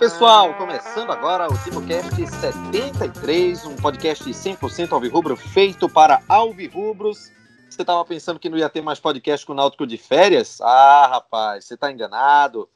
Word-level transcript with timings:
pessoal, 0.00 0.54
começando 0.54 1.12
agora 1.12 1.46
o 1.46 1.58
TimoCast 1.58 2.26
73, 2.26 3.66
um 3.66 3.76
podcast 3.76 4.24
100% 4.24 4.92
alvirrubro 4.92 5.36
feito 5.36 5.90
para 5.90 6.22
alvirrubros. 6.26 7.30
Você 7.68 7.82
estava 7.82 8.02
pensando 8.06 8.40
que 8.40 8.48
não 8.48 8.56
ia 8.56 8.70
ter 8.70 8.80
mais 8.80 8.98
podcast 8.98 9.44
com 9.44 9.52
o 9.52 9.54
Náutico 9.54 9.86
de 9.86 9.98
férias? 9.98 10.58
Ah, 10.62 11.06
rapaz, 11.06 11.66
você 11.66 11.74
está 11.74 11.92
enganado. 11.92 12.66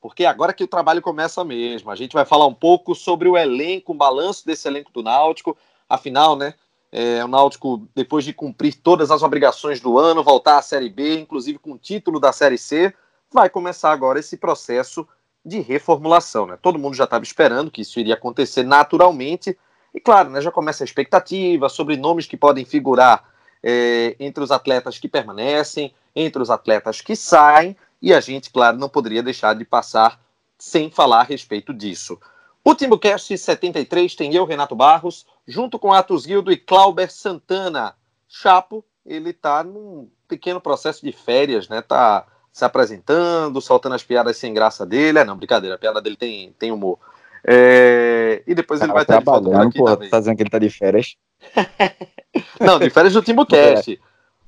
Porque 0.00 0.24
agora 0.24 0.52
que 0.52 0.64
o 0.64 0.66
trabalho 0.66 1.00
começa 1.00 1.44
mesmo. 1.44 1.92
A 1.92 1.94
gente 1.94 2.12
vai 2.12 2.24
falar 2.24 2.48
um 2.48 2.54
pouco 2.54 2.92
sobre 2.92 3.28
o 3.28 3.36
elenco, 3.36 3.92
o 3.92 3.96
balanço 3.96 4.44
desse 4.44 4.66
elenco 4.66 4.90
do 4.92 5.00
Náutico. 5.00 5.56
Afinal, 5.88 6.34
né, 6.34 6.54
é, 6.90 7.24
o 7.24 7.28
Náutico, 7.28 7.86
depois 7.94 8.24
de 8.24 8.32
cumprir 8.32 8.74
todas 8.74 9.12
as 9.12 9.22
obrigações 9.22 9.80
do 9.80 9.96
ano, 9.96 10.24
voltar 10.24 10.58
à 10.58 10.62
Série 10.62 10.90
B, 10.90 11.20
inclusive 11.20 11.56
com 11.56 11.74
o 11.74 11.78
título 11.78 12.18
da 12.18 12.32
Série 12.32 12.58
C, 12.58 12.92
vai 13.32 13.48
começar 13.48 13.92
agora 13.92 14.18
esse 14.18 14.36
processo 14.36 15.06
de 15.44 15.60
reformulação. 15.60 16.46
Né? 16.46 16.58
Todo 16.60 16.78
mundo 16.78 16.94
já 16.94 17.04
estava 17.04 17.24
esperando 17.24 17.70
que 17.70 17.82
isso 17.82 18.00
iria 18.00 18.14
acontecer 18.14 18.62
naturalmente. 18.62 19.56
E 19.94 20.00
claro, 20.00 20.30
né, 20.30 20.40
já 20.40 20.50
começa 20.50 20.82
a 20.82 20.86
expectativa 20.86 21.68
sobre 21.68 21.96
nomes 21.96 22.26
que 22.26 22.36
podem 22.36 22.64
figurar 22.64 23.28
é, 23.62 24.16
entre 24.18 24.42
os 24.42 24.50
atletas 24.50 24.98
que 24.98 25.08
permanecem, 25.08 25.94
entre 26.14 26.42
os 26.42 26.50
atletas 26.50 27.00
que 27.00 27.16
saem, 27.16 27.76
e 28.00 28.12
a 28.12 28.20
gente, 28.20 28.50
claro, 28.50 28.76
não 28.76 28.88
poderia 28.88 29.22
deixar 29.22 29.54
de 29.54 29.64
passar 29.64 30.20
sem 30.58 30.90
falar 30.90 31.20
a 31.20 31.24
respeito 31.24 31.72
disso. 31.72 32.18
O 32.62 32.74
TimbuCast 32.74 33.36
73 33.36 34.14
tem 34.14 34.34
eu, 34.34 34.44
Renato 34.44 34.74
Barros, 34.74 35.26
junto 35.46 35.78
com 35.78 35.92
Atos 35.92 36.26
Guildo 36.26 36.50
e 36.52 36.56
Clauber 36.56 37.10
Santana. 37.10 37.94
Chapo, 38.28 38.84
ele 39.04 39.30
está 39.30 39.62
num 39.62 40.10
pequeno 40.26 40.60
processo 40.60 41.04
de 41.04 41.12
férias, 41.12 41.68
né? 41.68 41.82
Tá 41.82 42.26
se 42.54 42.64
apresentando, 42.64 43.60
soltando 43.60 43.96
as 43.96 44.04
piadas 44.04 44.36
sem 44.36 44.54
graça 44.54 44.86
dele. 44.86 45.18
É, 45.18 45.24
não, 45.24 45.36
brincadeira, 45.36 45.74
a 45.74 45.78
piada 45.78 46.00
dele 46.00 46.14
tem, 46.14 46.54
tem 46.56 46.70
humor. 46.70 47.00
É... 47.44 48.44
E 48.46 48.54
depois 48.54 48.80
ele 48.80 48.92
vai 48.92 49.02
estar 49.02 49.20
de 49.20 49.28
aqui 49.28 49.76
porra, 49.76 49.96
também. 49.96 50.08
Tá 50.08 50.20
dizendo 50.20 50.36
que 50.36 50.42
ele 50.44 50.50
tá 50.50 50.60
de 50.60 50.70
férias? 50.70 51.16
não, 52.60 52.78
de 52.78 52.88
férias 52.90 53.12
do 53.12 53.22
TimbuCast. 53.22 54.00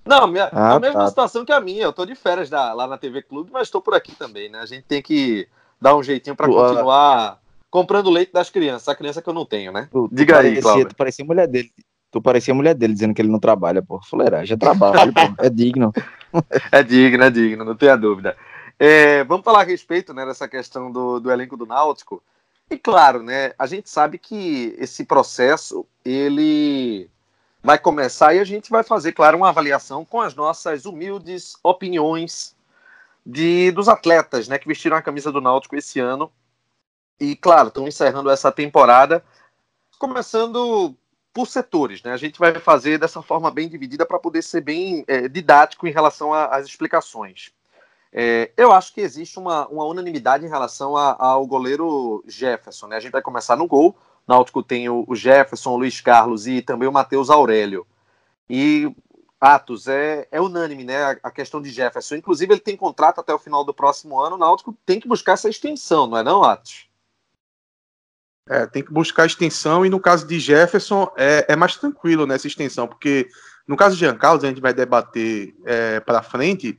Não, 0.04 0.28
minha, 0.28 0.48
ah, 0.52 0.74
a 0.74 0.78
mesma 0.78 1.00
tá. 1.00 1.08
situação 1.08 1.44
que 1.44 1.50
a 1.50 1.60
minha. 1.60 1.82
Eu 1.82 1.92
tô 1.92 2.06
de 2.06 2.14
férias 2.14 2.48
da, 2.48 2.72
lá 2.72 2.86
na 2.86 2.96
TV 2.96 3.22
Clube, 3.22 3.50
mas 3.52 3.64
estou 3.64 3.82
por 3.82 3.92
aqui 3.92 4.14
também, 4.14 4.48
né? 4.48 4.60
A 4.60 4.66
gente 4.66 4.84
tem 4.84 5.02
que 5.02 5.48
dar 5.82 5.96
um 5.96 6.02
jeitinho 6.02 6.36
para 6.36 6.46
continuar 6.46 7.40
comprando 7.68 8.08
leite 8.08 8.32
das 8.32 8.48
crianças, 8.48 8.88
a 8.88 8.94
criança 8.94 9.20
que 9.20 9.28
eu 9.28 9.34
não 9.34 9.44
tenho, 9.44 9.72
né? 9.72 9.88
Tu, 9.90 10.08
Diga 10.12 10.34
tu 10.34 10.38
aí, 10.38 10.42
parecia, 10.44 10.62
Cláudio. 10.62 10.88
Tu 10.90 10.94
parecia 10.94 11.24
mulher 11.24 11.48
dele. 11.48 11.72
Tu 12.12 12.22
parecia 12.22 12.54
mulher 12.54 12.74
dele 12.74 12.94
dizendo 12.94 13.12
que 13.12 13.20
ele 13.20 13.32
não 13.32 13.40
trabalha, 13.40 13.82
pô. 13.82 14.00
Fuleiragem, 14.00 14.46
já 14.46 14.56
trabalha, 14.56 15.12
pô. 15.12 15.42
É 15.42 15.50
digno. 15.50 15.92
é 16.72 16.82
digno, 16.82 17.24
é 17.24 17.30
digno, 17.30 17.64
não 17.64 17.76
tenha 17.76 17.96
dúvida. 17.96 18.36
É, 18.78 19.24
vamos 19.24 19.44
falar 19.44 19.60
a 19.60 19.64
respeito 19.64 20.12
né, 20.12 20.24
dessa 20.26 20.46
questão 20.46 20.90
do, 20.90 21.18
do 21.20 21.30
elenco 21.30 21.56
do 21.56 21.66
Náutico. 21.66 22.22
E 22.70 22.76
claro, 22.76 23.22
né, 23.22 23.52
a 23.58 23.66
gente 23.66 23.88
sabe 23.88 24.18
que 24.18 24.74
esse 24.78 25.04
processo 25.04 25.86
ele 26.04 27.08
vai 27.62 27.78
começar 27.78 28.34
e 28.34 28.40
a 28.40 28.44
gente 28.44 28.70
vai 28.70 28.82
fazer, 28.82 29.12
claro, 29.12 29.36
uma 29.36 29.48
avaliação 29.48 30.04
com 30.04 30.20
as 30.20 30.34
nossas 30.34 30.84
humildes 30.84 31.54
opiniões 31.62 32.54
de 33.24 33.72
dos 33.72 33.88
atletas, 33.88 34.46
né, 34.46 34.58
que 34.58 34.68
vestiram 34.68 34.96
a 34.96 35.02
camisa 35.02 35.32
do 35.32 35.40
Náutico 35.40 35.76
esse 35.76 35.98
ano 35.98 36.30
e, 37.18 37.34
claro, 37.34 37.68
estão 37.68 37.88
encerrando 37.88 38.30
essa 38.30 38.52
temporada, 38.52 39.24
começando 39.98 40.94
por 41.36 41.46
setores, 41.46 42.02
né? 42.02 42.14
A 42.14 42.16
gente 42.16 42.38
vai 42.38 42.54
fazer 42.54 42.98
dessa 42.98 43.20
forma 43.20 43.50
bem 43.50 43.68
dividida 43.68 44.06
para 44.06 44.18
poder 44.18 44.40
ser 44.40 44.62
bem 44.62 45.04
é, 45.06 45.28
didático 45.28 45.86
em 45.86 45.90
relação 45.90 46.32
às 46.32 46.64
explicações. 46.64 47.52
É, 48.10 48.50
eu 48.56 48.72
acho 48.72 48.94
que 48.94 49.02
existe 49.02 49.38
uma, 49.38 49.68
uma 49.68 49.84
unanimidade 49.84 50.46
em 50.46 50.48
relação 50.48 50.96
a, 50.96 51.14
ao 51.22 51.46
goleiro 51.46 52.24
Jefferson, 52.26 52.86
né? 52.86 52.96
A 52.96 53.00
gente 53.00 53.12
vai 53.12 53.20
começar 53.20 53.54
no 53.54 53.66
gol. 53.66 53.94
Náutico 54.26 54.62
tem 54.62 54.88
o, 54.88 55.04
o 55.06 55.14
Jefferson, 55.14 55.72
o 55.72 55.76
Luiz 55.76 56.00
Carlos 56.00 56.46
e 56.46 56.62
também 56.62 56.88
o 56.88 56.92
Matheus 56.92 57.28
Aurélio. 57.28 57.86
E 58.48 58.90
Atos, 59.38 59.88
é, 59.88 60.26
é 60.32 60.40
unânime, 60.40 60.84
né? 60.84 61.04
A, 61.04 61.16
a, 61.24 61.30
questão 61.30 61.60
de 61.60 61.68
Jefferson. 61.68 62.14
Inclusive, 62.14 62.54
ele 62.54 62.60
tem 62.60 62.78
contrato 62.78 63.20
até 63.20 63.34
o 63.34 63.38
final 63.38 63.62
do 63.62 63.74
próximo 63.74 64.18
ano. 64.18 64.36
O 64.36 64.38
Náutico 64.38 64.74
tem 64.86 64.98
que 64.98 65.06
buscar 65.06 65.34
essa 65.34 65.50
extensão, 65.50 66.06
não 66.06 66.16
é 66.16 66.22
não, 66.22 66.42
Atos? 66.42 66.85
É, 68.48 68.64
tem 68.64 68.82
que 68.82 68.92
buscar 68.92 69.26
extensão 69.26 69.84
e 69.84 69.90
no 69.90 69.98
caso 69.98 70.24
de 70.26 70.38
Jefferson 70.38 71.10
é, 71.16 71.46
é 71.48 71.56
mais 71.56 71.76
tranquilo 71.76 72.26
nessa 72.26 72.46
extensão, 72.46 72.86
porque 72.86 73.28
no 73.66 73.76
caso 73.76 73.96
de 73.96 74.00
Jean 74.00 74.16
Carlos, 74.16 74.44
a 74.44 74.48
gente 74.48 74.60
vai 74.60 74.72
debater 74.72 75.54
é, 75.64 75.98
para 76.00 76.22
frente, 76.22 76.78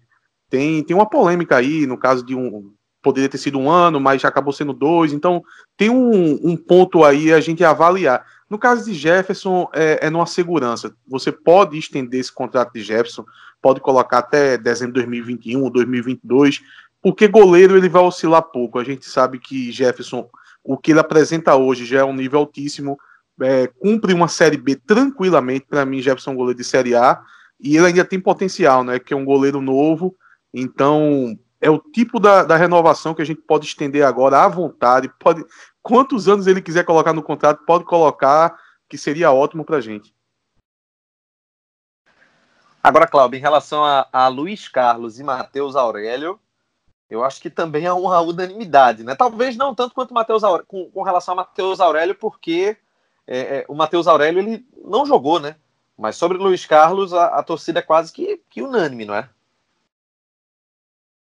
tem, 0.49 0.81
tem 0.83 0.95
uma 0.95 1.09
polêmica 1.09 1.57
aí, 1.57 1.85
no 1.85 1.97
caso 1.97 2.25
de 2.25 2.33
um. 2.33 2.73
Poderia 3.01 3.29
ter 3.29 3.37
sido 3.37 3.59
um 3.59 3.69
ano, 3.69 3.99
mas 3.99 4.21
já 4.21 4.27
acabou 4.27 4.51
sendo 4.51 4.73
dois, 4.73 5.13
então 5.13 5.41
tem 5.77 5.89
um, 5.89 6.39
um 6.43 6.57
ponto 6.57 7.03
aí 7.03 7.31
a 7.31 7.39
gente 7.39 7.63
avaliar. 7.63 8.25
No 8.49 8.57
caso 8.57 8.83
de 8.85 8.93
Jefferson, 8.93 9.69
é, 9.73 10.07
é 10.07 10.09
numa 10.09 10.25
segurança. 10.25 10.93
Você 11.07 11.31
pode 11.31 11.77
estender 11.77 12.19
esse 12.19 12.31
contrato 12.31 12.73
de 12.73 12.81
Jefferson, 12.81 13.23
pode 13.61 13.81
colocar 13.81 14.19
até 14.19 14.57
dezembro 14.57 14.93
de 14.93 15.01
2021 15.01 15.61
ou 15.61 15.69
2022, 15.69 16.61
porque 17.01 17.27
goleiro 17.27 17.77
ele 17.77 17.87
vai 17.87 18.01
oscilar 18.01 18.41
pouco. 18.41 18.79
A 18.79 18.83
gente 18.83 19.05
sabe 19.05 19.39
que 19.39 19.71
Jefferson 19.71 20.27
o 20.67 20.77
que 20.77 20.91
ele 20.91 20.99
apresenta 20.99 21.55
hoje 21.55 21.85
já 21.85 21.99
é 21.99 22.03
um 22.03 22.13
nível 22.13 22.39
altíssimo, 22.39 22.99
é, 23.41 23.67
cumpre 23.67 24.13
uma 24.13 24.27
Série 24.27 24.57
B 24.57 24.75
tranquilamente, 24.75 25.65
para 25.65 25.85
mim, 25.85 26.01
Jefferson 26.01 26.31
é 26.31 26.33
um 26.33 26.37
goleiro 26.37 26.57
de 26.57 26.65
Série 26.65 26.93
A, 26.93 27.23
e 27.57 27.77
ele 27.77 27.85
ainda 27.85 28.03
tem 28.03 28.19
potencial, 28.19 28.83
né, 28.83 28.99
que 28.99 29.13
é 29.13 29.17
um 29.17 29.23
goleiro 29.23 29.61
novo, 29.61 30.13
então 30.53 31.39
é 31.61 31.69
o 31.69 31.79
tipo 31.79 32.19
da, 32.19 32.43
da 32.43 32.57
renovação 32.57 33.13
que 33.15 33.21
a 33.21 33.25
gente 33.25 33.41
pode 33.41 33.65
estender 33.65 34.05
agora 34.05 34.43
à 34.43 34.47
vontade, 34.49 35.09
pode, 35.17 35.41
quantos 35.81 36.27
anos 36.27 36.47
ele 36.47 36.61
quiser 36.61 36.83
colocar 36.83 37.13
no 37.13 37.23
contrato, 37.23 37.63
pode 37.65 37.85
colocar, 37.85 38.53
que 38.89 38.97
seria 38.97 39.31
ótimo 39.31 39.63
para 39.63 39.77
a 39.77 39.81
gente. 39.81 40.13
Agora, 42.83 43.07
Cláudio, 43.07 43.37
em 43.37 43.41
relação 43.41 43.85
a, 43.85 44.05
a 44.11 44.27
Luiz 44.27 44.67
Carlos 44.67 45.17
e 45.17 45.23
Matheus 45.23 45.77
Aurélio, 45.77 46.37
eu 47.09 47.23
acho 47.23 47.41
que 47.41 47.49
também 47.49 47.85
é 47.85 47.93
uma 47.93 48.19
unanimidade, 48.21 49.03
né? 49.03 49.15
Talvez 49.15 49.55
não 49.55 49.73
tanto 49.73 49.93
quanto 49.93 50.13
com, 50.67 50.89
com 50.91 51.01
relação 51.03 51.33
a 51.33 51.37
Matheus 51.37 51.79
Aurélio, 51.79 52.15
porque 52.15 52.75
é, 53.25 53.39
é, 53.39 53.65
o 53.67 53.75
Matheus 53.75 54.07
Aurélio 54.07 54.39
ele 54.39 54.65
não 54.83 55.05
jogou, 55.05 55.39
né? 55.39 55.55
Mas 55.97 56.15
sobre 56.17 56.37
Luiz 56.37 56.65
Carlos, 56.65 57.13
a, 57.13 57.27
a 57.27 57.43
torcida 57.43 57.79
é 57.79 57.81
quase 57.81 58.11
que, 58.11 58.41
que, 58.49 58.61
unânime, 58.61 59.05
não 59.05 59.15
é? 59.15 59.29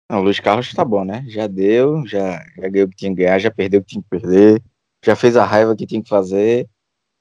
Não, 0.10 0.20
o 0.20 0.24
Luiz 0.24 0.40
Carlos 0.40 0.74
tá 0.74 0.84
bom, 0.84 1.06
né? 1.06 1.24
Já 1.28 1.48
deu, 1.48 2.06
já, 2.06 2.44
já 2.58 2.68
ganhou 2.68 2.88
o 2.88 2.90
que 2.90 2.98
tinha 2.98 3.12
que 3.12 3.24
ganhar, 3.24 3.40
já 3.40 3.52
perdeu 3.52 3.80
o 3.80 3.84
que 3.84 3.90
tinha 3.90 4.04
que 4.04 4.10
perder, 4.10 4.62
já 5.04 5.16
fez 5.16 5.38
a 5.38 5.46
raiva 5.46 5.76
que 5.76 5.86
tinha 5.86 6.02
que 6.02 6.10
fazer. 6.10 6.68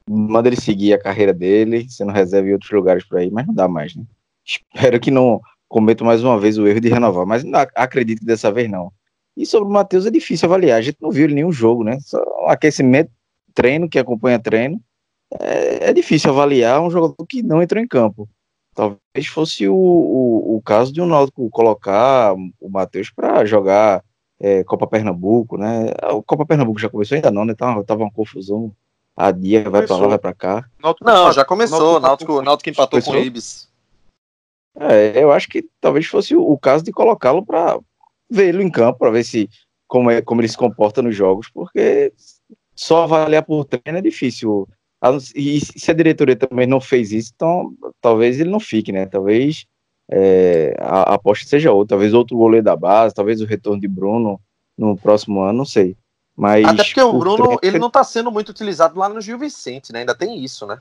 Manda 0.09 0.49
ele 0.49 0.61
seguir 0.61 0.93
a 0.93 1.01
carreira 1.01 1.33
dele, 1.33 1.89
sendo 1.89 2.13
reserva 2.13 2.49
em 2.49 2.53
outros 2.53 2.71
lugares 2.71 3.05
por 3.05 3.19
aí, 3.19 3.31
mas 3.31 3.47
não 3.47 3.55
dá 3.55 3.69
mais, 3.69 3.95
né? 3.95 4.05
Espero 4.45 5.01
que 5.01 5.11
não 5.11 5.41
cometo 5.69 6.05
mais 6.05 6.23
uma 6.23 6.39
vez 6.39 6.59
o 6.59 6.67
erro 6.67 6.81
de 6.81 6.89
renovar, 6.89 7.27
mas 7.27 7.45
não 7.45 7.59
acredito 7.75 8.21
que 8.21 8.27
dessa 8.27 8.51
vez 8.53 8.71
não. 8.71 8.93
E 9.37 9.45
sobre 9.45 9.69
o 9.69 9.73
Matheus 9.73 10.07
é 10.07 10.11
difícil 10.11 10.47
avaliar, 10.47 10.79
a 10.79 10.83
gente 10.83 10.99
não 11.01 11.11
viu 11.11 11.25
ele 11.25 11.35
nenhum 11.35 11.51
jogo, 11.51 11.83
né? 11.83 11.99
Só 12.01 12.23
um 12.45 12.49
aquecimento, 12.49 13.11
treino, 13.53 13.89
que 13.89 13.99
acompanha 13.99 14.39
treino. 14.39 14.81
É, 15.41 15.91
é, 15.91 15.93
difícil 15.93 16.31
avaliar 16.31 16.81
um 16.81 16.91
jogador 16.91 17.27
que 17.27 17.43
não 17.43 17.63
entrou 17.63 17.83
em 17.83 17.89
campo. 17.89 18.29
Talvez 18.75 19.27
fosse 19.29 19.69
o, 19.69 19.75
o, 19.75 20.57
o 20.57 20.63
caso 20.63 20.93
de 20.93 21.01
um 21.01 21.07
Náutico 21.07 21.49
colocar 21.51 22.35
o 22.61 22.69
Matheus 22.69 23.11
para 23.11 23.45
jogar 23.45 24.05
é, 24.41 24.63
Copa 24.65 24.87
Pernambuco, 24.87 25.57
né? 25.57 25.93
O 26.13 26.23
Copa 26.23 26.45
Pernambuco 26.45 26.79
já 26.79 26.89
começou 26.89 27.17
ainda 27.17 27.31
não, 27.31 27.45
né? 27.45 27.55
Tava, 27.55 27.83
tava 27.85 28.03
uma 28.03 28.13
confusão. 28.13 28.73
A 29.17 29.31
dia 29.31 29.69
vai 29.71 29.87
para 29.87 29.97
lá, 29.97 30.09
vai 30.09 30.19
para 30.19 30.35
cá. 30.35 30.65
Náutico 30.83 31.07
não, 31.09 31.33
já 31.33 31.45
começou. 31.45 32.01
Náutico, 32.01 32.43
Náutico 32.43 32.71
empatou 32.71 33.01
começou? 33.01 33.15
com 33.15 33.21
o 33.21 33.23
Ibis. 33.23 33.69
É, 34.77 35.23
eu 35.23 35.31
acho 35.31 35.49
que 35.49 35.65
talvez 35.81 36.07
fosse 36.07 36.35
o, 36.35 36.59
caso 36.59 36.85
de 36.85 36.93
colocá-lo 36.93 37.45
para 37.45 37.79
vê-lo 38.29 38.61
em 38.61 38.71
campo, 38.71 38.99
para 38.99 39.11
ver 39.11 39.25
se 39.25 39.49
como, 39.87 40.11
é, 40.11 40.21
como 40.21 40.41
ele 40.41 40.49
se 40.49 40.57
comporta 40.57 41.01
nos 41.01 41.15
jogos, 41.15 41.49
porque 41.49 42.13
só 42.75 43.05
avaliar 43.05 43.45
por 43.45 43.65
treino 43.65 43.99
é 43.99 44.03
difícil. 44.03 44.69
E 45.35 45.61
se 45.61 45.91
a 45.91 45.95
diretoria 45.95 46.35
também 46.35 46.67
não 46.67 46.81
fez 46.81 47.13
isso, 47.13 47.33
então 47.35 47.73
talvez 48.01 48.41
ele 48.41 48.51
não 48.51 48.59
fique, 48.59 48.91
né? 48.91 49.07
Talvez 49.07 49.67
é, 50.11 50.75
a, 50.79 51.13
a 51.13 51.15
aposta 51.15 51.47
seja 51.47 51.73
outra, 51.73 51.91
talvez 51.91 52.13
outro 52.13 52.37
goleiro 52.37 52.65
da 52.65 52.75
base, 52.75 53.15
talvez 53.15 53.41
o 53.41 53.47
retorno 53.47 53.81
de 53.81 53.87
Bruno 53.87 54.41
no 54.77 54.97
próximo 54.97 55.43
ano, 55.43 55.59
não 55.59 55.65
sei. 55.65 55.97
Mas 56.37 56.65
Até 56.65 56.83
porque 56.83 57.03
o 57.03 57.19
Bruno, 57.19 57.37
treino, 57.37 57.61
ele 57.63 57.79
não 57.79 57.87
está 57.89 58.03
sendo 58.03 58.31
muito 58.31 58.49
utilizado 58.49 58.99
lá 58.99 59.09
no 59.09 59.21
Gil 59.21 59.39
Vicente, 59.39 59.93
né? 59.93 60.01
Ainda 60.01 60.17
tem 60.17 60.43
isso, 60.43 60.67
né? 60.67 60.81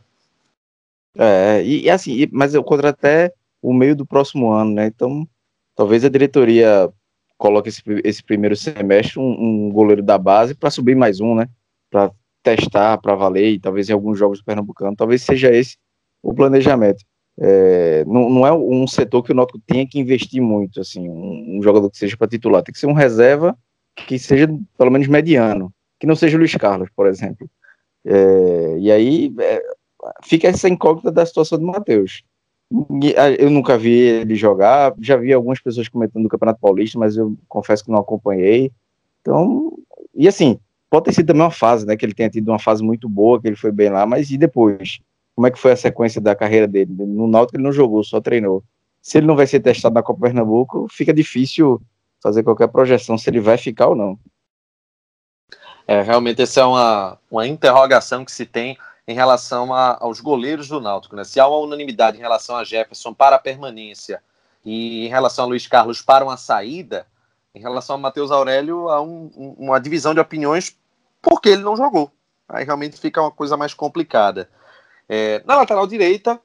É, 1.16 1.62
e, 1.63 1.84
e 1.84 1.89
assim, 1.92 2.28
mas 2.31 2.56
o 2.56 2.63
contrato 2.63 2.96
até 2.96 3.31
o 3.63 3.74
meio 3.74 3.95
do 3.95 4.06
próximo 4.06 4.51
ano, 4.51 4.74
né? 4.74 4.88
Então, 4.88 5.27
talvez 5.74 6.04
a 6.04 6.10
diretoria 6.10 6.92
coloque 7.38 7.69
esse, 7.69 7.81
esse 8.04 8.21
primeiro 8.21 8.56
semestre 8.56 9.19
um, 9.19 9.68
um 9.68 9.71
goleiro 9.71 10.04
da 10.04 10.18
base 10.18 10.54
para 10.54 10.69
subir 10.69 10.95
mais 10.95 11.21
um, 11.21 11.33
né? 11.33 11.48
Para 11.89 12.12
testar, 12.44 12.98
para 12.98 13.15
valer, 13.15 13.54
e 13.54 13.60
talvez 13.60 13.89
em 13.89 13.94
alguns 13.94 14.19
jogos 14.19 14.39
do 14.39 14.45
Pernambucano, 14.45 14.95
talvez 14.95 15.21
seja 15.24 15.50
esse 15.50 15.77
o 16.21 16.33
planejamento. 16.33 17.04
É, 17.39 18.06
não, 18.06 18.30
não, 18.30 18.45
é 18.45 18.54
um 18.54 18.86
setor 18.86 19.24
que 19.24 19.31
o 19.31 19.36
Náutico 19.36 19.60
tenha 19.65 19.88
que 19.88 20.00
investir 20.00 20.42
muito, 20.42 20.80
assim, 20.80 21.10
um, 21.10 21.57
um 21.57 21.63
jogador 21.63 21.89
que 21.89 21.98
seja 21.98 22.15
para 22.15 22.27
titular, 22.27 22.62
tem 22.62 22.74
que 22.74 22.80
ser 22.80 22.86
um 22.86 22.94
reserva 22.94 23.57
que 23.95 24.19
seja 24.19 24.48
pelo 24.77 24.92
menos 24.92 25.07
mediano, 25.07 25.74
que 26.00 26.06
não 26.06 26.15
seja 26.15 26.36
o 26.36 26.39
Luiz 26.39 26.54
Carlos, 26.56 26.89
por 26.95 27.07
exemplo. 27.07 27.50
É, 28.06 28.77
e 28.80 28.92
aí 28.92 29.33
é, 29.39 29.62
fica 30.24 30.48
essa 30.48 30.69
incógnita 30.69 31.12
da 31.12 31.25
situação 31.25 31.57
do 31.57 31.65
Matheus. 31.65 32.24
Eu 33.38 33.52
nunca 33.52 33.78
vi 33.78 33.92
ele 33.92 34.36
jogar, 34.36 34.94
já 35.00 35.16
vi 35.16 35.31
algumas 35.31 35.60
pessoas 35.60 35.88
comentando 35.88 36.24
do 36.24 36.30
Campeonato 36.30 36.60
Paulista, 36.60 36.98
mas 36.98 37.16
eu 37.16 37.38
confesso 37.48 37.86
que 37.86 37.92
não 37.92 38.00
acompanhei. 38.00 38.72
Então, 39.22 39.78
e 40.16 40.28
assim, 40.28 40.60
pode 40.90 41.06
ter 41.06 41.14
sido 41.14 41.28
também 41.28 41.44
uma 41.44 41.52
fase, 41.52 41.86
né? 41.86 41.96
Que 41.96 42.06
ele 42.06 42.14
tenha 42.14 42.30
tido 42.30 42.50
uma 42.50 42.58
fase 42.58 42.84
muito 42.84 43.08
boa, 43.08 43.40
que 43.40 43.48
ele 43.48 43.56
foi 43.56 43.72
bem 43.72 43.90
lá, 43.90 44.06
mas 44.06 44.31
e 44.31 44.38
depois? 44.38 45.00
Como 45.36 45.48
é 45.48 45.52
que 45.52 45.60
foi 45.60 45.72
a 45.72 45.75
sequência 45.75 46.20
da 46.20 46.36
carreira 46.36 46.68
dele? 46.68 46.92
No 46.92 47.28
Náutico 47.28 47.58
ele 47.58 47.64
não 47.64 47.72
jogou, 47.72 48.04
só 48.04 48.20
treinou. 48.20 48.64
Se 49.02 49.18
ele 49.18 49.28
não 49.28 49.36
vai 49.36 49.46
ser 49.46 49.60
testado 49.60 49.94
na 49.94 50.04
Copa 50.04 50.22
Pernambuco, 50.22 50.88
fica 50.90 51.14
difícil 51.14 51.81
fazer 52.22 52.42
qualquer 52.42 52.68
projeção 52.70 53.18
se 53.18 53.30
ele 53.30 53.40
vai 53.40 53.58
ficar 53.58 53.88
ou 53.88 53.96
não. 53.96 54.18
É, 55.88 56.02
realmente 56.02 56.42
essa 56.42 56.62
é 56.62 56.66
uma, 56.66 57.20
uma 57.30 57.48
interrogação 57.48 58.24
que 58.24 58.31
se 58.31 58.46
tem 58.46 58.78
em 59.07 59.13
relação 59.13 59.73
a, 59.73 59.97
aos 60.00 60.19
goleiros 60.19 60.67
do 60.67 60.79
Náutico. 60.79 61.15
Né? 61.15 61.23
Se 61.23 61.39
há 61.39 61.47
uma 61.47 61.57
unanimidade 61.57 62.17
em 62.17 62.21
relação 62.21 62.55
a 62.55 62.63
Jefferson 62.63 63.13
para 63.13 63.35
a 63.35 63.39
permanência 63.39 64.23
e 64.63 65.05
em 65.05 65.09
relação 65.09 65.45
a 65.45 65.47
Luiz 65.47 65.67
Carlos 65.67 66.01
para 66.01 66.23
uma 66.23 66.38
saída, 66.38 67.05
em 67.53 67.59
relação 67.59 67.95
a 67.95 68.00
Matheus 68.00 68.31
Aurélio 68.31 68.89
há 68.89 69.01
um, 69.01 69.31
um, 69.35 69.55
uma 69.59 69.79
divisão 69.79 70.13
de 70.13 70.19
opiniões 70.19 70.77
porque 71.21 71.50
ele 71.50 71.63
não 71.63 71.77
jogou. 71.77 72.11
Aí 72.47 72.65
realmente 72.65 73.00
fica 73.00 73.21
uma 73.21 73.31
coisa 73.31 73.57
mais 73.57 73.73
complicada. 73.73 74.50
É, 75.07 75.44
na 75.45 75.55
lateral 75.55 75.85
direita, 75.85 76.39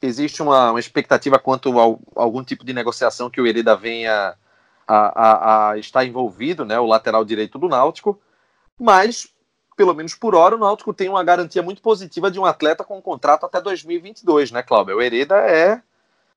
existe 0.00 0.42
uma, 0.42 0.70
uma 0.70 0.80
expectativa 0.80 1.38
quanto 1.38 1.78
a, 1.78 1.82
algum 2.16 2.44
tipo 2.44 2.64
de 2.64 2.72
negociação 2.72 3.30
que 3.30 3.40
o 3.40 3.46
Hereda 3.46 3.76
venha 3.76 4.34
a, 4.86 4.96
a, 4.96 5.70
a, 5.70 5.78
estar 5.78 6.04
envolvido, 6.04 6.64
né, 6.64 6.78
o 6.78 6.86
lateral 6.86 7.24
direito 7.24 7.58
do 7.58 7.68
Náutico, 7.68 8.20
mas 8.78 9.28
pelo 9.76 9.94
menos 9.94 10.14
por 10.14 10.34
hora, 10.34 10.56
o 10.56 10.58
Náutico 10.58 10.92
tem 10.92 11.08
uma 11.08 11.24
garantia 11.24 11.62
muito 11.62 11.82
positiva 11.82 12.30
de 12.30 12.38
um 12.38 12.44
atleta 12.44 12.84
com 12.84 12.98
um 12.98 13.02
contrato 13.02 13.46
até 13.46 13.60
2022, 13.60 14.50
né, 14.50 14.62
Cláudio? 14.62 14.96
O 14.96 15.02
Hereda 15.02 15.36
é 15.36 15.80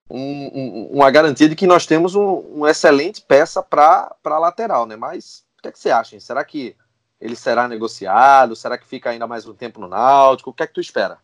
um, 0.10 0.20
um, 0.20 0.90
uma 0.94 1.10
garantia 1.10 1.50
de 1.50 1.56
que 1.56 1.68
nós 1.68 1.86
temos 1.86 2.16
um, 2.16 2.36
uma 2.40 2.70
excelente 2.70 3.22
peça 3.22 3.62
para 3.62 4.16
a 4.24 4.40
lateral, 4.40 4.86
né? 4.86 4.96
Mas 4.96 5.46
o 5.58 5.62
que, 5.62 5.68
é 5.70 5.72
que 5.72 5.80
você 5.80 5.90
acha? 5.90 6.16
Hein? 6.16 6.20
Será 6.20 6.44
que 6.44 6.76
ele 7.20 7.36
será 7.36 7.68
negociado? 7.68 8.56
Será 8.56 8.78
que 8.78 8.88
fica 8.88 9.10
ainda 9.10 9.28
mais 9.28 9.48
um 9.48 9.54
tempo 9.54 9.80
no 9.80 9.88
Náutico? 9.88 10.50
O 10.50 10.54
que 10.54 10.64
é 10.64 10.68
que 10.68 10.74
tu 10.74 10.82
espera? 10.82 11.18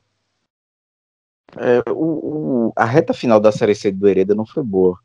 É, 1.58 1.84
o, 1.92 2.70
o, 2.70 2.74
a 2.76 2.86
reta 2.86 3.14
final 3.14 3.40
da 3.40 3.52
Série 3.52 3.76
C 3.76 3.92
do 3.92 4.08
Hereda 4.08 4.34
não 4.34 4.46
foi 4.46 4.64
boa. 4.64 4.98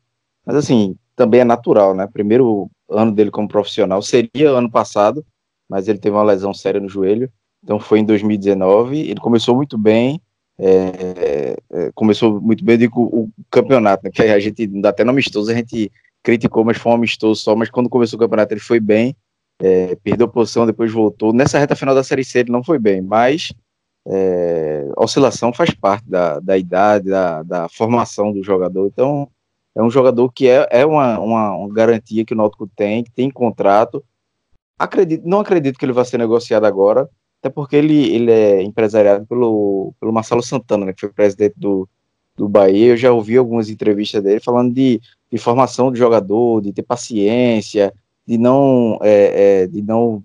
Mas 0.45 0.55
assim, 0.55 0.97
também 1.15 1.41
é 1.41 1.43
natural, 1.43 1.93
né? 1.93 2.07
Primeiro 2.07 2.71
ano 2.89 3.11
dele 3.11 3.29
como 3.29 3.47
profissional 3.47 4.01
seria 4.01 4.49
ano 4.49 4.71
passado, 4.71 5.25
mas 5.69 5.87
ele 5.87 5.99
teve 5.99 6.15
uma 6.15 6.23
lesão 6.23 6.53
séria 6.53 6.79
no 6.79 6.89
joelho, 6.89 7.31
então 7.63 7.79
foi 7.79 7.99
em 7.99 8.05
2019. 8.05 8.99
Ele 8.99 9.19
começou 9.19 9.55
muito 9.55 9.77
bem, 9.77 10.21
é, 10.59 11.57
é, 11.71 11.91
começou 11.93 12.41
muito 12.41 12.63
bem, 12.63 12.77
digo, 12.77 13.01
o 13.01 13.29
campeonato, 13.51 14.03
né, 14.03 14.11
que 14.11 14.21
a 14.21 14.39
gente, 14.39 14.69
até 14.85 15.03
no 15.03 15.11
amistoso, 15.11 15.51
a 15.51 15.53
gente 15.53 15.91
criticou, 16.23 16.63
mas 16.63 16.77
foi 16.77 16.91
um 16.91 16.95
amistoso 16.95 17.41
só, 17.41 17.55
mas 17.55 17.69
quando 17.69 17.89
começou 17.89 18.17
o 18.17 18.19
campeonato 18.19 18.53
ele 18.53 18.61
foi 18.61 18.79
bem, 18.79 19.15
é, 19.59 19.95
perdeu 20.03 20.27
posição, 20.27 20.65
depois 20.65 20.91
voltou. 20.91 21.33
Nessa 21.33 21.59
reta 21.59 21.75
final 21.75 21.95
da 21.95 22.03
Série 22.03 22.23
C 22.23 22.39
ele 22.39 22.51
não 22.51 22.63
foi 22.63 22.79
bem, 22.79 23.01
mas 23.01 23.53
é, 24.07 24.89
oscilação 24.97 25.53
faz 25.53 25.71
parte 25.71 26.09
da, 26.09 26.39
da 26.39 26.57
idade, 26.57 27.09
da, 27.09 27.43
da 27.43 27.69
formação 27.69 28.31
do 28.31 28.43
jogador, 28.43 28.87
então 28.87 29.29
é 29.75 29.83
um 29.83 29.91
jogador 29.91 30.31
que 30.31 30.47
é, 30.47 30.67
é 30.71 30.85
uma, 30.85 31.19
uma, 31.19 31.55
uma 31.55 31.73
garantia 31.73 32.25
que 32.25 32.33
o 32.33 32.37
Náutico 32.37 32.67
tem, 32.75 33.03
que 33.03 33.11
tem 33.11 33.29
contrato, 33.29 34.03
Acredito, 34.77 35.27
não 35.27 35.39
acredito 35.39 35.77
que 35.77 35.85
ele 35.85 35.93
vá 35.93 36.05
ser 36.05 36.17
negociado 36.17 36.65
agora, 36.65 37.09
até 37.39 37.49
porque 37.49 37.75
ele, 37.75 38.13
ele 38.13 38.31
é 38.31 38.61
empresariado 38.61 39.25
pelo, 39.25 39.93
pelo 39.99 40.13
Marcelo 40.13 40.43
Santana, 40.43 40.85
né, 40.85 40.93
que 40.93 41.01
foi 41.01 41.09
presidente 41.09 41.55
do, 41.57 41.87
do 42.35 42.47
Bahia. 42.47 42.89
Eu 42.89 42.97
já 42.97 43.11
ouvi 43.11 43.37
algumas 43.37 43.69
entrevistas 43.69 44.21
dele 44.21 44.39
falando 44.39 44.73
de, 44.73 45.01
de 45.31 45.37
formação 45.37 45.91
de 45.91 45.97
jogador, 45.97 46.61
de 46.61 46.73
ter 46.73 46.83
paciência, 46.83 47.93
de 48.27 48.37
não, 48.37 48.99
é, 49.01 49.63
é, 49.63 49.67
de 49.67 49.81
não 49.81 50.23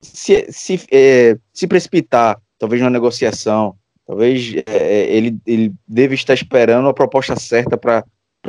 se, 0.00 0.46
se, 0.50 0.80
é, 0.90 1.38
se 1.52 1.66
precipitar, 1.66 2.40
talvez 2.58 2.82
na 2.82 2.90
negociação. 2.90 3.74
Talvez 4.06 4.54
é, 4.66 4.76
é, 4.76 5.16
ele, 5.16 5.38
ele 5.46 5.72
deve 5.86 6.14
estar 6.14 6.34
esperando 6.34 6.88
a 6.88 6.94
proposta 6.94 7.36
certa 7.36 7.76
para 7.76 8.04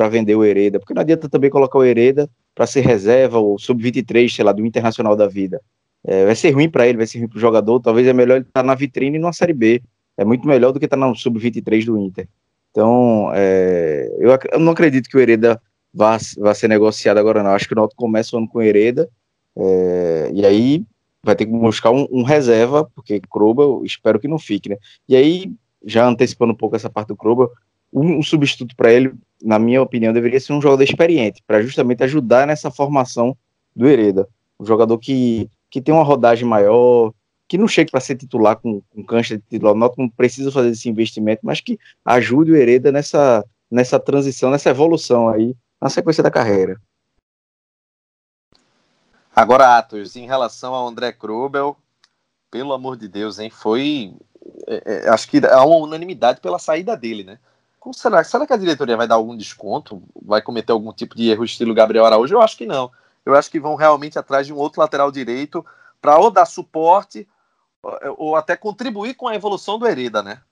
vender 0.08 0.34
o 0.34 0.44
Hereda, 0.44 0.78
porque 0.78 0.94
não 0.94 1.02
adianta 1.02 1.28
também 1.28 1.50
colocar 1.50 1.78
o 1.78 1.84
Hereda 1.84 2.28
para 2.54 2.66
ser 2.66 2.80
reserva 2.80 3.38
ou 3.38 3.58
sub-23, 3.58 4.34
sei 4.34 4.44
lá, 4.44 4.52
do 4.52 4.64
Internacional 4.64 5.16
da 5.16 5.26
vida. 5.26 5.60
É, 6.04 6.26
vai 6.26 6.34
ser 6.34 6.50
ruim 6.50 6.68
para 6.68 6.86
ele, 6.86 6.98
vai 6.98 7.06
ser 7.06 7.18
ruim 7.18 7.28
para 7.28 7.36
o 7.36 7.40
jogador. 7.40 7.80
Talvez 7.80 8.06
é 8.06 8.12
melhor 8.12 8.36
ele 8.36 8.44
estar 8.44 8.60
tá 8.60 8.66
na 8.66 8.74
vitrine 8.74 9.18
numa 9.18 9.32
Série 9.32 9.52
B. 9.52 9.82
É 10.16 10.24
muito 10.24 10.46
melhor 10.46 10.72
do 10.72 10.78
que 10.78 10.86
estar 10.86 10.96
tá 10.96 11.06
no 11.06 11.14
sub-23 11.14 11.84
do 11.84 11.98
Inter. 11.98 12.28
Então, 12.70 13.30
é, 13.34 14.10
eu, 14.18 14.30
eu, 14.52 14.58
não 14.58 14.72
acredito 14.72 15.08
que 15.08 15.16
o 15.16 15.20
Hereda 15.20 15.60
vá, 15.92 16.16
vá 16.38 16.54
ser 16.54 16.68
negociado 16.68 17.18
agora, 17.18 17.42
não. 17.42 17.50
Acho 17.50 17.68
que 17.68 17.74
o 17.74 17.76
Náutico 17.76 18.02
começa 18.02 18.34
o 18.34 18.38
ano 18.38 18.48
com 18.48 18.58
o 18.58 18.62
Hereda, 18.62 19.08
é, 19.56 20.30
e 20.32 20.44
aí 20.44 20.84
vai 21.22 21.36
ter 21.36 21.46
que 21.46 21.52
buscar 21.52 21.90
um, 21.90 22.08
um 22.10 22.22
reserva, 22.22 22.88
porque 22.94 23.20
Kroba, 23.30 23.62
eu 23.62 23.82
espero 23.84 24.18
que 24.18 24.26
não 24.26 24.38
fique, 24.38 24.68
né? 24.68 24.76
E 25.08 25.14
aí, 25.14 25.52
já 25.84 26.06
antecipando 26.06 26.52
um 26.52 26.56
pouco 26.56 26.74
essa 26.74 26.90
parte 26.90 27.08
do 27.08 27.16
Kroba, 27.16 27.50
um, 27.92 28.22
substituto 28.22 28.74
para 28.74 28.92
ele 28.92 29.12
na 29.42 29.58
minha 29.58 29.82
opinião, 29.82 30.12
deveria 30.12 30.38
ser 30.38 30.52
um 30.52 30.62
jogador 30.62 30.84
experiente, 30.84 31.42
para 31.46 31.60
justamente 31.60 32.02
ajudar 32.04 32.46
nessa 32.46 32.70
formação 32.70 33.36
do 33.74 33.88
Hereda. 33.88 34.28
Um 34.58 34.64
jogador 34.64 34.96
que, 34.98 35.50
que 35.68 35.82
tem 35.82 35.92
uma 35.92 36.04
rodagem 36.04 36.46
maior, 36.46 37.12
que 37.48 37.58
não 37.58 37.66
chegue 37.66 37.90
para 37.90 38.00
ser 38.00 38.16
titular 38.16 38.56
com, 38.56 38.80
com 38.88 39.04
cancha 39.04 39.36
de 39.36 39.42
titular, 39.42 39.74
não 39.74 40.08
precisa 40.08 40.52
fazer 40.52 40.70
esse 40.70 40.88
investimento, 40.88 41.40
mas 41.42 41.60
que 41.60 41.78
ajude 42.04 42.52
o 42.52 42.56
Hereda 42.56 42.92
nessa, 42.92 43.44
nessa 43.70 43.98
transição, 43.98 44.50
nessa 44.50 44.70
evolução 44.70 45.28
aí, 45.28 45.56
na 45.80 45.90
sequência 45.90 46.22
da 46.22 46.30
carreira. 46.30 46.80
Agora, 49.34 49.78
Atos, 49.78 50.14
em 50.14 50.26
relação 50.26 50.74
ao 50.74 50.86
André 50.86 51.10
Krubel, 51.10 51.76
pelo 52.50 52.72
amor 52.72 52.96
de 52.96 53.08
Deus, 53.08 53.38
hein, 53.38 53.50
foi. 53.50 54.14
É, 54.68 55.06
é, 55.06 55.08
acho 55.08 55.28
que 55.28 55.38
há 55.38 55.64
uma 55.64 55.76
unanimidade 55.76 56.40
pela 56.40 56.58
saída 56.58 56.96
dele, 56.96 57.24
né? 57.24 57.38
Como 57.82 57.92
será? 57.92 58.22
Será 58.22 58.46
que 58.46 58.52
a 58.52 58.56
diretoria 58.56 58.96
vai 58.96 59.08
dar 59.08 59.16
algum 59.16 59.36
desconto? 59.36 60.00
Vai 60.24 60.40
cometer 60.40 60.70
algum 60.70 60.92
tipo 60.92 61.16
de 61.16 61.28
erro 61.28 61.44
estilo 61.44 61.74
Gabriel 61.74 62.06
Araújo? 62.06 62.32
Eu 62.32 62.40
acho 62.40 62.56
que 62.56 62.64
não. 62.64 62.92
Eu 63.26 63.34
acho 63.34 63.50
que 63.50 63.58
vão 63.58 63.74
realmente 63.74 64.16
atrás 64.16 64.46
de 64.46 64.52
um 64.52 64.56
outro 64.56 64.80
lateral 64.80 65.10
direito 65.10 65.66
para 66.00 66.16
ou 66.16 66.30
dar 66.30 66.46
suporte 66.46 67.26
ou 68.16 68.36
até 68.36 68.56
contribuir 68.56 69.14
com 69.14 69.26
a 69.26 69.34
evolução 69.34 69.80
do 69.80 69.88
Hereda, 69.88 70.22
né? 70.22 70.42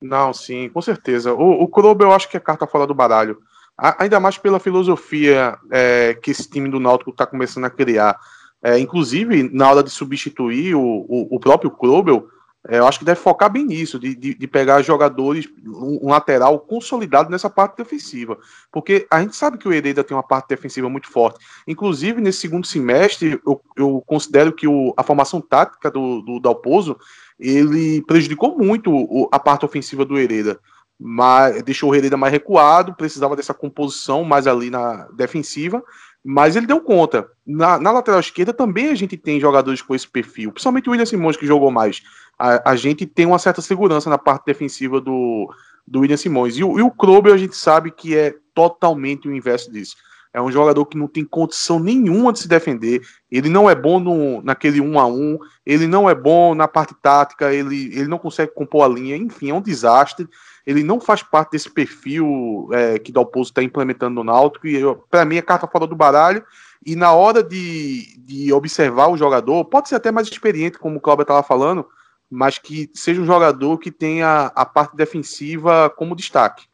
Não, 0.00 0.32
sim, 0.32 0.70
com 0.70 0.80
certeza. 0.80 1.34
O, 1.34 1.62
o 1.62 1.70
eu 2.00 2.12
acho 2.12 2.30
que 2.30 2.38
é 2.38 2.40
carta 2.40 2.66
fora 2.66 2.86
do 2.86 2.94
baralho. 2.94 3.38
A, 3.76 4.04
ainda 4.04 4.18
mais 4.18 4.38
pela 4.38 4.58
filosofia 4.58 5.58
é, 5.70 6.14
que 6.14 6.30
esse 6.30 6.48
time 6.48 6.70
do 6.70 6.80
Náutico 6.80 7.10
está 7.10 7.26
começando 7.26 7.66
a 7.66 7.70
criar. 7.70 8.18
É, 8.62 8.78
inclusive, 8.78 9.50
na 9.52 9.70
hora 9.70 9.82
de 9.82 9.90
substituir 9.90 10.74
o, 10.74 10.80
o, 10.80 11.36
o 11.36 11.38
próprio 11.38 11.70
Krobel, 11.70 12.30
eu 12.66 12.86
acho 12.86 12.98
que 12.98 13.04
deve 13.04 13.20
focar 13.20 13.50
bem 13.50 13.64
nisso, 13.64 13.98
de, 13.98 14.14
de, 14.14 14.34
de 14.34 14.46
pegar 14.46 14.82
jogadores, 14.82 15.48
um, 15.64 16.06
um, 16.06 16.08
lateral 16.08 16.58
consolidado 16.58 17.30
nessa 17.30 17.48
parte 17.48 17.76
defensiva. 17.76 18.36
Porque 18.72 19.06
a 19.10 19.20
gente 19.20 19.36
sabe 19.36 19.58
que 19.58 19.68
o 19.68 19.72
Hereda 19.72 20.02
tem 20.02 20.16
uma 20.16 20.22
parte 20.22 20.48
defensiva 20.48 20.88
muito 20.88 21.08
forte. 21.08 21.38
Inclusive, 21.66 22.20
nesse 22.20 22.40
segundo 22.40 22.66
semestre, 22.66 23.40
eu, 23.46 23.62
eu 23.76 24.02
considero 24.06 24.52
que 24.52 24.66
o, 24.66 24.92
a 24.96 25.02
formação 25.02 25.40
tática 25.40 25.90
do, 25.90 26.20
do 26.20 26.40
Dalpozo 26.40 26.98
ele 27.38 28.02
prejudicou 28.02 28.58
muito 28.58 28.92
o, 28.92 29.28
a 29.30 29.38
parte 29.38 29.64
ofensiva 29.64 30.04
do 30.04 30.18
Hereda. 30.18 30.58
Mas 30.98 31.62
deixou 31.62 31.90
o 31.90 31.94
Hereda 31.94 32.16
mais 32.16 32.32
recuado, 32.32 32.92
precisava 32.94 33.36
dessa 33.36 33.54
composição 33.54 34.24
mais 34.24 34.48
ali 34.48 34.68
na 34.68 35.06
defensiva, 35.12 35.82
mas 36.30 36.56
ele 36.56 36.66
deu 36.66 36.78
conta. 36.78 37.26
Na, 37.46 37.78
na, 37.78 37.90
lateral 37.90 38.20
esquerda 38.20 38.52
também 38.52 38.90
a 38.90 38.94
gente 38.94 39.16
tem 39.16 39.40
jogadores 39.40 39.80
com 39.80 39.94
esse 39.94 40.06
perfil, 40.06 40.52
principalmente 40.52 40.86
o 40.86 40.92
William 40.92 41.06
Simões, 41.06 41.38
que 41.38 41.46
jogou 41.46 41.70
mais 41.70 42.02
a, 42.38 42.72
a, 42.72 42.76
gente 42.76 43.06
tem 43.06 43.24
uma 43.24 43.38
certa 43.38 43.62
segurança 43.62 44.10
na 44.10 44.18
parte 44.18 44.44
defensiva 44.44 45.00
do, 45.00 45.50
do 45.86 46.00
William 46.00 46.18
Simões. 46.18 46.58
E 46.58 46.62
o, 46.62 46.78
e 46.78 46.82
o 46.82 46.92
a 47.32 47.36
gente 47.38 47.56
sabe 47.56 47.90
que 47.90 48.14
é 48.14 48.34
totalmente 48.54 49.26
o 49.26 49.34
inverso 49.34 49.72
disso. 49.72 49.96
É 50.32 50.40
um 50.40 50.52
jogador 50.52 50.84
que 50.86 50.96
não 50.96 51.08
tem 51.08 51.24
condição 51.24 51.80
nenhuma 51.80 52.32
de 52.32 52.40
se 52.40 52.48
defender. 52.48 53.00
Ele 53.30 53.48
não 53.48 53.68
é 53.68 53.74
bom 53.74 53.98
no, 53.98 54.42
naquele 54.42 54.80
um 54.80 54.98
a 54.98 55.06
um. 55.06 55.38
Ele 55.64 55.86
não 55.86 56.08
é 56.08 56.14
bom 56.14 56.54
na 56.54 56.68
parte 56.68 56.94
tática. 56.94 57.52
Ele, 57.52 57.86
ele 57.94 58.06
não 58.06 58.18
consegue 58.18 58.52
compor 58.52 58.84
a 58.84 58.88
linha. 58.88 59.16
Enfim, 59.16 59.50
é 59.50 59.54
um 59.54 59.62
desastre. 59.62 60.28
Ele 60.66 60.82
não 60.82 61.00
faz 61.00 61.22
parte 61.22 61.52
desse 61.52 61.70
perfil 61.70 62.68
é, 62.72 62.98
que 62.98 63.10
Dalpozo 63.10 63.50
está 63.50 63.62
implementando 63.62 64.16
no 64.16 64.24
Náutico. 64.24 64.66
E 64.66 64.80
para 65.10 65.24
mim 65.24 65.36
é 65.36 65.42
carta 65.42 65.66
fora 65.66 65.86
do 65.86 65.96
baralho. 65.96 66.44
E 66.84 66.94
na 66.94 67.12
hora 67.12 67.42
de, 67.42 68.18
de 68.18 68.52
observar 68.52 69.08
o 69.08 69.16
jogador, 69.16 69.64
pode 69.64 69.88
ser 69.88 69.96
até 69.96 70.12
mais 70.12 70.28
experiente, 70.28 70.78
como 70.78 70.98
o 70.98 71.00
Cláudio 71.00 71.22
estava 71.22 71.42
falando, 71.42 71.86
mas 72.30 72.58
que 72.58 72.90
seja 72.94 73.20
um 73.20 73.26
jogador 73.26 73.78
que 73.78 73.90
tenha 73.90 74.52
a 74.54 74.64
parte 74.64 74.94
defensiva 74.94 75.90
como 75.90 76.14
destaque. 76.14 76.66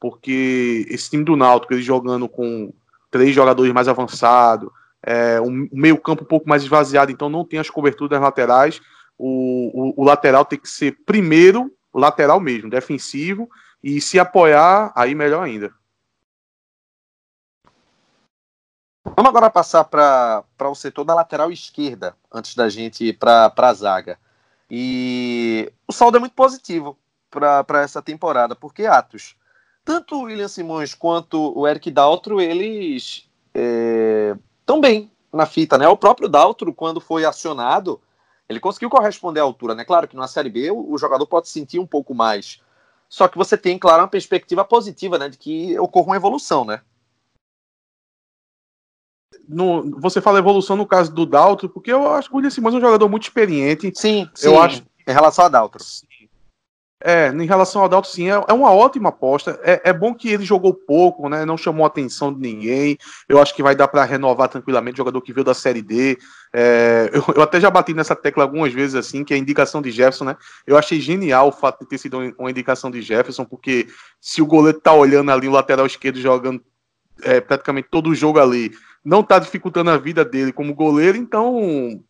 Porque 0.00 0.84
esse 0.88 1.10
time 1.10 1.24
do 1.24 1.36
Náutico, 1.36 1.72
ele 1.72 1.82
jogando 1.82 2.28
com 2.28 2.72
três 3.12 3.32
jogadores 3.32 3.72
mais 3.72 3.86
avançados, 3.86 4.70
é, 5.02 5.40
um 5.40 5.68
meio 5.70 6.00
campo 6.00 6.24
um 6.24 6.26
pouco 6.26 6.48
mais 6.48 6.62
esvaziado, 6.62 7.12
então 7.12 7.28
não 7.28 7.44
tem 7.44 7.60
as 7.60 7.70
coberturas 7.70 8.20
laterais. 8.20 8.80
O, 9.18 9.92
o, 9.98 10.02
o 10.02 10.04
lateral 10.04 10.44
tem 10.44 10.58
que 10.58 10.68
ser 10.68 10.98
primeiro 11.04 11.70
lateral 11.94 12.40
mesmo, 12.40 12.70
defensivo, 12.70 13.48
e 13.84 14.00
se 14.00 14.18
apoiar, 14.18 14.92
aí 14.96 15.14
melhor 15.14 15.44
ainda. 15.44 15.72
Vamos 19.04 19.28
agora 19.28 19.50
passar 19.50 19.84
para 19.84 20.44
o 20.60 20.74
setor 20.74 21.04
da 21.04 21.14
lateral 21.14 21.52
esquerda, 21.52 22.16
antes 22.32 22.54
da 22.54 22.68
gente 22.68 23.04
ir 23.04 23.18
para 23.18 23.52
a 23.54 23.74
zaga. 23.74 24.18
E 24.70 25.70
o 25.86 25.92
saldo 25.92 26.16
é 26.16 26.20
muito 26.20 26.34
positivo 26.34 26.96
para 27.28 27.82
essa 27.82 28.00
temporada, 28.00 28.56
porque 28.56 28.86
Atos, 28.86 29.36
tanto 29.84 30.16
o 30.16 30.22
William 30.22 30.48
Simões 30.48 30.94
quanto 30.94 31.58
o 31.58 31.66
Eric 31.66 31.90
Daltro, 31.90 32.40
eles 32.40 33.28
estão 33.54 34.78
é, 34.78 34.80
bem 34.80 35.10
na 35.32 35.46
fita, 35.46 35.78
né? 35.78 35.88
O 35.88 35.96
próprio 35.96 36.28
Daltro, 36.28 36.72
quando 36.72 37.00
foi 37.00 37.24
acionado, 37.24 38.00
ele 38.48 38.60
conseguiu 38.60 38.90
corresponder 38.90 39.40
à 39.40 39.42
altura, 39.42 39.74
né? 39.74 39.84
Claro 39.84 40.06
que 40.06 40.16
na 40.16 40.28
Série 40.28 40.50
B 40.50 40.70
o, 40.70 40.92
o 40.92 40.98
jogador 40.98 41.26
pode 41.26 41.48
sentir 41.48 41.78
um 41.78 41.86
pouco 41.86 42.14
mais. 42.14 42.60
Só 43.08 43.28
que 43.28 43.36
você 43.36 43.56
tem, 43.58 43.78
claro, 43.78 44.02
uma 44.02 44.08
perspectiva 44.08 44.64
positiva, 44.64 45.18
né? 45.18 45.28
De 45.28 45.36
que 45.36 45.78
ocorra 45.78 46.08
uma 46.08 46.16
evolução, 46.16 46.64
né? 46.64 46.80
No, 49.48 50.00
você 50.00 50.20
fala 50.20 50.38
evolução 50.38 50.76
no 50.76 50.86
caso 50.86 51.12
do 51.12 51.26
Daltro, 51.26 51.68
porque 51.68 51.92
eu 51.92 52.10
acho 52.12 52.28
que 52.28 52.34
o 52.34 52.36
William 52.36 52.50
Simões 52.50 52.74
é 52.74 52.78
um 52.78 52.80
jogador 52.80 53.08
muito 53.08 53.24
experiente. 53.24 53.92
Sim, 53.94 54.30
sim. 54.34 54.46
Eu 54.46 54.60
acho, 54.60 54.82
em 55.06 55.12
relação 55.12 55.44
a 55.44 55.48
Daltro. 55.48 55.82
Sim. 55.82 56.06
É, 57.04 57.28
em 57.30 57.46
relação 57.46 57.82
ao 57.82 57.88
Dalton, 57.88 58.08
sim, 58.08 58.30
é, 58.30 58.44
é 58.46 58.52
uma 58.52 58.70
ótima 58.70 59.08
aposta. 59.08 59.58
É, 59.64 59.90
é, 59.90 59.92
bom 59.92 60.14
que 60.14 60.28
ele 60.28 60.44
jogou 60.44 60.72
pouco, 60.72 61.28
né? 61.28 61.44
Não 61.44 61.56
chamou 61.56 61.84
a 61.84 61.88
atenção 61.88 62.32
de 62.32 62.40
ninguém. 62.40 62.96
Eu 63.28 63.42
acho 63.42 63.54
que 63.54 63.62
vai 63.62 63.74
dar 63.74 63.88
para 63.88 64.04
renovar 64.04 64.48
tranquilamente. 64.48 64.98
Jogador 64.98 65.20
que 65.20 65.32
veio 65.32 65.44
da 65.44 65.52
Série 65.52 65.82
D. 65.82 66.16
É, 66.52 67.10
eu, 67.12 67.34
eu, 67.34 67.42
até 67.42 67.60
já 67.60 67.68
bati 67.70 67.92
nessa 67.92 68.14
tecla 68.14 68.44
algumas 68.44 68.72
vezes, 68.72 68.94
assim, 68.94 69.24
que 69.24 69.34
é 69.34 69.36
a 69.36 69.40
indicação 69.40 69.82
de 69.82 69.90
Jefferson, 69.90 70.26
né? 70.26 70.36
Eu 70.64 70.78
achei 70.78 71.00
genial 71.00 71.48
o 71.48 71.52
fato 71.52 71.80
de 71.80 71.88
ter 71.88 71.98
sido 71.98 72.18
uma 72.38 72.50
indicação 72.50 72.88
de 72.88 73.02
Jefferson, 73.02 73.44
porque 73.44 73.88
se 74.20 74.40
o 74.40 74.46
goleiro 74.46 74.78
tá 74.78 74.92
olhando 74.92 75.32
ali 75.32 75.48
o 75.48 75.52
lateral 75.52 75.86
esquerdo 75.86 76.20
jogando 76.20 76.62
é, 77.24 77.40
praticamente 77.40 77.88
todo 77.90 78.10
o 78.10 78.14
jogo 78.14 78.38
ali, 78.38 78.70
não 79.04 79.24
tá 79.24 79.40
dificultando 79.40 79.90
a 79.90 79.96
vida 79.96 80.24
dele 80.24 80.52
como 80.52 80.74
goleiro, 80.74 81.18
então 81.18 82.00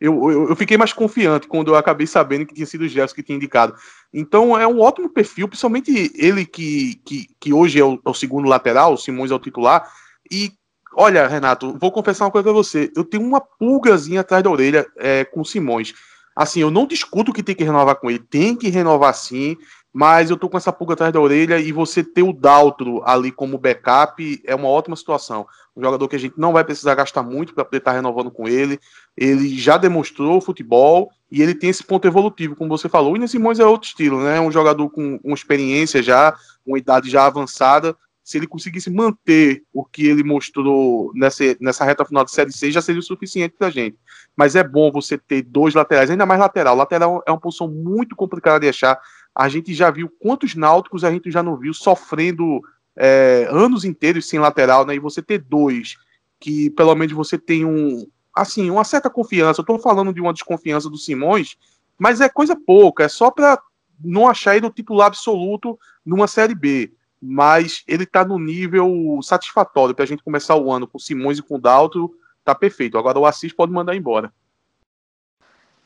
eu, 0.00 0.30
eu, 0.30 0.48
eu, 0.48 0.56
fiquei 0.56 0.78
mais 0.78 0.92
confiante 0.92 1.46
quando 1.46 1.68
eu 1.68 1.76
acabei 1.76 2.06
sabendo 2.06 2.46
que 2.46 2.54
tinha 2.54 2.66
sido 2.66 2.82
o 2.82 2.88
Jefferson 2.88 3.14
que 3.14 3.22
tinha 3.22 3.36
indicado. 3.36 3.74
Então 4.12 4.58
é 4.58 4.66
um 4.66 4.80
ótimo 4.80 5.10
perfil, 5.10 5.46
principalmente 5.46 6.10
ele 6.14 6.46
que, 6.46 6.94
que, 7.04 7.26
que 7.38 7.52
hoje 7.52 7.78
é 7.78 7.84
o, 7.84 8.00
é 8.04 8.08
o 8.08 8.14
segundo 8.14 8.48
lateral, 8.48 8.94
o 8.94 8.96
Simões 8.96 9.30
é 9.30 9.34
o 9.34 9.38
titular. 9.38 9.86
E 10.30 10.52
olha, 10.96 11.28
Renato, 11.28 11.76
vou 11.78 11.92
confessar 11.92 12.24
uma 12.24 12.30
coisa 12.30 12.44
pra 12.44 12.52
você. 12.52 12.90
Eu 12.96 13.04
tenho 13.04 13.22
uma 13.22 13.40
pulgazinha 13.40 14.22
atrás 14.22 14.42
da 14.42 14.50
orelha 14.50 14.86
é, 14.96 15.24
com 15.24 15.42
o 15.42 15.44
Simões. 15.44 15.92
Assim, 16.34 16.60
eu 16.60 16.70
não 16.70 16.86
discuto 16.86 17.32
que 17.32 17.42
tem 17.42 17.54
que 17.54 17.64
renovar 17.64 17.96
com 17.96 18.08
ele, 18.08 18.20
tem 18.20 18.56
que 18.56 18.70
renovar 18.70 19.14
sim 19.14 19.58
mas 19.92 20.30
eu 20.30 20.36
tô 20.36 20.48
com 20.48 20.56
essa 20.56 20.72
pulga 20.72 20.94
atrás 20.94 21.12
da 21.12 21.20
orelha 21.20 21.58
e 21.58 21.72
você 21.72 22.04
ter 22.04 22.22
o 22.22 22.32
Daltro 22.32 23.02
ali 23.04 23.32
como 23.32 23.58
backup 23.58 24.40
é 24.44 24.54
uma 24.54 24.68
ótima 24.68 24.94
situação. 24.94 25.46
Um 25.76 25.82
jogador 25.82 26.06
que 26.08 26.16
a 26.16 26.18
gente 26.18 26.34
não 26.38 26.52
vai 26.52 26.64
precisar 26.64 26.94
gastar 26.94 27.22
muito 27.22 27.54
para 27.54 27.64
poder 27.64 27.78
estar 27.78 27.90
tá 27.90 27.96
renovando 27.96 28.30
com 28.30 28.46
ele. 28.46 28.78
Ele 29.16 29.58
já 29.58 29.76
demonstrou 29.76 30.40
futebol 30.40 31.10
e 31.30 31.42
ele 31.42 31.54
tem 31.54 31.70
esse 31.70 31.82
ponto 31.82 32.06
evolutivo, 32.06 32.54
como 32.54 32.76
você 32.76 32.88
falou. 32.88 33.10
O 33.10 33.12
William 33.14 33.26
Simões 33.26 33.58
é 33.58 33.66
outro 33.66 33.88
estilo, 33.88 34.22
né? 34.22 34.40
Um 34.40 34.50
jogador 34.50 34.88
com, 34.90 35.18
com 35.18 35.34
experiência 35.34 36.02
já, 36.02 36.36
uma 36.64 36.78
idade 36.78 37.10
já 37.10 37.26
avançada. 37.26 37.96
Se 38.22 38.38
ele 38.38 38.46
conseguisse 38.46 38.90
manter 38.90 39.64
o 39.72 39.84
que 39.84 40.06
ele 40.06 40.22
mostrou 40.22 41.10
nessa, 41.14 41.56
nessa 41.60 41.84
reta 41.84 42.04
final 42.04 42.24
de 42.24 42.30
Série 42.30 42.52
C, 42.52 42.70
já 42.70 42.80
seria 42.80 43.00
o 43.00 43.02
suficiente 43.02 43.56
para 43.58 43.68
a 43.68 43.70
gente. 43.70 43.96
Mas 44.36 44.54
é 44.54 44.62
bom 44.62 44.92
você 44.92 45.18
ter 45.18 45.42
dois 45.42 45.74
laterais, 45.74 46.10
ainda 46.10 46.26
mais 46.26 46.38
lateral. 46.38 46.76
Lateral 46.76 47.22
é 47.26 47.30
uma 47.32 47.40
posição 47.40 47.66
muito 47.66 48.14
complicada 48.14 48.60
de 48.60 48.68
achar 48.68 49.00
a 49.34 49.48
gente 49.48 49.72
já 49.74 49.90
viu 49.90 50.08
quantos 50.20 50.54
náuticos 50.54 51.04
a 51.04 51.10
gente 51.10 51.30
já 51.30 51.42
não 51.42 51.56
viu 51.56 51.72
sofrendo 51.72 52.60
é, 52.96 53.46
anos 53.50 53.84
inteiros 53.84 54.28
sem 54.28 54.38
lateral, 54.38 54.84
né? 54.84 54.94
E 54.94 54.98
você 54.98 55.22
ter 55.22 55.38
dois 55.38 55.96
que 56.38 56.70
pelo 56.70 56.94
menos 56.94 57.12
você 57.12 57.38
tem 57.38 57.64
um 57.64 58.06
assim 58.34 58.70
uma 58.70 58.84
certa 58.84 59.10
confiança. 59.10 59.60
Eu 59.60 59.66
tô 59.66 59.78
falando 59.78 60.12
de 60.12 60.20
uma 60.20 60.32
desconfiança 60.32 60.88
do 60.88 60.96
Simões, 60.96 61.56
mas 61.98 62.20
é 62.20 62.28
coisa 62.28 62.56
pouca, 62.56 63.04
é 63.04 63.08
só 63.08 63.30
para 63.30 63.60
não 64.02 64.26
achar 64.26 64.56
ele 64.56 64.66
o 64.66 64.70
titular 64.70 65.08
absoluto 65.08 65.78
numa 66.04 66.26
série 66.26 66.54
B. 66.54 66.92
Mas 67.22 67.84
ele 67.86 68.06
tá 68.06 68.24
no 68.24 68.38
nível 68.38 69.20
satisfatório 69.22 69.94
para 69.94 70.04
a 70.04 70.08
gente 70.08 70.22
começar 70.22 70.56
o 70.56 70.72
ano 70.72 70.86
com 70.86 70.98
Simões 70.98 71.38
e 71.38 71.42
com 71.42 71.60
Dalto, 71.60 72.10
tá 72.42 72.54
perfeito. 72.54 72.96
Agora 72.96 73.18
o 73.18 73.26
Assis 73.26 73.52
pode 73.52 73.70
mandar 73.70 73.94
embora. 73.94 74.32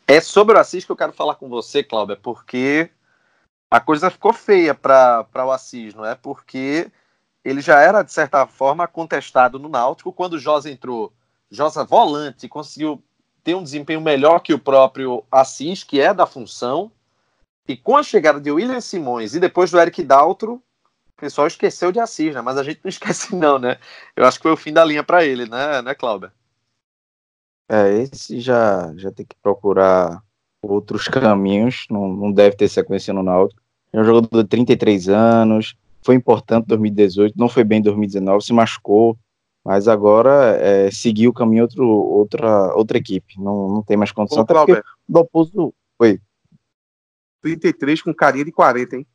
É 0.07 0.21
sobre 0.21 0.57
o 0.57 0.61
Assis 0.61 0.85
que 0.85 0.93
eu 0.93 0.97
quero 0.97 1.13
falar 1.13 1.35
com 1.35 1.49
você, 1.49 1.83
Cláudia, 1.83 2.17
porque 2.17 2.91
a 3.75 3.81
coisa 3.81 4.09
ficou 4.09 4.33
feia 4.33 4.73
para 4.73 5.26
o 5.35 5.50
Assis, 5.50 5.95
não 5.95 6.04
é? 6.04 6.14
Porque 6.14 6.93
ele 7.45 7.61
já 7.61 7.81
era, 7.81 8.04
de 8.04 8.12
certa 8.12 8.47
forma, 8.47 8.87
contestado 8.87 9.59
no 9.59 9.69
Náutico. 9.69 10.12
Quando 10.12 10.35
o 10.35 10.38
Josa 10.38 10.71
entrou, 10.71 11.12
Josa 11.50 11.83
volante, 11.83 12.49
conseguiu 12.49 13.02
ter 13.43 13.57
um 13.57 13.64
desempenho 13.64 14.00
melhor 14.00 14.38
que 14.38 14.54
o 14.54 14.61
próprio 14.61 15.25
Assis, 15.28 15.83
que 15.83 16.00
é 16.00 16.14
da 16.14 16.25
função. 16.25 16.88
E 17.66 17.76
com 17.76 17.97
a 17.97 18.04
chegada 18.04 18.40
de 18.40 18.49
William 18.49 18.81
Simões 18.81 19.35
e 19.35 19.40
depois 19.40 19.73
do 19.73 19.81
Eric 19.81 20.04
Daltro, 20.04 20.62
o 21.16 21.21
pessoal 21.21 21.49
esqueceu 21.49 21.90
de 21.90 21.99
Assis, 21.99 22.33
né? 22.33 22.40
Mas 22.40 22.57
a 22.57 22.62
gente 22.62 22.78
não 22.85 22.88
esquece, 22.88 23.35
não, 23.35 23.59
né? 23.59 23.76
Eu 24.14 24.25
acho 24.25 24.38
que 24.38 24.45
foi 24.45 24.52
o 24.52 24.57
fim 24.57 24.73
da 24.73 24.85
linha 24.85 25.02
para 25.02 25.25
ele, 25.25 25.47
né, 25.47 25.83
né, 25.83 25.97
Cláudia? 25.97 26.33
É, 27.69 27.90
esse 27.95 28.38
já, 28.38 28.95
já 28.95 29.11
tem 29.11 29.26
que 29.26 29.35
procurar 29.43 30.23
outros 30.62 31.09
caminhos, 31.09 31.87
não, 31.90 32.07
não 32.07 32.31
deve 32.31 32.54
ter 32.54 32.69
sequência 32.69 33.12
no 33.12 33.25
Náutico. 33.25 33.63
É 33.95 34.01
um 34.01 34.05
jogador 34.05 34.43
de 34.43 34.49
33 34.49 35.09
anos, 35.09 35.77
foi 36.03 36.17
importante 36.17 36.65
em 36.65 36.69
2018, 36.69 37.39
não 37.39 37.49
foi 37.49 37.63
bem 37.63 37.79
em 37.79 37.83
2019, 37.83 38.45
se 38.45 38.53
machucou, 38.53 39.17
mas 39.65 39.87
agora 39.87 40.57
é, 40.61 40.91
seguiu 40.91 41.31
o 41.31 41.33
caminho 41.33 41.63
outro, 41.63 41.87
outra, 41.87 42.75
outra 42.75 42.99
equipe. 42.99 43.41
Não, 43.41 43.69
não 43.69 43.83
tem 43.85 43.97
mais 43.97 44.11
condição. 44.11 44.41
Ô, 44.41 44.43
até 44.43 44.53
porque 44.53 44.73
o 44.73 44.83
Dalpozo. 45.09 45.73
Oi. 46.01 46.21
33 47.41 48.03
com 48.03 48.13
carinha 48.13 48.45
de 48.45 48.51
40, 48.51 48.97
hein? 48.97 49.07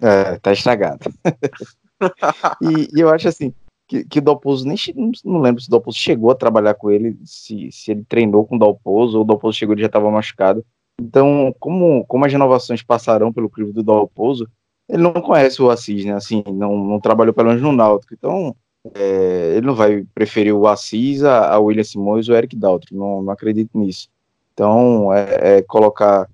É, 0.00 0.38
tá 0.38 0.52
estragado. 0.52 1.04
e, 2.62 2.88
e, 2.96 3.00
eu 3.00 3.10
acho 3.10 3.28
assim, 3.28 3.52
que, 3.86 4.02
que 4.04 4.18
o 4.18 4.22
Dalpozo 4.22 4.66
nem 4.66 4.76
não, 4.96 5.12
não 5.24 5.40
lembro 5.40 5.60
se 5.60 5.68
o 5.68 5.70
Dalpozo 5.70 5.98
chegou 5.98 6.30
a 6.30 6.34
trabalhar 6.34 6.74
com 6.74 6.90
ele, 6.90 7.18
se, 7.24 7.70
se 7.70 7.90
ele 7.90 8.04
treinou 8.08 8.46
com 8.46 8.56
o 8.56 8.58
Dalpozo, 8.58 9.18
ou 9.18 9.24
o 9.24 9.26
Dalpozo 9.26 9.58
chegou 9.58 9.76
e 9.76 9.80
já 9.80 9.86
estava 9.88 10.10
machucado. 10.10 10.64
Então, 11.00 11.54
como, 11.58 12.04
como 12.06 12.24
as 12.24 12.32
renovações 12.32 12.82
passarão 12.82 13.32
pelo 13.32 13.50
crivo 13.50 13.72
do 13.72 13.82
Dalpozo, 13.82 14.48
ele 14.88 15.02
não 15.02 15.12
conhece 15.12 15.60
o 15.62 15.70
Assis, 15.70 16.04
né? 16.04 16.12
Assim, 16.12 16.42
não, 16.46 16.76
não 16.76 17.00
trabalhou 17.00 17.34
pelo 17.34 17.48
menos 17.48 17.62
no 17.62 17.72
Náutico. 17.72 18.14
Então, 18.14 18.54
é, 18.94 19.54
ele 19.56 19.66
não 19.66 19.74
vai 19.74 20.04
preferir 20.14 20.54
o 20.54 20.66
Assis 20.66 21.22
a, 21.24 21.54
a 21.54 21.58
William 21.58 21.84
Simões 21.84 22.28
ou 22.28 22.34
o 22.34 22.38
Eric 22.38 22.54
Daltro. 22.56 22.96
Não, 22.96 23.22
não 23.22 23.32
acredito 23.32 23.78
nisso. 23.78 24.08
Então, 24.52 25.12
é, 25.12 25.58
é, 25.58 25.62
colocar, 25.62 26.28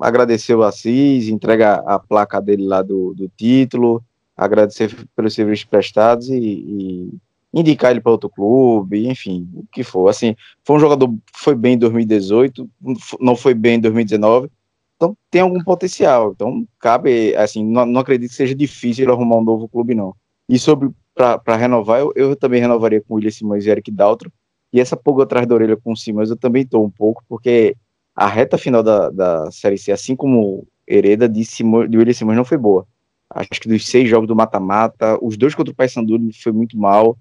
agradecer 0.00 0.54
o 0.54 0.62
Assis, 0.62 1.28
entregar 1.28 1.82
a 1.86 1.98
placa 1.98 2.40
dele 2.40 2.64
lá 2.64 2.82
do, 2.82 3.14
do 3.14 3.28
título, 3.36 4.04
agradecer 4.36 4.94
pelos 5.16 5.34
serviços 5.34 5.64
prestados 5.64 6.28
e, 6.28 6.38
e 6.38 7.10
indicar 7.54 7.92
ele 7.92 8.00
para 8.00 8.12
outro 8.12 8.28
clube, 8.28 9.08
enfim, 9.08 9.48
o 9.54 9.64
que 9.70 9.84
for. 9.84 10.08
Assim, 10.08 10.34
foi 10.64 10.76
um 10.76 10.80
jogador 10.80 11.14
foi 11.34 11.54
bem 11.54 11.74
em 11.74 11.78
2018, 11.78 12.68
não 13.20 13.36
foi 13.36 13.54
bem 13.54 13.76
em 13.76 13.80
2019, 13.80 14.50
então 14.96 15.16
tem 15.30 15.40
algum 15.40 15.62
potencial. 15.62 16.32
Então 16.34 16.66
cabe, 16.80 17.34
assim, 17.36 17.64
não, 17.64 17.86
não 17.86 18.00
acredito 18.00 18.30
que 18.30 18.36
seja 18.36 18.54
difícil 18.54 19.04
ele 19.04 19.12
arrumar 19.12 19.36
um 19.36 19.44
novo 19.44 19.68
clube, 19.68 19.94
não. 19.94 20.14
E 20.48 20.58
sobre 20.58 20.90
para 21.14 21.56
renovar, 21.56 22.00
eu, 22.00 22.12
eu, 22.16 22.34
também 22.34 22.60
renovaria 22.60 23.00
com 23.00 23.14
o 23.14 23.16
William 23.16 23.30
Simões 23.30 23.64
e 23.64 23.70
Eric 23.70 23.90
Daltro. 23.90 24.32
E 24.72 24.80
essa 24.80 24.96
pulga 24.96 25.22
atrás 25.22 25.46
da 25.46 25.54
orelha 25.54 25.76
com 25.76 25.92
o 25.92 25.96
Simões 25.96 26.30
eu 26.30 26.36
também 26.36 26.62
estou 26.62 26.84
um 26.84 26.90
pouco, 26.90 27.22
porque 27.28 27.76
a 28.16 28.26
reta 28.26 28.58
final 28.58 28.82
da, 28.82 29.10
da 29.10 29.50
Série 29.52 29.78
C, 29.78 29.92
assim 29.92 30.16
como 30.16 30.66
Hereda 30.88 31.28
de, 31.28 31.44
Simões, 31.44 31.88
de 31.88 31.96
William 31.96 32.12
Simões, 32.12 32.36
não 32.36 32.44
foi 32.44 32.58
boa. 32.58 32.84
Acho 33.30 33.60
que 33.60 33.68
dos 33.68 33.86
seis 33.86 34.08
jogos 34.08 34.26
do 34.26 34.34
mata-mata, 34.34 35.16
os 35.22 35.36
dois 35.36 35.54
contra 35.54 35.72
o 35.72 35.76
Paysandu 35.76 36.18
foi 36.42 36.52
muito 36.52 36.76
mal 36.76 37.16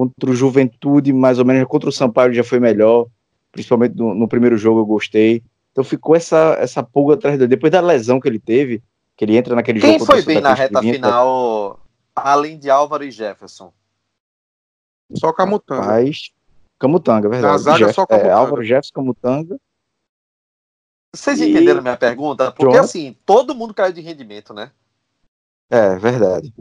contra 0.00 0.30
o 0.30 0.34
Juventude, 0.34 1.12
mais 1.12 1.38
ou 1.38 1.44
menos, 1.44 1.68
contra 1.68 1.90
o 1.90 1.92
Sampaio 1.92 2.32
já 2.32 2.42
foi 2.42 2.58
melhor, 2.58 3.06
principalmente 3.52 3.96
no, 3.96 4.14
no 4.14 4.26
primeiro 4.26 4.56
jogo 4.56 4.80
eu 4.80 4.86
gostei. 4.86 5.42
Então 5.72 5.84
ficou 5.84 6.16
essa, 6.16 6.56
essa 6.58 6.82
pulga 6.82 7.14
atrás 7.14 7.36
dele. 7.36 7.50
Depois 7.50 7.70
da 7.70 7.82
lesão 7.82 8.18
que 8.18 8.26
ele 8.26 8.38
teve, 8.38 8.82
que 9.14 9.26
ele 9.26 9.36
entra 9.36 9.54
naquele 9.54 9.78
Quem 9.78 9.98
jogo. 9.98 10.06
Quem 10.06 10.22
foi 10.22 10.24
bem 10.24 10.40
na 10.40 10.54
reta 10.54 10.80
final, 10.80 11.78
além 12.16 12.58
de 12.58 12.70
Álvaro 12.70 13.04
e 13.04 13.10
Jefferson? 13.10 13.74
Só 15.16 15.34
Camutanga. 15.34 15.82
Rapaz, 15.82 16.30
Camutanga, 16.78 17.28
é 17.28 17.30
verdade. 17.30 17.52
Na 17.52 17.58
zaga 17.58 17.78
Jeff, 17.84 17.94
só 17.94 18.06
Camutanga. 18.06 18.32
É, 18.32 18.34
Álvaro, 18.34 18.64
Jefferson, 18.64 18.94
Camutanga. 18.94 19.60
Vocês 21.14 21.42
entenderam 21.42 21.80
e... 21.80 21.82
minha 21.82 21.96
pergunta? 21.98 22.50
Porque 22.52 22.74
John... 22.74 22.84
assim, 22.84 23.14
todo 23.26 23.54
mundo 23.54 23.74
caiu 23.74 23.92
de 23.92 24.00
rendimento, 24.00 24.54
né? 24.54 24.72
É, 25.68 25.94
verdade. 25.96 26.54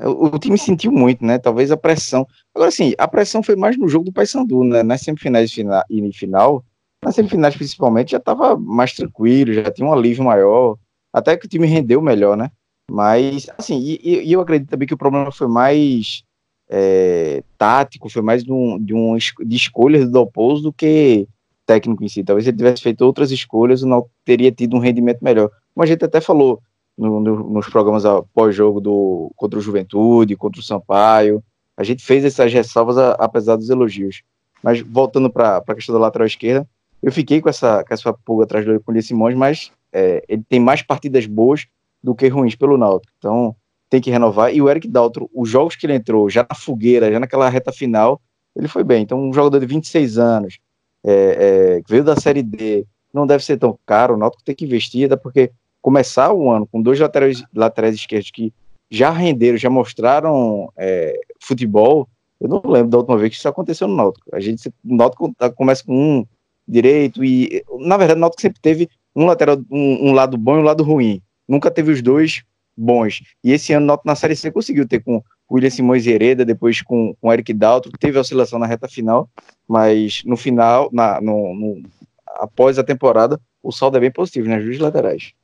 O, 0.00 0.26
o, 0.26 0.38
time 0.38 0.58
sentiu 0.58 0.90
muito, 0.90 1.24
né? 1.24 1.38
Talvez 1.38 1.70
a 1.70 1.76
pressão. 1.76 2.26
Agora, 2.54 2.70
sim, 2.70 2.94
a 2.98 3.06
pressão 3.06 3.42
foi 3.42 3.54
mais 3.54 3.76
no 3.78 3.88
jogo 3.88 4.06
do 4.06 4.12
Paysandu, 4.12 4.64
né? 4.64 4.82
Nas 4.82 5.02
semifinais 5.02 5.56
e 5.56 6.12
final, 6.12 6.64
nas 7.02 7.14
semifinais 7.14 7.56
principalmente, 7.56 8.12
já 8.12 8.18
estava 8.18 8.56
mais 8.56 8.94
tranquilo, 8.94 9.52
já 9.52 9.70
tinha 9.70 9.86
um 9.86 9.92
alívio 9.92 10.24
maior. 10.24 10.76
Até 11.12 11.36
que 11.36 11.46
o 11.46 11.48
time 11.48 11.66
rendeu 11.66 12.02
melhor, 12.02 12.36
né? 12.36 12.50
Mas, 12.90 13.48
assim, 13.56 13.78
e, 13.78 14.24
e 14.24 14.32
eu 14.32 14.40
acredito 14.40 14.68
também 14.68 14.86
que 14.86 14.94
o 14.94 14.98
problema 14.98 15.30
foi 15.30 15.46
mais 15.46 16.24
é, 16.68 17.42
tático, 17.56 18.08
foi 18.08 18.22
mais 18.22 18.42
de, 18.42 18.52
um, 18.52 18.78
de, 18.82 18.94
um, 18.94 19.16
de 19.16 19.56
escolhas 19.56 20.04
do 20.04 20.10
Dalpozo 20.10 20.64
do 20.64 20.72
que 20.72 21.28
técnico 21.64 22.04
em 22.04 22.08
si. 22.08 22.24
Talvez 22.24 22.46
ele 22.46 22.56
tivesse 22.56 22.82
feito 22.82 23.02
outras 23.02 23.30
escolhas, 23.30 23.82
não 23.82 24.06
teria 24.24 24.50
tido 24.52 24.76
um 24.76 24.80
rendimento 24.80 25.22
melhor. 25.22 25.50
Como 25.74 25.84
a 25.84 25.86
gente 25.86 26.04
até 26.04 26.20
falou 26.20 26.60
no, 26.96 27.20
no, 27.20 27.50
nos 27.50 27.68
programas 27.68 28.04
pós-jogo 28.32 28.80
do 28.80 29.32
contra 29.36 29.58
o 29.58 29.62
Juventude, 29.62 30.36
contra 30.36 30.60
o 30.60 30.64
Sampaio, 30.64 31.42
a 31.76 31.82
gente 31.82 32.04
fez 32.04 32.24
essas 32.24 32.52
ressalvas 32.52 32.96
a, 32.96 33.12
apesar 33.12 33.56
dos 33.56 33.70
elogios. 33.70 34.22
Mas 34.62 34.80
voltando 34.80 35.28
para 35.28 35.58
a 35.58 35.74
questão 35.74 35.94
da 35.94 36.00
lateral 36.00 36.26
esquerda, 36.26 36.66
eu 37.02 37.12
fiquei 37.12 37.40
com 37.40 37.48
essa, 37.48 37.84
com 37.84 37.92
essa 37.92 38.12
pulga 38.12 38.44
atrás 38.44 38.64
do 38.64 38.80
Cunha 38.80 39.02
Simões, 39.02 39.36
mas 39.36 39.70
é, 39.92 40.24
ele 40.28 40.42
tem 40.48 40.58
mais 40.58 40.82
partidas 40.82 41.26
boas 41.26 41.66
do 42.02 42.14
que 42.14 42.28
ruins 42.28 42.54
pelo 42.54 42.78
Náutico. 42.78 43.12
Então, 43.18 43.54
tem 43.90 44.00
que 44.00 44.10
renovar. 44.10 44.54
E 44.54 44.62
o 44.62 44.68
Eric 44.70 44.88
Daltro, 44.88 45.30
os 45.34 45.48
jogos 45.48 45.76
que 45.76 45.86
ele 45.86 45.94
entrou, 45.94 46.30
já 46.30 46.46
na 46.48 46.54
fogueira, 46.54 47.12
já 47.12 47.20
naquela 47.20 47.48
reta 47.48 47.72
final, 47.72 48.20
ele 48.56 48.68
foi 48.68 48.82
bem. 48.82 49.02
Então, 49.02 49.20
um 49.20 49.32
jogador 49.32 49.60
de 49.60 49.66
26 49.66 50.18
anos, 50.18 50.58
é, 51.04 51.12
é, 51.12 51.82
veio 51.88 52.02
da 52.02 52.16
Série 52.16 52.42
D, 52.42 52.86
não 53.12 53.26
deve 53.26 53.44
ser 53.44 53.58
tão 53.58 53.78
caro, 53.84 54.14
o 54.14 54.16
Náutico 54.16 54.42
tem 54.42 54.54
que 54.54 54.64
investir, 54.64 55.06
até 55.06 55.16
porque 55.16 55.52
começar 55.84 56.32
o 56.32 56.50
ano 56.50 56.66
com 56.66 56.80
dois 56.80 56.98
laterais, 56.98 57.44
laterais 57.54 57.94
esquerdos 57.94 58.30
que 58.30 58.54
já 58.90 59.10
renderam, 59.10 59.58
já 59.58 59.68
mostraram 59.68 60.72
é, 60.78 61.14
futebol, 61.38 62.08
eu 62.40 62.48
não 62.48 62.62
lembro 62.64 62.88
da 62.88 62.96
última 62.96 63.18
vez 63.18 63.32
que 63.32 63.36
isso 63.36 63.48
aconteceu 63.48 63.86
no 63.86 63.94
Náutico. 63.94 64.34
A 64.34 64.40
gente, 64.40 64.66
o 64.68 64.72
Náutico 64.96 65.34
começa 65.54 65.84
com 65.84 65.94
um 65.94 66.26
direito 66.66 67.22
e, 67.22 67.62
na 67.80 67.98
verdade, 67.98 68.16
o 68.16 68.22
Náutico 68.22 68.40
sempre 68.40 68.62
teve 68.62 68.88
um 69.14 69.26
lateral, 69.26 69.58
um, 69.70 70.08
um 70.08 70.12
lado 70.12 70.38
bom 70.38 70.56
e 70.56 70.60
um 70.60 70.64
lado 70.64 70.82
ruim. 70.82 71.20
Nunca 71.46 71.70
teve 71.70 71.92
os 71.92 72.00
dois 72.00 72.42
bons. 72.74 73.20
E 73.44 73.52
esse 73.52 73.74
ano 73.74 74.00
na 74.06 74.14
Série 74.14 74.36
C 74.36 74.50
conseguiu 74.50 74.88
ter 74.88 75.02
com 75.02 75.18
o 75.18 75.54
William 75.54 75.68
Simões 75.68 76.06
Hereda, 76.06 76.46
depois 76.46 76.80
com 76.80 77.14
o 77.20 77.30
Eric 77.30 77.52
Dalton, 77.52 77.90
que 77.90 77.98
teve 77.98 78.18
oscilação 78.18 78.58
na 78.58 78.66
reta 78.66 78.88
final, 78.88 79.28
mas 79.68 80.22
no 80.24 80.36
final, 80.38 80.88
na, 80.90 81.20
no, 81.20 81.54
no, 81.54 81.82
após 82.36 82.78
a 82.78 82.82
temporada, 82.82 83.38
o 83.62 83.70
saldo 83.70 83.98
é 83.98 84.00
bem 84.00 84.10
positivo 84.10 84.48
nas 84.48 84.64
duas 84.64 84.78
laterais. 84.78 85.34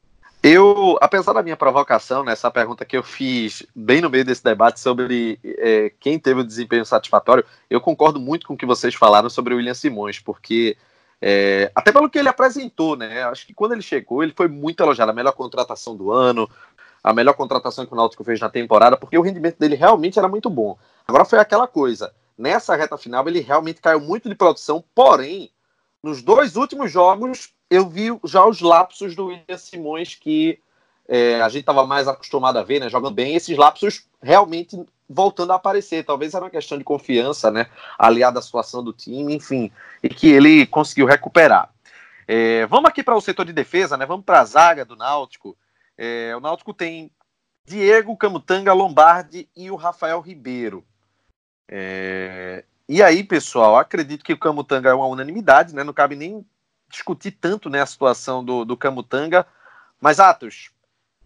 Eu, 0.43 0.97
apesar 1.03 1.35
da 1.35 1.43
minha 1.43 1.57
provocação, 1.57 2.25
nessa 2.25 2.49
né, 2.49 2.53
pergunta 2.53 2.85
que 2.87 2.97
eu 2.97 3.03
fiz 3.03 3.63
bem 3.75 4.01
no 4.01 4.09
meio 4.09 4.25
desse 4.25 4.43
debate 4.43 4.81
sobre 4.81 5.39
é, 5.45 5.93
quem 6.01 6.19
teve 6.19 6.41
o 6.41 6.45
desempenho 6.45 6.85
satisfatório, 6.87 7.45
eu 7.69 7.79
concordo 7.79 8.19
muito 8.19 8.47
com 8.47 8.55
o 8.55 8.57
que 8.57 8.65
vocês 8.65 8.95
falaram 8.95 9.29
sobre 9.29 9.53
o 9.53 9.59
William 9.59 9.75
Simões, 9.75 10.19
porque 10.19 10.79
é, 11.21 11.71
até 11.75 11.93
pelo 11.93 12.09
que 12.09 12.19
ele 12.19 12.31
apresentou, 12.31 12.97
né? 12.97 13.23
Acho 13.25 13.47
que 13.47 13.53
quando 13.53 13.73
ele 13.73 13.83
chegou, 13.83 14.23
ele 14.23 14.33
foi 14.35 14.49
muito 14.49 14.83
elogiado, 14.83 15.11
a 15.11 15.15
melhor 15.15 15.33
contratação 15.33 15.95
do 15.95 16.11
ano, 16.11 16.49
a 17.05 17.13
melhor 17.13 17.35
contratação 17.35 17.85
que 17.85 17.93
o 17.93 17.97
Náutico 17.97 18.25
fez 18.25 18.41
na 18.41 18.49
temporada, 18.49 18.97
porque 18.97 19.19
o 19.19 19.23
rendimento 19.23 19.59
dele 19.59 19.75
realmente 19.75 20.19
era 20.19 20.29
muito 20.29 20.49
bom. 20.49 20.79
Agora 21.07 21.27
foi 21.27 21.39
aquela 21.39 21.69
coisa, 21.69 22.15
nessa 22.39 22.75
reta 22.75 22.97
final 22.97 23.29
ele 23.29 23.41
realmente 23.41 23.83
caiu 23.83 24.01
muito 24.01 24.27
de 24.27 24.35
produção, 24.35 24.83
porém, 24.95 25.51
nos 26.03 26.23
dois 26.23 26.57
últimos 26.57 26.91
jogos 26.91 27.53
eu 27.69 27.89
vi 27.89 28.09
já 28.25 28.45
os 28.45 28.61
lapsos 28.61 29.15
do 29.15 29.27
William 29.27 29.59
Simões 29.59 30.15
que 30.15 30.59
é, 31.09 31.41
a 31.43 31.49
gente 31.49 31.61
estava 31.61 31.85
mais 31.87 32.07
acostumado 32.07 32.59
a 32.59 32.63
ver, 32.63 32.81
né, 32.81 32.89
jogando 32.89 33.15
bem, 33.15 33.35
esses 33.35 33.57
lapsos 33.57 34.07
realmente 34.23 34.79
voltando 35.09 35.53
a 35.53 35.57
aparecer. 35.57 36.05
Talvez 36.05 36.35
era 36.35 36.45
uma 36.45 36.51
questão 36.51 36.79
de 36.79 36.85
confiança, 36.85 37.51
né, 37.51 37.67
aliada 37.99 38.39
à 38.39 38.43
situação 38.43 38.83
do 38.83 38.93
time, 38.93 39.35
enfim, 39.35 39.73
e 40.03 40.09
que 40.09 40.29
ele 40.29 40.67
conseguiu 40.67 41.07
recuperar. 41.07 41.69
É, 42.29 42.65
vamos 42.67 42.89
aqui 42.89 43.03
para 43.03 43.17
o 43.17 43.21
setor 43.21 43.45
de 43.45 43.53
defesa, 43.53 43.97
né? 43.97 44.07
Vamos 44.07 44.25
para 44.25 44.41
a 44.41 44.45
zaga 44.45 44.85
do 44.85 44.95
Náutico. 44.95 45.59
É, 45.99 46.33
o 46.37 46.39
Náutico 46.39 46.73
tem 46.73 47.11
Diego 47.67 48.17
Camutanga 48.17 48.73
Lombardi 48.73 49.49
e 49.57 49.69
o 49.69 49.75
Rafael 49.75 50.21
Ribeiro. 50.21 50.85
É, 51.69 52.65
e 52.93 53.05
aí, 53.05 53.23
pessoal, 53.23 53.77
acredito 53.77 54.25
que 54.25 54.33
o 54.33 54.39
Camutanga 54.39 54.91
é 54.91 54.93
uma 54.93 55.07
unanimidade, 55.07 55.73
né? 55.73 55.85
Não 55.85 55.93
cabe 55.93 56.17
nem 56.17 56.45
discutir 56.89 57.31
tanto 57.31 57.71
né, 57.71 57.81
a 57.81 57.87
situação 57.87 58.45
do, 58.45 58.65
do 58.65 58.77
Camutanga. 58.77 59.47
Mas, 60.01 60.19
Atos, 60.19 60.73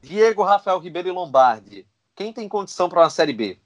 Diego, 0.03 0.43
Rafael 0.43 0.79
Ribeiro 0.79 1.09
e 1.09 1.11
Lombardi, 1.11 1.87
quem 2.15 2.35
tem 2.35 2.51
condição 2.51 2.87
para 2.87 3.01
uma 3.01 3.09
Série 3.09 3.33
B? 3.33 3.59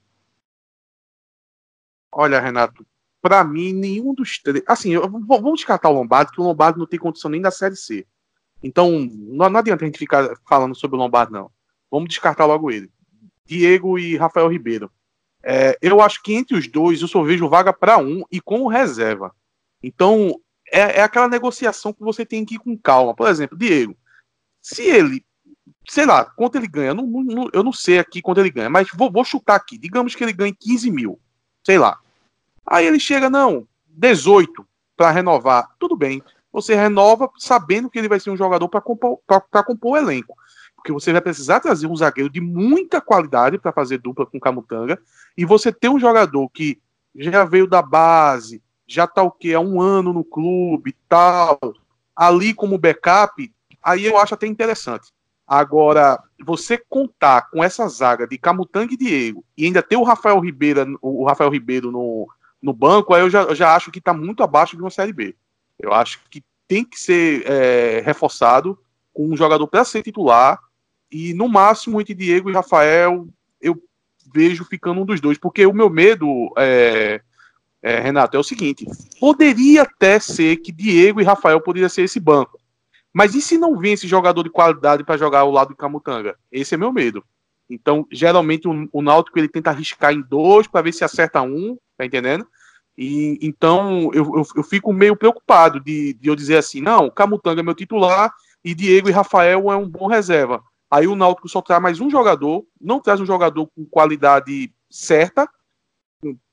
Olha, 2.12 2.38
Renato, 2.38 2.86
para 3.20 3.42
mim, 3.42 3.72
nenhum 3.72 4.14
dos 4.14 4.38
três. 4.38 4.62
Assim, 4.68 4.96
vamos 4.96 5.54
descartar 5.54 5.88
o 5.88 5.94
Lombardi, 5.94 6.30
que 6.30 6.40
o 6.40 6.44
Lombardi 6.44 6.78
não 6.78 6.86
tem 6.86 7.00
condição 7.00 7.28
nem 7.28 7.42
da 7.42 7.50
Série 7.50 7.74
C. 7.74 8.06
Então, 8.62 8.92
não, 9.10 9.50
não 9.50 9.58
adianta 9.58 9.82
a 9.82 9.86
gente 9.88 9.98
ficar 9.98 10.36
falando 10.48 10.76
sobre 10.76 10.96
o 10.96 11.00
Lombardo, 11.00 11.32
não. 11.32 11.50
Vamos 11.90 12.10
descartar 12.10 12.46
logo 12.46 12.70
ele. 12.70 12.88
Diego 13.44 13.98
e 13.98 14.16
Rafael 14.16 14.46
Ribeiro. 14.46 14.88
É, 15.42 15.78
eu 15.80 16.00
acho 16.00 16.22
que 16.22 16.34
entre 16.34 16.56
os 16.56 16.66
dois 16.66 17.00
eu 17.00 17.08
só 17.08 17.22
vejo 17.22 17.48
vaga 17.48 17.72
para 17.72 17.98
um 17.98 18.24
e 18.30 18.40
como 18.40 18.68
reserva. 18.68 19.34
Então, 19.82 20.40
é, 20.72 20.98
é, 20.98 21.02
aquela 21.02 21.28
negociação 21.28 21.92
que 21.92 22.02
você 22.02 22.24
tem 22.24 22.44
que 22.44 22.56
ir 22.56 22.58
com 22.58 22.76
calma. 22.76 23.14
Por 23.14 23.28
exemplo, 23.28 23.56
Diego, 23.56 23.96
se 24.60 24.82
ele, 24.82 25.24
sei 25.88 26.06
lá, 26.06 26.24
quanto 26.24 26.56
ele 26.56 26.66
ganha, 26.66 26.92
não, 26.94 27.06
não, 27.06 27.48
eu 27.52 27.62
não 27.62 27.72
sei 27.72 27.98
aqui 27.98 28.20
quanto 28.20 28.40
ele 28.40 28.50
ganha, 28.50 28.68
mas 28.68 28.88
vou, 28.94 29.10
vou 29.10 29.24
chutar 29.24 29.54
aqui. 29.54 29.78
Digamos 29.78 30.14
que 30.14 30.22
ele 30.22 30.32
ganhe 30.32 30.54
15 30.54 30.90
mil, 30.90 31.18
sei 31.64 31.78
lá. 31.78 31.98
Aí 32.66 32.86
ele 32.86 33.00
chega, 33.00 33.30
não, 33.30 33.66
18 33.88 34.66
para 34.96 35.10
renovar. 35.10 35.74
Tudo 35.78 35.96
bem 35.96 36.22
você 36.52 36.74
renova 36.74 37.30
sabendo 37.38 37.90
que 37.90 37.98
ele 37.98 38.08
vai 38.08 38.18
ser 38.18 38.30
um 38.30 38.36
jogador 38.36 38.68
para 38.68 38.80
compor, 38.80 39.20
compor 39.64 39.92
o 39.92 39.96
elenco. 39.96 40.36
Porque 40.74 40.92
você 40.92 41.12
vai 41.12 41.20
precisar 41.20 41.60
trazer 41.60 41.86
um 41.86 41.96
zagueiro 41.96 42.30
de 42.30 42.40
muita 42.40 43.00
qualidade 43.00 43.58
para 43.58 43.72
fazer 43.72 43.98
dupla 43.98 44.26
com 44.26 44.40
Camutanga. 44.40 45.00
E 45.38 45.44
você 45.44 45.70
ter 45.70 45.88
um 45.88 46.00
jogador 46.00 46.48
que 46.48 46.80
já 47.14 47.44
veio 47.44 47.68
da 47.68 47.80
base, 47.80 48.60
já 48.84 49.06
tá 49.06 49.22
o 49.22 49.30
quê? 49.30 49.54
Há 49.54 49.60
um 49.60 49.80
ano 49.80 50.12
no 50.12 50.24
clube 50.24 50.96
tal, 51.08 51.60
ali 52.16 52.52
como 52.52 52.76
backup, 52.76 53.54
aí 53.80 54.04
eu 54.04 54.18
acho 54.18 54.34
até 54.34 54.48
interessante. 54.48 55.12
Agora, 55.46 56.20
você 56.44 56.76
contar 56.76 57.50
com 57.50 57.62
essa 57.62 57.86
zaga 57.86 58.26
de 58.26 58.36
Camutanga 58.36 58.92
e 58.92 58.96
Diego 58.96 59.44
e 59.56 59.64
ainda 59.64 59.80
ter 59.80 59.94
o 59.94 60.02
Rafael 60.02 60.40
Ribeiro, 60.40 60.98
o 61.00 61.24
Rafael 61.24 61.50
Ribeiro 61.50 61.92
no, 61.92 62.26
no 62.60 62.72
banco, 62.72 63.14
aí 63.14 63.22
eu 63.22 63.30
já, 63.30 63.54
já 63.54 63.76
acho 63.76 63.92
que 63.92 64.00
está 64.00 64.12
muito 64.12 64.42
abaixo 64.42 64.74
de 64.74 64.82
uma 64.82 64.90
Série 64.90 65.12
B. 65.12 65.36
Eu 65.78 65.92
acho 65.92 66.20
que 66.28 66.42
tem 66.66 66.84
que 66.84 66.98
ser 66.98 67.44
é, 67.46 68.02
reforçado 68.04 68.76
com 69.14 69.28
um 69.28 69.36
jogador 69.36 69.68
para 69.68 69.84
ser 69.84 70.02
titular 70.02 70.58
e 71.08 71.32
no 71.32 71.48
máximo 71.48 72.00
entre 72.00 72.12
Diego 72.12 72.50
e 72.50 72.52
Rafael 72.52 73.28
eu 73.60 73.80
vejo 74.32 74.64
ficando 74.64 75.00
um 75.00 75.04
dos 75.04 75.20
dois, 75.20 75.38
porque 75.38 75.66
o 75.66 75.72
meu 75.72 75.88
medo, 75.90 76.52
é, 76.56 77.20
é, 77.82 78.00
Renato, 78.00 78.36
é 78.36 78.40
o 78.40 78.44
seguinte: 78.44 78.86
poderia 79.20 79.82
até 79.82 80.18
ser 80.18 80.56
que 80.56 80.72
Diego 80.72 81.20
e 81.20 81.24
Rafael 81.24 81.60
poderiam 81.60 81.88
ser 81.88 82.02
esse 82.02 82.20
banco, 82.20 82.58
mas 83.12 83.34
e 83.34 83.40
se 83.40 83.58
não 83.58 83.76
vem 83.76 83.94
esse 83.94 84.06
jogador 84.06 84.42
de 84.42 84.50
qualidade 84.50 85.04
para 85.04 85.16
jogar 85.16 85.40
ao 85.40 85.50
lado 85.50 85.70
de 85.70 85.76
Camutanga? 85.76 86.36
Esse 86.50 86.74
é 86.74 86.78
meu 86.78 86.92
medo. 86.92 87.24
Então, 87.68 88.06
geralmente 88.10 88.66
o, 88.66 88.88
o 88.92 89.02
Náutico 89.02 89.38
ele 89.38 89.48
tenta 89.48 89.70
arriscar 89.70 90.12
em 90.12 90.22
dois 90.22 90.66
para 90.66 90.82
ver 90.82 90.92
se 90.92 91.04
acerta 91.04 91.42
um, 91.42 91.76
tá 91.96 92.04
entendendo? 92.04 92.46
E, 92.96 93.38
então 93.42 94.10
eu, 94.12 94.24
eu, 94.34 94.42
eu, 94.56 94.62
fico 94.64 94.92
meio 94.92 95.14
preocupado 95.14 95.78
de, 95.78 96.14
de 96.14 96.28
eu 96.28 96.34
dizer 96.34 96.56
assim: 96.56 96.80
não, 96.80 97.10
Camutanga 97.10 97.60
é 97.60 97.62
meu 97.62 97.74
titular 97.74 98.32
e 98.64 98.74
Diego 98.74 99.08
e 99.08 99.12
Rafael 99.12 99.70
é 99.70 99.76
um 99.76 99.88
bom 99.88 100.06
reserva. 100.06 100.62
Aí 100.90 101.06
o 101.06 101.16
Náutico 101.16 101.48
só 101.48 101.60
traz 101.60 101.82
mais 101.82 102.00
um 102.00 102.08
jogador, 102.08 102.64
não 102.80 103.00
traz 103.00 103.20
um 103.20 103.26
jogador 103.26 103.66
com 103.66 103.84
qualidade 103.84 104.72
certa, 104.90 105.48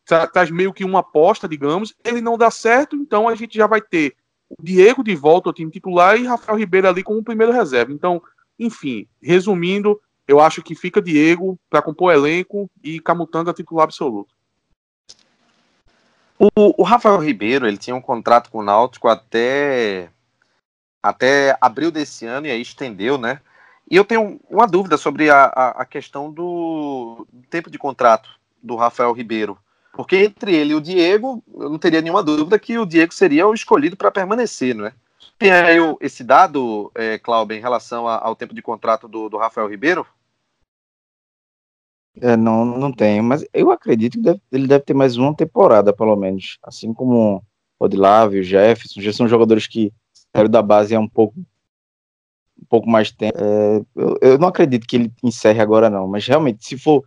traz 0.05 0.51
meio 0.51 0.73
que 0.73 0.83
uma 0.83 0.99
aposta, 0.99 1.47
digamos. 1.47 1.95
Ele 2.03 2.21
não 2.21 2.37
dá 2.37 2.51
certo, 2.51 2.95
então 2.95 3.27
a 3.27 3.35
gente 3.35 3.57
já 3.57 3.65
vai 3.65 3.81
ter 3.81 4.15
o 4.49 4.61
Diego 4.61 5.03
de 5.03 5.15
volta 5.15 5.49
ao 5.49 5.53
time 5.53 5.71
titular 5.71 6.17
e 6.17 6.25
Rafael 6.25 6.57
Ribeiro 6.57 6.87
ali 6.87 7.01
como 7.01 7.23
primeiro 7.23 7.51
reserva. 7.51 7.91
Então, 7.91 8.21
enfim, 8.59 9.07
resumindo, 9.21 9.99
eu 10.27 10.39
acho 10.39 10.61
que 10.61 10.75
fica 10.75 11.01
Diego 11.01 11.57
para 11.69 11.81
compor 11.81 12.13
elenco 12.13 12.69
e 12.83 12.99
Camutanga 12.99 13.53
titular 13.53 13.85
absoluto. 13.85 14.33
O, 16.37 16.49
o, 16.81 16.83
Rafael 16.83 17.17
Ribeiro, 17.17 17.65
ele 17.65 17.77
tinha 17.77 17.95
um 17.95 18.01
contrato 18.01 18.51
com 18.51 18.59
o 18.59 18.63
Náutico 18.63 19.07
até 19.07 20.09
até 21.01 21.55
abril 21.61 21.91
desse 21.91 22.25
ano 22.25 22.47
e 22.47 22.51
aí 22.51 22.61
estendeu, 22.61 23.17
né? 23.17 23.39
E 23.89 23.95
eu 23.95 24.03
tenho 24.03 24.39
uma 24.49 24.65
dúvida 24.65 24.97
sobre 24.97 25.29
a, 25.29 25.45
a, 25.45 25.69
a 25.81 25.85
questão 25.85 26.31
do 26.31 27.27
tempo 27.49 27.69
de 27.69 27.77
contrato 27.77 28.29
do 28.61 28.75
Rafael 28.75 29.11
Ribeiro. 29.13 29.57
Porque 29.93 30.17
entre 30.17 30.53
ele 30.53 30.71
e 30.71 30.75
o 30.75 30.81
Diego, 30.81 31.43
eu 31.55 31.69
não 31.69 31.77
teria 31.77 32.01
nenhuma 32.01 32.23
dúvida 32.23 32.59
que 32.59 32.77
o 32.77 32.85
Diego 32.85 33.13
seria 33.13 33.47
o 33.47 33.53
escolhido 33.53 33.95
para 33.95 34.11
permanecer, 34.11 34.75
não 34.75 34.87
é? 34.87 34.93
Tem 35.37 35.51
aí 35.51 35.77
esse 36.01 36.23
dado, 36.23 36.91
é, 36.95 37.17
Cláudio, 37.17 37.57
em 37.57 37.61
relação 37.61 38.07
a, 38.07 38.17
ao 38.17 38.35
tempo 38.35 38.53
de 38.53 38.61
contrato 38.61 39.07
do, 39.07 39.29
do 39.29 39.37
Rafael 39.37 39.69
Ribeiro? 39.69 40.05
É, 42.21 42.37
não, 42.37 42.63
não 42.63 42.91
tenho, 42.91 43.23
mas 43.23 43.45
eu 43.53 43.71
acredito 43.71 44.13
que 44.13 44.23
deve, 44.23 44.41
ele 44.51 44.67
deve 44.67 44.85
ter 44.85 44.93
mais 44.93 45.17
uma 45.17 45.35
temporada, 45.35 45.93
pelo 45.93 46.15
menos. 46.15 46.57
Assim 46.63 46.93
como 46.93 47.43
o 47.77 47.85
Odilávio, 47.85 48.39
o 48.39 48.43
Jefferson, 48.43 49.01
já 49.01 49.11
são 49.11 49.27
jogadores 49.27 49.67
que 49.67 49.91
saíram 50.33 50.49
da 50.49 50.61
base 50.61 50.95
há 50.95 50.99
um 50.99 51.09
pouco, 51.09 51.35
um 52.65 52.69
pouco 52.69 52.89
mais 52.89 53.11
tempo. 53.11 53.37
É, 53.37 53.81
eu, 53.95 54.17
eu, 54.21 54.37
não 54.37 54.47
acredito 54.47 54.87
que 54.87 54.95
ele 54.95 55.13
encerre 55.23 55.61
agora, 55.61 55.89
não, 55.89 56.07
mas 56.07 56.25
realmente, 56.25 56.65
se 56.65 56.77
for. 56.77 57.03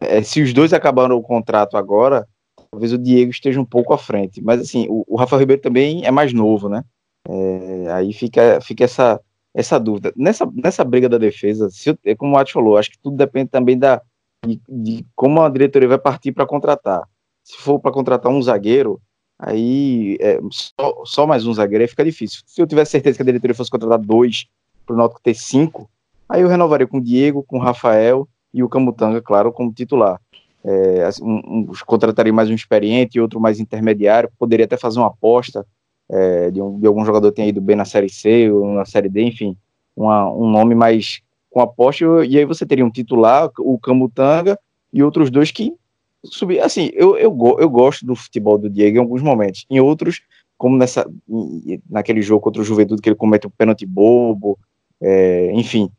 É, 0.00 0.22
se 0.22 0.42
os 0.42 0.52
dois 0.54 0.72
acabaram 0.72 1.14
o 1.16 1.22
contrato 1.22 1.76
agora, 1.76 2.26
talvez 2.70 2.92
o 2.92 2.98
Diego 2.98 3.30
esteja 3.30 3.60
um 3.60 3.64
pouco 3.64 3.92
à 3.92 3.98
frente. 3.98 4.42
Mas 4.42 4.60
assim, 4.60 4.86
o, 4.88 5.04
o 5.06 5.16
Rafael 5.16 5.40
Ribeiro 5.40 5.60
também 5.60 6.04
é 6.06 6.10
mais 6.10 6.32
novo, 6.32 6.68
né? 6.68 6.82
É, 7.28 7.92
aí 7.92 8.12
fica, 8.12 8.60
fica 8.62 8.84
essa, 8.84 9.20
essa 9.54 9.78
dúvida. 9.78 10.12
Nessa, 10.16 10.50
nessa 10.54 10.84
briga 10.84 11.08
da 11.08 11.18
defesa, 11.18 11.68
se, 11.70 11.96
é 12.04 12.14
como 12.14 12.34
o 12.34 12.38
Atos 12.38 12.52
falou, 12.52 12.76
acho 12.76 12.90
que 12.90 12.98
tudo 12.98 13.16
depende 13.16 13.50
também 13.50 13.78
da, 13.78 14.00
de, 14.46 14.60
de 14.68 15.06
como 15.14 15.42
a 15.42 15.48
diretoria 15.48 15.88
vai 15.88 15.98
partir 15.98 16.32
para 16.32 16.46
contratar. 16.46 17.02
Se 17.42 17.56
for 17.58 17.78
para 17.78 17.92
contratar 17.92 18.32
um 18.32 18.40
zagueiro, 18.40 19.00
aí 19.38 20.16
é, 20.20 20.40
só, 20.50 21.02
só, 21.04 21.26
mais 21.26 21.46
um 21.46 21.52
zagueiro 21.52 21.84
aí 21.84 21.88
fica 21.88 22.04
difícil. 22.04 22.42
Se 22.46 22.60
eu 22.60 22.66
tivesse 22.66 22.92
certeza 22.92 23.16
que 23.16 23.22
a 23.22 23.26
diretoria 23.26 23.54
fosse 23.54 23.70
contratar 23.70 23.98
dois 23.98 24.46
para 24.86 24.94
o 24.94 24.96
Náutico 24.96 25.20
ter 25.22 25.34
cinco, 25.34 25.88
aí 26.28 26.42
eu 26.42 26.48
renovaria 26.48 26.86
com 26.86 26.98
o 26.98 27.02
Diego, 27.02 27.42
com 27.42 27.58
o 27.58 27.60
Rafael 27.60 28.28
e 28.52 28.62
o 28.62 28.68
Camutanga, 28.68 29.20
claro, 29.20 29.52
como 29.52 29.72
titular. 29.72 30.20
É, 30.64 31.04
assim, 31.04 31.22
um, 31.22 31.40
um, 31.46 31.72
contrataria 31.84 32.32
mais 32.32 32.48
um 32.48 32.54
experiente 32.54 33.18
e 33.18 33.20
outro 33.20 33.38
mais 33.38 33.60
intermediário, 33.60 34.30
poderia 34.38 34.64
até 34.64 34.76
fazer 34.76 34.98
uma 34.98 35.08
aposta 35.08 35.66
é, 36.08 36.50
de, 36.50 36.60
um, 36.62 36.78
de, 36.78 36.86
algum 36.86 37.04
jogador 37.04 37.30
que 37.30 37.36
tenha 37.36 37.48
ido 37.48 37.60
bem 37.60 37.76
na 37.76 37.84
Série 37.84 38.08
C 38.08 38.50
ou 38.50 38.72
na 38.72 38.84
Série 38.84 39.08
D, 39.08 39.22
enfim, 39.22 39.56
uma, 39.96 40.30
um 40.32 40.50
nome 40.50 40.74
mais 40.74 41.20
com 41.50 41.60
aposta, 41.60 42.04
e 42.26 42.38
aí 42.38 42.44
você 42.44 42.66
teria 42.66 42.84
um 42.84 42.90
titular, 42.90 43.50
o 43.58 43.78
Camutanga, 43.78 44.58
e 44.92 45.02
outros 45.02 45.30
dois 45.30 45.50
que 45.50 45.72
subir. 46.24 46.60
Assim, 46.60 46.90
eu, 46.94 47.16
eu, 47.16 47.36
eu 47.58 47.68
gosto 47.68 48.04
do 48.04 48.16
futebol 48.16 48.58
do 48.58 48.70
Diego 48.70 48.96
em 48.96 49.00
alguns 49.00 49.22
momentos, 49.22 49.66
em 49.70 49.80
outros, 49.80 50.22
como 50.56 50.76
nessa, 50.76 51.08
naquele 51.88 52.22
jogo 52.22 52.40
contra 52.40 52.62
o 52.62 52.64
Juventude, 52.64 53.02
que 53.02 53.08
ele 53.08 53.16
comete 53.16 53.46
um 53.46 53.50
pênalti 53.50 53.86
bobo, 53.86 54.58
é, 55.04 55.52
enfim, 55.52 55.90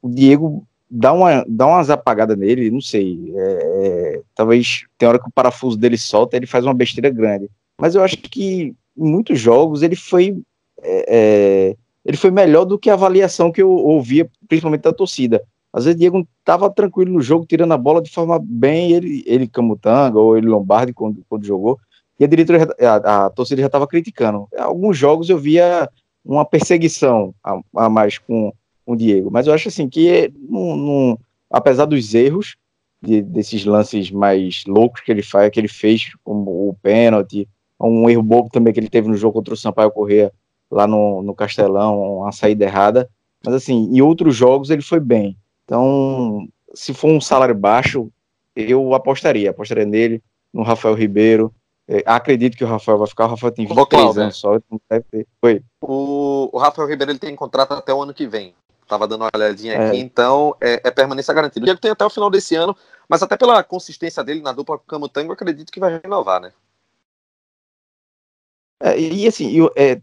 o 0.00 0.08
Diego 0.08 0.64
dá, 0.88 1.12
uma, 1.12 1.44
dá 1.48 1.66
umas 1.66 1.90
apagadas 1.90 2.38
nele, 2.38 2.70
não 2.70 2.80
sei, 2.80 3.32
é, 3.34 3.40
é, 3.62 4.22
talvez 4.34 4.84
tem 4.96 5.08
hora 5.08 5.18
que 5.18 5.28
o 5.28 5.32
parafuso 5.32 5.76
dele 5.76 5.98
solta, 5.98 6.36
ele 6.36 6.46
faz 6.46 6.64
uma 6.64 6.74
besteira 6.74 7.10
grande, 7.10 7.50
mas 7.78 7.94
eu 7.94 8.04
acho 8.04 8.16
que 8.18 8.74
em 8.96 9.10
muitos 9.10 9.38
jogos 9.38 9.82
ele 9.82 9.96
foi 9.96 10.40
é, 10.82 11.04
é, 11.08 11.76
ele 12.04 12.16
foi 12.16 12.30
melhor 12.30 12.64
do 12.64 12.78
que 12.78 12.88
a 12.88 12.94
avaliação 12.94 13.50
que 13.50 13.60
eu 13.60 13.68
ouvia, 13.70 14.30
principalmente 14.48 14.82
da 14.82 14.92
torcida. 14.92 15.42
Às 15.72 15.84
vezes 15.84 15.98
Diego 15.98 16.26
estava 16.38 16.70
tranquilo 16.70 17.12
no 17.12 17.20
jogo, 17.20 17.44
tirando 17.44 17.72
a 17.72 17.76
bola 17.76 18.00
de 18.00 18.10
forma 18.10 18.38
bem, 18.40 18.92
ele, 18.92 19.24
ele 19.26 19.48
Camutanga 19.48 20.18
ou 20.18 20.38
ele 20.38 20.46
Lombardi 20.46 20.92
quando, 20.92 21.24
quando 21.28 21.44
jogou, 21.44 21.78
e 22.18 22.24
a 22.24 22.28
diretoria, 22.28 22.68
a, 22.80 23.26
a 23.26 23.30
torcida 23.30 23.60
já 23.60 23.66
estava 23.66 23.86
criticando. 23.86 24.48
Alguns 24.56 24.96
jogos 24.96 25.28
eu 25.28 25.36
via 25.36 25.90
uma 26.26 26.44
perseguição 26.44 27.34
a, 27.42 27.58
a 27.76 27.88
mais 27.88 28.18
com, 28.18 28.52
o 28.86 28.94
Diego, 28.94 29.30
mas 29.32 29.48
eu 29.48 29.52
acho 29.52 29.68
assim 29.68 29.88
que, 29.88 30.32
apesar 31.50 31.86
dos 31.86 32.14
erros, 32.14 32.56
de, 33.02 33.20
desses 33.20 33.64
lances 33.64 34.10
mais 34.12 34.62
loucos 34.66 35.00
que 35.00 35.10
ele 35.10 35.22
faz, 35.22 35.50
que 35.50 35.58
ele 35.58 35.68
fez, 35.68 36.12
como 36.22 36.68
o 36.68 36.74
pênalti, 36.80 37.48
um 37.80 38.08
erro 38.08 38.22
bobo 38.22 38.48
também 38.48 38.72
que 38.72 38.78
ele 38.78 38.88
teve 38.88 39.08
no 39.08 39.16
jogo 39.16 39.34
contra 39.34 39.52
o 39.52 39.56
Sampaio 39.56 39.90
Corrêa 39.90 40.32
lá 40.70 40.86
no, 40.86 41.22
no 41.22 41.34
Castelão, 41.34 42.18
uma 42.18 42.32
saída 42.32 42.64
errada. 42.64 43.08
Mas 43.44 43.54
assim, 43.54 43.90
em 43.92 44.00
outros 44.00 44.34
jogos 44.34 44.70
ele 44.70 44.82
foi 44.82 45.00
bem. 45.00 45.36
Então, 45.64 46.48
se 46.72 46.94
for 46.94 47.10
um 47.10 47.20
salário 47.20 47.54
baixo, 47.54 48.10
eu 48.54 48.94
apostaria, 48.94 49.50
apostaria 49.50 49.84
nele, 49.84 50.22
no 50.52 50.62
Rafael 50.62 50.94
Ribeiro. 50.94 51.52
É, 51.88 52.02
acredito 52.04 52.56
que 52.56 52.64
o 52.64 52.66
Rafael 52.66 52.98
vai 52.98 53.06
ficar. 53.06 53.26
O 53.26 53.28
Rafael 53.28 53.52
tem 53.52 53.66
23 53.66 54.18
anos 54.18 54.36
só, 54.36 54.56
então 54.56 54.80
deve 54.90 55.04
ter. 55.10 55.26
Foi. 55.40 55.62
O, 55.80 56.50
o 56.52 56.58
Rafael 56.58 56.88
Ribeiro 56.88 57.12
ele 57.12 57.18
tem 57.18 57.34
contrato 57.36 57.72
até 57.72 57.94
o 57.94 58.02
ano 58.02 58.12
que 58.12 58.26
vem. 58.26 58.54
Tava 58.88 59.06
dando 59.06 59.22
uma 59.22 59.30
olhadinha 59.34 59.74
é. 59.74 59.88
aqui, 59.88 59.98
então 59.98 60.56
é, 60.60 60.80
é 60.84 60.90
permanência 60.90 61.34
garantida. 61.34 61.64
O 61.64 61.66
Diego 61.66 61.80
tem 61.80 61.90
até 61.90 62.04
o 62.04 62.10
final 62.10 62.30
desse 62.30 62.54
ano, 62.54 62.76
mas 63.08 63.22
até 63.22 63.36
pela 63.36 63.62
consistência 63.64 64.22
dele 64.22 64.40
na 64.40 64.52
dupla 64.52 64.78
com 64.78 64.84
o 64.84 64.86
Camutango, 64.86 65.32
acredito 65.32 65.72
que 65.72 65.80
vai 65.80 65.98
renovar, 65.98 66.40
né? 66.40 66.52
É, 68.80 68.98
e 68.98 69.26
assim, 69.26 69.50
eu, 69.52 69.72
é, 69.76 70.00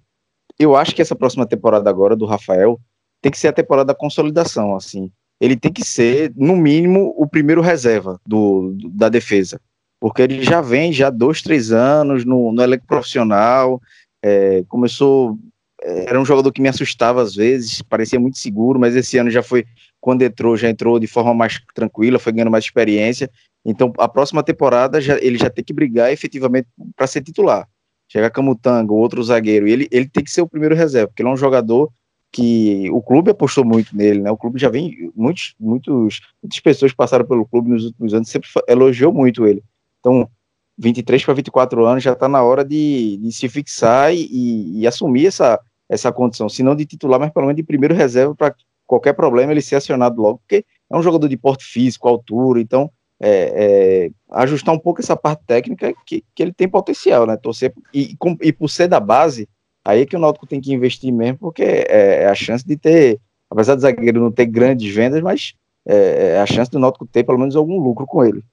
eu 0.60 0.76
acho 0.76 0.96
que 0.96 1.02
essa 1.02 1.15
próxima 1.15 1.46
temporada 1.46 1.89
agora 1.89 2.15
do 2.15 2.26
Rafael 2.26 2.80
tem 3.22 3.32
que 3.32 3.39
ser 3.39 3.50
a 3.50 3.54
temporada 3.54 3.88
da 3.88 3.96
consolidação, 3.96 4.76
assim. 4.76 5.12
Ele 5.39 5.56
tem 5.56 5.72
que 5.72 5.84
ser, 5.84 6.34
no 6.36 6.56
mínimo, 6.56 7.13
o 7.17 7.28
primeiro 7.28 7.62
reserva 7.62 8.19
do, 8.26 8.74
do 8.76 8.89
da 8.89 9.10
defesa. 9.10 9.62
Porque 10.04 10.22
ele 10.22 10.44
já 10.44 10.60
vem 10.60 10.92
já 10.92 11.10
dois, 11.10 11.42
três 11.42 11.72
anos 11.72 12.26
no, 12.26 12.52
no 12.52 12.62
elenco 12.62 12.86
profissional, 12.86 13.82
é, 14.22 14.62
começou 14.68 15.38
é, 15.82 16.10
era 16.10 16.20
um 16.20 16.26
jogador 16.26 16.52
que 16.52 16.62
me 16.62 16.68
assustava 16.68 17.22
às 17.22 17.34
vezes, 17.34 17.82
parecia 17.82 18.20
muito 18.20 18.38
seguro, 18.38 18.78
mas 18.78 18.98
esse 18.98 19.18
ano 19.18 19.32
já 19.32 19.42
foi, 19.42 19.66
quando 20.02 20.22
entrou, 20.22 20.58
já 20.58 20.70
entrou 20.70 21.00
de 21.00 21.08
forma 21.08 21.34
mais 21.34 21.62
tranquila, 21.74 22.20
foi 22.20 22.34
ganhando 22.34 22.52
mais 22.52 22.66
experiência. 22.66 23.32
Então, 23.63 23.94
a 23.98 24.10
próxima 24.10 24.44
temporada 24.44 25.00
já, 25.00 25.18
ele 25.22 25.38
já 25.38 25.50
tem 25.50 25.63
que 25.63 25.72
brigar 25.72 26.12
efetivamente 26.12 26.68
para 26.98 27.08
ser 27.08 27.22
titular 27.22 27.66
chega 28.10 28.30
Camutanga, 28.30 28.94
outro 28.94 29.24
zagueiro, 29.24 29.68
ele, 29.68 29.88
ele 29.89 30.08
tem 30.08 30.24
que 30.24 30.30
ser 30.30 30.42
o 30.42 30.48
primeiro 30.48 30.76
reserva, 30.76 31.08
porque 31.08 31.24
ele 31.24 31.30
é 31.30 31.34
um 31.34 31.38
jogador 31.38 31.89
que 32.32 32.89
o 32.92 33.02
clube 33.02 33.32
apostou 33.32 33.63
muito 33.66 33.96
nele, 33.96 34.20
né? 34.20 34.30
O 34.30 34.38
clube 34.38 34.60
já 34.60 34.70
vem, 34.70 35.12
muitos, 35.16 35.56
muitos, 35.60 36.20
muitas 36.42 36.60
pessoas 36.60 36.94
passaram 36.94 37.26
pelo 37.26 37.46
clube 37.46 37.70
nos 37.70 37.86
últimos 37.86 38.13
anos, 38.13 38.30
sempre 38.30 38.50
elogiou 38.68 39.13
muito 39.13 39.48
ele. 39.48 39.63
Então, 40.04 40.30
23 40.78 41.24
para 41.24 41.34
24 41.34 41.86
anos 41.86 42.04
já 42.04 42.12
está 42.12 42.28
na 42.28 42.44
hora 42.44 42.66
de, 42.66 43.18
de 43.18 43.32
se 43.32 43.48
fixar 43.48 44.13
e, 44.13 44.82
e, 44.82 44.86
assumir 44.86 45.28
essa, 45.28 45.58
essa 45.88 46.12
condição, 46.12 46.50
se 46.50 46.62
não 46.62 46.76
de 46.76 46.86
titular, 46.86 47.20
mas 47.20 47.32
pelo 47.32 47.46
menos 47.46 47.56
de 47.56 47.63
primeiro 47.63 47.96
reserva 47.96 48.36
para 48.36 48.54
qualquer 48.86 49.13
problema 49.13 49.54
ele 49.54 49.62
ser 49.62 49.78
acionado 49.78 50.22
logo, 50.22 50.39
porque 50.39 50.66
é 50.92 50.98
um 50.98 51.02
jogador 51.02 51.30
de 51.30 51.38
porte 51.38 51.63
físico, 51.63 52.08
altura, 52.10 52.60
então 52.60 52.92
é, 53.22 53.30
é, 53.56 54.12
ajustar 54.32 54.76
um 54.76 54.80
pouco 54.80 55.00
essa 55.00 55.16
parte 55.16 55.44
técnica 55.46 55.94
que, 56.06 56.22
que 56.36 56.44
ele 56.44 56.52
tem 56.52 56.68
potencial, 56.68 57.26
né? 57.26 57.38
Torcer 57.38 57.74
e, 57.94 58.18
com, 58.18 58.36
e 58.42 58.52
por 58.52 58.70
ser 58.70 58.89
da 58.89 59.00
base, 59.00 59.48
aí 59.86 60.02
é 60.02 60.06
que 60.06 60.16
o 60.16 60.20
Náutico 60.20 60.46
tem 60.46 60.60
que 60.60 60.74
investir 60.74 61.13
mesmo, 61.13 61.38
porque 61.38 61.63
é, 61.63 62.24
é 62.24 62.28
a 62.28 62.36
chance 62.36 62.66
de 62.66 62.76
ter, 62.76 63.22
apesar 63.50 63.76
do 63.76 63.82
zagueiro 63.82 64.20
não 64.20 64.32
ter 64.32 64.48
grandes 64.48 64.94
vendas, 64.94 65.22
mas 65.22 65.54
é, 65.88 66.34
é 66.36 66.39
a 66.39 66.46
chance 66.46 66.70
do 66.70 66.80
Náutico 66.80 67.06
ter 67.06 67.24
pelo 67.24 67.38
menos 67.38 67.56
algum 67.56 67.80
lucro 67.80 68.06
com 68.06 68.26
ele. 68.26 68.44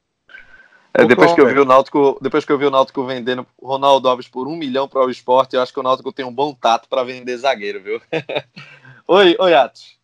É, 0.92 1.05
depois 1.05 1.33
que 1.33 1.40
eu 1.40 1.46
vi 1.46 1.59
o 1.59 1.64
Náutico, 1.64 2.18
depois 2.20 2.44
que 2.44 2.50
eu 2.50 2.59
vi 2.59 2.66
o 2.66 2.70
Náutico 2.70 3.05
vendendo 3.05 3.46
Ronaldo 3.62 4.09
Alves 4.09 4.29
por 4.29 4.48
um 4.48 4.57
milhão 4.57 4.88
para 4.88 5.07
o 5.07 5.11
esporte, 5.11 5.55
eu 5.55 5.62
acho 5.62 5.72
que 5.72 5.79
o 5.79 5.83
Náutico 5.83 6.12
tem 6.12 6.24
um 6.24 6.35
bom 6.35 6.53
tato 6.53 6.88
para 6.88 7.05
vender 7.05 7.37
zagueiro, 7.37 7.81
viu? 7.81 8.00
oi, 9.07 9.37
oi, 9.38 9.55
Atos. 9.55 9.98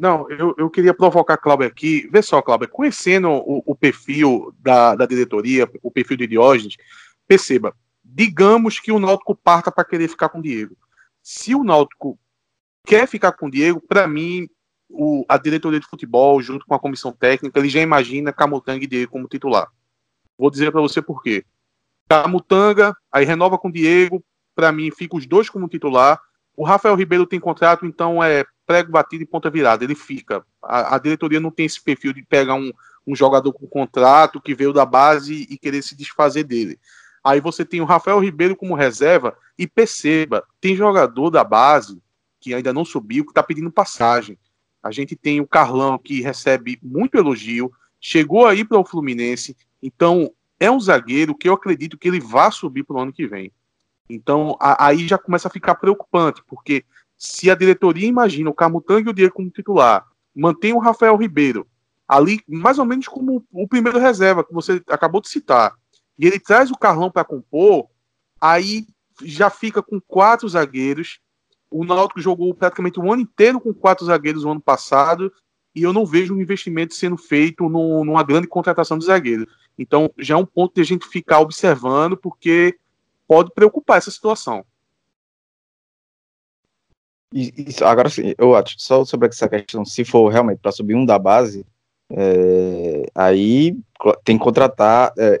Não, 0.00 0.28
eu, 0.30 0.54
eu 0.58 0.70
queria 0.70 0.94
provocar 0.94 1.36
Cláudio 1.36 1.66
aqui. 1.66 2.08
Vê 2.10 2.22
só, 2.22 2.40
Cláudio, 2.40 2.68
conhecendo 2.68 3.28
o, 3.30 3.62
o 3.66 3.74
perfil 3.74 4.52
da, 4.58 4.96
da 4.96 5.06
diretoria, 5.06 5.70
o 5.82 5.90
perfil 5.90 6.16
de 6.16 6.26
Diógenes, 6.26 6.76
perceba, 7.28 7.74
digamos 8.02 8.80
que 8.80 8.90
o 8.90 8.98
Náutico 8.98 9.36
parta 9.36 9.70
para 9.70 9.84
querer 9.84 10.08
ficar 10.08 10.30
com 10.30 10.38
o 10.38 10.42
Diego. 10.42 10.76
Se 11.22 11.54
o 11.54 11.62
Náutico 11.62 12.18
quer 12.84 13.06
ficar 13.06 13.32
com 13.32 13.46
o 13.46 13.50
Diego, 13.50 13.80
para 13.80 14.08
mim, 14.08 14.48
o, 14.88 15.24
a 15.28 15.36
diretoria 15.36 15.78
de 15.78 15.86
futebol, 15.86 16.42
junto 16.42 16.66
com 16.66 16.74
a 16.74 16.80
comissão 16.80 17.12
técnica, 17.12 17.58
ele 17.60 17.68
já 17.68 17.80
imagina 17.80 18.32
Camutanga 18.32 18.82
e 18.82 18.88
Diego 18.88 19.12
como 19.12 19.28
titular. 19.28 19.70
Vou 20.38 20.50
dizer 20.50 20.70
para 20.70 20.80
você 20.80 21.00
por 21.00 21.22
quê. 21.22 21.44
Camutanga, 22.08 22.94
aí 23.10 23.24
renova 23.24 23.58
com 23.58 23.68
o 23.68 23.72
Diego, 23.72 24.22
para 24.54 24.72
mim 24.72 24.90
fica 24.90 25.16
os 25.16 25.26
dois 25.26 25.48
como 25.48 25.68
titular. 25.68 26.20
O 26.56 26.64
Rafael 26.64 26.94
Ribeiro 26.94 27.26
tem 27.26 27.40
contrato, 27.40 27.86
então 27.86 28.22
é 28.22 28.44
prego 28.66 28.92
batido 28.92 29.22
e 29.22 29.26
ponta 29.26 29.50
virada. 29.50 29.84
Ele 29.84 29.94
fica. 29.94 30.44
A, 30.62 30.96
a 30.96 30.98
diretoria 30.98 31.40
não 31.40 31.50
tem 31.50 31.66
esse 31.66 31.82
perfil 31.82 32.12
de 32.12 32.22
pegar 32.22 32.54
um, 32.54 32.72
um 33.06 33.14
jogador 33.14 33.52
com 33.52 33.66
contrato 33.66 34.40
que 34.40 34.54
veio 34.54 34.72
da 34.72 34.84
base 34.84 35.46
e 35.48 35.58
querer 35.58 35.82
se 35.82 35.96
desfazer 35.96 36.44
dele. 36.44 36.78
Aí 37.24 37.40
você 37.40 37.64
tem 37.64 37.80
o 37.80 37.84
Rafael 37.84 38.18
Ribeiro 38.18 38.56
como 38.56 38.74
reserva 38.74 39.36
e 39.56 39.66
perceba, 39.66 40.44
tem 40.60 40.74
jogador 40.74 41.30
da 41.30 41.44
base 41.44 42.02
que 42.40 42.52
ainda 42.52 42.72
não 42.72 42.84
subiu 42.84 43.24
que 43.24 43.30
está 43.30 43.42
pedindo 43.42 43.70
passagem. 43.70 44.36
A 44.82 44.90
gente 44.90 45.14
tem 45.14 45.40
o 45.40 45.46
Carlão 45.46 45.96
que 45.96 46.20
recebe 46.20 46.78
muito 46.82 47.16
elogio, 47.16 47.70
chegou 48.00 48.46
aí 48.46 48.64
para 48.64 48.78
o 48.78 48.84
Fluminense, 48.84 49.56
então 49.82 50.32
é 50.60 50.70
um 50.70 50.80
zagueiro 50.80 51.34
que 51.34 51.48
eu 51.48 51.54
acredito 51.54 51.98
que 51.98 52.08
ele 52.08 52.20
vai 52.20 52.50
subir 52.52 52.84
para 52.84 52.96
o 52.96 53.00
ano 53.00 53.12
que 53.12 53.26
vem. 53.26 53.52
Então 54.08 54.56
a, 54.60 54.86
aí 54.86 55.06
já 55.06 55.18
começa 55.18 55.48
a 55.48 55.50
ficar 55.50 55.74
preocupante, 55.74 56.42
porque 56.46 56.84
se 57.16 57.50
a 57.50 57.54
diretoria 57.54 58.06
imagina 58.06 58.50
o 58.50 58.54
Camutanga 58.54 59.08
e 59.08 59.10
o 59.10 59.14
Diego 59.14 59.34
como 59.34 59.50
titular, 59.50 60.06
mantém 60.34 60.72
o 60.72 60.78
Rafael 60.78 61.16
Ribeiro 61.16 61.66
ali 62.06 62.40
mais 62.46 62.78
ou 62.78 62.84
menos 62.84 63.08
como 63.08 63.44
o 63.50 63.66
primeiro 63.66 63.98
reserva 63.98 64.44
que 64.44 64.52
você 64.52 64.82
acabou 64.88 65.20
de 65.20 65.28
citar, 65.28 65.74
e 66.18 66.26
ele 66.26 66.38
traz 66.38 66.70
o 66.70 66.76
Carlão 66.76 67.10
para 67.10 67.24
compor, 67.24 67.88
aí 68.40 68.86
já 69.22 69.48
fica 69.48 69.82
com 69.82 70.00
quatro 70.00 70.48
zagueiros. 70.48 71.20
O 71.70 71.84
Náutico 71.84 72.20
jogou 72.20 72.54
praticamente 72.54 73.00
o 73.00 73.10
ano 73.10 73.22
inteiro 73.22 73.60
com 73.60 73.72
quatro 73.72 74.04
zagueiros 74.04 74.44
no 74.44 74.50
ano 74.50 74.60
passado 74.60 75.32
e 75.74 75.82
eu 75.82 75.92
não 75.92 76.04
vejo 76.04 76.34
um 76.34 76.40
investimento 76.40 76.94
sendo 76.94 77.16
feito 77.16 77.66
numa 77.68 78.22
grande 78.22 78.46
contratação 78.46 78.98
de 78.98 79.06
zagueiro. 79.06 79.48
Então, 79.78 80.10
já 80.18 80.34
é 80.34 80.36
um 80.36 80.46
ponto 80.46 80.74
de 80.74 80.80
a 80.80 80.84
gente 80.84 81.06
ficar 81.06 81.40
observando, 81.40 82.16
porque 82.16 82.76
pode 83.26 83.50
preocupar 83.52 83.98
essa 83.98 84.10
situação. 84.10 84.64
Isso, 87.32 87.84
agora 87.84 88.10
sim, 88.10 88.34
eu 88.36 88.54
acho, 88.54 88.74
só 88.78 89.04
sobre 89.04 89.28
essa 89.28 89.48
questão, 89.48 89.84
se 89.84 90.04
for 90.04 90.28
realmente 90.28 90.58
para 90.58 90.70
subir 90.70 90.94
um 90.94 91.06
da 91.06 91.18
base, 91.18 91.64
é, 92.10 93.06
aí 93.14 93.74
tem 94.22 94.36
que 94.36 94.44
contratar. 94.44 95.12
É, 95.18 95.40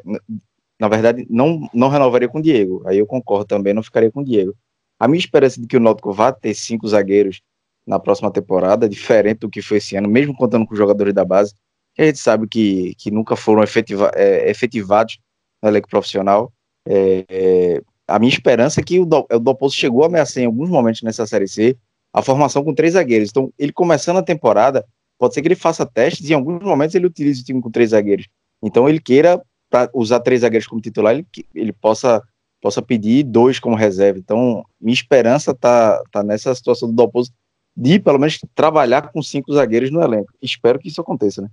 na 0.80 0.88
verdade, 0.88 1.26
não, 1.28 1.68
não 1.72 1.88
renovaria 1.88 2.28
com 2.28 2.38
o 2.38 2.42
Diego. 2.42 2.82
Aí 2.86 2.98
eu 2.98 3.06
concordo 3.06 3.44
também, 3.44 3.74
não 3.74 3.82
ficaria 3.82 4.10
com 4.10 4.20
o 4.20 4.24
Diego. 4.24 4.56
A 4.98 5.06
minha 5.06 5.18
esperança 5.18 5.60
de 5.60 5.66
que 5.66 5.76
o 5.76 5.80
Náutico 5.80 6.12
vá 6.12 6.32
ter 6.32 6.54
cinco 6.54 6.88
zagueiros 6.88 7.42
na 7.86 7.98
próxima 7.98 8.30
temporada, 8.30 8.88
diferente 8.88 9.40
do 9.40 9.50
que 9.50 9.60
foi 9.60 9.78
esse 9.78 9.96
ano, 9.96 10.08
mesmo 10.08 10.34
contando 10.34 10.66
com 10.66 10.72
os 10.72 10.78
jogadores 10.78 11.12
da 11.12 11.24
base, 11.24 11.54
que 11.94 12.02
a 12.02 12.06
gente 12.06 12.18
sabe 12.18 12.46
que, 12.46 12.94
que 12.96 13.10
nunca 13.10 13.36
foram 13.36 13.62
efetiva, 13.62 14.10
é, 14.14 14.50
efetivados 14.50 15.18
no 15.62 15.68
elenco 15.68 15.88
profissional. 15.88 16.52
É, 16.86 17.24
é, 17.28 17.82
a 18.08 18.18
minha 18.18 18.32
esperança 18.32 18.80
é 18.80 18.84
que 18.84 18.98
o, 18.98 19.02
o 19.04 19.38
Dalpozo 19.38 19.74
chegou 19.74 20.02
a 20.02 20.06
ameaçar 20.06 20.42
em 20.42 20.46
alguns 20.46 20.68
momentos 20.68 21.02
nessa 21.02 21.26
Série 21.26 21.48
C 21.48 21.76
a 22.12 22.22
formação 22.22 22.62
com 22.62 22.74
três 22.74 22.92
zagueiros. 22.92 23.30
Então, 23.30 23.52
ele 23.58 23.72
começando 23.72 24.18
a 24.18 24.22
temporada, 24.22 24.84
pode 25.18 25.34
ser 25.34 25.40
que 25.40 25.48
ele 25.48 25.54
faça 25.54 25.86
testes 25.86 26.28
e 26.28 26.32
em 26.32 26.36
alguns 26.36 26.62
momentos 26.62 26.94
ele 26.94 27.06
utilize 27.06 27.40
o 27.40 27.44
time 27.44 27.60
com 27.62 27.70
três 27.70 27.90
zagueiros. 27.90 28.28
Então, 28.62 28.88
ele 28.88 29.00
queira, 29.00 29.40
para 29.70 29.90
usar 29.94 30.20
três 30.20 30.42
zagueiros 30.42 30.66
como 30.66 30.82
titular, 30.82 31.14
ele, 31.14 31.26
ele 31.54 31.72
possa 31.72 32.22
possa 32.62 32.80
pedir 32.80 33.24
dois 33.24 33.58
como 33.58 33.74
reserva. 33.74 34.20
Então, 34.20 34.64
minha 34.80 34.94
esperança 34.94 35.52
tá, 35.52 36.00
tá 36.12 36.22
nessa 36.22 36.54
situação 36.54 36.88
do 36.88 36.94
Dalpozo 36.94 37.32
de, 37.76 37.98
pelo 37.98 38.18
menos, 38.18 38.38
trabalhar 38.54 39.10
com 39.10 39.20
cinco 39.20 39.52
zagueiros 39.52 39.90
no 39.90 40.00
elenco. 40.00 40.32
Espero 40.40 40.78
que 40.78 40.88
isso 40.88 41.00
aconteça, 41.00 41.42
né? 41.42 41.48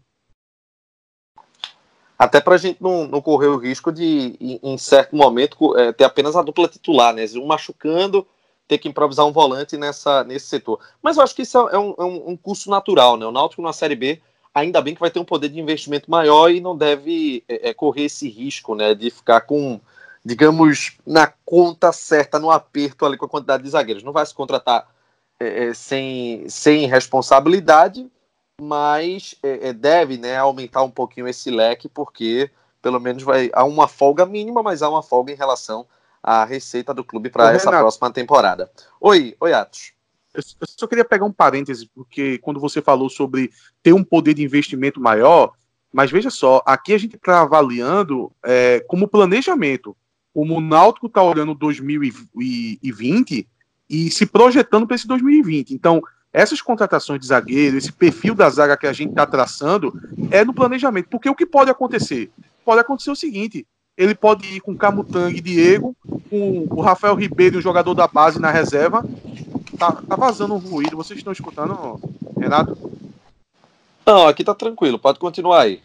Até 2.20 2.42
para 2.42 2.56
a 2.56 2.58
gente 2.58 2.84
não, 2.84 3.08
não, 3.08 3.22
correr 3.22 3.48
o 3.48 3.56
risco 3.56 3.94
de, 3.94 4.36
em, 4.42 4.60
em 4.62 4.78
certo 4.78 5.16
momento, 5.16 5.78
é, 5.78 5.94
ter 5.94 6.04
apenas 6.04 6.36
a 6.36 6.42
dupla 6.42 6.68
titular, 6.68 7.14
né? 7.14 7.24
Um 7.38 7.46
machucando, 7.46 8.28
ter 8.68 8.78
que 8.78 8.90
improvisar 8.90 9.26
um 9.26 9.32
volante 9.32 9.78
nessa, 9.78 10.22
nesse 10.26 10.48
setor. 10.48 10.82
Mas 11.02 11.16
eu 11.16 11.24
acho 11.24 11.34
que 11.34 11.44
isso 11.44 11.58
é 11.70 11.80
um, 11.80 11.96
é 11.98 12.04
um, 12.04 12.36
curso 12.36 12.70
natural, 12.70 13.16
né? 13.16 13.26
O 13.26 13.32
Náutico 13.32 13.62
na 13.62 13.72
Série 13.72 13.96
B, 13.96 14.22
ainda 14.54 14.82
bem 14.82 14.94
que 14.94 15.00
vai 15.00 15.10
ter 15.10 15.20
um 15.20 15.24
poder 15.24 15.48
de 15.48 15.62
investimento 15.62 16.12
maior 16.12 16.52
e 16.52 16.60
não 16.60 16.76
deve 16.76 17.42
é, 17.48 17.70
é 17.70 17.74
correr 17.74 18.04
esse 18.04 18.28
risco, 18.28 18.76
né? 18.76 18.94
De 18.94 19.10
ficar 19.10 19.42
com, 19.42 19.80
digamos, 20.24 20.98
na 21.08 21.32
conta 21.46 21.94
certa, 21.94 22.38
no 22.38 22.52
aperto 22.52 23.06
ali 23.06 23.16
com 23.16 23.28
a 23.28 23.30
quantidade 23.30 23.64
de 23.64 23.70
zagueiros. 23.70 24.04
Não 24.04 24.12
vai 24.12 24.26
se 24.26 24.34
contratar 24.34 24.90
é, 25.40 25.68
é 25.68 25.74
sem, 25.74 26.50
sem 26.50 26.86
responsabilidade, 26.86 28.12
mas 28.60 29.36
é, 29.42 29.70
é, 29.70 29.74
deve 29.74 30.18
né, 30.18 30.38
aumentar 30.38 30.84
um 30.84 30.92
pouquinho 30.92 31.28
esse 31.28 31.50
leque, 31.50 31.88
porque 31.88 32.50
pelo 32.82 33.00
menos 33.00 33.24
vai 33.24 33.50
há 33.54 33.64
uma 33.64 33.88
folga 33.88 34.26
mínima, 34.26 34.64
mas 34.64 34.82
há 34.82 34.90
uma 34.90 35.04
folga 35.04 35.32
em 35.32 35.36
relação 35.36 35.86
à 36.22 36.44
receita 36.46 36.94
do 36.94 37.04
clube 37.04 37.30
para 37.30 37.54
essa 37.54 37.66
Renato. 37.66 37.84
próxima 37.84 38.12
temporada. 38.12 38.72
Oi, 39.00 39.36
oi, 39.40 39.54
Atos. 39.54 39.94
Eu 40.34 40.44
só 40.68 40.86
queria 40.88 41.04
pegar 41.04 41.26
um 41.26 41.32
parêntese, 41.32 41.90
porque 41.94 42.38
quando 42.38 42.60
você 42.60 42.82
falou 42.82 43.10
sobre 43.10 43.52
ter 43.82 43.94
um 43.94 44.04
poder 44.04 44.36
de 44.36 44.44
investimento 44.44 45.00
maior, 45.00 45.54
mas 45.92 46.12
veja 46.12 46.30
só, 46.30 46.62
aqui 46.66 46.94
a 46.94 46.98
gente 46.98 47.16
está 47.16 47.42
avaliando 47.42 48.32
é, 48.46 48.80
como 48.88 49.08
planejamento. 49.08 49.98
Como 50.32 50.58
o 50.58 50.62
Náutico 50.62 51.08
está 51.08 51.24
olhando 51.24 51.56
2020 51.56 53.48
e 53.90 54.12
se 54.12 54.26
projetando 54.28 54.86
para 54.86 54.96
esse 54.96 55.08
2020. 55.08 55.74
Então, 55.74 56.00
essas 56.32 56.62
contratações 56.62 57.20
de 57.20 57.28
zagueiro, 57.28 57.78
esse 57.78 57.92
perfil 57.92 58.36
da 58.36 58.50
zaga 58.50 58.78
que 58.78 58.88
a 58.88 58.94
gente 58.94 59.10
está 59.10 59.26
traçando, 59.26 59.94
é 60.30 60.46
no 60.46 60.54
planejamento. 60.54 61.10
Porque 61.10 61.30
o 61.30 61.36
que 61.36 61.46
pode 61.46 61.72
acontecer? 61.72 62.32
Pode 62.64 62.82
acontecer 62.82 63.12
o 63.12 63.16
seguinte: 63.16 63.66
ele 63.98 64.14
pode 64.14 64.48
ir 64.48 64.62
com 64.62 64.78
Camutang 64.78 65.36
e 65.36 65.42
Diego, 65.42 65.96
com 66.30 66.68
o 66.70 66.82
Rafael 66.82 67.16
Ribeiro, 67.16 67.58
o 67.58 67.62
jogador 67.62 67.94
da 67.94 68.08
base 68.08 68.40
na 68.40 68.52
reserva. 68.52 69.04
Tá, 69.78 69.92
tá 69.92 70.16
vazando 70.16 70.54
um 70.54 70.58
ruído, 70.58 70.98
vocês 70.98 71.18
estão 71.18 71.34
escutando, 71.34 72.00
Renato? 72.38 72.78
Não, 74.06 74.28
aqui 74.28 74.44
tá 74.44 74.54
tranquilo, 74.54 75.00
pode 75.00 75.20
continuar 75.20 75.62
aí. 75.62 75.82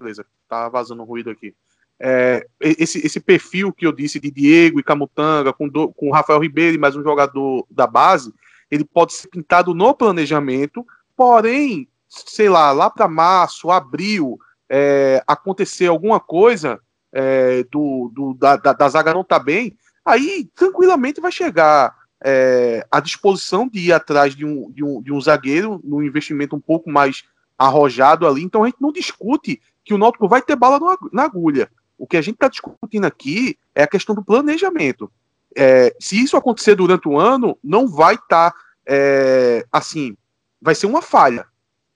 Beleza, 0.00 0.24
tá 0.48 0.68
vazando 0.68 1.02
um 1.02 1.06
ruído 1.06 1.30
aqui. 1.30 1.54
É, 2.00 2.46
esse, 2.60 2.98
esse 3.06 3.20
perfil 3.20 3.72
que 3.72 3.86
eu 3.86 3.92
disse 3.92 4.18
de 4.18 4.30
Diego 4.30 4.80
e 4.80 4.82
Camutanga, 4.82 5.52
com, 5.52 5.68
do, 5.68 5.88
com 5.92 6.10
Rafael 6.10 6.40
Ribeiro 6.40 6.74
e 6.74 6.78
mais 6.78 6.96
um 6.96 7.02
jogador 7.02 7.64
da 7.70 7.86
base, 7.86 8.32
ele 8.72 8.86
pode 8.86 9.12
ser 9.12 9.28
pintado 9.28 9.74
no 9.74 9.94
planejamento, 9.94 10.86
porém, 11.14 11.86
sei 12.08 12.48
lá, 12.48 12.72
lá 12.72 12.88
para 12.88 13.06
março, 13.06 13.70
abril, 13.70 14.38
é, 14.66 15.22
acontecer 15.26 15.88
alguma 15.88 16.18
coisa 16.18 16.80
é, 17.12 17.64
do, 17.64 18.10
do 18.14 18.32
da, 18.32 18.56
da, 18.56 18.72
da, 18.72 18.88
zaga 18.88 19.12
não 19.12 19.22
tá 19.22 19.38
bem, 19.38 19.76
aí 20.02 20.48
tranquilamente 20.54 21.20
vai 21.20 21.30
chegar 21.30 21.94
é, 22.24 22.86
à 22.90 22.98
disposição 22.98 23.68
de 23.68 23.78
ir 23.78 23.92
atrás 23.92 24.34
de 24.34 24.46
um, 24.46 24.70
de, 24.70 24.82
um, 24.82 25.02
de 25.02 25.12
um 25.12 25.20
zagueiro 25.20 25.78
num 25.84 26.02
investimento 26.02 26.56
um 26.56 26.60
pouco 26.60 26.90
mais 26.90 27.24
arrojado 27.58 28.26
ali. 28.26 28.42
Então 28.42 28.62
a 28.62 28.66
gente 28.68 28.80
não 28.80 28.90
discute 28.90 29.60
que 29.84 29.92
o 29.92 29.98
Náutico 29.98 30.26
vai 30.26 30.40
ter 30.40 30.56
bala 30.56 30.80
na 31.12 31.24
agulha. 31.24 31.70
O 31.98 32.06
que 32.06 32.16
a 32.16 32.22
gente 32.22 32.36
está 32.36 32.48
discutindo 32.48 33.04
aqui 33.04 33.58
é 33.74 33.82
a 33.82 33.88
questão 33.88 34.14
do 34.14 34.24
planejamento 34.24 35.12
é, 35.56 35.94
se 36.00 36.22
isso 36.22 36.36
acontecer 36.36 36.74
durante 36.74 37.08
o 37.08 37.18
ano, 37.18 37.58
não 37.62 37.86
vai 37.86 38.14
estar 38.14 38.50
tá, 38.50 38.56
é, 38.86 39.64
assim, 39.70 40.16
vai 40.60 40.74
ser 40.74 40.86
uma 40.86 41.02
falha. 41.02 41.46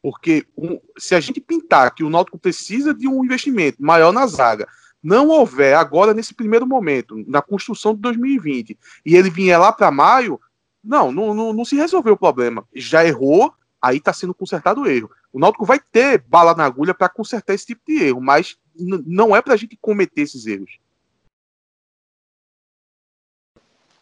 Porque 0.03 0.47
um, 0.57 0.79
se 0.97 1.15
a 1.15 1.21
gente 1.21 1.41
pintar 1.41 1.95
que 1.95 2.05
o 2.05 2.11
Náutico 2.11 2.39
precisa 2.39 2.95
de 2.95 3.09
um 3.09 3.25
investimento 3.25 3.83
maior 3.83 4.13
na 4.13 4.27
zaga, 4.27 4.69
não 5.03 5.29
houver 5.29 5.75
agora 5.75 6.15
nesse 6.15 6.35
primeiro 6.35 6.67
momento, 6.67 7.23
na 7.27 7.43
construção 7.43 7.95
de 7.95 8.01
2020, 8.01 8.79
e 9.05 9.17
ele 9.17 9.31
vier 9.31 9.59
lá 9.59 9.73
para 9.73 9.91
maio, 9.91 10.41
não, 10.83 11.11
não, 11.11 11.35
não, 11.35 11.53
não, 11.53 11.65
se 11.65 11.77
resolveu 11.77 12.15
o 12.15 12.19
problema. 12.19 12.65
Já 12.75 13.05
errou, 13.05 13.53
aí 13.81 13.97
está 13.99 14.13
sendo 14.13 14.35
consertado 14.35 14.83
o 14.83 14.87
erro. 14.87 15.11
O 15.33 15.39
Náutico 15.39 15.67
vai 15.67 15.79
ter 15.79 16.25
bala 16.27 16.55
na 16.55 16.65
agulha 16.65 16.95
para 16.95 17.09
consertar 17.09 17.55
esse 17.55 17.67
tipo 17.67 17.83
de 17.87 18.03
erro, 18.03 18.21
mas 18.21 18.57
não 18.79 19.35
é 19.35 19.43
para 19.43 19.55
a 19.55 19.57
gente 19.57 19.77
cometer 19.81 20.23
esses 20.23 20.47
erros. 20.47 20.79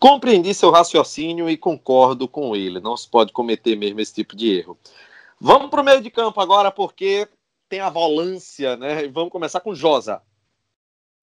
Compreendi 0.04 0.52
seu 0.52 0.70
raciocínio 0.70 1.48
e 1.48 1.56
concordo 1.56 2.28
com 2.28 2.54
ele. 2.54 2.78
Não 2.78 2.94
se 2.94 3.08
pode 3.08 3.32
cometer 3.32 3.74
mesmo 3.74 4.00
esse 4.00 4.12
tipo 4.12 4.36
de 4.36 4.58
erro. 4.58 4.78
Vamos 5.40 5.70
para 5.70 5.80
o 5.80 5.84
meio 5.84 6.02
de 6.02 6.10
campo 6.10 6.42
agora, 6.42 6.70
porque 6.70 7.26
tem 7.70 7.80
a 7.80 7.88
volância, 7.88 8.76
né? 8.76 9.08
Vamos 9.08 9.32
começar 9.32 9.60
com 9.60 9.74
Josa. 9.74 10.20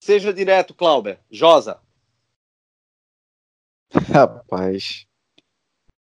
Seja 0.02 0.34
direto, 0.34 0.74
Clauber. 0.74 1.20
Josa. 1.30 1.78
Rapaz, 4.12 5.06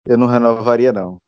eu 0.06 0.18
não 0.18 0.28
renovaria, 0.28 0.92
não. 0.92 1.22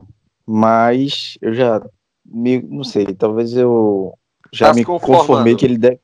Mas 0.45 1.37
eu 1.41 1.53
já 1.53 1.81
me, 2.25 2.61
não 2.61 2.83
sei, 2.83 3.15
talvez 3.15 3.55
eu 3.55 4.13
já 4.51 4.67
tá 4.67 4.73
me 4.73 4.83
conformei 4.83 5.55
que 5.55 5.63
ele 5.63 5.77
deve, 5.77 6.01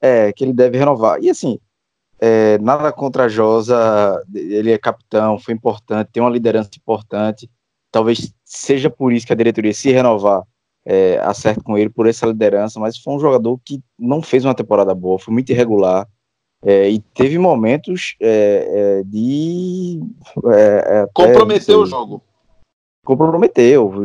é, 0.00 0.32
que 0.32 0.42
ele 0.44 0.54
deve 0.54 0.78
renovar. 0.78 1.22
E 1.22 1.28
assim, 1.28 1.60
é, 2.20 2.58
nada 2.58 2.92
contra 2.92 3.24
a 3.24 3.28
Josa, 3.28 4.22
ele 4.34 4.72
é 4.72 4.78
capitão, 4.78 5.38
foi 5.38 5.54
importante, 5.54 6.10
tem 6.12 6.22
uma 6.22 6.30
liderança 6.30 6.70
importante. 6.76 7.48
Talvez 7.90 8.34
seja 8.44 8.90
por 8.90 9.12
isso 9.12 9.26
que 9.26 9.32
a 9.32 9.36
diretoria 9.36 9.72
se 9.72 9.90
renovar 9.90 10.42
é, 10.84 11.18
acerte 11.22 11.62
com 11.62 11.76
ele 11.76 11.90
por 11.90 12.06
essa 12.06 12.26
liderança, 12.26 12.80
mas 12.80 12.98
foi 12.98 13.14
um 13.14 13.20
jogador 13.20 13.58
que 13.64 13.80
não 13.98 14.20
fez 14.22 14.44
uma 14.44 14.54
temporada 14.54 14.94
boa, 14.94 15.18
foi 15.18 15.32
muito 15.32 15.50
irregular 15.50 16.06
é, 16.64 16.90
e 16.90 16.98
teve 16.98 17.38
momentos 17.38 18.16
é, 18.20 19.00
é 19.00 19.02
de 19.04 20.00
é, 20.52 21.06
comprometeu 21.12 21.80
o 21.82 21.86
jogo. 21.86 22.22
Comprometeu, 23.04 24.04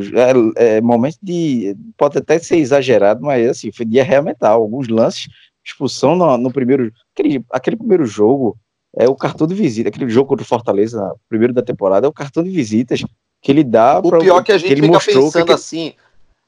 momentos 0.82 1.20
de 1.22 1.76
pode 1.98 2.18
até 2.18 2.40
ser 2.40 2.58
exagerado, 2.58 3.22
mas 3.22 3.50
assim 3.50 3.70
foi 3.70 3.86
de 3.86 4.00
arreamentar 4.00 4.52
alguns 4.52 4.88
lances 4.88 5.28
expulsão 5.64 6.16
no, 6.16 6.38
no 6.38 6.52
primeiro. 6.52 6.92
Aquele, 7.14 7.44
aquele 7.50 7.76
primeiro 7.76 8.06
jogo 8.06 8.58
é 8.96 9.08
o 9.08 9.16
cartão 9.16 9.48
de 9.48 9.56
visita, 9.56 9.90
aquele 9.90 10.10
jogo 10.10 10.30
contra 10.30 10.44
o 10.44 10.48
Fortaleza, 10.48 11.16
primeiro 11.28 11.54
da 11.54 11.62
temporada, 11.62 12.06
é 12.06 12.10
o 12.10 12.14
cartão 12.14 12.44
de 12.44 12.50
visitas 12.50 13.04
que 13.42 13.52
ele 13.52 13.64
dá. 13.64 14.00
O 14.00 14.10
pra, 14.10 14.20
pior 14.20 14.40
é 14.40 14.44
que 14.44 14.52
a 14.52 14.58
gente 14.58 14.76
que 14.76 14.82
fica 14.82 15.00
pensando 15.00 15.46
que... 15.46 15.52
assim. 15.52 15.94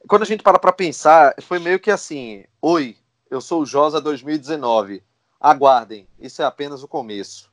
Quando 0.08 0.21
a 0.21 0.25
gente 0.25 0.43
para 0.43 0.60
para 0.60 0.71
pensar, 0.71 1.34
foi 1.41 1.58
meio 1.60 1.80
que 1.80 1.89
assim: 1.89 2.43
Oi, 2.62 2.95
eu 3.30 3.41
sou 3.41 3.62
o 3.62 3.65
Josa 3.65 3.99
2019. 3.99 5.01
Aguardem, 5.39 6.08
isso 6.19 6.41
é 6.41 6.45
apenas 6.45 6.84
o 6.84 6.88
começo. 6.88 7.51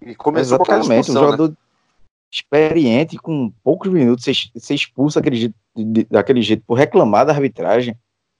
E 0.00 0.14
começou 0.14 0.56
Exatamente, 0.56 1.10
um 1.10 1.14
né? 1.14 1.20
jogador 1.20 1.50
né? 1.50 1.56
experiente, 2.32 3.18
com 3.18 3.52
poucos 3.62 3.90
minutos, 3.92 4.24
ser 4.24 4.74
expulso 4.74 5.18
daquele 5.18 5.36
jeito, 5.36 5.54
daquele 6.08 6.42
jeito 6.42 6.62
por 6.66 6.74
reclamar 6.74 7.26
da 7.26 7.32
arbitragem. 7.32 7.96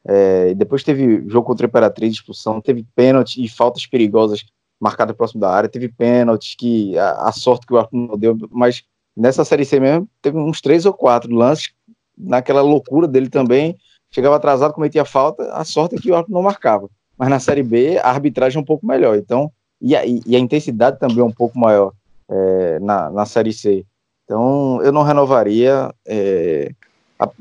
É, 0.07 0.55
depois 0.55 0.83
teve 0.83 1.29
jogo 1.29 1.47
contra 1.47 1.67
a 1.67 1.69
Imperatriz, 1.69 2.15
expulsão, 2.15 2.61
teve 2.61 2.87
pênalti 2.95 3.45
e 3.45 3.49
faltas 3.49 3.87
perigosas 3.87 4.45
marcadas 4.81 5.15
próximo 5.15 5.41
da 5.41 5.51
área, 5.51 5.69
teve 5.69 5.89
pênaltis 5.89 6.55
que 6.55 6.97
a, 6.99 7.29
a 7.29 7.33
sorte 7.33 7.67
que 7.67 7.75
o 7.75 7.79
Arthur 7.79 7.97
não 7.97 8.17
deu, 8.17 8.37
mas 8.51 8.83
nessa 9.15 9.45
série 9.45 9.65
C 9.65 9.79
mesmo 9.79 10.09
teve 10.23 10.39
uns 10.39 10.61
três 10.61 10.87
ou 10.87 10.95
quatro 10.95 11.35
lances 11.35 11.71
naquela 12.17 12.63
loucura 12.63 13.07
dele 13.07 13.29
também, 13.29 13.77
chegava 14.11 14.37
atrasado, 14.37 14.73
cometia 14.73 15.05
falta, 15.05 15.53
a 15.53 15.65
sorte 15.65 15.97
é 15.97 15.99
que 15.99 16.11
o 16.11 16.15
árbitro 16.15 16.35
não 16.35 16.43
marcava. 16.43 16.89
Mas 17.17 17.29
na 17.29 17.39
Série 17.39 17.63
B, 17.63 17.99
a 17.99 18.09
arbitragem 18.09 18.59
é 18.59 18.61
um 18.61 18.65
pouco 18.65 18.87
melhor, 18.87 19.17
então, 19.17 19.53
e 19.81 19.95
a, 19.95 20.05
e 20.05 20.35
a 20.35 20.39
intensidade 20.39 20.99
também 20.99 21.21
é 21.21 21.25
um 21.25 21.33
pouco 21.33 21.59
maior 21.59 21.93
é, 22.31 22.79
na, 22.81 23.11
na 23.11 23.27
Série 23.27 23.53
C. 23.53 23.85
Então, 24.25 24.81
eu 24.83 24.93
não 24.93 25.03
renovaria, 25.03 25.93
é, 26.07 26.73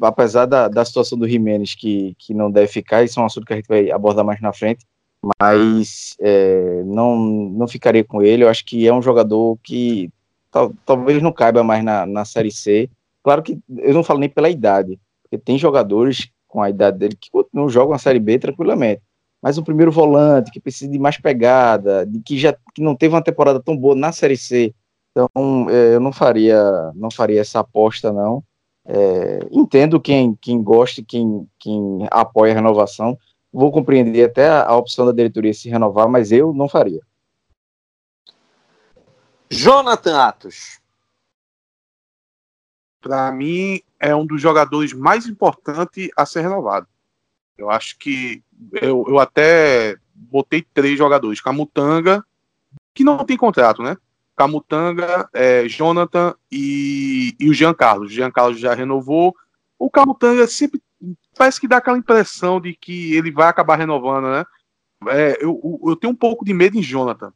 apesar 0.01 0.45
da, 0.45 0.67
da 0.67 0.83
situação 0.83 1.17
do 1.17 1.27
Jimenez, 1.27 1.75
que, 1.75 2.15
que 2.17 2.33
não 2.33 2.51
deve 2.51 2.67
ficar, 2.67 3.03
isso 3.03 3.19
é 3.19 3.23
um 3.23 3.25
assunto 3.25 3.45
que 3.45 3.53
a 3.53 3.55
gente 3.55 3.67
vai 3.67 3.89
abordar 3.91 4.25
mais 4.25 4.41
na 4.41 4.51
frente, 4.51 4.85
mas 5.41 6.15
é, 6.19 6.83
não, 6.85 7.15
não 7.17 7.67
ficaria 7.67 8.03
com 8.03 8.21
ele. 8.21 8.43
Eu 8.43 8.49
acho 8.49 8.65
que 8.65 8.87
é 8.87 8.93
um 8.93 9.01
jogador 9.01 9.57
que 9.63 10.09
tal, 10.51 10.73
talvez 10.85 11.21
não 11.21 11.31
caiba 11.31 11.63
mais 11.63 11.83
na, 11.83 12.05
na 12.05 12.25
Série 12.25 12.51
C. 12.51 12.89
Claro 13.23 13.43
que 13.43 13.59
eu 13.77 13.93
não 13.93 14.03
falo 14.03 14.19
nem 14.19 14.29
pela 14.29 14.49
idade, 14.49 14.99
porque 15.23 15.37
tem 15.37 15.57
jogadores 15.57 16.29
com 16.47 16.61
a 16.61 16.69
idade 16.69 16.97
dele 16.97 17.17
que 17.19 17.29
não 17.53 17.69
jogam 17.69 17.93
a 17.93 17.99
Série 17.99 18.19
B 18.19 18.39
tranquilamente. 18.39 19.01
Mas 19.41 19.57
um 19.57 19.63
primeiro 19.63 19.91
volante 19.91 20.51
que 20.51 20.59
precisa 20.59 20.91
de 20.91 20.99
mais 20.99 21.17
pegada, 21.17 22.05
de 22.05 22.19
que 22.19 22.37
já 22.37 22.53
que 22.73 22.81
não 22.81 22.95
teve 22.95 23.15
uma 23.15 23.23
temporada 23.23 23.61
tão 23.61 23.77
boa 23.77 23.95
na 23.95 24.11
Série 24.11 24.35
C, 24.35 24.73
então 25.11 25.69
é, 25.69 25.95
eu 25.95 25.99
não 25.99 26.11
faria 26.11 26.91
não 26.95 27.09
faria 27.09 27.41
essa 27.41 27.59
aposta 27.59 28.11
não. 28.11 28.43
É, 28.91 29.47
entendo 29.51 30.01
quem 30.01 30.33
quem 30.41 30.63
gosta, 30.63 31.03
quem 31.07 31.47
quem 31.59 32.07
apoia 32.09 32.53
a 32.53 32.55
renovação, 32.55 33.15
vou 33.53 33.71
compreender 33.71 34.23
até 34.23 34.49
a, 34.49 34.75
opção 34.75 35.05
da 35.05 35.11
diretoria 35.11 35.53
se 35.53 35.69
renovar, 35.69 36.09
mas 36.09 36.31
eu 36.31 36.51
não 36.55 36.67
faria. 36.67 36.99
Jonathan 39.47 40.19
Atos. 40.19 40.79
Para 42.99 43.31
mim, 43.31 43.79
é 43.99 44.15
um 44.15 44.25
dos 44.25 44.41
jogadores 44.41 44.91
mais 44.91 45.27
importantes 45.27 46.09
a 46.17 46.25
ser 46.25 46.41
renovado. 46.41 46.87
Eu 47.55 47.69
acho 47.69 47.95
que 47.99 48.43
eu, 48.73 49.05
eu 49.07 49.19
até 49.19 49.97
botei 50.15 50.65
três 50.73 50.97
jogadores: 50.97 51.39
Camutanga, 51.39 52.25
que 52.91 53.03
não 53.03 53.23
tem 53.23 53.37
contrato, 53.37 53.83
né? 53.83 53.95
Camutanga, 54.39 55.29
é, 55.33 55.67
Jonathan 55.67 56.33
e, 56.49 57.35
e 57.37 57.49
o 57.49 57.53
Jean 57.53 57.73
Carlos. 57.73 58.09
O 58.09 58.13
Jean 58.13 58.31
Carlos 58.31 58.57
já 58.57 58.73
renovou. 58.73 59.35
O 59.77 59.89
Camutanga 59.89 60.47
sempre 60.47 60.81
parece 61.37 61.59
que 61.59 61.67
dá 61.67 61.75
aquela 61.75 61.97
impressão 61.97 62.61
de 62.61 62.73
que 62.73 63.13
ele 63.15 63.31
vai 63.31 63.49
acabar 63.49 63.75
renovando, 63.75 64.29
né? 64.29 64.45
É, 65.09 65.43
eu, 65.43 65.81
eu 65.85 65.93
tenho 65.93 66.13
um 66.13 66.15
pouco 66.15 66.45
de 66.45 66.53
medo 66.53 66.77
em 66.77 66.81
Jonathan. 66.81 67.33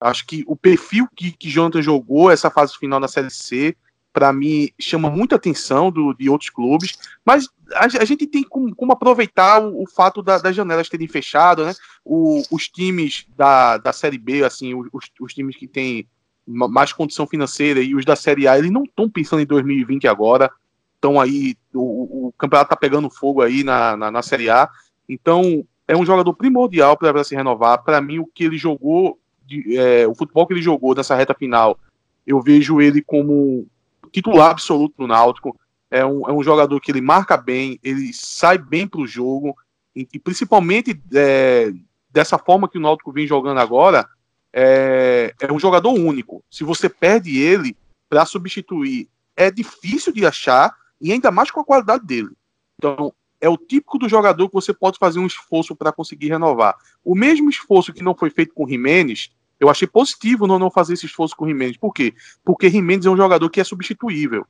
Acho 0.00 0.24
que 0.28 0.44
o 0.46 0.54
perfil 0.54 1.08
que, 1.16 1.32
que 1.32 1.50
Jonathan 1.50 1.82
jogou 1.82 2.30
essa 2.30 2.50
fase 2.50 2.78
final 2.78 3.00
da 3.00 3.08
Série 3.08 3.30
C, 3.30 3.76
para 4.12 4.32
mim, 4.32 4.70
chama 4.78 5.10
muita 5.10 5.34
atenção 5.34 5.90
do, 5.90 6.14
de 6.14 6.30
outros 6.30 6.50
clubes, 6.50 6.96
mas 7.24 7.48
a, 7.72 7.86
a 7.86 8.04
gente 8.04 8.28
tem 8.28 8.44
como, 8.44 8.72
como 8.76 8.92
aproveitar 8.92 9.60
o, 9.60 9.82
o 9.82 9.88
fato 9.88 10.22
da, 10.22 10.38
das 10.38 10.54
janelas 10.54 10.88
terem 10.88 11.08
fechado, 11.08 11.64
né? 11.64 11.74
O, 12.04 12.44
os 12.48 12.68
times 12.68 13.26
da, 13.36 13.76
da 13.76 13.92
Série 13.92 14.18
B, 14.18 14.44
assim, 14.44 14.72
os, 14.72 15.10
os 15.20 15.34
times 15.34 15.56
que 15.56 15.66
têm 15.66 16.06
mais 16.48 16.92
condição 16.92 17.26
financeira 17.26 17.80
e 17.80 17.94
os 17.94 18.04
da 18.04 18.16
Série 18.16 18.48
A, 18.48 18.58
eles 18.58 18.70
não 18.70 18.84
estão 18.84 19.08
pensando 19.08 19.42
em 19.42 19.46
2020 19.46 20.08
agora 20.08 20.50
estão 20.98 21.20
aí, 21.20 21.56
o, 21.72 22.28
o, 22.28 22.32
campeonato 22.36 22.70
tá 22.70 22.76
pegando 22.76 23.08
fogo 23.08 23.40
aí 23.40 23.64
na, 23.64 23.96
na, 23.96 24.10
na 24.10 24.22
Série 24.22 24.50
A, 24.50 24.68
então 25.08 25.64
é 25.86 25.96
um 25.96 26.04
jogador 26.04 26.34
primordial 26.34 26.96
para 26.96 27.24
se 27.24 27.34
renovar. 27.34 27.82
Para 27.82 28.00
mim, 28.00 28.18
o 28.18 28.26
que 28.26 28.44
ele 28.44 28.58
jogou, 28.58 29.18
de, 29.46 29.76
é, 29.78 30.06
o 30.06 30.14
futebol 30.14 30.46
que 30.46 30.52
ele 30.52 30.60
jogou 30.60 30.94
nessa 30.94 31.14
reta 31.14 31.32
final, 31.32 31.78
eu 32.26 32.42
vejo 32.42 32.80
ele 32.80 33.00
como 33.00 33.66
titular 34.12 34.50
absoluto 34.50 34.94
no 34.98 35.06
Náutico. 35.06 35.58
É 35.90 36.04
um, 36.04 36.28
é 36.28 36.32
um 36.32 36.42
jogador 36.42 36.78
que 36.80 36.90
ele 36.90 37.00
marca 37.00 37.36
bem, 37.36 37.78
ele 37.82 38.12
sai 38.12 38.58
bem 38.58 38.86
para 38.86 39.00
o 39.00 39.06
jogo, 39.06 39.56
e, 39.96 40.06
e 40.12 40.18
principalmente 40.18 41.00
é, 41.14 41.72
dessa 42.10 42.36
forma 42.36 42.68
que 42.68 42.76
o 42.76 42.80
Náutico 42.80 43.12
vem 43.12 43.26
jogando 43.26 43.58
agora, 43.58 44.06
é, 44.52 45.34
é 45.40 45.52
um 45.52 45.58
jogador 45.58 45.92
único. 45.92 46.42
Se 46.50 46.64
você 46.64 46.88
perde 46.88 47.38
ele 47.38 47.76
para 48.08 48.24
substituir, 48.24 49.08
é 49.36 49.50
difícil 49.50 50.12
de 50.12 50.26
achar 50.26 50.74
e 51.00 51.12
ainda 51.12 51.30
mais 51.30 51.50
com 51.50 51.60
a 51.60 51.64
qualidade 51.64 52.04
dele. 52.04 52.30
Então, 52.76 53.12
é 53.40 53.48
o 53.48 53.56
típico 53.56 53.98
do 53.98 54.08
jogador 54.08 54.48
que 54.48 54.54
você 54.54 54.72
pode 54.72 54.98
fazer 54.98 55.18
um 55.18 55.26
esforço 55.26 55.76
para 55.76 55.92
conseguir 55.92 56.28
renovar. 56.28 56.76
O 57.04 57.14
mesmo 57.14 57.48
esforço 57.48 57.92
que 57.92 58.02
não 58.02 58.14
foi 58.14 58.30
feito 58.30 58.52
com 58.52 58.64
o 58.64 58.68
Jimenez, 58.68 59.30
eu 59.60 59.68
achei 59.68 59.86
positivo 59.86 60.46
não, 60.46 60.58
não 60.58 60.70
fazer 60.70 60.94
esse 60.94 61.06
esforço 61.06 61.36
com 61.36 61.44
o 61.44 61.48
Jimenez. 61.48 61.76
Por 61.76 61.92
quê? 61.92 62.14
Porque 62.44 62.70
Jimenez 62.70 63.06
é 63.06 63.10
um 63.10 63.16
jogador 63.16 63.48
que 63.50 63.60
é 63.60 63.64
substituível. 63.64 64.46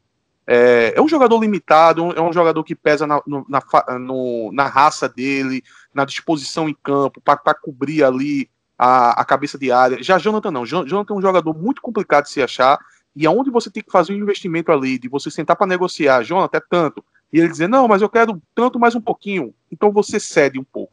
É, 0.47 0.95
é 0.97 1.03
um 1.03 1.09
jogador 1.09 1.39
limitado, 1.39 2.11
é 2.13 2.23
um 2.23 2.33
jogador 2.33 2.65
que 2.65 2.75
pesa 2.75 3.07
na, 3.07 3.21
no, 3.27 3.45
na, 3.47 3.63
no, 3.99 4.51
na 4.53 4.67
raça 4.67 5.07
dele, 5.07 5.63
na 5.93 6.07
disposição 6.07 6.69
em 6.69 6.77
campo, 6.83 7.21
para 7.21 7.55
cobrir 7.55 8.03
ali 8.03 8.49
a, 8.79 9.21
a, 9.21 9.25
cabeça 9.25 9.59
de 9.59 9.73
área. 9.73 10.03
Já 10.03 10.19
Jonathan 10.19 10.51
não. 10.51 10.65
Jonathan 10.65 11.15
é 11.15 11.17
um 11.17 11.23
jogador 11.23 11.53
muito 11.53 11.83
complicado 11.83 12.25
de 12.25 12.31
se 12.31 12.41
achar 12.41 12.79
e 13.15 13.27
aonde 13.27 13.51
você 13.51 13.69
tem 13.71 13.83
que 13.83 13.91
fazer 13.91 14.13
um 14.13 14.17
investimento 14.17 14.71
ali, 14.71 14.99
de 14.99 15.09
você 15.09 15.31
sentar 15.31 15.57
para 15.57 15.67
negociar, 15.67 16.23
Jonathan, 16.23 16.57
é 16.57 16.63
tanto, 16.71 17.05
e 17.33 17.41
ele 17.41 17.49
dizer, 17.49 17.69
não, 17.69 17.89
mas 17.89 18.01
eu 18.01 18.09
quero 18.09 18.41
tanto 18.55 18.79
mais 18.79 18.95
um 18.95 19.01
pouquinho, 19.01 19.53
então 19.73 19.91
você 19.91 20.21
cede 20.21 20.59
um 20.59 20.65
pouco. 20.65 20.93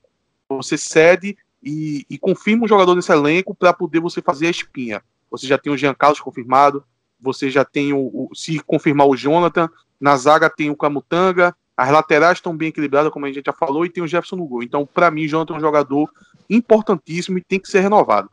Você 0.49 0.75
cede 0.77 1.37
e, 1.63 2.05
e 2.09 2.17
confirma 2.17 2.65
um 2.65 2.67
jogador 2.67 2.95
nesse 2.95 3.11
elenco 3.11 3.53
para 3.53 3.73
poder 3.73 3.99
você 3.99 4.21
fazer 4.21 4.47
a 4.47 4.51
espinha. 4.51 5.03
Você 5.29 5.45
já 5.45 5.57
tem 5.57 5.71
o 5.71 5.77
Jean 5.77 5.93
Carlos 5.93 6.19
confirmado, 6.19 6.83
você 7.19 7.49
já 7.49 7.63
tem 7.63 7.93
o, 7.93 7.99
o, 7.99 8.29
se 8.33 8.59
confirmar 8.59 9.07
o 9.07 9.15
Jonathan, 9.15 9.69
na 9.99 10.17
zaga 10.17 10.49
tem 10.49 10.69
o 10.69 10.75
Camutanga, 10.75 11.55
as 11.77 11.91
laterais 11.91 12.38
estão 12.38 12.55
bem 12.55 12.69
equilibradas, 12.69 13.11
como 13.11 13.25
a 13.25 13.31
gente 13.31 13.45
já 13.45 13.53
falou, 13.53 13.85
e 13.85 13.89
tem 13.89 14.03
o 14.03 14.07
Jefferson 14.07 14.38
no 14.38 14.47
gol. 14.47 14.63
Então, 14.63 14.85
para 14.85 15.11
mim, 15.11 15.25
o 15.25 15.27
Jonathan 15.27 15.55
é 15.55 15.57
um 15.57 15.61
jogador 15.61 16.09
importantíssimo 16.49 17.38
e 17.38 17.43
tem 17.43 17.59
que 17.59 17.67
ser 17.67 17.81
renovado. 17.81 18.29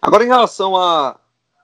Agora, 0.00 0.24
em 0.24 0.28
relação 0.28 0.76
a, 0.76 1.18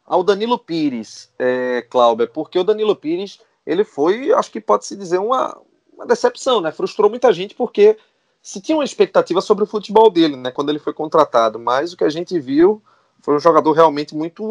ao 0.05 0.22
Danilo 0.22 0.59
Pires, 0.59 1.33
é, 1.38 1.83
Cláudio, 1.88 2.29
porque 2.29 2.59
o 2.59 2.64
Danilo 2.64 2.94
Pires 2.94 3.40
ele 3.66 3.83
foi, 3.83 4.33
acho 4.33 4.51
que 4.51 4.61
pode-se 4.61 4.94
dizer, 4.94 5.18
uma, 5.18 5.59
uma 5.92 6.07
decepção, 6.07 6.61
né? 6.61 6.70
Frustrou 6.70 7.09
muita 7.09 7.33
gente 7.33 7.55
porque 7.55 7.99
se 8.42 8.61
tinha 8.61 8.77
uma 8.77 8.85
expectativa 8.85 9.40
sobre 9.40 9.64
o 9.64 9.66
futebol 9.66 10.11
dele, 10.11 10.37
né? 10.37 10.51
Quando 10.51 10.68
ele 10.68 10.79
foi 10.79 10.92
contratado, 10.92 11.59
mas 11.59 11.92
o 11.92 11.96
que 11.96 12.05
a 12.05 12.11
gente 12.11 12.38
viu 12.38 12.83
foi 13.20 13.35
um 13.35 13.40
jogador 13.40 13.72
realmente 13.72 14.14
muito, 14.14 14.49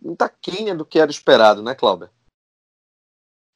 muito 0.00 0.22
aquém 0.22 0.74
do 0.74 0.84
que 0.84 0.98
era 0.98 1.10
esperado, 1.10 1.62
né, 1.62 1.74
Cláudio? 1.74 2.08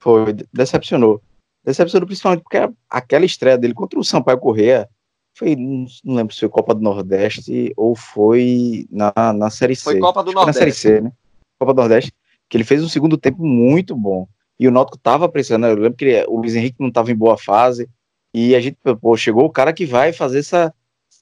Foi, 0.01 0.33
decepcionou. 0.53 1.23
Decepcionou 1.69 2.07
principalmente 2.07 2.43
porque 2.43 2.57
aquela 2.89 3.27
estreia 3.27 3.59
dele 3.59 3.75
contra 3.75 4.01
o 4.01 4.05
Sampaio 4.05 4.39
Correa 4.39 4.89
foi, 5.37 5.55
não 5.55 6.15
lembro 6.15 6.33
se 6.33 6.41
foi 6.41 6.49
Copa 6.49 6.75
do 6.75 6.81
Nordeste 6.81 7.75
ou 7.77 7.95
foi 7.95 8.87
na, 8.91 9.13
na 9.35 9.51
Série 9.51 9.77
C. 9.77 9.85
Foi 9.85 9.99
Copa 9.99 10.25
do 10.25 10.33
Nordeste. 10.33 10.47
Na 10.47 10.61
Série 10.61 10.73
C, 10.73 11.01
né? 11.03 11.13
Copa 11.59 11.75
do 11.75 11.77
Nordeste, 11.77 12.11
que 12.49 12.57
ele 12.57 12.65
fez 12.65 12.83
um 12.83 12.89
segundo 12.89 13.19
tempo 13.19 13.45
muito 13.45 13.95
bom. 13.95 14.27
E 14.59 14.67
o 14.67 14.71
Náutico 14.71 14.97
tava 14.97 15.29
pressionando. 15.29 15.77
Eu 15.77 15.83
lembro 15.83 15.99
que 15.99 16.07
ele, 16.07 16.25
o 16.27 16.39
Luiz 16.39 16.57
Henrique 16.57 16.81
não 16.81 16.91
tava 16.91 17.13
em 17.13 17.15
boa 17.15 17.37
fase. 17.37 17.87
E 18.33 18.57
a 18.57 18.61
gente, 18.61 18.79
pô, 18.99 19.15
chegou 19.15 19.45
o 19.45 19.51
cara 19.51 19.71
que 19.71 19.85
vai 19.85 20.11
fazer 20.11 20.39
essa. 20.39 20.73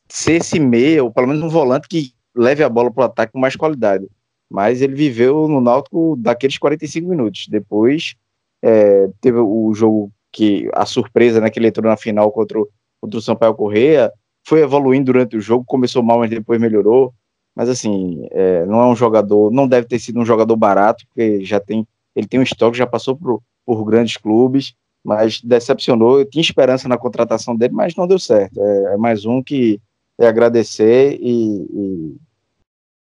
ser 0.09 0.35
esse 0.35 0.61
meia, 0.61 1.03
ou 1.03 1.11
pelo 1.11 1.27
menos 1.27 1.43
um 1.43 1.49
volante 1.49 1.89
que 1.89 2.15
leve 2.37 2.63
a 2.63 2.69
bola 2.69 2.89
para 2.93 3.03
o 3.03 3.07
ataque 3.07 3.33
com 3.33 3.41
mais 3.41 3.57
qualidade. 3.57 4.07
Mas 4.49 4.81
ele 4.81 4.95
viveu 4.95 5.49
no 5.49 5.61
Náutico 5.61 6.15
daqueles 6.17 6.57
45 6.57 7.09
minutos. 7.09 7.49
Depois 7.49 8.15
é, 8.63 9.09
teve 9.21 9.39
o 9.39 9.75
jogo 9.75 10.13
que. 10.37 10.69
a 10.75 10.85
surpresa, 10.85 11.41
né? 11.41 11.51
Que 11.51 11.59
ele 11.59 11.69
entrou 11.69 11.89
na 11.89 11.97
final 11.97 12.31
contra 12.31 12.61
o, 12.61 12.69
contra 13.01 13.19
o 13.19 13.23
Sampaio 13.23 13.55
Correia. 13.55 14.13
Foi 14.47 14.61
evoluindo 14.61 15.07
durante 15.07 15.37
o 15.37 15.41
jogo, 15.41 15.65
começou 15.65 16.03
mal, 16.03 16.19
mas 16.19 16.31
depois 16.31 16.61
melhorou. 16.61 17.13
Mas 17.55 17.69
assim, 17.71 18.27
é, 18.31 18.67
não 18.67 18.81
é 18.81 18.87
um 18.87 18.95
jogador, 18.95 19.51
não 19.51 19.67
deve 19.67 19.89
ter 19.89 19.99
sido 19.99 20.21
um 20.21 20.25
jogador 20.27 20.55
barato, 20.57 21.05
porque 21.07 21.43
já 21.43 21.59
tem, 21.59 21.87
ele 22.15 22.27
tem 22.29 22.39
um 22.39 22.43
estoque, 22.43 22.77
já 22.77 22.87
passou 22.87 23.17
por, 23.17 23.43
por 23.65 23.83
grandes 23.85 24.19
clubes, 24.19 24.75
mas 25.03 25.41
decepcionou. 25.41 26.21
Eu 26.21 26.27
tinha 26.27 26.43
esperança 26.43 26.87
na 26.87 26.99
contratação 26.99 27.57
dele, 27.57 27.73
mas 27.73 27.97
não 27.97 28.07
deu 28.07 28.19
certo. 28.19 28.61
É, 28.61 28.95
é 28.95 28.97
mais 28.99 29.25
um 29.25 29.43
que 29.43 29.81
é 30.19 30.27
agradecer 30.27 31.19
e, 31.21 31.67
e 31.73 32.17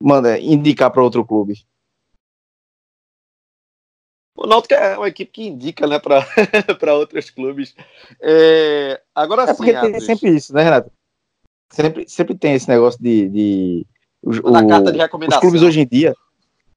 manda 0.01 0.39
indicar 0.39 0.89
para 0.91 1.03
outro 1.03 1.23
clube. 1.23 1.63
O 4.43 4.47
Náutico 4.47 4.73
é 4.73 4.97
uma 4.97 5.07
equipe 5.07 5.31
que 5.31 5.47
indica, 5.47 5.85
né, 5.85 5.99
para 5.99 6.25
outros 6.95 7.29
clubes. 7.29 7.75
É, 8.19 8.99
agora 9.13 9.43
é 9.43 9.47
sim, 9.47 9.55
porque 9.55 9.73
tem 9.73 9.99
sempre 9.99 10.35
isso, 10.35 10.51
né, 10.51 10.63
Renato? 10.63 10.91
Sempre, 11.71 12.09
sempre 12.09 12.35
tem 12.35 12.55
esse 12.55 12.67
negócio 12.67 13.01
de, 13.01 13.29
de 13.29 13.85
na 14.43 14.65
carta 14.65 14.91
de 14.91 14.97
recomendação. 14.97 15.37
Os 15.37 15.41
clubes 15.41 15.61
hoje 15.61 15.81
em 15.81 15.87
dia. 15.87 16.15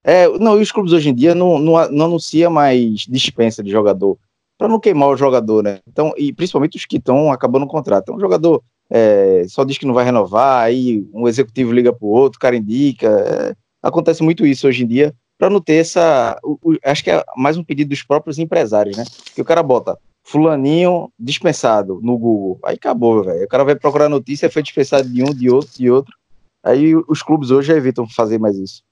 É, 0.05 0.29
não, 0.39 0.59
e 0.59 0.63
os 0.63 0.71
clubes 0.71 0.93
hoje 0.93 1.09
em 1.09 1.15
dia 1.15 1.35
não, 1.35 1.59
não, 1.59 1.91
não 1.91 2.05
anuncia 2.05 2.51
mais 2.51 3.01
dispensa 3.09 3.63
de 3.63 3.71
jogador. 3.71 4.19
Para 4.59 4.69
não 4.69 4.79
queimar 4.79 5.09
o 5.09 5.17
jogador, 5.17 5.63
né? 5.63 5.81
Então, 5.89 6.13
e 6.19 6.35
principalmente 6.35 6.77
os 6.77 6.85
que 6.85 6.99
estão 6.99 7.33
acabando 7.33 7.65
o 7.65 7.69
contrato. 7.69 8.05
Então, 8.05 8.17
o 8.17 8.21
jogador 8.21 8.63
é, 8.91 9.47
só 9.49 9.65
diz 9.65 9.79
que 9.79 9.87
não 9.87 9.95
vai 9.95 10.05
renovar, 10.05 10.65
aí 10.65 11.09
um 11.15 11.27
executivo 11.27 11.73
liga 11.73 11.95
para 11.95 12.07
o 12.07 12.11
outro, 12.11 12.37
o 12.37 12.41
cara 12.41 12.57
indica. 12.57 13.09
É, 13.09 13.57
acontece 13.83 14.23
muito 14.23 14.47
isso 14.47 14.69
hoje 14.69 14.85
em 14.85 14.87
dia, 14.87 15.15
para 15.39 15.51
não 15.51 15.61
ter 15.61 15.75
essa. 15.75 16.39
O, 16.43 16.59
o, 16.63 16.79
acho 16.85 17.05
que 17.05 17.11
é 17.11 17.25
mais 17.37 17.57
um 17.57 17.65
pedido 17.65 17.91
dos 17.91 18.03
próprios 18.03 18.39
empresários, 18.39 18.97
né? 18.97 19.05
Que 19.35 19.41
o 19.41 19.45
cara 19.45 19.63
bota 19.63 19.99
Fulaninho 20.23 21.13
dispensado 21.19 22.01
no 22.03 22.17
Google. 22.17 22.59
Aí 22.65 22.77
acabou, 22.77 23.23
velho. 23.23 23.45
O 23.45 23.49
cara 23.49 23.65
vai 23.65 23.77
procurar 23.77 24.09
notícia, 24.09 24.51
foi 24.51 24.63
dispensado 24.63 25.09
de 25.09 25.23
um, 25.23 25.35
de 25.35 25.51
outro, 25.51 25.71
de 25.77 25.91
outro. 25.91 26.15
Aí 26.63 26.95
os 26.97 27.23
clubes 27.23 27.51
hoje 27.51 27.69
já 27.69 27.77
evitam 27.77 28.09
fazer 28.09 28.39
mais 28.39 28.57
isso. 28.57 28.83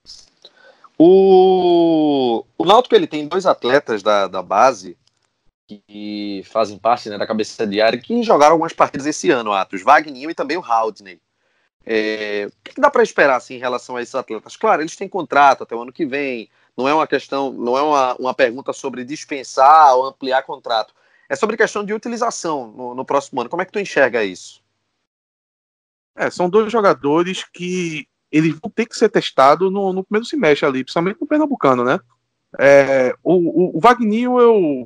O, 0.97 2.45
o 2.55 2.65
Náutico 2.65 2.93
ele 2.93 3.07
tem 3.07 3.27
dois 3.27 3.47
atletas 3.47 4.03
da, 4.03 4.27
da 4.27 4.43
base 4.43 4.95
que 5.67 6.43
fazem 6.45 6.77
parte 6.77 7.09
né, 7.09 7.17
da 7.17 7.25
cabeça 7.25 7.65
diária 7.65 7.99
que 7.99 8.21
jogaram 8.21 8.53
algumas 8.53 8.73
partidas 8.73 9.07
esse 9.07 9.31
ano, 9.31 9.51
Atos. 9.51 9.81
Wagner 9.81 10.29
e 10.29 10.35
também 10.35 10.57
o 10.57 10.63
Haldney. 10.63 11.19
É, 11.85 12.47
o 12.47 12.51
que 12.63 12.79
dá 12.79 12.89
para 12.89 13.03
esperar 13.03 13.35
assim, 13.35 13.55
em 13.55 13.59
relação 13.59 13.95
a 13.95 14.01
esses 14.01 14.15
atletas? 14.15 14.55
Claro, 14.55 14.81
eles 14.81 14.95
têm 14.95 15.07
contrato 15.07 15.63
até 15.63 15.75
o 15.75 15.81
ano 15.81 15.91
que 15.91 16.05
vem. 16.05 16.49
Não 16.75 16.87
é 16.87 16.93
uma 16.93 17.05
questão, 17.05 17.51
não 17.51 17.77
é 17.77 17.81
uma, 17.81 18.15
uma 18.15 18.33
pergunta 18.33 18.73
sobre 18.73 19.03
dispensar 19.03 19.95
ou 19.95 20.05
ampliar 20.05 20.43
contrato. 20.43 20.93
É 21.29 21.35
sobre 21.35 21.57
questão 21.57 21.83
de 21.83 21.93
utilização 21.93 22.67
no, 22.67 22.95
no 22.95 23.05
próximo 23.05 23.41
ano. 23.41 23.49
Como 23.49 23.61
é 23.61 23.65
que 23.65 23.71
tu 23.71 23.79
enxerga 23.79 24.23
isso? 24.23 24.63
É, 26.15 26.29
são 26.29 26.49
dois 26.49 26.71
jogadores 26.71 27.43
que 27.43 28.07
eles 28.31 28.57
vão 28.59 28.71
ter 28.71 28.85
que 28.85 28.97
ser 28.97 29.09
testados 29.09 29.71
no, 29.71 29.93
no 29.93 30.03
primeiro 30.03 30.25
semestre 30.25 30.65
ali, 30.65 30.83
principalmente 30.83 31.19
no 31.19 31.27
Pernambucano, 31.27 31.83
né? 31.83 31.99
É, 32.59 33.15
o, 33.23 33.33
o, 33.33 33.77
o 33.77 33.79
Vagninho, 33.79 34.39
eu 34.39 34.85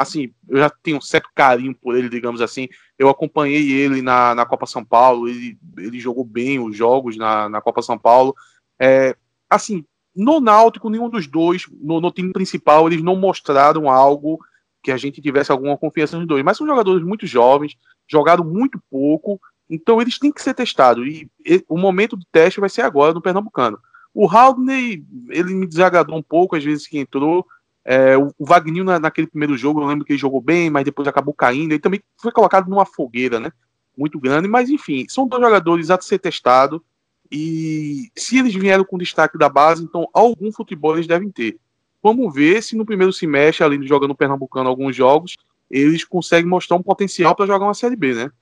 assim, 0.00 0.32
eu 0.48 0.56
já 0.56 0.70
tenho 0.70 0.96
um 0.96 1.00
certo 1.00 1.28
carinho 1.34 1.74
por 1.74 1.94
ele, 1.94 2.08
digamos 2.08 2.40
assim. 2.40 2.68
Eu 2.98 3.10
acompanhei 3.10 3.70
ele 3.70 4.00
na, 4.00 4.34
na 4.34 4.46
Copa 4.46 4.64
São 4.64 4.82
Paulo, 4.82 5.28
ele, 5.28 5.58
ele 5.76 6.00
jogou 6.00 6.24
bem 6.24 6.58
os 6.58 6.74
jogos 6.74 7.18
na, 7.18 7.50
na 7.50 7.60
Copa 7.60 7.82
São 7.82 7.98
Paulo. 7.98 8.34
É, 8.80 9.14
assim, 9.48 9.84
no 10.16 10.40
Náutico, 10.40 10.88
nenhum 10.88 11.10
dos 11.10 11.26
dois, 11.26 11.66
no, 11.70 12.00
no, 12.00 12.10
time 12.10 12.32
principal, 12.32 12.86
eles 12.86 13.02
não 13.02 13.14
mostraram 13.14 13.90
algo 13.90 14.38
que 14.82 14.90
a 14.90 14.96
gente 14.96 15.20
tivesse 15.20 15.52
alguma 15.52 15.76
confiança 15.76 16.16
nos 16.16 16.26
dois. 16.26 16.42
Mas 16.42 16.56
são 16.56 16.66
jogadores 16.66 17.04
muito 17.04 17.26
jovens, 17.26 17.76
jogaram 18.08 18.42
muito 18.42 18.82
pouco, 18.90 19.38
então 19.68 20.00
eles 20.00 20.18
têm 20.18 20.32
que 20.32 20.42
ser 20.42 20.54
testados. 20.54 21.06
E, 21.06 21.30
e 21.44 21.62
o 21.68 21.76
momento 21.76 22.16
do 22.16 22.24
teste 22.32 22.58
vai 22.58 22.70
ser 22.70 22.80
agora 22.82 23.12
no 23.12 23.20
Pernambucano. 23.20 23.78
O 24.14 24.26
Haldney, 24.26 25.04
ele 25.28 25.52
me 25.52 25.66
desagradou 25.66 26.16
um 26.16 26.22
pouco, 26.22 26.56
às 26.56 26.64
vezes 26.64 26.86
que 26.86 26.98
entrou, 26.98 27.46
é, 27.84 28.16
o, 28.16 28.32
Wagninho 28.38 28.84
na, 28.84 28.98
naquele 28.98 29.26
primeiro 29.26 29.56
jogo, 29.56 29.80
eu 29.80 29.86
lembro 29.86 30.04
que 30.04 30.12
ele 30.12 30.18
jogou 30.18 30.40
bem, 30.40 30.70
mas 30.70 30.84
depois 30.84 31.08
acabou 31.08 31.34
caindo. 31.34 31.72
Ele 31.72 31.80
também 31.80 32.02
foi 32.16 32.32
colocado 32.32 32.68
numa 32.68 32.84
fogueira, 32.84 33.40
né? 33.40 33.50
Muito 33.96 34.18
grande, 34.18 34.48
mas 34.48 34.70
enfim, 34.70 35.06
são 35.08 35.26
dois 35.26 35.42
jogadores 35.42 35.90
a 35.90 36.00
ser 36.00 36.18
testado. 36.18 36.84
E 37.30 38.10
se 38.16 38.38
eles 38.38 38.54
vieram 38.54 38.84
com 38.84 38.98
destaque 38.98 39.38
da 39.38 39.48
base, 39.48 39.84
então 39.84 40.08
algum 40.12 40.52
futebol 40.52 40.94
eles 40.94 41.06
devem 41.06 41.30
ter. 41.30 41.58
Vamos 42.02 42.34
ver 42.34 42.62
se 42.62 42.76
no 42.76 42.84
primeiro 42.84 43.12
semestre, 43.12 43.64
ali 43.64 43.86
jogando 43.86 44.14
Pernambucano 44.14 44.68
alguns 44.68 44.96
jogos, 44.96 45.36
eles 45.70 46.04
conseguem 46.04 46.48
mostrar 46.48 46.76
um 46.76 46.82
potencial 46.82 47.34
para 47.34 47.46
jogar 47.46 47.66
uma 47.66 47.74
Série 47.74 47.96
B, 47.96 48.14
né? 48.14 48.32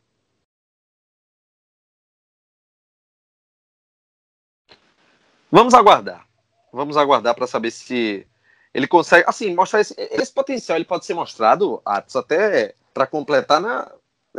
Vamos 5.50 5.74
aguardar. 5.74 6.26
Vamos 6.72 6.96
aguardar 6.96 7.34
para 7.34 7.46
saber 7.46 7.70
se 7.70 8.26
ele 8.72 8.86
consegue, 8.86 9.24
assim, 9.26 9.54
mostrar 9.54 9.80
esse, 9.80 9.94
esse 9.98 10.32
potencial. 10.32 10.76
Ele 10.76 10.84
pode 10.84 11.06
ser 11.06 11.14
mostrado, 11.14 11.80
Atos, 11.84 12.16
até 12.16 12.74
para 12.92 13.06
completar 13.06 13.60
na, 13.60 13.90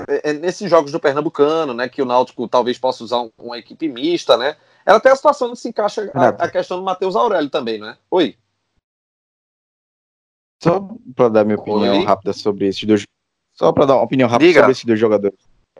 é, 0.07 0.29
é, 0.29 0.33
nesses 0.33 0.69
jogos 0.69 0.91
do 0.91 0.99
Pernambucano, 0.99 1.73
né? 1.73 1.89
Que 1.89 2.01
o 2.01 2.05
Náutico 2.05 2.47
talvez 2.47 2.77
possa 2.77 3.03
usar 3.03 3.21
um, 3.21 3.31
uma 3.37 3.57
equipe 3.57 3.87
mista, 3.87 4.37
né? 4.37 4.55
Ela 4.85 4.97
até 4.97 5.11
a 5.11 5.15
situação 5.15 5.51
que 5.51 5.57
se 5.57 5.69
encaixa 5.69 6.11
a, 6.13 6.27
a 6.29 6.49
questão 6.49 6.77
do 6.77 6.83
Matheus 6.83 7.15
Aurélio 7.15 7.49
também, 7.49 7.79
né? 7.79 7.97
Oi. 8.09 8.37
Só 10.61 10.89
para 11.15 11.29
dar 11.29 11.45
minha 11.45 11.57
opinião 11.57 11.97
Oi. 11.97 12.05
rápida 12.05 12.33
sobre 12.33 12.67
esses 12.67 12.83
dois. 12.83 13.03
Só 13.53 13.71
para 13.71 13.85
dar 13.85 13.95
uma 13.95 14.03
opinião 14.03 14.29
rápida 14.29 14.47
Diga. 14.47 14.59
sobre 14.61 14.71
esses 14.71 14.85
dois 14.85 14.99
jogadores. 14.99 15.39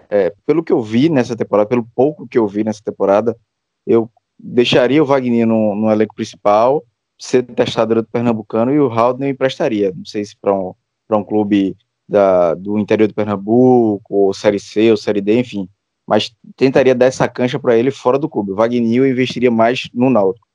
É, 0.09 0.33
pelo 0.45 0.63
que 0.63 0.71
eu 0.71 0.81
vi 0.81 1.09
nessa 1.09 1.35
temporada, 1.35 1.67
pelo 1.67 1.85
pouco 1.95 2.27
que 2.27 2.37
eu 2.37 2.47
vi 2.47 2.63
nessa 2.63 2.81
temporada, 2.81 3.37
eu 3.85 4.09
deixaria 4.37 5.03
o 5.03 5.05
Wagner 5.05 5.45
no, 5.45 5.75
no 5.75 5.91
elenco 5.91 6.15
principal 6.15 6.83
ser 7.19 7.43
testado 7.43 7.93
do 7.95 8.03
Pernambucano 8.03 8.73
e 8.73 8.79
o 8.79 8.91
Haldner 8.91 9.29
emprestaria. 9.29 9.91
Não 9.95 10.05
sei 10.05 10.23
se 10.23 10.35
para 10.37 10.53
um, 10.53 10.73
um 11.11 11.23
clube 11.23 11.75
da, 12.07 12.55
do 12.55 12.79
interior 12.79 13.07
do 13.07 13.13
Pernambuco, 13.13 14.03
ou 14.09 14.33
Série 14.33 14.59
C, 14.59 14.89
ou 14.89 14.97
Série 14.97 15.21
D, 15.21 15.39
enfim. 15.39 15.67
Mas 16.07 16.33
tentaria 16.55 16.95
dar 16.95 17.05
essa 17.05 17.27
cancha 17.27 17.59
para 17.59 17.77
ele 17.77 17.91
fora 17.91 18.17
do 18.17 18.29
clube. 18.29 18.51
O 18.51 18.55
Wagner 18.55 18.81
investiria 18.81 19.51
mais 19.51 19.89
no 19.93 20.09
Náutico. 20.09 20.47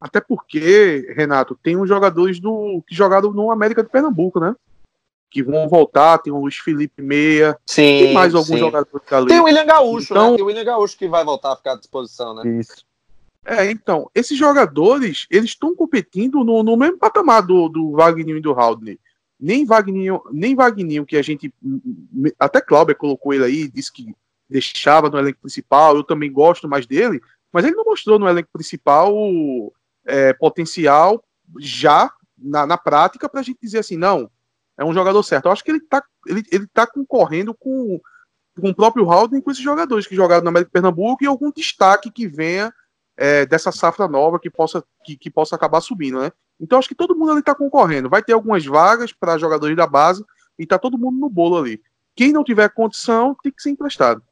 Até 0.00 0.20
porque, 0.20 1.12
Renato, 1.16 1.58
tem 1.62 1.76
uns 1.76 1.88
jogadores 1.88 2.38
do 2.38 2.82
que 2.86 2.94
jogaram 2.94 3.32
no 3.32 3.50
América 3.50 3.82
de 3.82 3.88
Pernambuco, 3.88 4.38
né? 4.38 4.54
Que 5.30 5.42
vão 5.42 5.68
voltar, 5.68 6.18
tem 6.18 6.32
o 6.32 6.40
Luiz 6.40 6.56
Felipe 6.56 7.02
Meia, 7.02 7.58
sim, 7.66 7.82
tem 7.82 8.12
mais 8.12 8.34
alguns 8.34 8.48
sim. 8.48 8.58
jogadores 8.58 9.12
ali. 9.12 9.26
Tem 9.26 9.40
o 9.40 9.44
William 9.44 9.66
Gaúcho, 9.66 10.12
então, 10.12 10.30
né? 10.30 10.36
Tem 10.36 10.44
o 10.44 10.46
William 10.46 10.64
Gaúcho 10.64 10.96
que 10.96 11.08
vai 11.08 11.24
voltar 11.24 11.52
a 11.52 11.56
ficar 11.56 11.72
à 11.72 11.78
disposição, 11.78 12.34
né? 12.34 12.60
Isso. 12.60 12.84
É, 13.44 13.70
então, 13.70 14.10
esses 14.14 14.38
jogadores, 14.38 15.26
eles 15.30 15.50
estão 15.50 15.74
competindo 15.74 16.42
no, 16.42 16.62
no, 16.62 16.76
mesmo 16.76 16.98
patamar 16.98 17.42
do, 17.42 17.68
do 17.68 17.92
Wagner 17.92 18.36
e 18.36 18.40
do 18.40 18.52
Haldner. 18.52 18.98
Nem 19.38 19.66
Wagner, 19.66 20.18
nem 20.32 20.54
Wagner, 20.54 21.04
que 21.04 21.16
a 21.16 21.22
gente. 21.22 21.52
Até 22.38 22.60
Clauber 22.60 22.96
colocou 22.96 23.34
ele 23.34 23.44
aí, 23.44 23.68
disse 23.68 23.92
que 23.92 24.14
deixava 24.48 25.10
no 25.10 25.18
elenco 25.18 25.40
principal, 25.40 25.96
eu 25.96 26.04
também 26.04 26.32
gosto 26.32 26.68
mais 26.68 26.86
dele, 26.86 27.20
mas 27.52 27.64
ele 27.64 27.74
não 27.74 27.84
mostrou 27.84 28.18
no 28.18 28.28
elenco 28.28 28.48
principal 28.52 29.12
é, 30.04 30.32
potencial 30.32 31.22
já 31.58 32.10
na, 32.38 32.66
na 32.66 32.78
prática 32.78 33.28
para 33.28 33.40
a 33.40 33.42
gente 33.42 33.58
dizer 33.60 33.78
assim, 33.78 33.96
não, 33.96 34.30
é 34.76 34.84
um 34.84 34.94
jogador 34.94 35.22
certo. 35.22 35.46
Eu 35.46 35.52
acho 35.52 35.64
que 35.64 35.70
ele 35.70 35.78
está 35.78 36.02
ele, 36.26 36.42
ele 36.50 36.66
tá 36.66 36.86
concorrendo 36.86 37.54
com, 37.54 38.00
com 38.58 38.70
o 38.70 38.74
próprio 38.74 39.10
Haldner 39.10 39.42
com 39.42 39.50
esses 39.50 39.62
jogadores 39.62 40.06
que 40.06 40.16
jogaram 40.16 40.44
na 40.44 40.50
América 40.50 40.68
de 40.68 40.72
Pernambuco 40.72 41.22
e 41.22 41.26
algum 41.26 41.50
destaque 41.50 42.10
que 42.10 42.26
venha 42.26 42.72
é, 43.16 43.46
dessa 43.46 43.70
safra 43.70 44.08
nova 44.08 44.38
que 44.38 44.50
possa, 44.50 44.84
que, 45.04 45.16
que, 45.16 45.30
possa 45.30 45.54
acabar 45.54 45.80
subindo, 45.80 46.20
né? 46.20 46.32
Então 46.60 46.78
acho 46.78 46.88
que 46.88 46.94
todo 46.94 47.16
mundo 47.16 47.32
ali 47.32 47.40
está 47.40 47.54
concorrendo. 47.54 48.08
Vai 48.08 48.22
ter 48.22 48.32
algumas 48.32 48.64
vagas 48.64 49.12
para 49.12 49.38
jogadores 49.38 49.76
da 49.76 49.86
base 49.86 50.24
e 50.58 50.66
tá 50.66 50.78
todo 50.78 50.98
mundo 50.98 51.18
no 51.18 51.28
bolo 51.28 51.58
ali. 51.58 51.82
Quem 52.14 52.32
não 52.32 52.44
tiver 52.44 52.68
condição 52.70 53.36
tem 53.42 53.52
que 53.52 53.62
ser 53.62 53.70
emprestado. 53.70 54.22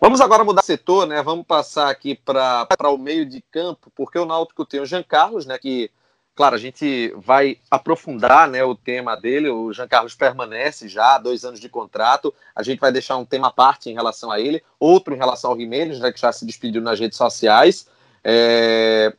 Vamos 0.00 0.20
agora 0.20 0.42
mudar 0.42 0.62
setor, 0.62 1.06
né? 1.06 1.22
Vamos 1.22 1.46
passar 1.46 1.88
aqui 1.88 2.16
para 2.16 2.90
o 2.90 2.98
meio 2.98 3.24
de 3.24 3.40
campo, 3.40 3.92
porque 3.94 4.18
o 4.18 4.26
Náutico 4.26 4.66
tem 4.66 4.80
o 4.80 4.86
Jean 4.86 5.02
Carlos, 5.02 5.46
né? 5.46 5.56
Que 5.58 5.90
Claro, 6.34 6.54
a 6.54 6.58
gente 6.58 7.12
vai 7.16 7.58
aprofundar 7.70 8.48
né, 8.48 8.64
o 8.64 8.74
tema 8.74 9.14
dele. 9.16 9.50
O 9.50 9.70
Jean 9.72 9.86
Carlos 9.86 10.14
permanece 10.14 10.88
já, 10.88 11.18
dois 11.18 11.44
anos 11.44 11.60
de 11.60 11.68
contrato. 11.68 12.32
A 12.56 12.62
gente 12.62 12.80
vai 12.80 12.90
deixar 12.90 13.18
um 13.18 13.24
tema 13.24 13.48
à 13.48 13.50
parte 13.50 13.90
em 13.90 13.94
relação 13.94 14.30
a 14.30 14.40
ele, 14.40 14.62
outro 14.80 15.14
em 15.14 15.18
relação 15.18 15.50
ao 15.50 15.58
Jimenez, 15.58 16.00
né, 16.00 16.10
que 16.10 16.20
já 16.20 16.32
se 16.32 16.46
despediu 16.46 16.80
nas 16.80 16.98
redes 16.98 17.18
sociais. 17.18 17.86
É... 18.24 19.14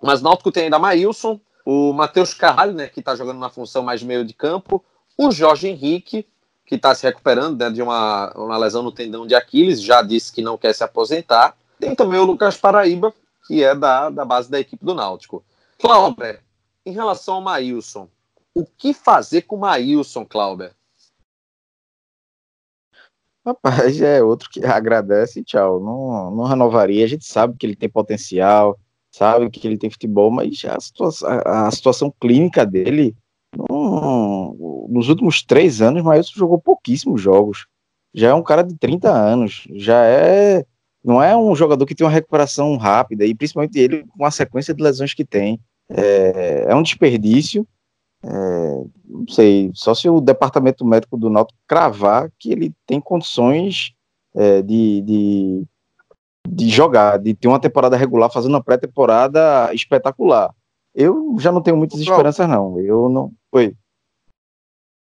Mas 0.00 0.22
Náutico 0.22 0.52
tem 0.52 0.64
ainda 0.64 0.78
Maílson, 0.78 1.40
o 1.64 1.92
Matheus 1.92 2.32
Carvalho, 2.32 2.74
né, 2.74 2.86
que 2.86 3.00
está 3.00 3.16
jogando 3.16 3.40
na 3.40 3.50
função 3.50 3.82
mais 3.82 4.00
meio 4.02 4.24
de 4.24 4.32
campo, 4.32 4.84
o 5.18 5.32
Jorge 5.32 5.66
Henrique, 5.66 6.24
que 6.64 6.76
está 6.76 6.94
se 6.94 7.04
recuperando 7.04 7.58
né, 7.58 7.70
de 7.70 7.82
uma, 7.82 8.32
uma 8.36 8.56
lesão 8.56 8.84
no 8.84 8.92
tendão 8.92 9.26
de 9.26 9.34
Aquiles, 9.34 9.82
já 9.82 10.00
disse 10.00 10.32
que 10.32 10.42
não 10.42 10.56
quer 10.56 10.72
se 10.74 10.84
aposentar. 10.84 11.56
Tem 11.80 11.92
também 11.94 12.20
o 12.20 12.24
Lucas 12.24 12.56
Paraíba, 12.56 13.12
que 13.48 13.64
é 13.64 13.74
da, 13.74 14.10
da 14.10 14.24
base 14.24 14.48
da 14.48 14.60
equipe 14.60 14.84
do 14.84 14.94
Náutico. 14.94 15.42
Clauber, 15.78 16.42
em 16.84 16.92
relação 16.92 17.36
ao 17.36 17.40
Maílson, 17.40 18.08
o 18.54 18.64
que 18.64 18.94
fazer 18.94 19.42
com 19.42 19.56
o 19.56 19.60
Maílson, 19.60 20.24
Clauber? 20.24 20.74
Rapaz, 23.44 24.00
é 24.00 24.22
outro 24.22 24.50
que 24.50 24.64
agradece 24.64 25.38
e 25.40 25.44
tchau. 25.44 25.78
Não, 25.78 26.30
não 26.32 26.44
renovaria. 26.44 27.04
A 27.04 27.08
gente 27.08 27.24
sabe 27.24 27.56
que 27.56 27.64
ele 27.64 27.76
tem 27.76 27.88
potencial, 27.88 28.76
sabe 29.08 29.48
que 29.50 29.66
ele 29.66 29.78
tem 29.78 29.88
futebol, 29.88 30.30
mas 30.30 30.64
a 30.64 30.80
situação, 30.80 31.28
a, 31.28 31.68
a 31.68 31.70
situação 31.70 32.12
clínica 32.20 32.66
dele, 32.66 33.14
não, 33.56 34.86
nos 34.88 35.08
últimos 35.08 35.42
três 35.42 35.80
anos, 35.80 36.02
o 36.02 36.04
Maílson 36.04 36.32
jogou 36.34 36.60
pouquíssimos 36.60 37.20
jogos. 37.20 37.66
Já 38.12 38.30
é 38.30 38.34
um 38.34 38.42
cara 38.42 38.62
de 38.62 38.76
30 38.76 39.10
anos, 39.10 39.68
já 39.74 40.04
é. 40.04 40.64
Não 41.06 41.22
é 41.22 41.36
um 41.36 41.54
jogador 41.54 41.86
que 41.86 41.94
tem 41.94 42.04
uma 42.04 42.12
recuperação 42.12 42.76
rápida, 42.76 43.24
e 43.24 43.32
principalmente 43.32 43.78
ele 43.78 44.04
com 44.18 44.24
a 44.24 44.30
sequência 44.32 44.74
de 44.74 44.82
lesões 44.82 45.14
que 45.14 45.24
tem. 45.24 45.60
É, 45.88 46.66
é 46.68 46.74
um 46.74 46.82
desperdício. 46.82 47.64
É, 48.24 48.28
não 49.04 49.28
sei, 49.28 49.70
só 49.72 49.94
se 49.94 50.08
o 50.08 50.20
departamento 50.20 50.84
médico 50.84 51.16
do 51.16 51.30
Náutico 51.30 51.56
cravar 51.68 52.28
que 52.36 52.50
ele 52.50 52.74
tem 52.84 53.00
condições 53.00 53.92
é, 54.34 54.60
de, 54.62 55.00
de, 55.02 55.64
de 56.48 56.68
jogar, 56.68 57.20
de 57.20 57.34
ter 57.34 57.46
uma 57.46 57.60
temporada 57.60 57.96
regular, 57.96 58.28
fazendo 58.28 58.54
uma 58.54 58.64
pré-temporada 58.64 59.72
espetacular. 59.72 60.52
Eu 60.92 61.36
já 61.38 61.52
não 61.52 61.62
tenho 61.62 61.76
muitas 61.76 62.00
esperanças, 62.00 62.48
não. 62.48 62.80
Eu 62.80 63.08
não. 63.08 63.32
Oi. 63.52 63.76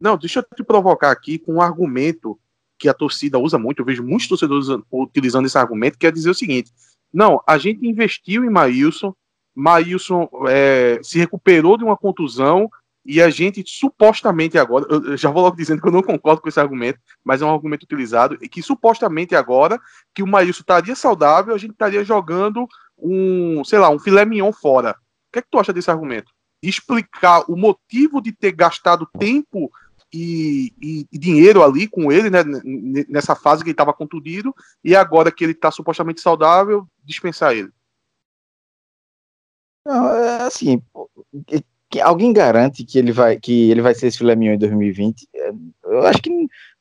Não, 0.00 0.16
deixa 0.16 0.40
eu 0.40 0.56
te 0.56 0.64
provocar 0.64 1.10
aqui 1.10 1.38
com 1.38 1.54
um 1.54 1.60
argumento 1.60 2.40
que 2.82 2.88
a 2.88 2.94
torcida 2.94 3.38
usa 3.38 3.56
muito, 3.56 3.78
eu 3.78 3.84
vejo 3.84 4.02
muitos 4.02 4.26
torcedores 4.26 4.66
utilizando 4.90 5.46
esse 5.46 5.56
argumento, 5.56 5.96
que 5.96 6.04
é 6.04 6.10
dizer 6.10 6.30
o 6.30 6.34
seguinte: 6.34 6.72
não, 7.14 7.40
a 7.46 7.56
gente 7.56 7.86
investiu 7.86 8.44
em 8.44 8.50
Maílson, 8.50 9.14
Maílson 9.54 10.28
é, 10.48 10.98
se 11.00 11.16
recuperou 11.16 11.78
de 11.78 11.84
uma 11.84 11.96
contusão 11.96 12.68
e 13.06 13.22
a 13.22 13.30
gente 13.30 13.62
supostamente 13.64 14.58
agora, 14.58 14.84
eu 14.90 15.16
já 15.16 15.30
vou 15.30 15.44
logo 15.44 15.56
dizendo 15.56 15.80
que 15.80 15.86
eu 15.86 15.92
não 15.92 16.02
concordo 16.02 16.42
com 16.42 16.48
esse 16.48 16.58
argumento, 16.58 16.98
mas 17.24 17.40
é 17.40 17.44
um 17.44 17.54
argumento 17.54 17.84
utilizado, 17.84 18.36
e 18.40 18.48
que 18.48 18.60
supostamente 18.60 19.36
agora 19.36 19.80
que 20.12 20.24
o 20.24 20.26
Maílson 20.26 20.62
estaria 20.62 20.96
saudável, 20.96 21.54
a 21.54 21.58
gente 21.58 21.72
estaria 21.72 22.04
jogando 22.04 22.66
um, 22.98 23.62
sei 23.64 23.78
lá, 23.78 23.90
um 23.90 23.98
filé 23.98 24.24
mignon 24.24 24.52
fora. 24.52 24.90
O 24.90 25.32
que 25.32 25.38
é 25.38 25.42
que 25.42 25.48
tu 25.48 25.60
acha 25.60 25.72
desse 25.72 25.90
argumento? 25.90 26.32
Explicar 26.60 27.44
o 27.48 27.56
motivo 27.56 28.20
de 28.20 28.32
ter 28.32 28.50
gastado 28.50 29.08
tempo 29.18 29.70
e, 30.12 30.72
e, 30.80 31.06
e 31.10 31.18
dinheiro 31.18 31.62
ali 31.62 31.88
com 31.88 32.12
ele, 32.12 32.28
né, 32.28 32.40
nessa 33.08 33.34
fase 33.34 33.62
que 33.62 33.70
ele 33.70 33.74
estava 33.74 33.92
contundido, 33.92 34.54
e 34.84 34.94
agora 34.94 35.32
que 35.32 35.42
ele 35.42 35.52
está 35.52 35.70
supostamente 35.70 36.20
saudável, 36.20 36.86
dispensar 37.04 37.54
ele. 37.54 37.70
Não, 39.84 40.14
é 40.14 40.42
assim, 40.42 40.80
alguém 42.02 42.32
garante 42.32 42.84
que 42.84 42.98
ele 42.98 43.10
vai 43.10 43.38
que 43.38 43.70
ele 43.70 43.82
vai 43.82 43.94
ser 43.94 44.06
esse 44.06 44.18
filé 44.18 44.36
mignon 44.36 44.54
em 44.54 44.58
2020? 44.58 45.28
É, 45.34 45.52
eu 45.84 46.06
acho 46.06 46.22
que 46.22 46.30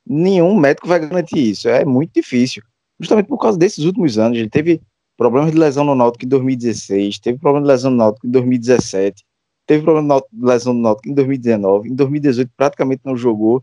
nenhum 0.06 0.58
médico 0.58 0.86
vai 0.86 1.00
garantir 1.00 1.50
isso. 1.50 1.68
É 1.68 1.84
muito 1.84 2.12
difícil. 2.14 2.62
Justamente 3.00 3.26
por 3.26 3.38
causa 3.38 3.58
desses 3.58 3.84
últimos 3.84 4.18
anos. 4.18 4.38
Ele 4.38 4.48
teve 4.48 4.80
problemas 5.16 5.50
de 5.50 5.58
lesão 5.58 5.84
no 5.84 5.94
Náutico 5.94 6.24
em 6.24 6.28
2016, 6.28 7.18
teve 7.18 7.38
problema 7.38 7.66
de 7.66 7.72
lesão 7.72 7.90
no 7.90 7.96
Náutico 7.96 8.26
em 8.26 8.30
2017, 8.30 9.24
teve 9.66 9.84
problema 9.84 10.20
de 10.32 10.44
lesão 10.44 10.72
no 10.72 10.80
Náutico 10.80 11.08
em 11.08 11.14
2019, 11.14 11.88
em 11.88 11.94
2018 11.94 12.50
praticamente 12.56 13.02
não 13.04 13.16
jogou. 13.16 13.62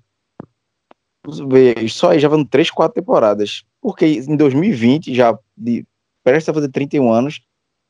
Só 1.90 2.12
aí 2.12 2.20
já 2.20 2.28
vão 2.28 2.44
três, 2.46 2.72
quatro 2.72 2.96
temporadas. 2.96 3.64
Porque 3.82 4.06
em 4.06 4.36
2020, 4.36 5.14
já 5.14 5.38
de, 5.56 5.86
parece 6.24 6.50
a 6.50 6.54
fazer 6.54 6.70
31 6.70 7.12
anos, 7.12 7.42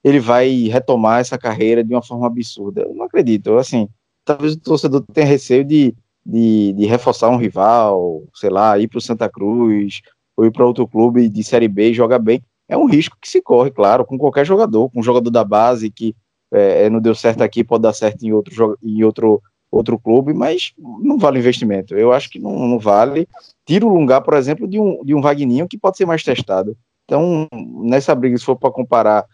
ele 0.04 0.20
vai 0.20 0.68
retomar 0.68 1.20
essa 1.20 1.38
carreira 1.38 1.84
de 1.84 1.94
uma 1.94 2.02
forma 2.02 2.28
absurda. 2.28 2.82
Eu 2.82 2.94
não 2.94 3.06
acredito. 3.06 3.58
Assim, 3.58 3.88
talvez 4.26 4.54
o 4.54 4.60
torcedor 4.60 5.04
tenha 5.14 5.26
receio 5.26 5.64
de, 5.64 5.96
de, 6.26 6.74
de 6.74 6.86
reforçar 6.86 7.30
um 7.30 7.38
rival, 7.38 8.24
sei 8.34 8.50
lá, 8.50 8.78
ir 8.78 8.88
para 8.88 8.98
o 8.98 9.02
Santa 9.02 9.30
Cruz, 9.30 10.02
ou 10.36 10.46
ir 10.46 10.52
para 10.52 10.66
outro 10.66 10.88
clube 10.88 11.28
de 11.28 11.44
Série 11.44 11.68
B 11.68 11.92
e 11.92 11.94
jogar 11.94 12.20
bem. 12.20 12.42
É 12.68 12.78
um 12.78 12.86
risco 12.86 13.18
que 13.20 13.30
se 13.30 13.42
corre, 13.42 13.72
claro, 13.72 14.06
com 14.06 14.18
qualquer 14.18 14.46
jogador, 14.46 14.90
com 14.90 15.00
um 15.00 15.04
jogador 15.04 15.30
da 15.30 15.44
base 15.44 15.90
que 15.90 16.16
é, 16.52 16.86
é 16.86 16.90
não 16.90 17.00
deu 17.00 17.16
certo 17.16 17.42
aqui, 17.42 17.64
pode 17.64 17.84
dar 17.84 17.94
certo 17.94 18.24
em 18.24 18.32
outro, 18.32 18.78
em 18.84 19.04
outro, 19.04 19.42
outro 19.72 20.00
clube, 20.00 20.34
mas 20.34 20.74
não 20.78 21.18
vale 21.18 21.40
investimento. 21.40 21.96
Eu 21.96 22.12
acho 22.12 22.30
que 22.30 22.40
não, 22.40 22.68
não 22.68 22.80
vale. 22.80 23.28
Tira 23.66 23.86
o 23.86 23.94
lugar, 23.94 24.22
por 24.22 24.36
exemplo, 24.36 24.68
de 24.68 24.80
um, 24.80 25.04
de 25.04 25.14
um 25.14 25.22
Vagninho 25.22 25.68
que 25.68 25.78
pode 25.78 25.98
ser 25.98 26.06
mais 26.06 26.24
testado. 26.24 26.76
Então, 27.06 27.48
nessa 27.84 28.14
briga, 28.14 28.38
se 28.38 28.46
for 28.46 28.56
para 28.56 28.72
comparar 28.72 29.26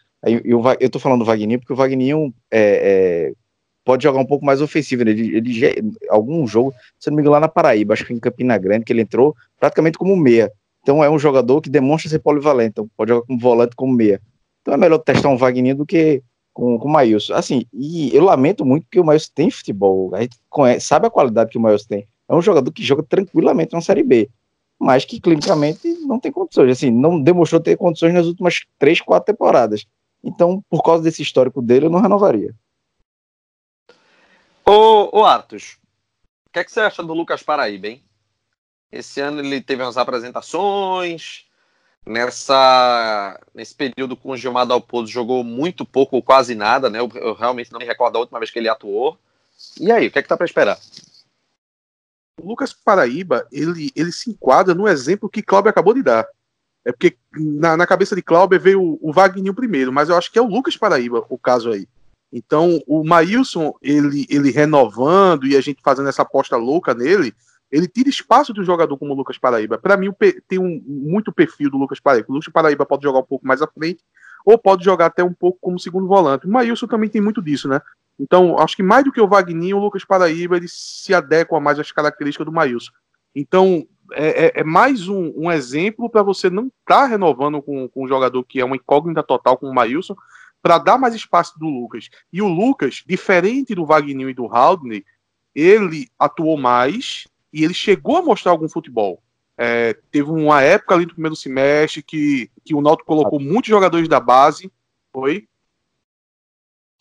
eu, 0.80 0.90
tô 0.90 0.98
falando 0.98 1.20
do 1.20 1.26
Wagner 1.26 1.60
porque 1.60 1.74
o 1.74 1.76
Wagner 1.76 2.16
é, 2.52 3.30
é, 3.30 3.34
pode 3.84 4.04
jogar 4.04 4.20
um 4.20 4.26
pouco 4.26 4.44
mais 4.44 4.60
ofensivo. 4.60 5.06
Né? 5.06 5.12
Ele, 5.12 5.38
ele 5.38 5.94
algum 6.10 6.46
jogo, 6.48 6.74
se 7.00 7.10
não 7.10 7.16
me 7.16 7.22
engano, 7.22 7.34
lá 7.34 7.40
na 7.40 7.48
Paraíba, 7.48 7.94
acho 7.94 8.06
que 8.06 8.14
em 8.14 8.20
Campina 8.20 8.58
Grande, 8.58 8.86
que 8.86 8.92
ele 8.92 9.02
entrou 9.02 9.36
praticamente 9.60 9.98
como 9.98 10.16
meia. 10.16 10.52
Então 10.82 11.04
é 11.04 11.10
um 11.10 11.20
jogador 11.20 11.62
que 11.62 11.70
demonstra 11.70 12.10
ser 12.10 12.20
polivalente, 12.20 12.70
então 12.70 12.90
pode 12.98 13.10
jogar 13.10 13.26
como 13.26 13.40
volante, 13.40 13.76
como 13.76 13.94
meia. 13.94 14.20
Então 14.62 14.74
é 14.74 14.78
melhor 14.78 14.98
testar 15.00 15.30
um 15.30 15.38
Wagner 15.38 15.76
do 15.76 15.86
que 15.86 16.24
com, 16.56 16.80
com 16.80 16.88
o 16.88 16.92
Maílson. 16.92 17.34
Assim, 17.34 17.68
e 17.74 18.16
eu 18.16 18.24
lamento 18.24 18.66
muito 18.66 18.88
que 18.90 19.00
o 19.00 19.04
Maílson 19.04 19.30
tem 19.36 19.52
futebol. 19.52 20.16
A 20.16 20.22
gente 20.22 20.38
conhece, 20.50 20.88
sabe 20.88 21.06
a 21.06 21.12
qualidade 21.12 21.52
que 21.52 21.58
o 21.58 21.62
Maílson 21.62 21.86
tem. 21.88 22.08
É 22.28 22.34
um 22.34 22.42
jogador 22.42 22.72
que 22.72 22.82
joga 22.82 23.04
tranquilamente 23.04 23.74
na 23.74 23.82
Série 23.82 24.02
B, 24.02 24.30
mas 24.80 25.04
que 25.04 25.20
clinicamente 25.20 25.88
não 26.08 26.18
tem 26.18 26.32
condições. 26.32 26.72
Assim, 26.72 26.90
não 26.90 27.22
demonstrou 27.22 27.62
ter 27.62 27.78
condições 27.78 28.14
nas 28.14 28.26
últimas 28.26 28.62
três, 28.80 29.02
quatro 29.02 29.34
temporadas. 29.34 29.86
Então, 30.24 30.64
por 30.70 30.82
causa 30.82 31.04
desse 31.04 31.22
histórico 31.22 31.62
dele, 31.62 31.88
eu 31.88 31.90
não 31.90 32.00
renovaria. 32.00 32.56
Ô, 34.66 35.20
ô 35.20 35.26
Artus, 35.26 35.78
o 36.48 36.52
que, 36.52 36.60
é 36.60 36.64
que 36.64 36.72
você 36.72 36.80
acha 36.80 37.04
do 37.04 37.14
Lucas 37.14 37.44
Paraíba, 37.44 37.90
hein? 37.90 38.02
Esse 38.90 39.20
ano 39.20 39.42
ele 39.42 39.62
teve 39.62 39.84
umas 39.84 39.98
apresentações. 39.98 41.46
Nessa, 42.06 43.40
nesse 43.54 43.74
período 43.74 44.16
com 44.16 44.32
o 44.32 44.38
Gilmar 44.38 44.66
Dalpozo 44.66 45.12
jogou 45.12 45.44
muito 45.44 45.84
pouco 45.84 46.16
ou 46.16 46.22
quase 46.22 46.54
nada, 46.54 46.90
né? 46.90 47.00
Eu, 47.00 47.10
eu, 47.16 47.34
realmente 47.34 47.72
não 47.72 47.80
me 47.80 47.86
recordo 47.86 48.18
a 48.18 48.20
última 48.20 48.40
vez 48.40 48.52
que 48.52 48.60
ele 48.60 48.70
atuou. 48.70 49.18
E 49.80 49.92
aí, 49.92 50.08
o 50.08 50.12
que 50.12 50.20
é 50.20 50.22
que 50.22 50.28
tá 50.28 50.38
para 50.38 50.46
esperar? 50.46 50.78
O 52.40 52.48
Lucas 52.48 52.74
Paraíba, 52.74 53.48
ele, 53.52 53.92
ele 53.96 54.12
se 54.12 54.30
enquadra 54.30 54.76
no 54.76 54.88
exemplo 54.88 55.30
que 55.30 55.42
Cláudio 55.42 55.70
acabou 55.70 55.94
de 55.94 56.04
dar. 56.04 56.28
É 56.86 56.92
porque 56.92 57.18
na, 57.34 57.76
na 57.76 57.88
cabeça 57.88 58.16
de 58.16 58.22
Cláudio 58.22 58.60
veio 58.60 58.82
o, 58.82 59.10
o 59.10 59.54
primeiro, 59.54 59.92
mas 59.92 60.10
eu 60.10 60.16
acho 60.16 60.32
que 60.32 60.38
é 60.38 60.42
o 60.42 60.48
Lucas 60.48 60.78
Paraíba 60.78 61.26
o 61.28 61.38
caso 61.38 61.72
aí. 61.72 61.88
Então, 62.32 62.82
o 62.86 63.04
Maílson, 63.04 63.74
ele, 63.82 64.28
ele 64.30 64.52
renovando 64.52 65.48
e 65.48 65.56
a 65.56 65.62
gente 65.62 65.82
fazendo 65.82 66.10
essa 66.10 66.22
aposta 66.22 66.58
louca 66.58 66.94
nele, 66.94 67.34
ele 67.72 67.88
tira 67.88 68.10
espaço 68.10 68.54
de 68.54 68.62
um 68.62 68.64
jogador 68.64 68.98
como 68.98 69.14
o 69.14 69.16
Lucas 69.16 69.38
Paraíba. 69.38 69.78
Para 69.78 69.98
mim, 69.98 70.14
tem 70.48 70.60
um, 70.60 70.82
muito 70.86 71.32
perfil 71.32 71.70
do 71.70 71.78
Lucas 71.78 72.00
Paraíba. 72.00 72.28
O 72.30 72.34
Lucas 72.34 72.52
Paraíba 72.52 72.86
pode 72.86 73.04
jogar 73.04 73.20
um 73.20 73.24
pouco 73.24 73.46
mais 73.46 73.62
à 73.62 73.68
frente, 73.68 74.04
ou 74.46 74.58
pode 74.58 74.86
jogar 74.86 75.08
até 75.08 75.24
um 75.24 75.34
pouco 75.34 75.58
como 75.60 75.80
segundo 75.80 76.08
volante. 76.08 76.46
O 76.46 76.52
Maílson 76.52 76.88
também 76.88 77.10
tem 77.10 77.22
muito 77.22 77.42
disso, 77.42 77.68
né? 77.68 77.82
Então, 78.20 78.58
acho 78.60 78.76
que 78.76 78.84
mais 78.84 79.04
do 79.04 79.12
que 79.12 79.20
o 79.20 79.28
Wagner, 79.28 79.76
o 79.76 79.80
Lucas 79.80 80.06
Paraíba 80.06 80.56
ele 80.56 80.68
se 80.70 81.14
adequa 81.14 81.60
mais 81.60 81.80
às 81.80 81.92
características 81.92 82.46
do 82.46 82.52
Maílson. 82.52 82.92
Então, 83.36 83.86
é, 84.14 84.46
é, 84.46 84.52
é 84.62 84.64
mais 84.64 85.08
um, 85.08 85.34
um 85.36 85.52
exemplo 85.52 86.10
para 86.10 86.24
você 86.24 86.50
não 86.50 86.68
estar 86.68 87.02
tá 87.02 87.06
renovando 87.06 87.62
com, 87.62 87.90
com 87.90 88.06
um 88.06 88.08
jogador 88.08 88.44
que 88.44 88.62
é 88.62 88.66
uma 88.66 88.76
incógnita 88.76 89.24
total, 89.24 89.58
como 89.58 89.72
o 89.72 89.76
Maílson, 89.76 90.16
para 90.62 90.78
dar 90.78 90.98
mais 90.98 91.14
espaço 91.14 91.60
do 91.60 91.66
Lucas. 91.66 92.10
E 92.32 92.42
o 92.42 92.48
Lucas, 92.48 93.04
diferente 93.06 93.76
do 93.76 93.86
Wagner 93.86 94.30
e 94.30 94.34
do 94.34 94.46
Haldney, 94.46 95.04
ele 95.54 96.08
atuou 96.18 96.58
mais 96.58 97.26
e 97.56 97.64
ele 97.64 97.74
chegou 97.74 98.18
a 98.18 98.22
mostrar 98.22 98.52
algum 98.52 98.68
futebol. 98.68 99.22
É, 99.58 99.94
teve 100.12 100.30
uma 100.30 100.62
época 100.62 100.94
ali 100.94 101.06
no 101.06 101.14
primeiro 101.14 101.36
semestre 101.36 102.04
que, 102.04 102.52
que 102.64 102.76
o 102.76 102.82
Náutico 102.82 103.08
colocou 103.08 103.40
muitos 103.40 103.70
jogadores 103.70 104.10
da 104.10 104.20
base. 104.20 104.70
Oi? 105.14 105.48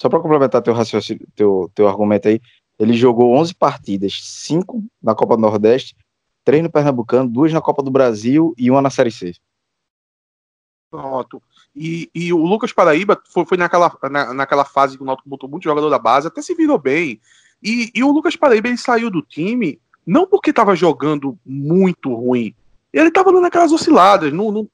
Só 0.01 0.09
para 0.09 0.21
complementar 0.21 0.63
teu 0.63 0.73
raciocínio, 0.73 1.27
teu, 1.35 1.71
teu 1.75 1.89
argumento 1.89 2.29
aí, 2.29 2.41
ele 2.79 2.95
jogou 2.95 3.35
11 3.37 3.55
partidas, 3.55 4.21
5 4.23 4.85
na 5.03 5.15
Copa 5.15 5.37
do 5.37 5.43
Nordeste 5.43 5.97
três 6.45 6.63
no 6.63 6.71
Pernambucano, 6.71 7.29
duas 7.29 7.53
na 7.53 7.61
Copa 7.61 7.83
do 7.83 7.91
Brasil 7.91 8.55
e 8.57 8.71
uma 8.71 8.83
na 8.83 8.91
Série 8.91 9.11
C. 9.11 9.33
Pronto. 10.91 11.43
E, 11.75 12.09
e 12.15 12.33
o 12.33 12.45
Lucas 12.45 12.73
Paraíba 12.73 13.21
foi, 13.27 13.45
foi 13.47 13.57
naquela, 13.57 13.99
na, 14.11 14.33
naquela 14.35 14.65
fase 14.65 14.97
que 14.97 15.03
o 15.03 15.07
Náutico 15.07 15.29
botou 15.29 15.49
muito 15.49 15.65
jogador 15.65 15.91
da 15.91 15.99
base, 15.99 16.29
até 16.29 16.41
se 16.41 16.55
virou 16.55 16.79
bem. 16.79 17.21
E, 17.63 17.91
e 17.95 18.05
o 18.05 18.13
Lucas 18.13 18.37
Paraíba 18.37 18.69
ele 18.69 18.77
saiu 18.77 19.11
do 19.11 19.23
time 19.23 19.81
não 20.07 20.27
porque 20.27 20.51
estava 20.51 20.75
jogando 20.75 21.39
muito 21.45 22.15
ruim. 22.15 22.55
Ele 22.93 23.09
estava 23.09 23.33
dando 23.33 23.47
aquelas 23.47 23.73
osciladas, 23.73 24.33
não, 24.33 24.53
não, 24.53 24.69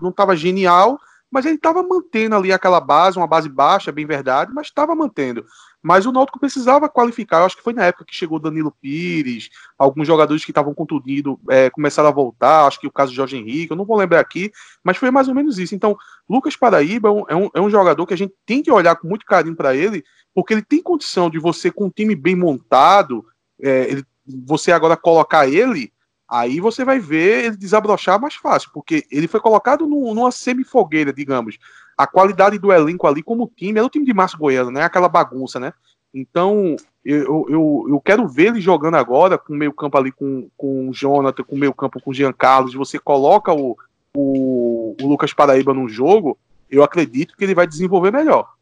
não 0.00 0.12
tava 0.12 0.36
genial, 0.36 0.98
mas 1.30 1.44
ele 1.44 1.56
estava 1.56 1.82
mantendo 1.82 2.36
ali 2.36 2.52
aquela 2.52 2.80
base, 2.80 3.18
uma 3.18 3.26
base 3.26 3.48
baixa, 3.48 3.92
bem 3.92 4.06
verdade, 4.06 4.52
mas 4.54 4.68
estava 4.68 4.94
mantendo. 4.94 5.44
Mas 5.82 6.06
o 6.06 6.10
Náutico 6.10 6.40
precisava 6.40 6.88
qualificar. 6.88 7.40
Eu 7.40 7.44
acho 7.46 7.56
que 7.56 7.62
foi 7.62 7.72
na 7.72 7.84
época 7.84 8.04
que 8.04 8.14
chegou 8.14 8.38
Danilo 8.38 8.74
Pires, 8.80 9.50
alguns 9.78 10.06
jogadores 10.06 10.44
que 10.44 10.50
estavam 10.50 10.72
contundidos 10.72 11.36
é, 11.50 11.68
começaram 11.70 12.08
a 12.08 12.12
voltar. 12.12 12.66
Acho 12.66 12.80
que 12.80 12.86
o 12.86 12.92
caso 12.92 13.10
de 13.10 13.16
Jorge 13.16 13.36
Henrique, 13.36 13.70
eu 13.70 13.76
não 13.76 13.84
vou 13.84 13.96
lembrar 13.96 14.20
aqui, 14.20 14.50
mas 14.82 14.96
foi 14.96 15.10
mais 15.10 15.28
ou 15.28 15.34
menos 15.34 15.58
isso. 15.58 15.74
Então, 15.74 15.96
Lucas 16.28 16.56
Paraíba 16.56 17.08
é 17.08 17.34
um, 17.34 17.48
é 17.54 17.60
um 17.60 17.68
é 17.68 17.70
jogador 17.70 18.06
que 18.06 18.14
a 18.14 18.18
gente 18.18 18.34
tem 18.44 18.62
que 18.62 18.70
olhar 18.70 18.96
com 18.96 19.06
muito 19.06 19.26
carinho 19.26 19.54
para 19.54 19.76
ele, 19.76 20.02
porque 20.34 20.54
ele 20.54 20.62
tem 20.62 20.82
condição 20.82 21.28
de 21.28 21.38
você, 21.38 21.70
com 21.70 21.86
um 21.86 21.90
time 21.90 22.14
bem 22.14 22.34
montado, 22.34 23.24
é, 23.60 23.90
ele, 23.90 24.04
você 24.26 24.72
agora 24.72 24.96
colocar 24.96 25.48
ele 25.48 25.92
aí 26.28 26.58
você 26.58 26.84
vai 26.84 26.98
ver 26.98 27.44
ele 27.44 27.56
desabrochar 27.56 28.20
mais 28.20 28.34
fácil, 28.34 28.70
porque 28.74 29.06
ele 29.12 29.28
foi 29.28 29.38
colocado 29.38 29.86
no, 29.86 30.12
numa 30.12 30.32
semi-fogueira, 30.32 31.12
digamos 31.12 31.56
a 31.96 32.06
qualidade 32.06 32.58
do 32.58 32.72
elenco 32.72 33.06
ali 33.06 33.22
como 33.22 33.50
time, 33.56 33.78
é 33.80 33.82
o 33.82 33.88
time 33.88 34.04
de 34.04 34.12
Márcio 34.12 34.38
Goiano, 34.38 34.70
né? 34.70 34.82
Aquela 34.82 35.08
bagunça, 35.08 35.58
né? 35.58 35.72
Então, 36.12 36.76
eu, 37.04 37.46
eu, 37.48 37.86
eu 37.88 38.00
quero 38.00 38.28
ver 38.28 38.48
ele 38.48 38.60
jogando 38.60 38.96
agora, 38.96 39.38
com 39.38 39.52
o 39.52 39.56
meio 39.56 39.72
campo 39.72 39.96
ali 39.96 40.12
com, 40.12 40.48
com 40.56 40.88
o 40.88 40.92
Jonathan, 40.92 41.42
com 41.42 41.56
o 41.56 41.58
meio 41.58 41.72
campo 41.72 42.00
com 42.00 42.10
o 42.10 42.14
Jean 42.14 42.32
Carlos, 42.32 42.74
você 42.74 42.98
coloca 42.98 43.52
o, 43.52 43.76
o, 44.14 44.94
o 45.00 45.06
Lucas 45.06 45.32
Paraíba 45.32 45.72
no 45.72 45.88
jogo, 45.88 46.38
eu 46.70 46.82
acredito 46.82 47.36
que 47.36 47.44
ele 47.44 47.54
vai 47.54 47.66
desenvolver 47.66 48.12
melhor. 48.12 48.55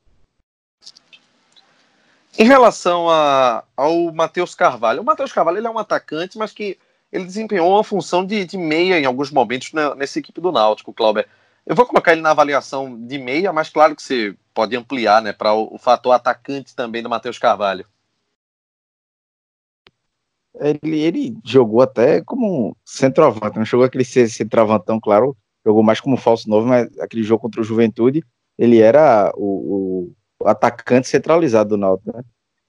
Em 2.37 2.45
relação 2.45 3.09
a, 3.09 3.63
ao 3.77 4.13
Matheus 4.13 4.55
Carvalho, 4.55 5.03
o 5.03 5.05
Matheus 5.05 5.33
Carvalho 5.33 5.59
ele 5.59 5.67
é 5.69 5.71
um 5.71 5.79
atacante, 5.79 6.37
mas 6.37 6.53
que 6.53 6.77
ele 7.13 7.25
desempenhou 7.25 7.71
uma 7.71 7.85
função 7.85 8.27
de, 8.27 8.45
de 8.45 8.59
meia 8.59 8.99
em 8.99 9.05
alguns 9.05 9.31
momentos 9.31 9.73
na, 9.73 9.95
nessa 9.95 10.19
equipe 10.19 10.41
do 10.41 10.51
Náutico, 10.51 10.93
Clauber. 10.93 11.29
Eu 11.65 11.77
vou 11.77 11.87
colocar 11.87 12.13
ele 12.13 12.21
na 12.21 12.33
avaliação 12.33 13.01
de 13.07 13.19
meia, 13.19 13.53
mas 13.53 13.71
claro 13.71 13.95
que 13.95 14.03
você 14.03 14.35
pode 14.53 14.77
ampliar 14.77 15.23
né, 15.23 15.33
para 15.33 15.55
o, 15.55 15.77
o, 15.77 15.79
fator 15.79 16.13
atacante 16.13 16.75
também 16.75 17.03
do 17.03 17.09
Matheus 17.09 17.39
Carvalho. 17.39 17.87
Ele, 20.57 20.99
ele 20.99 21.37
jogou 21.45 21.83
até 21.83 22.21
como 22.21 22.77
centroavante, 22.85 23.57
não 23.57 23.65
jogou 23.65 23.87
aquele 23.87 24.05
centroavantão, 24.05 25.01
claro, 25.01 25.37
jogou 25.65 25.85
mais 25.85 26.01
como 26.01 26.17
falso 26.17 26.51
novo, 26.51 26.67
mas 26.67 26.87
aquele 26.99 27.23
jogo 27.23 27.43
contra 27.43 27.61
o 27.61 27.65
Juventude, 27.65 28.25
ele 28.59 28.81
era 28.81 29.33
o, 29.37 30.07
o 30.07 30.15
atacante 30.47 31.09
centralizado 31.09 31.71
do 31.71 31.77
Náutico, 31.77 32.17
né? 32.17 32.23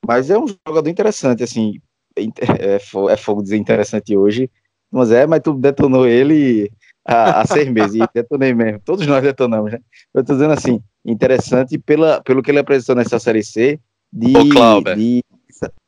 Mas 0.05 0.30
é 0.30 0.38
um 0.38 0.45
jogador 0.47 0.89
interessante, 0.89 1.43
assim, 1.43 1.82
é, 2.15 2.76
é 2.76 3.17
fogo 3.17 3.41
dizer 3.41 3.57
interessante 3.57 4.15
hoje, 4.15 4.49
mas 4.91 5.11
é, 5.11 5.26
mas 5.26 5.41
tu 5.41 5.53
detonou 5.53 6.07
ele 6.07 6.71
há, 7.03 7.41
há 7.41 7.45
seis 7.45 7.69
meses, 7.69 7.95
e 7.95 7.99
detonei 8.13 8.53
mesmo, 8.53 8.80
todos 8.86 9.05
nós 9.05 9.21
detonamos, 9.21 9.71
né? 9.71 9.80
Eu 10.13 10.23
tô 10.23 10.34
dizendo 10.34 10.53
assim, 10.53 10.82
interessante 11.03 11.78
pela, 11.78 12.21
pelo 12.21 12.41
que 12.41 12.51
ele 12.51 12.59
apresentou 12.59 12.95
nessa 12.95 13.19
Série 13.19 13.43
C, 13.43 13.80
de... 14.13 14.38
Ô, 14.38 14.49
Cláudio. 14.49 14.95
de... 14.95 15.23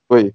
Oi. 0.10 0.34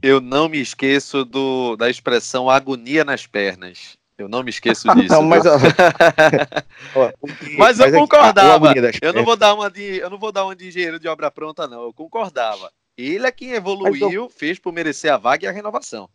Eu 0.00 0.20
não 0.20 0.48
me 0.48 0.60
esqueço 0.60 1.24
do, 1.24 1.76
da 1.76 1.90
expressão 1.90 2.48
agonia 2.48 3.04
nas 3.04 3.26
pernas. 3.26 3.97
Eu 4.18 4.28
não 4.28 4.42
me 4.42 4.50
esqueço 4.50 4.88
disso. 4.96 5.14
não, 5.14 5.22
mas, 5.22 5.44
mas, 7.56 7.78
eu 7.78 7.92
concordava. 7.92 8.74
eu 9.00 9.12
não 9.12 9.24
vou 9.24 9.36
dar 9.36 9.54
uma 9.54 9.70
de, 9.70 9.98
eu 9.98 10.10
não 10.10 10.18
vou 10.18 10.32
dar 10.32 10.44
uma 10.44 10.56
de 10.56 10.66
engenheiro 10.66 10.98
de 10.98 11.06
obra 11.06 11.30
pronta, 11.30 11.68
não. 11.68 11.84
Eu 11.84 11.92
concordava. 11.92 12.72
Ele 12.96 13.26
é 13.26 13.30
quem 13.30 13.52
evoluiu, 13.52 14.10
eu... 14.10 14.28
fez 14.28 14.58
por 14.58 14.72
merecer 14.72 15.12
a 15.12 15.16
vaga 15.16 15.46
e 15.46 15.48
a 15.48 15.52
renovação. 15.52 16.10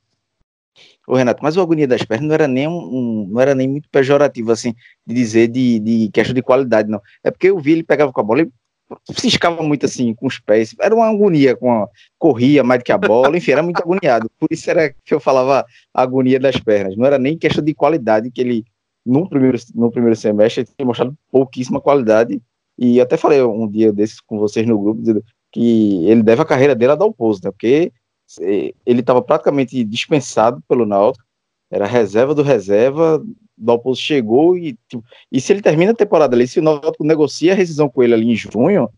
Ô, 1.08 1.16
Renato, 1.16 1.41
mas 1.41 1.56
o 1.56 1.62
agonia 1.62 1.88
das 1.88 2.04
pernas 2.04 2.28
não 2.28 2.34
era 2.34 2.47
nem 2.47 2.68
um, 2.68 2.74
um, 2.74 3.28
não 3.30 3.39
era 3.39 3.56
nem 3.56 3.68
muito 3.68 3.88
pejorativo, 3.89 4.51
assim, 4.51 4.76
de 5.06 5.14
dizer 5.14 5.47
de, 5.47 5.80
de 5.80 6.10
questão 6.12 6.34
de 6.34 6.41
qualidade, 6.41 6.89
não. 6.89 7.01
É 7.24 7.32
porque 7.32 7.47
eu 7.47 7.60
vi 7.60 7.74
ele 7.74 7.84
pegava 7.84 8.12
com 8.12 8.20
a 8.20 8.24
bola 8.24 8.41
e 8.41 8.51
ciscava 9.12 9.62
muito 9.64 9.86
assim 9.86 10.14
com 10.14 10.28
os 10.28 10.39
pés. 10.39 10.76
Era 10.80 10.94
uma 10.96 11.08
agonia, 11.08 11.56
com 11.56 11.72
a, 11.72 11.88
corria 12.18 12.64
mais 12.64 12.80
do 12.80 12.84
que 12.84 12.91
a 12.91 12.98
bola, 12.98 13.38
enfim, 13.38 13.52
era 13.52 13.64
muito 13.64 13.82
agoniado. 13.82 14.30
Por 14.39 14.48
isso 14.52 14.70
era 14.70 14.94
que 15.04 15.14
eu 15.14 15.20
falava 15.20 15.66
agonia 15.94 16.39
das 16.39 16.58
pernas. 16.58 16.96
Não 16.96 17.06
era 17.06 17.18
nem 17.18 17.38
questão 17.38 17.64
de 17.64 17.74
qualidade, 17.74 18.32
que 18.32 18.41
ele, 18.41 18.66
no 19.06 19.28
primeiro, 19.30 19.58
no 19.76 19.91
primeiro 19.91 20.16
semestre, 20.16 20.66
tinha 20.66 20.86
mostrado 20.86 21.16
pouquíssima 21.32 21.82
qualidade. 21.82 22.41
E 22.78 23.00
até 23.00 23.18
falei 23.18 23.41
um 23.41 23.68
dia 23.68 23.94
desses 23.94 24.20
com 24.20 24.39
vocês 24.39 24.66
no 24.66 24.80
grupo, 24.80 25.02
dizendo 25.02 25.24
que 25.52 26.06
ele 26.08 26.24
deve 26.24 26.41
a 26.41 26.46
carreira 26.46 26.74
dele 26.74 26.94
a 26.94 26.96
dar 26.96 27.06
o 27.06 27.14
pouso, 27.14 27.41
né? 27.44 27.52
Porque 27.52 27.91
ele 28.39 29.00
estava 29.00 29.22
praticamente 29.22 29.84
dispensado 29.84 30.62
pelo 30.68 30.86
Náutico, 30.86 31.24
era 31.70 31.86
reserva 31.86 32.34
do 32.34 32.41
reserva, 32.41 33.24
Dalpozo 33.58 34.01
chegou 34.01 34.58
e, 34.58 34.78
tipo, 34.88 35.04
e 35.32 35.39
se 35.39 35.54
ele 35.54 35.62
termina 35.62 35.91
a 35.91 35.95
temporada 35.95 36.36
ali, 36.36 36.47
se 36.47 36.60
o 36.60 36.64
Náutico 36.64 37.04
negocia 37.04 37.54
a 37.54 37.56
rescisão 37.56 37.89
com 37.89 38.04
ele 38.04 38.14
ali 38.14 38.32
em 38.32 38.36
junho, 38.36 38.89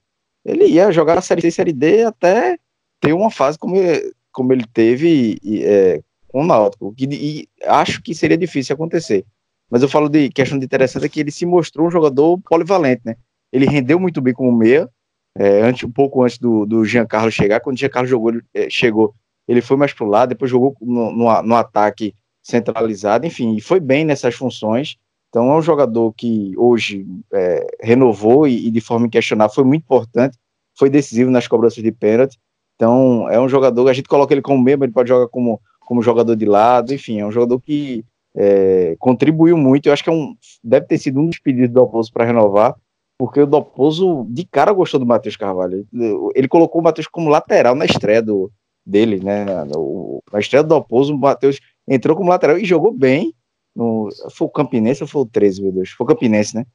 ele 0.43 0.65
ia 0.65 0.91
jogar 0.91 1.17
a 1.17 1.21
Série 1.21 1.41
C 1.41 1.47
e 1.47 1.51
Série 1.51 1.73
D 1.73 2.03
até 2.03 2.57
ter 2.99 3.13
uma 3.13 3.29
fase 3.31 3.57
como 3.57 3.75
ele, 3.75 4.13
como 4.31 4.53
ele 4.53 4.65
teve 4.73 5.37
é, 5.63 6.01
com 6.27 6.41
o 6.41 6.45
Náutico, 6.45 6.93
que, 6.93 7.05
e 7.05 7.47
acho 7.65 8.01
que 8.01 8.13
seria 8.13 8.37
difícil 8.37 8.73
acontecer. 8.73 9.25
Mas 9.69 9.81
eu 9.81 9.89
falo 9.89 10.07
de 10.07 10.29
questão 10.29 10.59
de 10.59 10.65
interessante 10.65 11.05
é 11.05 11.09
que 11.09 11.19
ele 11.19 11.31
se 11.31 11.45
mostrou 11.45 11.87
um 11.87 11.91
jogador 11.91 12.39
polivalente, 12.39 13.01
né? 13.05 13.15
Ele 13.51 13.65
rendeu 13.65 13.99
muito 13.99 14.21
bem 14.21 14.33
como 14.33 14.51
meia, 14.51 14.89
é, 15.37 15.61
antes, 15.61 15.83
um 15.83 15.91
pouco 15.91 16.23
antes 16.23 16.37
do, 16.37 16.65
do 16.65 16.85
Giancarlo 16.85 17.31
chegar. 17.31 17.59
Quando 17.59 17.75
o 17.75 17.79
Giancarlo 17.79 18.07
jogou, 18.07 18.33
é, 18.53 18.69
chegou, 18.69 19.13
ele 19.47 19.61
foi 19.61 19.75
mais 19.75 19.93
pro 19.93 20.05
lado, 20.05 20.29
depois 20.29 20.51
jogou 20.51 20.75
no, 20.81 21.11
no, 21.11 21.41
no 21.41 21.55
ataque 21.55 22.13
centralizado, 22.45 23.25
enfim, 23.25 23.55
e 23.55 23.61
foi 23.61 23.79
bem 23.79 24.05
nessas 24.05 24.35
funções. 24.35 24.97
Então 25.29 25.51
é 25.51 25.57
um 25.57 25.61
jogador 25.61 26.13
que 26.13 26.53
hoje 26.55 27.05
é, 27.33 27.65
renovou 27.81 28.47
e, 28.47 28.67
e, 28.67 28.71
de 28.71 28.79
forma 28.79 29.07
inquestionável 29.07 29.53
foi 29.53 29.63
muito 29.63 29.81
importante, 29.81 30.37
foi 30.77 30.89
decisivo 30.89 31.31
nas 31.31 31.47
cobranças 31.47 31.83
de 31.83 31.91
pênalti. 31.91 32.37
Então 32.75 33.27
é 33.29 33.41
um 33.41 33.49
jogador, 33.49 33.89
a 33.89 33.93
gente 33.93 34.07
coloca 34.07 34.33
ele 34.33 34.43
como 34.43 34.63
membro, 34.63 34.85
ele 34.85 34.93
pode 34.93 35.09
jogar 35.09 35.27
como, 35.27 35.59
como 35.81 36.03
jogador 36.03 36.35
de 36.35 36.45
lado, 36.45 36.93
enfim, 36.93 37.19
é 37.19 37.25
um 37.25 37.31
jogador 37.31 37.59
que 37.59 38.05
é, 38.37 38.95
contribuiu 38.99 39.57
muito. 39.57 39.87
Eu 39.87 39.93
acho 39.93 40.03
que 40.03 40.09
é 40.09 40.13
um, 40.13 40.35
deve 40.63 40.85
ter 40.85 40.99
sido 40.99 41.19
um 41.19 41.25
dos 41.25 41.39
pedidos 41.39 41.73
do 41.73 41.79
Alpozo 41.79 42.13
para 42.13 42.25
renovar, 42.25 42.75
porque 43.17 43.41
o 43.41 43.47
Dalpozo 43.47 44.27
de 44.29 44.45
cara 44.45 44.71
gostou 44.71 44.99
do 44.99 45.05
Matheus 45.05 45.35
Carvalho. 45.35 45.87
Ele, 46.35 46.47
colocou 46.47 46.79
o 46.79 46.83
Matheus 46.83 47.07
como 47.07 47.29
lateral 47.29 47.73
na 47.73 47.85
estreia 47.85 48.21
do, 48.21 48.51
dele, 48.85 49.19
né? 49.23 49.45
O, 49.75 50.21
na 50.31 50.39
estreia 50.39 50.63
do 50.63 50.69
Dalpozo, 50.69 51.15
o 51.15 51.17
Matheus 51.17 51.59
entrou 51.87 52.15
como 52.15 52.29
lateral 52.29 52.57
e 52.57 52.65
jogou 52.65 52.91
bem. 52.91 53.33
No, 53.75 54.09
foi 54.31 54.47
o 54.47 54.51
Campinense 54.51 55.03
ou 55.03 55.07
foi 55.07 55.21
o 55.23 55.25
13, 55.25 55.61
meu 55.61 55.71
Deus? 55.71 55.89
Foi 55.89 56.05
o 56.05 56.07
Campinense, 56.07 56.55
né? 56.55 56.65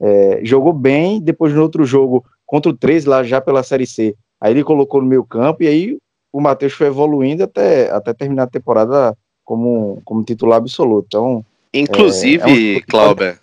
É, 0.00 0.40
jogou 0.44 0.72
bem, 0.72 1.20
depois 1.20 1.54
no 1.54 1.62
outro 1.62 1.84
jogo, 1.84 2.24
contra 2.46 2.70
o 2.70 2.76
13, 2.76 3.08
lá 3.08 3.22
já 3.22 3.40
pela 3.40 3.62
Série 3.62 3.86
C. 3.86 4.14
Aí 4.40 4.52
ele 4.52 4.64
colocou 4.64 5.00
no 5.00 5.08
meio 5.08 5.24
campo 5.24 5.62
e 5.62 5.68
aí 5.68 5.98
o 6.32 6.40
Matheus 6.40 6.72
foi 6.72 6.86
evoluindo 6.86 7.44
até, 7.44 7.90
até 7.90 8.14
terminar 8.14 8.44
a 8.44 8.50
temporada 8.50 9.16
como, 9.44 10.00
como 10.04 10.24
titular 10.24 10.58
absoluto. 10.58 11.06
Então, 11.06 11.44
Inclusive, 11.72 12.42
é, 12.42 12.74
é 12.74 12.78
um... 12.78 12.82
Clauber, 12.82 13.38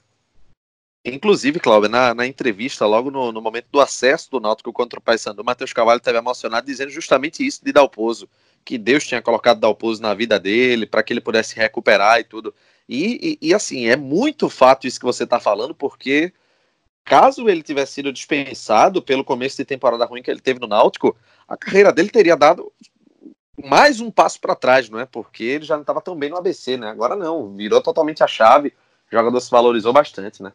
Inclusive, 1.13 1.59
Cláudio, 1.59 1.89
na, 1.89 2.13
na, 2.13 2.27
entrevista, 2.27 2.85
logo 2.85 3.09
no, 3.09 3.31
no, 3.31 3.41
momento 3.41 3.67
do 3.71 3.79
acesso 3.79 4.29
do 4.29 4.39
Náutico 4.41 4.73
contra 4.73 4.99
o 4.99 5.01
Paysandu, 5.01 5.41
o 5.41 5.45
Matheus 5.45 5.71
Cavalho 5.71 5.99
esteve 5.99 6.17
emocionado 6.17 6.65
dizendo 6.65 6.89
justamente 6.89 7.45
isso 7.45 7.63
de 7.63 7.71
Dalpozo, 7.71 8.27
que 8.67 8.77
Deus 8.77 9.07
tinha 9.07 9.21
colocado 9.21 9.61
Dalpozo 9.61 10.01
na 10.01 10.13
vida 10.13 10.37
dele 10.37 10.85
para 10.85 11.01
que 11.01 11.13
ele 11.13 11.21
pudesse 11.21 11.55
recuperar 11.55 12.19
e 12.19 12.25
tudo. 12.25 12.53
E, 12.87 13.37
e, 13.41 13.47
e, 13.47 13.53
assim, 13.53 13.87
é 13.87 13.95
muito 13.95 14.49
fato 14.49 14.85
isso 14.85 14.99
que 14.99 15.05
você 15.05 15.23
está 15.23 15.39
falando, 15.39 15.73
porque 15.73 16.33
caso 17.05 17.47
ele 17.47 17.63
tivesse 17.63 17.93
sido 17.93 18.11
dispensado 18.11 19.01
pelo 19.01 19.23
começo 19.23 19.55
de 19.55 19.63
temporada 19.63 20.03
ruim 20.03 20.21
que 20.21 20.29
ele 20.29 20.41
teve 20.41 20.59
no 20.59 20.67
Náutico, 20.67 21.15
a 21.47 21.55
carreira 21.55 21.93
dele 21.93 22.09
teria 22.09 22.35
dado 22.35 22.69
mais 23.63 24.01
um 24.01 24.11
passo 24.11 24.37
para 24.41 24.53
trás, 24.53 24.89
não 24.89 24.99
é? 24.99 25.05
Porque 25.05 25.45
ele 25.45 25.63
já 25.63 25.75
não 25.75 25.81
estava 25.81 26.01
tão 26.01 26.13
bem 26.13 26.29
no 26.29 26.35
ABC, 26.35 26.75
né? 26.75 26.89
Agora 26.89 27.15
não, 27.15 27.55
virou 27.55 27.81
totalmente 27.81 28.21
a 28.21 28.27
chave, 28.27 28.73
o 29.09 29.15
jogador 29.15 29.39
se 29.39 29.49
valorizou 29.49 29.93
bastante, 29.93 30.43
né? 30.43 30.51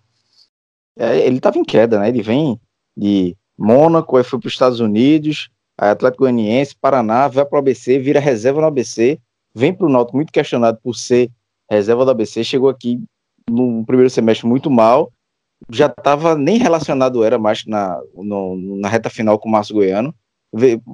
É, 0.99 1.27
ele 1.27 1.39
estava 1.39 1.57
em 1.57 1.65
queda, 1.65 1.99
né? 1.99 2.11
Ele 2.11 2.21
vem 2.21 2.61
de 2.95 3.35
Mônaco, 3.57 4.19
aí 4.19 4.25
foi 4.25 4.39
para 4.39 4.49
os 4.49 4.53
Estados 4.53 4.81
Unidos, 4.81 5.49
Atlético 5.91 6.25
Goianiense, 6.25 6.77
Paraná, 6.81 7.29
vai 7.29 7.45
para 7.45 7.57
o 7.57 7.59
ABC, 7.59 7.99
vira 7.99 8.21
reserva 8.21 8.61
no 8.61 8.67
ABC, 8.67 9.19
vem 9.55 9.73
para 9.75 9.87
o 9.87 9.91
Náutico 9.91 10.17
muito 10.17 10.33
questionado 10.33 10.79
por 10.83 10.95
ser 10.95 11.31
reserva 11.71 12.05
do 12.05 12.11
ABC, 12.11 12.45
chegou 12.45 12.69
aqui 12.69 13.03
no 13.51 13.85
primeiro 13.85 14.11
semestre 14.11 14.47
muito 14.47 14.71
mal, 14.71 15.11
já 15.71 15.87
estava 15.87 16.37
nem 16.37 16.59
relacionado 16.59 17.25
era 17.25 17.39
mais 17.39 17.65
na, 17.67 18.01
no, 18.15 18.57
na 18.79 18.89
reta 18.89 19.09
final 19.11 19.39
com 19.39 19.49
o 19.49 19.53
Márcio 19.53 19.75
Goiano. 19.75 20.15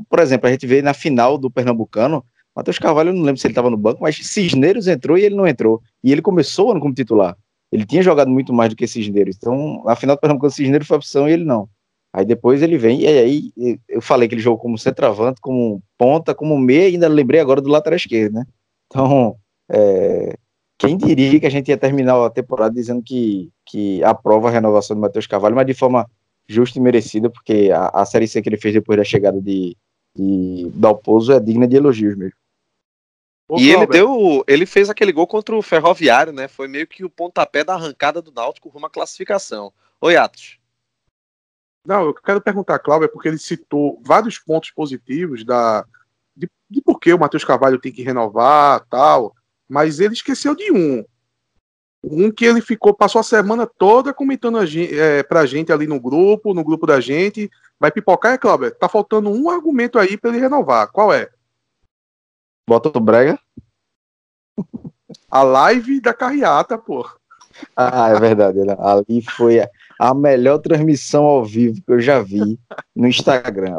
Por 0.08 0.20
exemplo, 0.20 0.48
a 0.48 0.52
gente 0.52 0.66
vê 0.66 0.82
na 0.82 0.94
final 0.94 1.36
do 1.36 1.50
Pernambucano, 1.50 2.24
Matheus 2.54 2.78
Carvalho, 2.78 3.10
eu 3.10 3.14
não 3.14 3.22
lembro 3.22 3.40
se 3.40 3.46
ele 3.46 3.52
estava 3.52 3.70
no 3.70 3.76
banco, 3.76 4.02
mas 4.02 4.16
Cisneiros 4.16 4.88
entrou 4.88 5.16
e 5.16 5.22
ele 5.22 5.34
não 5.34 5.46
entrou. 5.46 5.80
E 6.02 6.10
ele 6.10 6.22
começou 6.22 6.68
o 6.68 6.70
ano 6.72 6.80
como 6.80 6.94
titular. 6.94 7.36
Ele 7.70 7.84
tinha 7.84 8.02
jogado 8.02 8.30
muito 8.30 8.52
mais 8.52 8.70
do 8.70 8.76
que 8.76 8.86
Cisneiros. 8.86 9.36
Então, 9.36 9.82
na 9.84 9.94
final 9.94 10.16
do 10.16 10.20
Pernambuco, 10.20 10.50
Cisneiros 10.50 10.86
foi 10.86 10.96
opção 10.96 11.28
e 11.28 11.32
ele 11.32 11.44
não. 11.44 11.68
Aí 12.12 12.24
depois 12.24 12.62
ele 12.62 12.78
vem, 12.78 13.02
e 13.02 13.06
aí 13.06 13.52
eu 13.88 14.00
falei 14.00 14.28
que 14.28 14.34
ele 14.34 14.42
jogou 14.42 14.58
como 14.58 14.78
centroavante, 14.78 15.40
como 15.40 15.82
ponta, 15.96 16.34
como 16.34 16.58
meia, 16.58 16.88
e 16.88 16.94
ainda 16.94 17.08
lembrei 17.08 17.40
agora 17.40 17.60
do 17.60 17.68
lateral 17.68 17.96
esquerdo, 17.96 18.34
né? 18.34 18.46
Então, 18.86 19.36
é, 19.68 20.34
quem 20.78 20.96
diria 20.96 21.38
que 21.38 21.46
a 21.46 21.50
gente 21.50 21.68
ia 21.68 21.76
terminar 21.76 22.24
a 22.24 22.30
temporada 22.30 22.74
dizendo 22.74 23.02
que, 23.02 23.50
que 23.66 24.02
aprova 24.02 24.48
a 24.48 24.50
renovação 24.50 24.96
do 24.96 25.02
Matheus 25.02 25.26
Carvalho, 25.26 25.54
mas 25.54 25.66
de 25.66 25.74
forma 25.74 26.08
justa 26.48 26.78
e 26.78 26.82
merecida, 26.82 27.28
porque 27.28 27.70
a, 27.72 27.88
a 27.88 28.06
Série 28.06 28.26
C 28.26 28.40
que 28.40 28.48
ele 28.48 28.56
fez 28.56 28.72
depois 28.72 28.96
da 28.96 29.04
chegada 29.04 29.40
de, 29.40 29.76
de 30.16 30.70
Dalpozo 30.74 31.32
é 31.32 31.40
digna 31.40 31.68
de 31.68 31.76
elogios 31.76 32.16
mesmo 32.16 32.38
e 33.56 33.70
ele 33.70 33.86
deu. 33.86 34.44
Ele 34.46 34.66
fez 34.66 34.90
aquele 34.90 35.12
gol 35.12 35.26
contra 35.26 35.56
o 35.56 35.62
Ferroviário, 35.62 36.32
né? 36.32 36.48
Foi 36.48 36.68
meio 36.68 36.86
que 36.86 37.04
o 37.04 37.10
pontapé 37.10 37.64
da 37.64 37.74
arrancada 37.74 38.20
do 38.20 38.32
Náutico 38.32 38.68
rumo 38.68 38.86
à 38.86 38.90
classificação. 38.90 39.72
Oi, 40.00 40.16
Atos. 40.16 40.57
Não, 41.88 42.04
eu 42.04 42.12
quero 42.12 42.38
perguntar, 42.38 42.78
Cláudio, 42.80 43.06
é 43.06 43.08
porque 43.08 43.28
ele 43.28 43.38
citou 43.38 43.98
vários 44.04 44.38
pontos 44.38 44.70
positivos 44.70 45.42
da, 45.42 45.86
de, 46.36 46.46
de 46.68 46.82
por 46.82 47.00
que 47.00 47.10
o 47.14 47.18
Matheus 47.18 47.44
Carvalho 47.44 47.80
tem 47.80 47.90
que 47.90 48.02
renovar 48.02 48.84
tal, 48.90 49.34
mas 49.66 49.98
ele 49.98 50.12
esqueceu 50.12 50.54
de 50.54 50.70
um. 50.70 51.02
Um 52.04 52.30
que 52.30 52.44
ele 52.44 52.60
ficou, 52.60 52.92
passou 52.92 53.20
a 53.22 53.24
semana 53.24 53.66
toda 53.66 54.12
comentando 54.12 54.58
a 54.58 54.66
gente, 54.66 55.00
é, 55.00 55.22
pra 55.22 55.46
gente 55.46 55.72
ali 55.72 55.86
no 55.86 55.98
grupo, 55.98 56.52
no 56.52 56.62
grupo 56.62 56.86
da 56.86 57.00
gente. 57.00 57.50
Vai 57.80 57.90
pipocar, 57.90 58.34
é, 58.34 58.38
Cláudio? 58.38 58.70
Tá 58.74 58.86
faltando 58.86 59.30
um 59.30 59.48
argumento 59.48 59.98
aí 59.98 60.18
para 60.18 60.28
ele 60.28 60.40
renovar. 60.40 60.88
Qual 60.92 61.10
é? 61.10 61.30
Bota 62.68 62.90
o 62.94 63.00
Brega. 63.00 63.38
A 65.30 65.42
live 65.42 66.02
da 66.02 66.12
carreata, 66.12 66.76
pô. 66.76 67.08
Ah, 67.74 68.10
é 68.10 68.20
verdade. 68.20 68.58
Né? 68.58 68.76
Ali 68.78 69.22
foi 69.22 69.60
a, 69.60 69.70
a, 69.98 70.14
melhor 70.14 70.58
transmissão 70.58 71.24
ao 71.24 71.44
vivo 71.44 71.82
que 71.84 71.92
eu 71.92 72.00
já 72.00 72.20
vi 72.20 72.58
no 72.94 73.06
Instagram. 73.06 73.76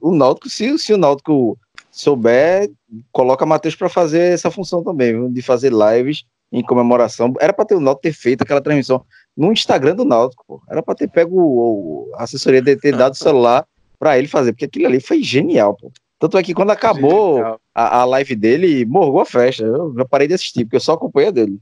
O 0.00 0.14
Náutico, 0.14 0.48
se, 0.48 0.78
se 0.78 0.92
o 0.92 0.98
Náutico 0.98 1.58
souber, 1.90 2.70
coloca 3.12 3.46
Matheus 3.46 3.74
para 3.74 3.88
fazer 3.88 4.32
essa 4.32 4.50
função 4.50 4.82
também, 4.82 5.32
de 5.32 5.42
fazer 5.42 5.72
lives 5.72 6.24
em 6.52 6.62
comemoração. 6.62 7.32
Era 7.40 7.52
para 7.52 7.64
ter 7.64 7.74
o 7.74 7.80
Náutico 7.80 8.02
ter 8.02 8.12
feito 8.12 8.42
aquela 8.42 8.60
transmissão 8.60 9.04
no 9.36 9.52
Instagram 9.52 9.94
do 9.94 10.04
Náutico, 10.04 10.44
pô. 10.46 10.62
Era 10.68 10.82
para 10.82 10.94
ter 10.94 11.08
pego 11.08 11.40
o, 11.40 12.10
a 12.14 12.24
assessoria 12.24 12.62
de 12.62 12.76
ter 12.76 12.96
dado 12.96 13.12
o 13.12 13.16
celular 13.16 13.66
para 13.98 14.18
ele 14.18 14.28
fazer, 14.28 14.52
porque 14.52 14.64
aquilo 14.66 14.86
ali 14.86 15.00
foi 15.00 15.22
genial, 15.22 15.74
pô. 15.74 15.90
Tanto 16.18 16.38
é 16.38 16.42
que 16.42 16.54
quando 16.54 16.70
acabou 16.70 17.58
a, 17.74 18.00
a, 18.00 18.04
live 18.06 18.34
dele, 18.34 18.86
morgou 18.86 19.20
a 19.20 19.26
festa. 19.26 19.64
Eu 19.64 19.92
já 19.94 20.04
parei 20.04 20.26
de 20.26 20.34
assistir, 20.34 20.64
porque 20.64 20.76
eu 20.76 20.80
só 20.80 20.94
acompanho 20.94 21.28
a 21.28 21.30
dele. 21.30 21.58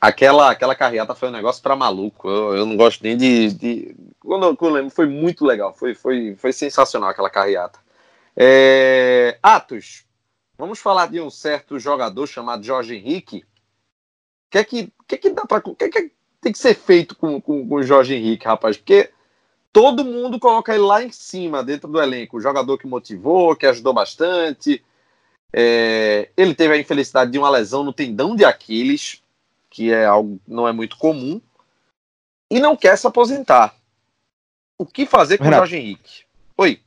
Aquela, 0.00 0.50
aquela 0.50 0.74
carreata 0.74 1.14
foi 1.14 1.28
um 1.28 1.32
negócio 1.32 1.62
para 1.62 1.74
maluco. 1.74 2.28
Eu, 2.28 2.56
eu, 2.56 2.66
não 2.66 2.76
gosto 2.76 3.02
nem 3.02 3.16
de. 3.16 3.52
de... 3.52 3.96
Quando, 4.20 4.56
quando 4.56 4.72
eu 4.72 4.76
lembro, 4.76 4.94
foi 4.94 5.06
muito 5.06 5.44
legal. 5.44 5.74
Foi, 5.74 5.94
foi, 5.94 6.36
foi 6.36 6.52
sensacional 6.52 7.08
aquela 7.08 7.30
carreata. 7.30 7.78
É... 8.36 9.38
Atos, 9.42 10.04
vamos 10.58 10.78
falar 10.78 11.06
de 11.06 11.20
um 11.20 11.30
certo 11.30 11.78
jogador 11.78 12.26
chamado 12.26 12.62
Jorge 12.62 12.94
Henrique. 12.94 13.38
O 13.38 14.50
que 14.50 14.58
é 14.58 14.64
que, 14.64 14.92
que, 15.08 15.14
é 15.14 15.18
que 15.18 15.30
dá 15.30 15.46
para. 15.46 15.62
O 15.66 15.74
que, 15.74 15.84
é 15.84 15.88
que 15.88 16.12
tem 16.42 16.52
que 16.52 16.58
ser 16.58 16.74
feito 16.74 17.16
com, 17.16 17.40
com, 17.40 17.66
com 17.66 17.74
o 17.76 17.82
Jorge 17.82 18.14
Henrique, 18.14 18.46
rapaz? 18.46 18.76
Porque 18.76 19.10
todo 19.72 20.04
mundo 20.04 20.38
coloca 20.38 20.74
ele 20.74 20.84
lá 20.84 21.02
em 21.02 21.10
cima, 21.10 21.64
dentro 21.64 21.88
do 21.88 22.00
elenco. 22.00 22.36
O 22.36 22.40
jogador 22.40 22.76
que 22.76 22.86
motivou, 22.86 23.56
que 23.56 23.66
ajudou 23.66 23.94
bastante. 23.94 24.84
É... 25.54 26.28
ele 26.36 26.54
teve 26.54 26.74
a 26.74 26.78
infelicidade 26.78 27.30
de 27.32 27.38
uma 27.38 27.48
lesão 27.48 27.82
no 27.82 27.94
tendão 27.94 28.36
de 28.36 28.44
Aquiles 28.44 29.22
que 29.76 29.92
é 29.92 30.06
algo 30.06 30.40
não 30.48 30.66
é 30.66 30.72
muito 30.72 30.96
comum, 30.96 31.38
e 32.50 32.58
não 32.58 32.74
quer 32.74 32.96
se 32.96 33.06
aposentar. 33.06 33.76
O 34.78 34.86
que 34.86 35.04
fazer 35.04 35.36
com 35.36 35.44
Renato, 35.44 35.64
o 35.64 35.66
Jorge 35.66 35.76
Henrique? 35.76 36.24
Oi. 36.56 36.80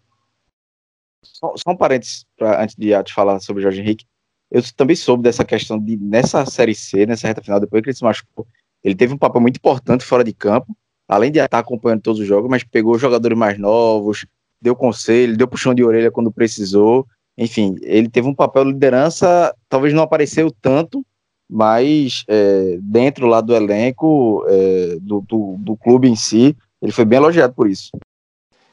Só, 1.23 1.53
só 1.55 1.69
um 1.69 1.77
parênteses 1.77 2.25
pra, 2.35 2.63
antes 2.63 2.75
de 2.75 2.91
te 3.03 3.13
falar 3.13 3.39
sobre 3.41 3.59
o 3.59 3.63
Jorge 3.63 3.81
Henrique. 3.81 4.07
Eu 4.49 4.63
também 4.75 4.95
soube 4.95 5.21
dessa 5.21 5.45
questão 5.45 5.77
de 5.77 5.97
nessa 5.97 6.43
série 6.47 6.73
C, 6.73 7.05
nessa 7.05 7.27
reta 7.27 7.43
final, 7.43 7.59
depois 7.59 7.83
que 7.83 7.89
ele 7.89 7.95
se 7.95 8.03
machucou, 8.03 8.47
ele 8.83 8.95
teve 8.95 9.13
um 9.13 9.19
papel 9.19 9.39
muito 9.39 9.57
importante 9.57 10.03
fora 10.03 10.23
de 10.23 10.33
campo, 10.33 10.75
além 11.07 11.31
de 11.31 11.37
estar 11.37 11.59
acompanhando 11.59 12.01
todos 12.01 12.19
os 12.19 12.25
jogos, 12.25 12.49
mas 12.49 12.63
pegou 12.63 12.97
jogadores 12.97 13.37
mais 13.37 13.59
novos, 13.59 14.25
deu 14.59 14.75
conselho, 14.75 15.37
deu 15.37 15.47
puxão 15.47 15.75
de 15.75 15.83
orelha 15.83 16.09
quando 16.09 16.31
precisou. 16.31 17.05
Enfim, 17.37 17.75
ele 17.83 18.09
teve 18.09 18.27
um 18.27 18.33
papel 18.33 18.65
de 18.65 18.71
liderança, 18.71 19.55
talvez 19.69 19.93
não 19.93 20.01
apareceu 20.01 20.49
tanto, 20.49 21.05
mas 21.49 22.23
é, 22.27 22.77
dentro 22.79 23.25
lá 23.25 23.41
do 23.41 23.55
elenco, 23.55 24.45
é, 24.47 24.97
do, 25.01 25.21
do, 25.21 25.55
do, 25.57 25.75
clube 25.75 26.07
em 26.07 26.15
si, 26.15 26.55
ele 26.79 26.91
foi 26.91 27.05
bem 27.05 27.17
elogiado 27.17 27.53
por 27.53 27.67
isso. 27.67 27.89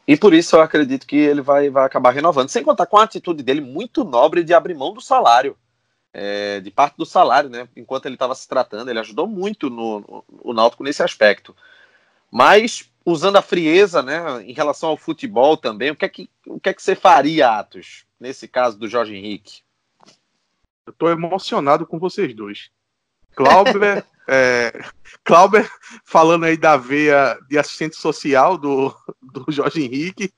E 0.06 0.16
por 0.16 0.34
isso 0.34 0.54
eu 0.54 0.60
acredito 0.60 1.06
que 1.06 1.16
ele 1.16 1.40
vai, 1.40 1.70
vai 1.70 1.86
acabar 1.86 2.10
renovando, 2.10 2.50
sem 2.50 2.62
contar 2.62 2.86
com 2.86 2.98
a 2.98 3.04
atitude 3.04 3.42
dele 3.42 3.60
muito 3.60 4.04
nobre 4.04 4.44
de 4.44 4.52
abrir 4.52 4.74
mão 4.74 4.92
do 4.92 5.00
salário, 5.00 5.56
é, 6.12 6.60
de 6.60 6.70
parte 6.70 6.96
do 6.96 7.06
salário, 7.06 7.48
né? 7.48 7.66
Enquanto 7.74 8.06
ele 8.06 8.14
estava 8.14 8.34
se 8.34 8.46
tratando, 8.46 8.90
ele 8.90 9.00
ajudou 9.00 9.26
muito 9.26 9.70
no, 9.70 10.00
no, 10.00 10.24
o 10.42 10.52
Náutico 10.52 10.84
nesse 10.84 11.02
aspecto. 11.02 11.56
Mas 12.30 12.90
usando 13.04 13.36
a 13.36 13.42
frieza, 13.42 14.02
né, 14.02 14.42
em 14.44 14.52
relação 14.52 14.90
ao 14.90 14.96
futebol 14.96 15.56
também, 15.56 15.92
o 15.92 15.96
que 15.96 16.04
é 16.04 16.08
que, 16.08 16.30
o 16.46 16.60
que, 16.60 16.68
é 16.68 16.74
que 16.74 16.82
você 16.82 16.94
faria, 16.94 17.50
Atos, 17.50 18.04
nesse 18.18 18.48
caso 18.48 18.76
do 18.76 18.88
Jorge 18.88 19.14
Henrique? 19.14 19.62
Eu 20.86 20.92
tô 20.92 21.08
emocionado 21.10 21.86
com 21.86 21.98
vocês 21.98 22.34
dois. 22.34 22.70
Klauber, 23.34 24.04
é, 24.28 24.84
Klauber 25.24 25.68
falando 26.04 26.44
aí 26.44 26.56
da 26.56 26.76
veia 26.76 27.38
de 27.48 27.58
assistente 27.58 27.96
social 27.96 28.56
do, 28.56 28.94
do 29.20 29.44
Jorge 29.48 29.82
Henrique. 29.82 30.32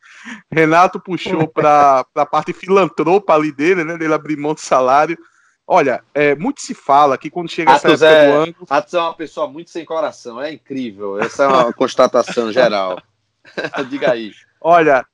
Renato 0.50 0.98
puxou 0.98 1.46
para 1.46 2.04
a 2.14 2.26
parte 2.26 2.52
filantropa 2.52 3.34
ali 3.34 3.52
dele, 3.52 3.84
né? 3.84 3.96
Dele 3.98 4.14
abrir 4.14 4.36
mão 4.36 4.54
do 4.54 4.60
salário. 4.60 5.18
Olha, 5.66 6.02
é, 6.14 6.34
muito 6.34 6.62
se 6.62 6.72
fala 6.72 7.18
que 7.18 7.28
quando 7.28 7.50
chega 7.50 7.72
Atos 7.72 7.84
essa 7.84 8.06
época 8.06 8.22
é, 8.22 8.32
do 8.32 8.42
ano. 8.42 8.54
Atos 8.70 8.94
é 8.94 9.00
uma 9.00 9.14
pessoa 9.14 9.46
muito 9.46 9.70
sem 9.70 9.84
coração, 9.84 10.40
é 10.40 10.50
incrível. 10.50 11.20
Essa 11.20 11.44
é 11.44 11.46
uma 11.46 11.72
constatação 11.74 12.50
geral. 12.50 12.98
Diga 13.90 14.12
aí. 14.12 14.32
Olha, 14.62 15.04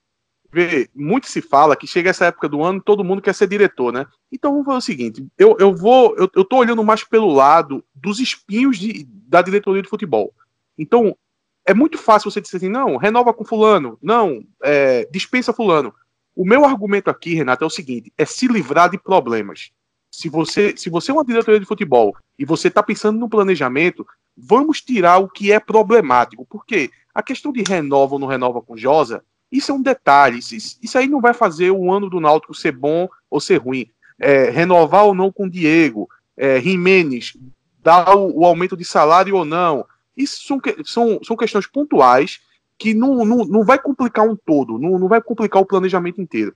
vê, 0.54 0.88
muito 0.94 1.28
se 1.28 1.42
fala 1.42 1.76
que 1.76 1.86
chega 1.86 2.10
essa 2.10 2.26
época 2.26 2.48
do 2.48 2.62
ano 2.62 2.80
todo 2.80 3.04
mundo 3.04 3.20
quer 3.20 3.34
ser 3.34 3.48
diretor, 3.48 3.92
né? 3.92 4.06
Então 4.30 4.52
vamos 4.52 4.66
fazer 4.66 4.78
o 4.78 4.80
seguinte: 4.80 5.26
eu, 5.36 5.56
eu 5.58 5.74
vou, 5.74 6.14
eu, 6.16 6.30
eu 6.34 6.44
tô 6.44 6.58
olhando 6.58 6.84
mais 6.84 7.02
pelo 7.02 7.32
lado 7.32 7.84
dos 7.94 8.20
espinhos 8.20 8.78
de, 8.78 9.04
da 9.04 9.42
diretoria 9.42 9.82
de 9.82 9.88
futebol. 9.88 10.32
Então, 10.78 11.16
é 11.66 11.74
muito 11.74 11.98
fácil 11.98 12.30
você 12.30 12.40
dizer 12.40 12.58
assim, 12.58 12.68
não, 12.68 12.96
renova 12.96 13.34
com 13.34 13.44
fulano, 13.44 13.98
não, 14.00 14.44
é, 14.62 15.08
dispensa 15.10 15.52
fulano. 15.52 15.92
O 16.36 16.44
meu 16.44 16.64
argumento 16.64 17.10
aqui, 17.10 17.34
Renato, 17.34 17.64
é 17.64 17.66
o 17.66 17.70
seguinte: 17.70 18.12
é 18.16 18.24
se 18.24 18.46
livrar 18.46 18.90
de 18.90 18.98
problemas. 18.98 19.70
Se 20.10 20.28
você, 20.28 20.76
se 20.76 20.88
você 20.88 21.10
é 21.10 21.14
uma 21.14 21.24
diretoria 21.24 21.58
de 21.58 21.66
futebol 21.66 22.16
e 22.38 22.44
você 22.44 22.68
está 22.68 22.82
pensando 22.82 23.18
no 23.18 23.28
planejamento, 23.28 24.06
vamos 24.36 24.80
tirar 24.80 25.18
o 25.18 25.28
que 25.28 25.50
é 25.50 25.58
problemático. 25.58 26.46
Porque 26.48 26.90
a 27.12 27.22
questão 27.22 27.52
de 27.52 27.62
renova 27.62 28.14
ou 28.14 28.18
não 28.20 28.28
renova 28.28 28.62
com 28.62 28.76
Josa 28.76 29.24
isso 29.54 29.70
é 29.70 29.74
um 29.74 29.82
detalhe. 29.82 30.38
Isso, 30.40 30.78
isso 30.82 30.98
aí 30.98 31.06
não 31.06 31.20
vai 31.20 31.32
fazer 31.32 31.70
o 31.70 31.92
ano 31.92 32.10
do 32.10 32.20
Náutico 32.20 32.52
ser 32.52 32.72
bom 32.72 33.08
ou 33.30 33.40
ser 33.40 33.58
ruim. 33.58 33.88
É, 34.18 34.50
renovar 34.50 35.04
ou 35.04 35.14
não 35.14 35.30
com 35.30 35.48
Diego, 35.48 36.08
é, 36.36 36.60
Jimenez, 36.60 37.36
dar 37.80 38.16
o, 38.16 38.40
o, 38.40 38.44
aumento 38.44 38.76
de 38.76 38.84
salário 38.84 39.36
ou 39.36 39.44
não. 39.44 39.86
Isso 40.16 40.42
são, 40.44 40.60
são, 40.84 41.20
são 41.22 41.36
questões 41.36 41.66
pontuais 41.66 42.40
que 42.76 42.94
não, 42.94 43.24
não, 43.24 43.44
não 43.44 43.64
vai 43.64 43.78
complicar 43.78 44.28
um 44.28 44.36
todo, 44.36 44.78
não, 44.78 44.98
não 44.98 45.06
vai 45.06 45.20
complicar 45.22 45.62
o 45.62 45.66
planejamento 45.66 46.20
inteiro. 46.20 46.54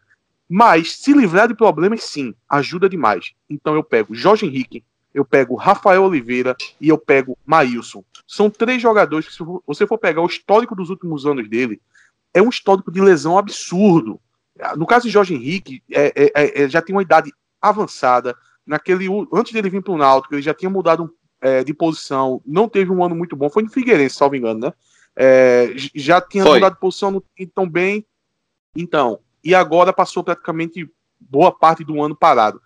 Mas 0.48 0.96
se 0.96 1.12
livrar 1.12 1.46
de 1.46 1.54
problemas, 1.54 2.02
sim, 2.02 2.34
ajuda 2.48 2.88
demais. 2.88 3.32
Então 3.48 3.74
eu 3.74 3.84
pego 3.84 4.14
Jorge 4.14 4.46
Henrique, 4.46 4.82
eu 5.14 5.24
pego 5.24 5.54
Rafael 5.54 6.02
Oliveira 6.02 6.56
e 6.80 6.88
eu 6.88 6.98
pego 6.98 7.38
Maílson. 7.46 8.02
São 8.26 8.50
três 8.50 8.80
jogadores 8.80 9.26
que, 9.28 9.34
se 9.34 9.44
você 9.66 9.86
for 9.86 9.98
pegar 9.98 10.22
o 10.22 10.26
histórico 10.26 10.74
dos 10.74 10.90
últimos 10.90 11.26
anos 11.26 11.48
dele, 11.48 11.80
é 12.34 12.42
um 12.42 12.48
histórico 12.48 12.90
de 12.90 13.00
lesão 13.00 13.38
absurdo. 13.38 14.20
No 14.76 14.86
caso 14.86 15.06
de 15.06 15.10
Jorge 15.10 15.34
Henrique, 15.34 15.82
é, 15.90 16.12
é, 16.16 16.32
é, 16.34 16.62
é 16.62 16.68
já 16.68 16.82
tem 16.82 16.94
uma 16.94 17.02
idade 17.02 17.32
avançada. 17.60 18.36
Naquele, 18.66 19.06
antes 19.32 19.52
dele 19.52 19.70
vir 19.70 19.82
para 19.82 19.92
o 19.92 19.96
Náutico, 19.96 20.34
ele 20.34 20.42
já 20.42 20.52
tinha 20.52 20.68
mudado 20.68 21.12
é, 21.40 21.62
de 21.64 21.72
posição, 21.72 22.42
não 22.44 22.68
teve 22.68 22.90
um 22.90 23.02
ano 23.02 23.14
muito 23.14 23.36
bom, 23.36 23.48
foi 23.48 23.62
no 23.62 23.70
Figueirense, 23.70 24.16
salvo 24.16 24.36
engano, 24.36 24.60
né? 24.60 24.72
Já 25.94 26.20
tinha 26.20 26.44
foi. 26.44 26.54
mudado 26.54 26.74
de 26.74 26.80
posição 26.80 27.10
no, 27.10 27.24
tão 27.54 27.68
bem. 27.68 28.04
Então, 28.76 29.20
e 29.42 29.54
agora 29.54 29.92
passou 29.92 30.22
praticamente 30.22 30.88
boa 31.18 31.50
parte 31.50 31.82
do 31.82 32.00
ano 32.02 32.14
parado. 32.14 32.60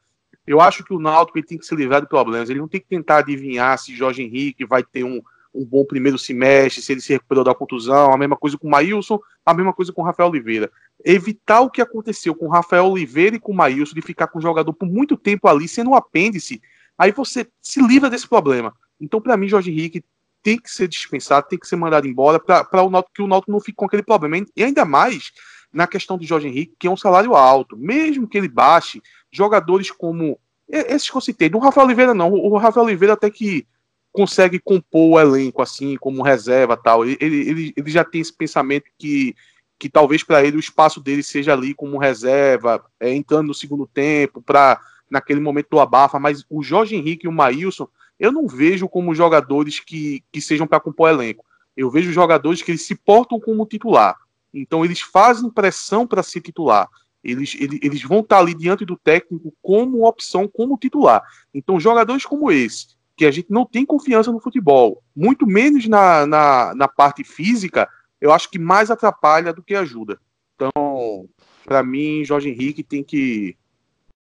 Eu 0.47 0.61
acho 0.61 0.85
que 0.85 0.93
o 0.93 0.99
Náutico 0.99 1.39
ele 1.39 1.47
tem 1.47 1.59
que 1.59 1.65
se 1.65 1.75
livrar 1.75 2.01
de 2.01 2.09
problemas. 2.09 2.51
Ele 2.51 2.61
não 2.61 2.69
tem 2.69 2.81
que 2.81 2.89
tentar 2.89 3.19
adivinhar 3.19 3.79
se 3.79 3.95
Jorge 3.95 4.23
Henrique 4.23 4.67
vai 4.67 4.83
ter 4.83 5.05
um, 5.05 5.23
um 5.55 5.65
bom 5.65 5.85
primeiro 5.85 6.19
semestre, 6.19 6.83
se 6.83 6.93
ele 6.93 7.01
se 7.01 7.13
recuperou 7.13 7.45
da 7.45 7.55
contusão, 7.55 8.13
a 8.13 8.17
mesma 8.17 8.37
coisa 8.37 8.57
com 8.57 8.67
o 8.67 8.71
Maílson, 8.71 9.19
a 9.45 9.53
mesma 9.53 9.73
coisa 9.73 9.93
com 9.93 10.03
o 10.03 10.05
Rafael 10.05 10.29
Oliveira. 10.29 10.71
Evitar 11.05 11.61
o 11.61 11.71
que 11.71 11.83
aconteceu 11.83 12.35
com 12.35 12.47
o 12.47 12.51
Rafael 12.51 12.87
Oliveira 12.87 13.37
e 13.37 13.41
com 13.41 13.53
o 13.53 13.55
Maílson, 13.55 13.95
de 13.95 14.03
ficar 14.03 14.29
com 14.29 14.39
o 14.39 14.43
jogador 14.43 14.73
por 14.73 14.89
muito 14.89 15.17
tempo 15.17 15.49
ali, 15.49 15.69
sendo 15.69 15.91
um 15.91 15.95
apêndice, 15.95 16.63
aí 16.97 17.13
você 17.13 17.47
se 17.61 17.83
livra 17.83 18.09
desse 18.09 18.29
problema. 18.29 18.75
Então, 19.01 19.21
para 19.21 19.37
mim, 19.37 19.49
Jorge 19.49 19.71
Henrique 19.71 20.05
tem 20.43 20.59
que 20.59 20.71
ser 20.71 20.89
dispensado, 20.89 21.47
tem 21.49 21.59
que 21.59 21.69
ser 21.69 21.77
mandado 21.77 22.07
embora, 22.07 22.41
para 22.41 22.83
o 22.83 22.91
Náutico, 22.91 23.15
que 23.15 23.23
o 23.23 23.29
Náutico 23.29 23.53
não 23.53 23.61
fique 23.61 23.77
com 23.77 23.85
aquele 23.85 24.03
problema. 24.03 24.45
E 24.57 24.65
ainda 24.65 24.85
mais 24.85 25.33
na 25.73 25.87
questão 25.87 26.19
do 26.19 26.25
Jorge 26.25 26.49
Henrique, 26.49 26.75
que 26.79 26.87
é 26.87 26.91
um 26.91 26.97
salário 26.97 27.35
alto. 27.35 27.77
Mesmo 27.77 28.29
que 28.29 28.37
ele 28.37 28.49
baixe, 28.49 29.03
jogadores 29.31 29.91
como 29.91 30.39
esses 30.69 31.11
que 31.11 31.17
eu 31.17 31.21
citei, 31.21 31.49
do 31.49 31.59
Rafael 31.59 31.87
Oliveira 31.87 32.15
não, 32.15 32.33
o 32.33 32.57
Rafael 32.57 32.87
Oliveira 32.87 33.15
até 33.15 33.31
que 33.31 33.67
consegue 34.13 34.59
compor 34.59 35.13
o 35.13 35.21
elenco 35.21 35.63
assim, 35.63 35.97
como 35.97 36.23
reserva 36.23 36.77
tal. 36.77 37.05
Ele, 37.05 37.17
ele, 37.21 37.73
ele 37.77 37.91
já 37.91 38.05
tem 38.05 38.21
esse 38.21 38.33
pensamento 38.33 38.85
que, 38.99 39.35
que 39.79 39.89
talvez 39.89 40.23
para 40.23 40.45
ele 40.45 40.57
o 40.57 40.61
espaço 40.61 41.01
dele 41.01 41.23
seja 41.23 41.53
ali 41.53 41.75
como 41.75 41.99
reserva, 41.99 42.85
é, 43.01 43.13
entrando 43.13 43.49
no 43.49 43.55
segundo 43.55 43.87
tempo, 43.87 44.43
para 44.43 44.81
naquele 45.11 45.41
momento 45.41 45.69
do 45.71 45.81
abafa. 45.81 46.19
Mas 46.19 46.45
o 46.51 46.63
Jorge 46.63 46.95
Henrique 46.95 47.27
e 47.27 47.29
o 47.29 47.33
Maílson, 47.33 47.89
eu 48.19 48.31
não 48.31 48.47
vejo 48.47 48.89
como 48.89 49.15
jogadores 49.15 49.81
que, 49.81 50.23
que 50.31 50.41
sejam 50.41 50.67
para 50.67 50.81
compor 50.81 51.11
elenco. 51.11 51.45
Eu 51.77 51.91
vejo 51.91 52.13
jogadores 52.13 52.61
que 52.61 52.71
eles 52.71 52.83
se 52.83 52.95
portam 52.95 53.41
como 53.41 53.67
titular. 53.67 54.15
Então 54.53 54.85
eles 54.85 55.01
fazem 55.01 55.49
pressão 55.49 56.07
para 56.07 56.23
ser 56.23 56.43
titular. 56.43 56.87
Eles, 57.25 57.57
eles, 57.59 57.79
eles 57.83 58.03
vão 58.03 58.21
estar 58.21 58.37
tá 58.37 58.43
ali 58.43 58.53
diante 58.53 58.85
do 58.85 58.97
técnico 58.97 59.55
como 59.63 60.07
opção, 60.07 60.49
como 60.49 60.77
titular. 60.77 61.23
Então, 61.55 61.79
jogadores 61.79 62.27
como 62.27 62.51
esse, 62.51 62.97
que 63.17 63.27
a 63.27 63.31
gente 63.31 63.51
não 63.51 63.65
tem 63.65 63.85
confiança 63.85 64.33
no 64.33 64.41
futebol, 64.41 65.03
muito 65.15 65.47
menos 65.47 65.87
na, 65.87 66.27
na, 66.27 66.75
na 66.75 66.89
parte 66.89 67.23
física, 67.23 67.89
eu 68.21 68.33
acho 68.33 68.51
que 68.51 68.59
mais 68.59 68.91
atrapalha 68.91 69.53
do 69.53 69.63
que 69.63 69.75
ajuda. 69.75 70.19
Então, 70.55 71.29
para 71.65 71.83
mim, 71.83 72.25
Jorge 72.25 72.49
Henrique 72.49 72.83
tem 72.83 73.03
que 73.03 73.57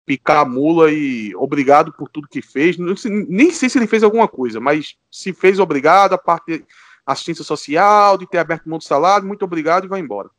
picar 0.06 0.38
a 0.38 0.44
mula 0.44 0.90
e 0.90 1.34
obrigado 1.36 1.92
por 1.92 2.08
tudo 2.08 2.28
que 2.28 2.40
fez. 2.40 2.76
Nem 2.78 3.50
sei 3.50 3.68
se 3.68 3.78
ele 3.78 3.86
fez 3.86 4.02
alguma 4.02 4.26
coisa, 4.26 4.58
mas 4.58 4.96
se 5.10 5.32
fez 5.32 5.58
obrigado, 5.58 6.14
a 6.14 6.18
parte 6.18 6.64
assistência 7.04 7.44
social, 7.44 8.18
de 8.18 8.26
ter 8.26 8.38
aberto 8.38 8.68
mão 8.68 8.78
do 8.78 8.84
salário, 8.84 9.26
muito 9.26 9.44
obrigado 9.44 9.84
e 9.84 9.88
vai 9.88 10.00
embora. 10.00 10.30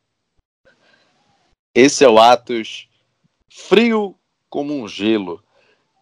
Esse 1.73 2.03
é 2.03 2.09
o 2.09 2.19
Atos 2.19 2.89
frio 3.49 4.15
como 4.49 4.73
um 4.73 4.87
gelo. 4.87 5.43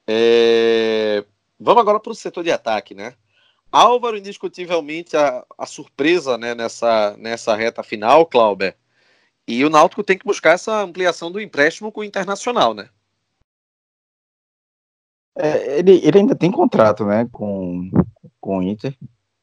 É... 0.05 1.25
Vamos 1.59 1.81
agora 1.81 1.99
para 1.99 2.11
o 2.11 2.15
setor 2.15 2.43
de 2.43 2.51
ataque, 2.51 2.93
né? 2.93 3.15
Álvaro, 3.71 4.17
indiscutivelmente, 4.17 5.17
a, 5.17 5.45
a 5.57 5.65
surpresa 5.65 6.37
né, 6.37 6.55
nessa, 6.55 7.15
nessa 7.17 7.55
reta 7.55 7.83
final, 7.83 8.25
Clauber. 8.25 8.75
E 9.47 9.63
o 9.63 9.69
Náutico 9.69 10.03
tem 10.03 10.17
que 10.17 10.25
buscar 10.25 10.51
essa 10.51 10.81
ampliação 10.81 11.31
do 11.31 11.39
empréstimo 11.39 11.91
com 11.91 12.01
o 12.01 12.03
Internacional, 12.03 12.73
né? 12.73 12.89
É, 15.37 15.79
ele, 15.79 16.01
ele 16.03 16.19
ainda 16.19 16.35
tem 16.35 16.51
contrato, 16.51 17.05
né, 17.05 17.27
com, 17.31 17.89
com 18.41 18.59
o 18.59 18.63
Inter. 18.63 18.97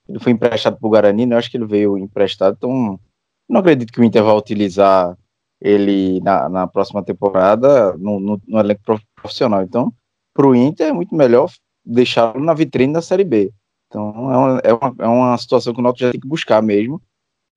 Ele 0.09 0.19
foi 0.19 0.33
emprestado 0.33 0.77
para 0.79 0.87
o 0.87 0.91
Guarani, 0.91 1.25
né? 1.25 1.35
eu 1.35 1.39
acho 1.39 1.51
que 1.51 1.57
ele 1.57 1.67
veio 1.67 1.97
emprestado, 1.97 2.57
então 2.57 3.01
não 3.49 3.61
acredito 3.61 3.93
que 3.93 4.01
o 4.01 4.05
Inter 4.05 4.23
vá 4.23 4.35
utilizar 4.35 5.17
ele 5.61 6.21
na, 6.21 6.49
na 6.49 6.67
próxima 6.67 7.03
temporada 7.03 7.97
no, 7.97 8.21
no, 8.21 8.43
no 8.47 8.59
elenco 8.59 8.83
profissional. 9.15 9.63
Então, 9.63 9.93
para 10.35 10.47
o 10.47 10.55
Inter 10.55 10.89
é 10.89 10.93
muito 10.93 11.15
melhor 11.15 11.49
deixá-lo 11.85 12.41
na 12.41 12.55
vitrine 12.55 12.93
da 12.93 13.03
Série 13.03 13.25
B. 13.25 13.53
Então, 13.89 14.33
é 14.33 14.37
uma, 14.37 14.61
é 14.65 14.73
uma, 14.73 14.95
é 14.99 15.07
uma 15.07 15.39
situação 15.39 15.73
que 15.73 15.81
o 15.81 15.83
Náutico 15.83 16.07
já 16.07 16.13
tem 16.13 16.21
que 16.21 16.27
buscar 16.27 16.63
mesmo. 16.63 17.01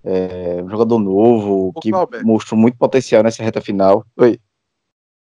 É 0.04 0.62
um 0.64 0.70
jogador 0.70 1.00
novo, 1.00 1.74
que 1.82 1.92
mostrou 2.24 2.60
muito 2.60 2.78
potencial 2.78 3.24
nessa 3.24 3.44
reta 3.44 3.60
final. 3.60 4.06
Oi. 4.16 4.40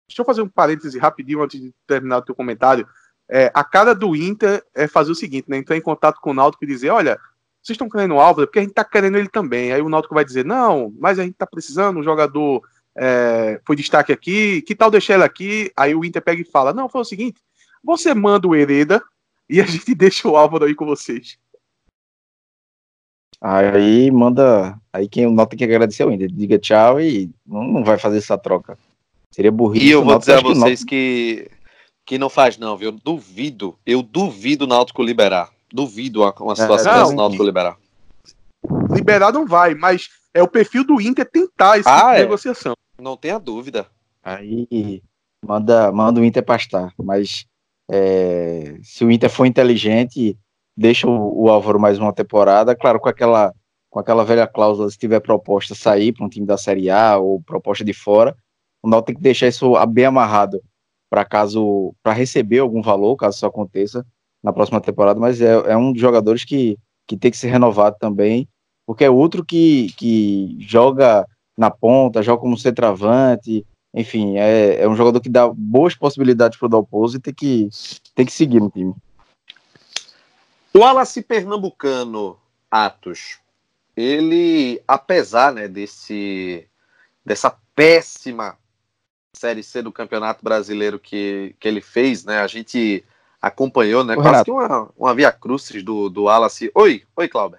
Deixa 0.09 0.22
eu 0.22 0.24
fazer 0.24 0.42
um 0.42 0.49
parêntese 0.49 0.99
rapidinho 0.99 1.42
antes 1.42 1.61
de 1.61 1.72
terminar 1.86 2.18
o 2.18 2.22
teu 2.22 2.34
comentário. 2.34 2.86
É, 3.30 3.51
a 3.55 3.62
cara 3.62 3.94
do 3.94 4.16
Inter 4.16 4.64
é 4.74 4.86
fazer 4.86 5.11
o 5.11 5.14
seguinte, 5.14 5.51
né? 5.51 5.59
Entrar 5.59 5.76
em 5.76 5.82
contato 5.82 6.20
com 6.20 6.30
o 6.30 6.34
Náutico 6.34 6.64
e 6.64 6.66
dizer, 6.66 6.90
olha, 6.90 7.18
vocês 7.62 7.74
estão 7.74 7.88
querendo 7.88 8.14
o 8.14 8.20
Álvaro, 8.20 8.46
porque 8.46 8.59
a 8.59 8.62
gente 8.62 8.70
está 8.70 8.84
querendo 8.84 9.18
ele 9.18 9.28
também. 9.28 9.72
Aí 9.72 9.82
o 9.82 9.88
Náutico 9.88 10.14
vai 10.14 10.24
dizer, 10.24 10.44
não, 10.44 10.92
mas 10.99 11.18
a 11.18 11.22
gente 11.22 11.32
está 11.32 11.46
precisando, 11.46 11.99
um 11.99 12.03
jogador 12.03 12.62
é, 12.96 13.61
foi 13.66 13.76
destaque 13.76 14.12
aqui, 14.12 14.62
que 14.62 14.74
tal 14.74 14.90
deixar 14.90 15.14
ele 15.14 15.24
aqui? 15.24 15.70
Aí 15.76 15.94
o 15.94 16.05
Inter 16.05 16.22
pega 16.22 16.40
e 16.40 16.44
fala, 16.44 16.72
não, 16.72 16.88
foi 16.88 17.01
o 17.01 17.05
seguinte, 17.05 17.40
você 17.89 18.12
manda 18.12 18.47
o 18.47 18.55
Hereda 18.55 19.03
e 19.49 19.61
a 19.61 19.64
gente 19.64 19.95
deixa 19.97 20.28
o 20.28 20.36
Álvaro 20.36 20.66
aí 20.66 20.74
com 20.74 20.84
vocês. 20.84 21.39
Aí 23.41 24.11
manda. 24.11 24.78
Aí 24.93 25.09
quem 25.09 25.26
o 25.26 25.30
Náutico 25.30 25.51
tem 25.51 25.59
que 25.59 25.72
agradecer 25.72 26.05
o 26.05 26.12
Inter. 26.12 26.30
Diga 26.30 26.59
tchau 26.59 27.01
e 27.01 27.30
não, 27.47 27.62
não 27.64 27.84
vai 27.84 27.97
fazer 27.97 28.18
essa 28.18 28.36
troca. 28.36 28.76
Seria 29.32 29.53
burrice. 29.53 29.86
E 29.86 29.91
eu 29.91 30.05
vou 30.05 30.18
dizer 30.18 30.39
a 30.39 30.41
vocês 30.41 30.82
que, 30.82 31.49
que 32.05 32.18
não 32.18 32.28
faz, 32.28 32.59
não, 32.59 32.76
viu? 32.76 32.89
Eu 32.89 32.93
duvido, 32.93 33.78
eu 33.86 34.03
duvido 34.03 34.64
o 34.64 34.68
Náutico 34.68 35.03
liberar. 35.03 35.51
Duvido 35.72 36.22
uma, 36.22 36.53
é, 36.53 36.57
situação 36.57 37.12
é, 37.12 37.14
Náutico 37.14 37.45
liberar. 37.45 37.76
Liberar 38.91 39.32
não 39.32 39.47
vai, 39.47 39.74
mas 39.74 40.09
é 40.34 40.43
o 40.43 40.49
perfil 40.49 40.84
do 40.84 41.01
Inter 41.01 41.28
tentar 41.30 41.78
essa 41.78 42.09
ah, 42.09 42.16
é. 42.16 42.20
negociação. 42.20 42.74
Não 42.99 43.16
tenha 43.16 43.39
dúvida. 43.39 43.86
Aí 44.22 45.03
manda, 45.47 45.93
manda 45.93 46.20
o 46.20 46.24
Inter 46.24 46.45
pastar. 46.45 46.93
Mas 46.99 47.47
é, 47.91 48.76
se 48.82 49.05
o 49.05 49.11
Inter 49.11 49.30
for 49.30 49.47
inteligente, 49.47 50.36
deixa 50.76 51.09
o, 51.09 51.45
o, 51.45 51.49
Álvaro 51.49 51.80
mais 51.80 51.99
uma 51.99 52.12
temporada, 52.12 52.76
claro, 52.76 53.01
com 53.01 53.09
aquela, 53.09 53.53
com 53.91 53.99
aquela 53.99 54.24
velha 54.24 54.47
cláusula, 54.47 54.91
se 54.91 54.99
tiver 54.99 55.20
proposta 55.20 55.74
sair 55.74 56.12
para 56.12 56.24
um 56.24 56.28
time 56.28 56.47
da 56.47 56.59
Série 56.59 56.91
A 56.91 57.16
ou 57.16 57.41
proposta 57.43 57.84
de 57.84 57.93
fora, 57.93 58.36
o 58.82 58.89
Náutico 58.89 59.07
tem 59.07 59.16
que 59.16 59.22
deixar 59.22 59.49
isso 59.49 59.74
bem 59.86 60.05
amarrado 60.05 60.62
para 61.11 61.24
caso 61.24 61.95
para 62.03 62.12
receber 62.12 62.59
algum 62.59 62.82
valor, 62.82 63.16
caso 63.16 63.36
isso 63.36 63.47
aconteça 63.47 64.07
na 64.43 64.53
próxima 64.53 64.80
temporada, 64.80 65.18
mas 65.18 65.41
é, 65.41 65.53
é 65.53 65.76
um 65.76 65.93
dos 65.93 66.01
jogadores 66.01 66.45
que, 66.45 66.78
que 67.07 67.16
tem 67.16 67.30
que 67.30 67.36
ser 67.36 67.49
renovado 67.49 67.97
também, 67.99 68.47
porque 68.86 69.05
é 69.05 69.11
outro 69.11 69.45
que, 69.45 69.93
que 69.97 70.57
joga 70.61 71.26
na 71.57 71.70
ponta, 71.70 72.22
joga 72.22 72.41
como 72.41 72.57
centroavante, 72.57 73.66
enfim, 73.95 74.36
é, 74.36 74.82
é 74.82 74.89
um 74.89 74.97
jogador 74.97 75.20
que 75.20 75.28
dá 75.28 75.49
boas 75.49 75.95
possibilidades 75.95 76.59
para 76.59 76.66
o 76.66 76.68
Dalpozo 76.68 77.16
e 77.16 77.20
tem 77.20 77.34
que, 77.34 77.68
tem 78.14 78.26
que 78.26 78.32
seguir 78.32 78.61
no 78.61 78.70
time. 78.70 78.95
O 80.74 80.80
Wallace 80.80 81.22
Pernambucano, 81.22 82.39
Atos, 82.70 83.39
ele, 83.97 84.80
apesar 84.86 85.53
né, 85.53 85.66
desse, 85.66 86.68
dessa 87.24 87.57
péssima 87.74 88.57
Série 89.34 89.62
C 89.62 89.82
do 89.82 89.93
Campeonato 89.93 90.43
Brasileiro 90.43 90.99
que, 90.99 91.55
que 91.61 91.68
ele 91.68 91.80
fez, 91.80 92.24
né? 92.24 92.41
A 92.41 92.47
gente 92.47 93.05
acompanhou, 93.41 94.05
né? 94.05 94.14
Ô, 94.14 94.16
quase 94.16 94.28
Renato. 94.28 94.45
que 94.45 94.51
uma, 94.51 94.91
uma 94.97 95.14
via 95.14 95.30
crucis 95.30 95.82
do, 95.82 96.09
do 96.09 96.24
Wallace. 96.24 96.70
Oi, 96.74 97.03
oi, 97.16 97.28
Cláudio. 97.28 97.59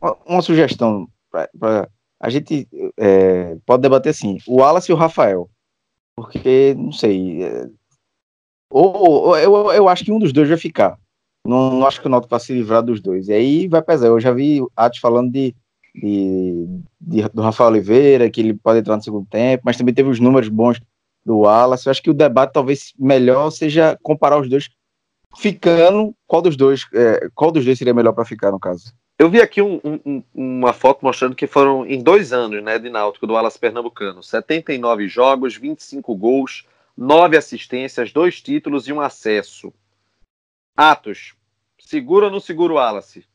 Uma, 0.00 0.16
uma, 0.26 0.42
sugestão. 0.42 1.08
Pra, 1.30 1.88
a 2.18 2.30
gente 2.30 2.68
é, 2.96 3.56
pode 3.64 3.82
debater 3.82 4.10
assim: 4.10 4.38
o 4.46 4.56
Wallace 4.56 4.90
e 4.90 4.94
o 4.94 4.98
Rafael. 4.98 5.48
Porque, 6.16 6.74
não 6.74 6.92
sei. 6.92 7.42
É, 7.42 7.68
ou, 8.70 8.96
ou 8.96 9.38
eu, 9.38 9.72
eu 9.72 9.88
acho 9.88 10.04
que 10.04 10.12
um 10.12 10.18
dos 10.18 10.32
dois 10.32 10.48
vai 10.48 10.58
ficar. 10.58 10.98
Não, 11.44 11.70
não 11.70 11.86
acho 11.86 12.00
que 12.00 12.06
o 12.06 12.10
Náutico 12.10 12.30
vai 12.30 12.40
se 12.40 12.52
livrar 12.52 12.82
dos 12.82 13.00
dois. 13.00 13.28
E 13.28 13.32
aí 13.32 13.68
vai 13.68 13.82
pesar. 13.82 14.08
Eu 14.08 14.20
já 14.20 14.32
vi 14.32 14.60
Atos 14.76 15.00
falando 15.00 15.32
de, 15.32 15.54
de, 15.94 16.66
de, 17.00 17.28
do 17.30 17.42
Rafael 17.42 17.70
Oliveira, 17.70 18.30
que 18.30 18.40
ele 18.40 18.54
pode 18.54 18.80
entrar 18.80 18.96
no 18.96 19.02
segundo 19.02 19.26
tempo, 19.28 19.62
mas 19.64 19.76
também 19.76 19.94
teve 19.94 20.08
os 20.08 20.20
números 20.20 20.48
bons 20.48 20.80
do 21.24 21.38
Wallace. 21.38 21.86
Eu 21.86 21.90
acho 21.90 22.02
que 22.02 22.10
o 22.10 22.14
debate 22.14 22.52
talvez 22.52 22.92
melhor 22.98 23.50
seja 23.50 23.98
comparar 24.02 24.38
os 24.38 24.48
dois 24.48 24.68
ficando. 25.36 26.14
Qual 26.26 26.42
dos 26.42 26.56
dois, 26.56 26.86
é, 26.94 27.28
qual 27.34 27.50
dos 27.50 27.64
dois 27.64 27.78
seria 27.78 27.94
melhor 27.94 28.12
para 28.12 28.24
ficar, 28.24 28.50
no 28.50 28.60
caso? 28.60 28.92
Eu 29.20 29.28
vi 29.28 29.38
aqui 29.38 29.60
um, 29.60 29.78
um, 29.84 30.24
uma 30.32 30.72
foto 30.72 31.04
mostrando 31.04 31.36
que 31.36 31.46
foram 31.46 31.84
em 31.84 32.02
dois 32.02 32.32
anos 32.32 32.64
né, 32.64 32.78
de 32.78 32.88
Náutico 32.88 33.26
do 33.26 33.34
Wallace 33.34 33.58
Pernambucano: 33.58 34.22
79 34.22 35.08
jogos, 35.08 35.54
25 35.54 36.16
gols, 36.16 36.66
9 36.96 37.36
assistências, 37.36 38.14
2 38.14 38.40
títulos 38.40 38.88
e 38.88 38.94
um 38.94 39.00
acesso. 39.02 39.74
Atos, 40.74 41.34
segura 41.78 42.24
ou 42.24 42.32
não 42.32 42.40
segura 42.40 42.72
o 42.72 42.76
Wallace? 42.76 43.28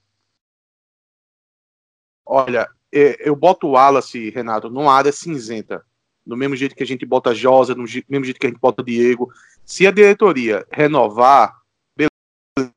Olha, 2.25 2.67
é, 2.91 3.29
eu 3.29 3.35
boto 3.35 3.67
o 3.67 3.71
Wallace, 3.73 4.31
Renato, 4.31 4.71
numa 4.71 4.91
área 4.91 5.11
cinzenta 5.11 5.85
do 6.25 6.35
mesmo 6.35 6.55
jeito 6.55 6.75
que 6.75 6.81
a 6.81 6.87
gente 6.87 7.05
bota 7.05 7.35
Josa, 7.35 7.75
do 7.75 7.83
mesmo 8.09 8.25
jeito 8.25 8.39
que 8.39 8.47
a 8.47 8.49
gente 8.49 8.59
bota 8.59 8.83
Diego. 8.83 9.31
Se 9.63 9.85
a 9.85 9.91
diretoria 9.91 10.65
renovar, 10.71 11.61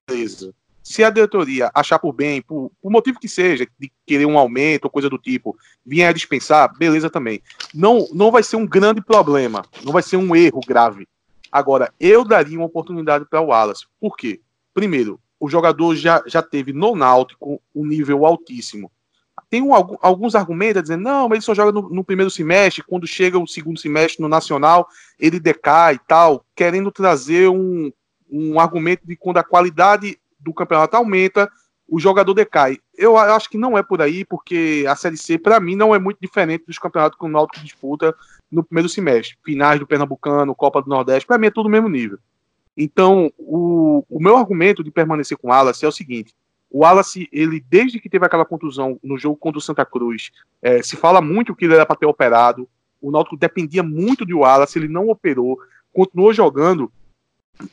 beleza. 0.06 0.54
Se 0.88 1.04
a 1.04 1.10
diretoria 1.10 1.70
achar 1.74 1.98
por 1.98 2.14
bem, 2.14 2.40
por, 2.40 2.72
por 2.80 2.90
motivo 2.90 3.20
que 3.20 3.28
seja, 3.28 3.66
de 3.78 3.92
querer 4.06 4.24
um 4.24 4.38
aumento 4.38 4.86
ou 4.86 4.90
coisa 4.90 5.10
do 5.10 5.18
tipo, 5.18 5.54
vier 5.84 6.08
a 6.08 6.12
dispensar, 6.14 6.72
beleza 6.78 7.10
também. 7.10 7.42
Não, 7.74 8.08
não 8.10 8.30
vai 8.30 8.42
ser 8.42 8.56
um 8.56 8.66
grande 8.66 9.02
problema, 9.02 9.62
não 9.84 9.92
vai 9.92 10.02
ser 10.02 10.16
um 10.16 10.34
erro 10.34 10.60
grave. 10.66 11.06
Agora, 11.52 11.92
eu 12.00 12.24
daria 12.24 12.58
uma 12.58 12.64
oportunidade 12.64 13.26
para 13.26 13.38
o 13.38 13.48
Wallace. 13.48 13.84
Por 14.00 14.16
quê? 14.16 14.40
Primeiro, 14.72 15.20
o 15.38 15.46
jogador 15.46 15.94
já, 15.94 16.22
já 16.26 16.40
teve 16.40 16.72
no 16.72 16.96
Náutico 16.96 17.60
um 17.74 17.84
nível 17.84 18.24
altíssimo 18.24 18.90
tem 19.50 19.62
um, 19.62 19.72
alguns 19.74 20.34
argumentos 20.34 20.82
dizendo, 20.82 21.04
não, 21.04 21.28
mas 21.28 21.36
ele 21.36 21.44
só 21.44 21.54
joga 21.54 21.72
no, 21.72 21.88
no, 21.88 22.04
primeiro 22.04 22.30
semestre, 22.30 22.82
quando 22.82 23.06
chega 23.06 23.38
o 23.38 23.46
segundo 23.46 23.80
semestre 23.80 24.20
no 24.20 24.28
Nacional, 24.28 24.86
ele 25.18 25.40
decai 25.40 25.94
e 25.94 26.00
tal, 26.06 26.44
querendo 26.54 26.92
trazer 26.92 27.48
um, 27.48 27.90
um 28.30 28.60
argumento 28.60 29.06
de 29.06 29.16
quando 29.16 29.38
a 29.38 29.44
qualidade 29.44 30.18
do 30.38 30.52
campeonato 30.52 30.96
aumenta, 30.96 31.50
o 31.88 31.98
jogador 31.98 32.34
decai. 32.34 32.78
Eu 32.94 33.16
acho 33.16 33.48
que 33.48 33.56
não 33.56 33.76
é 33.76 33.82
por 33.82 34.02
aí, 34.02 34.24
porque 34.24 34.84
a 34.88 34.94
Série 34.94 35.16
C, 35.16 35.38
para 35.38 35.58
mim, 35.58 35.74
não 35.74 35.94
é 35.94 35.98
muito 35.98 36.18
diferente 36.20 36.66
dos 36.66 36.78
campeonatos 36.78 37.18
que 37.18 37.24
o 37.24 37.28
Náutico 37.28 37.64
disputa 37.64 38.14
no 38.50 38.62
primeiro 38.62 38.88
semestre. 38.88 39.38
Finais 39.44 39.80
do 39.80 39.86
Pernambucano, 39.86 40.54
Copa 40.54 40.82
do 40.82 40.88
Nordeste, 40.88 41.26
para 41.26 41.38
mim 41.38 41.46
é 41.46 41.50
tudo 41.50 41.66
o 41.66 41.70
mesmo 41.70 41.88
nível. 41.88 42.18
Então, 42.76 43.32
o, 43.38 44.04
o 44.08 44.20
meu 44.20 44.36
argumento 44.36 44.84
de 44.84 44.90
permanecer 44.90 45.36
com 45.36 45.48
o 45.48 45.52
Alas 45.52 45.82
é 45.82 45.88
o 45.88 45.92
seguinte: 45.92 46.32
o 46.70 46.80
Wallace, 46.80 47.28
ele, 47.32 47.64
desde 47.68 47.98
que 47.98 48.08
teve 48.08 48.26
aquela 48.26 48.44
contusão 48.44 49.00
no 49.02 49.18
jogo 49.18 49.36
contra 49.36 49.58
o 49.58 49.62
Santa 49.62 49.84
Cruz, 49.84 50.30
é, 50.60 50.82
se 50.82 50.96
fala 50.96 51.20
muito 51.20 51.54
que 51.56 51.64
ele 51.64 51.74
era 51.74 51.86
para 51.86 51.96
ter 51.96 52.06
operado. 52.06 52.68
O 53.00 53.10
Náutico 53.10 53.36
dependia 53.36 53.82
muito 53.82 54.26
de 54.26 54.34
Wallace, 54.34 54.78
ele 54.78 54.88
não 54.88 55.08
operou, 55.08 55.58
continuou 55.92 56.32
jogando 56.32 56.92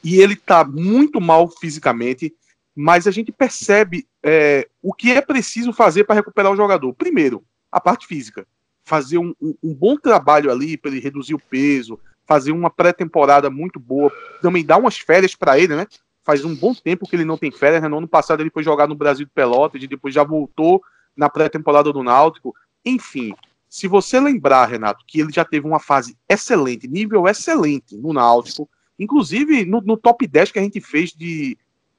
e 0.03 0.19
ele 0.19 0.33
está 0.33 0.63
muito 0.63 1.19
mal 1.19 1.49
fisicamente. 1.49 2.33
Mas 2.75 3.07
a 3.07 3.11
gente 3.11 3.31
percebe 3.31 4.05
é, 4.21 4.67
o 4.81 4.93
que 4.93 5.11
é 5.11 5.21
preciso 5.21 5.71
fazer 5.71 6.03
para 6.03 6.15
recuperar 6.15 6.51
o 6.51 6.57
jogador. 6.57 6.93
Primeiro, 6.93 7.43
a 7.71 7.79
parte 7.79 8.05
física. 8.05 8.45
Fazer 8.83 9.17
um, 9.17 9.33
um, 9.41 9.73
bom 9.73 9.97
trabalho 9.97 10.51
ali 10.51 10.77
para 10.77 10.91
ele 10.91 10.99
reduzir 10.99 11.33
o 11.33 11.39
peso, 11.39 11.99
fazer 12.27 12.51
uma 12.51 12.69
pré-temporada 12.69 13.49
muito 13.49 13.79
boa, 13.79 14.11
também 14.41 14.63
dar 14.63 14.77
umas 14.77 14.97
férias 14.97 15.33
para 15.33 15.57
ele, 15.57 15.75
né? 15.75 15.87
faz 16.25 16.43
um 16.43 16.55
bom 16.55 16.73
tempo 16.73 17.07
que 17.07 17.15
ele 17.15 17.23
não 17.23 17.37
tem 17.37 17.51
férias, 17.51 17.83
né? 17.83 17.87
No 17.87 17.99
ano 17.99 18.07
passado 18.07 18.41
ele 18.41 18.49
foi 18.49 18.63
jogar 18.63 18.87
no 18.87 18.95
Brasil 18.95 19.25
de 19.25 19.31
Pelotas 19.31 19.81
e 19.81 19.87
depois 19.87 20.13
já 20.13 20.23
voltou 20.23 20.81
na 21.15 21.29
pré-temporada 21.29 21.93
do 21.93 22.01
Náutico. 22.01 22.53
Enfim, 22.83 23.33
se 23.69 23.87
você 23.87 24.19
lembrar, 24.19 24.65
Renato, 24.65 25.05
que 25.07 25.21
ele 25.21 25.31
já 25.31 25.45
teve 25.45 25.67
uma 25.67 25.79
fase 25.79 26.17
excelente, 26.27 26.87
nível 26.87 27.27
excelente 27.27 27.95
no 27.95 28.11
Náutico, 28.11 28.67
inclusive 28.97 29.65
no, 29.65 29.81
no 29.81 29.95
top 29.95 30.25
10 30.25 30.51
que 30.51 30.59
a 30.59 30.63
gente 30.63 30.81
fez 30.81 31.11
de, 31.11 31.55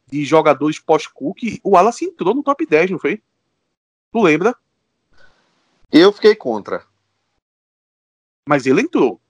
de 0.09 0.25
jogadores 0.25 0.79
pós-Cook, 0.79 1.61
o 1.63 1.71
Wallace 1.71 2.05
entrou 2.05 2.35
no 2.35 2.43
top 2.43 2.65
10, 2.65 2.93
não 2.93 2.99
foi? 2.99 3.21
Tu 4.13 4.23
lembra? 4.23 4.57
Eu 5.91 6.13
fiquei 6.13 6.35
contra. 6.35 6.85
Mas 8.49 8.67
ele 8.67 8.83
entrou. 8.83 9.21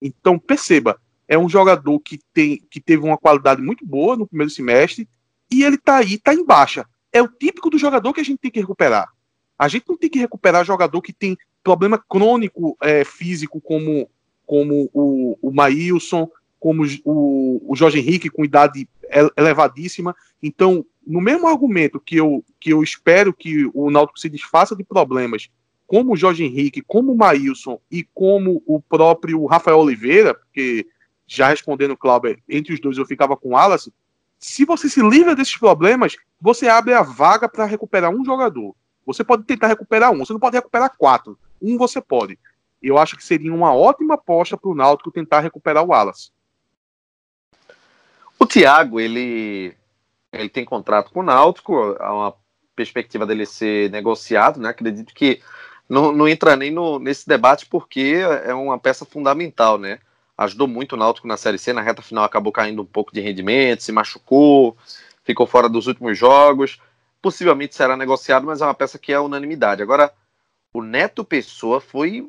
Então 0.00 0.38
perceba, 0.38 0.98
é 1.28 1.38
um 1.38 1.48
jogador 1.48 1.98
que, 2.00 2.18
tem, 2.32 2.58
que 2.70 2.80
teve 2.80 3.04
uma 3.04 3.18
qualidade 3.18 3.62
muito 3.62 3.86
boa 3.86 4.16
no 4.16 4.26
primeiro 4.26 4.50
semestre 4.50 5.08
e 5.50 5.62
ele 5.62 5.76
tá 5.76 5.98
aí, 5.98 6.18
tá 6.18 6.34
em 6.34 6.44
baixa. 6.44 6.86
É 7.12 7.22
o 7.22 7.28
típico 7.28 7.68
do 7.68 7.78
jogador 7.78 8.12
que 8.12 8.20
a 8.20 8.24
gente 8.24 8.38
tem 8.38 8.50
que 8.50 8.60
recuperar. 8.60 9.08
A 9.58 9.68
gente 9.68 9.84
não 9.88 9.96
tem 9.96 10.10
que 10.10 10.18
recuperar 10.18 10.64
jogador 10.64 11.00
que 11.02 11.12
tem 11.12 11.36
problema 11.62 12.02
crônico 12.08 12.76
é, 12.80 13.04
físico, 13.04 13.60
como, 13.60 14.10
como 14.46 14.90
o, 14.92 15.38
o 15.40 15.52
Maílson, 15.52 16.28
como 16.58 16.84
o, 17.04 17.62
o 17.70 17.76
Jorge 17.76 17.98
Henrique 17.98 18.30
com 18.30 18.44
idade 18.44 18.88
elevadíssima. 19.36 20.14
Então, 20.42 20.84
no 21.06 21.20
mesmo 21.20 21.46
argumento 21.46 22.00
que 22.00 22.16
eu, 22.16 22.44
que 22.60 22.72
eu 22.72 22.82
espero 22.82 23.32
que 23.32 23.70
o 23.74 23.90
Náutico 23.90 24.18
se 24.18 24.28
desfaça 24.28 24.74
de 24.74 24.84
problemas, 24.84 25.48
como 25.86 26.12
o 26.12 26.16
Jorge 26.16 26.44
Henrique, 26.44 26.80
como 26.80 27.12
o 27.12 27.16
Maílson 27.16 27.78
e 27.90 28.02
como 28.14 28.62
o 28.66 28.80
próprio 28.80 29.44
Rafael 29.46 29.78
Oliveira, 29.78 30.34
porque 30.34 30.86
já 31.26 31.48
respondendo 31.48 31.92
o 31.92 31.96
Clauber, 31.96 32.38
entre 32.48 32.72
os 32.72 32.80
dois 32.80 32.98
eu 32.98 33.06
ficava 33.06 33.36
com 33.36 33.50
o 33.50 33.52
Wallace, 33.52 33.92
se 34.38 34.64
você 34.64 34.88
se 34.88 35.00
livra 35.00 35.36
desses 35.36 35.56
problemas, 35.56 36.16
você 36.40 36.66
abre 36.66 36.92
a 36.94 37.02
vaga 37.02 37.48
para 37.48 37.64
recuperar 37.64 38.10
um 38.10 38.24
jogador. 38.24 38.74
Você 39.06 39.22
pode 39.22 39.44
tentar 39.44 39.68
recuperar 39.68 40.10
um, 40.10 40.18
você 40.18 40.32
não 40.32 40.40
pode 40.40 40.56
recuperar 40.56 40.96
quatro. 40.96 41.38
Um 41.60 41.76
você 41.76 42.00
pode. 42.00 42.38
Eu 42.82 42.98
acho 42.98 43.16
que 43.16 43.24
seria 43.24 43.54
uma 43.54 43.72
ótima 43.74 44.14
aposta 44.14 44.56
para 44.56 44.70
o 44.70 44.74
Náutico 44.74 45.12
tentar 45.12 45.40
recuperar 45.40 45.84
o 45.84 45.88
Wallace. 45.88 46.30
O 48.42 48.46
Thiago, 48.46 48.98
ele, 48.98 49.72
ele 50.32 50.48
tem 50.48 50.64
contrato 50.64 51.12
com 51.12 51.20
o 51.20 51.22
Náutico, 51.22 51.96
há 52.00 52.12
uma 52.12 52.34
perspectiva 52.74 53.24
dele 53.24 53.46
ser 53.46 53.88
negociado, 53.92 54.58
né? 54.58 54.70
Acredito 54.70 55.14
que 55.14 55.40
não, 55.88 56.10
não 56.10 56.26
entra 56.26 56.56
nem 56.56 56.68
no, 56.68 56.98
nesse 56.98 57.28
debate 57.28 57.66
porque 57.66 58.16
é 58.44 58.52
uma 58.52 58.80
peça 58.80 59.04
fundamental, 59.04 59.78
né? 59.78 60.00
Ajudou 60.36 60.66
muito 60.66 60.94
o 60.94 60.96
Náutico 60.96 61.28
na 61.28 61.36
Série 61.36 61.56
C, 61.56 61.72
na 61.72 61.82
reta 61.82 62.02
final 62.02 62.24
acabou 62.24 62.52
caindo 62.52 62.82
um 62.82 62.84
pouco 62.84 63.14
de 63.14 63.20
rendimento, 63.20 63.84
se 63.84 63.92
machucou, 63.92 64.76
ficou 65.22 65.46
fora 65.46 65.68
dos 65.68 65.86
últimos 65.86 66.18
jogos. 66.18 66.80
Possivelmente 67.22 67.76
será 67.76 67.96
negociado, 67.96 68.44
mas 68.44 68.60
é 68.60 68.64
uma 68.64 68.74
peça 68.74 68.98
que 68.98 69.12
é 69.12 69.20
unanimidade. 69.20 69.84
Agora, 69.84 70.12
o 70.74 70.82
Neto 70.82 71.22
Pessoa 71.22 71.80
foi 71.80 72.28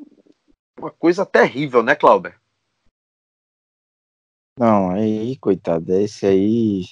uma 0.78 0.92
coisa 0.92 1.26
terrível, 1.26 1.82
né, 1.82 1.96
Clauber? 1.96 2.36
Não, 4.58 4.90
aí, 4.90 5.36
coitado, 5.36 5.92
esse 5.94 6.26
aí 6.26 6.84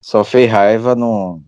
só 0.00 0.22
fez 0.24 0.50
raiva 0.50 0.94
no. 0.94 1.42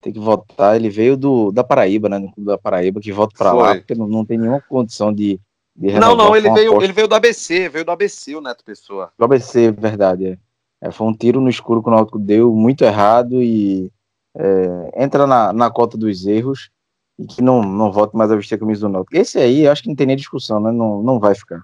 Tem 0.00 0.12
que 0.12 0.20
votar. 0.20 0.76
Ele 0.76 0.90
veio 0.90 1.16
do, 1.16 1.50
da 1.50 1.64
Paraíba, 1.64 2.08
né? 2.08 2.18
No 2.18 2.44
da 2.44 2.58
Paraíba, 2.58 3.00
que 3.00 3.12
volta 3.12 3.34
para 3.36 3.52
lá, 3.52 3.74
porque 3.74 3.94
não, 3.94 4.06
não 4.06 4.24
tem 4.24 4.38
nenhuma 4.38 4.60
condição 4.60 5.12
de. 5.12 5.40
de 5.74 5.98
não, 5.98 6.14
não, 6.14 6.36
ele 6.36 6.50
veio, 6.52 6.82
ele 6.82 6.92
veio 6.92 7.08
do 7.08 7.14
ABC, 7.14 7.68
veio 7.68 7.84
do 7.84 7.90
ABC, 7.90 8.36
o 8.36 8.40
Neto 8.40 8.64
Pessoa. 8.64 9.12
Do 9.18 9.24
ABC, 9.24 9.72
verdade. 9.72 10.26
É. 10.26 10.38
É, 10.84 10.90
foi 10.90 11.06
um 11.06 11.14
tiro 11.14 11.40
no 11.40 11.48
escuro 11.48 11.82
que 11.82 11.88
o 11.88 11.90
Náutico 11.90 12.18
deu 12.18 12.52
muito 12.52 12.84
errado 12.84 13.42
e 13.42 13.90
é, 14.36 15.02
entra 15.02 15.26
na, 15.26 15.50
na 15.50 15.70
cota 15.70 15.96
dos 15.96 16.26
erros 16.26 16.70
e 17.18 17.26
que 17.26 17.40
não, 17.40 17.62
não 17.62 17.90
volte 17.90 18.14
mais 18.14 18.30
a 18.30 18.36
vestir 18.36 18.56
a 18.56 18.58
camisa 18.58 18.82
do 18.82 18.92
Náutico. 18.92 19.16
Esse 19.16 19.38
aí, 19.38 19.66
acho 19.66 19.82
que 19.82 19.88
não 19.88 19.96
tem 19.96 20.06
nem 20.06 20.16
discussão, 20.16 20.60
né? 20.60 20.70
Não, 20.70 21.02
não 21.02 21.18
vai 21.18 21.34
ficar. 21.34 21.62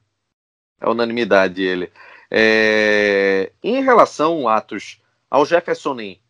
É 0.81 0.89
unanimidade 0.89 1.61
ele. 1.63 1.93
É, 2.31 3.53
em 3.63 3.83
relação, 3.83 4.47
Atos, 4.47 5.03
ao 5.29 5.45
Jefferson 5.45 5.95
Nem. 5.95 6.23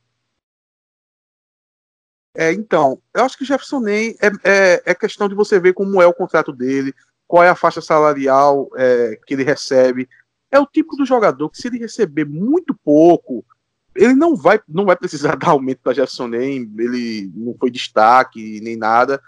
É, 2.34 2.52
então, 2.52 3.02
eu 3.12 3.24
acho 3.24 3.36
que 3.36 3.44
Jefferson 3.44 3.80
Nem 3.80 4.16
é, 4.20 4.28
é, 4.44 4.82
é, 4.86 4.94
questão 4.94 5.28
de 5.28 5.34
você 5.34 5.60
ver 5.60 5.74
como 5.74 6.00
é 6.00 6.06
o 6.06 6.14
contrato 6.14 6.52
dele, 6.52 6.94
qual 7.28 7.44
é 7.44 7.48
a 7.48 7.56
faixa 7.56 7.82
salarial 7.82 8.70
é, 8.76 9.18
que 9.26 9.34
ele 9.34 9.44
recebe. 9.44 10.08
É 10.50 10.58
o 10.58 10.66
tipo 10.66 10.96
do 10.96 11.04
jogador 11.04 11.50
que, 11.50 11.58
se 11.58 11.68
ele 11.68 11.78
receber 11.78 12.24
muito 12.24 12.74
pouco, 12.74 13.44
ele 13.94 14.14
não 14.14 14.34
vai, 14.34 14.60
não 14.66 14.86
vai 14.86 14.96
precisar 14.96 15.36
dar 15.36 15.50
aumento 15.50 15.80
para 15.82 15.92
Jefferson 15.92 16.28
Nem, 16.28 16.72
ele 16.78 17.30
não 17.34 17.54
foi 17.58 17.70
destaque 17.70 18.60
nem 18.62 18.76
nada. 18.76 19.20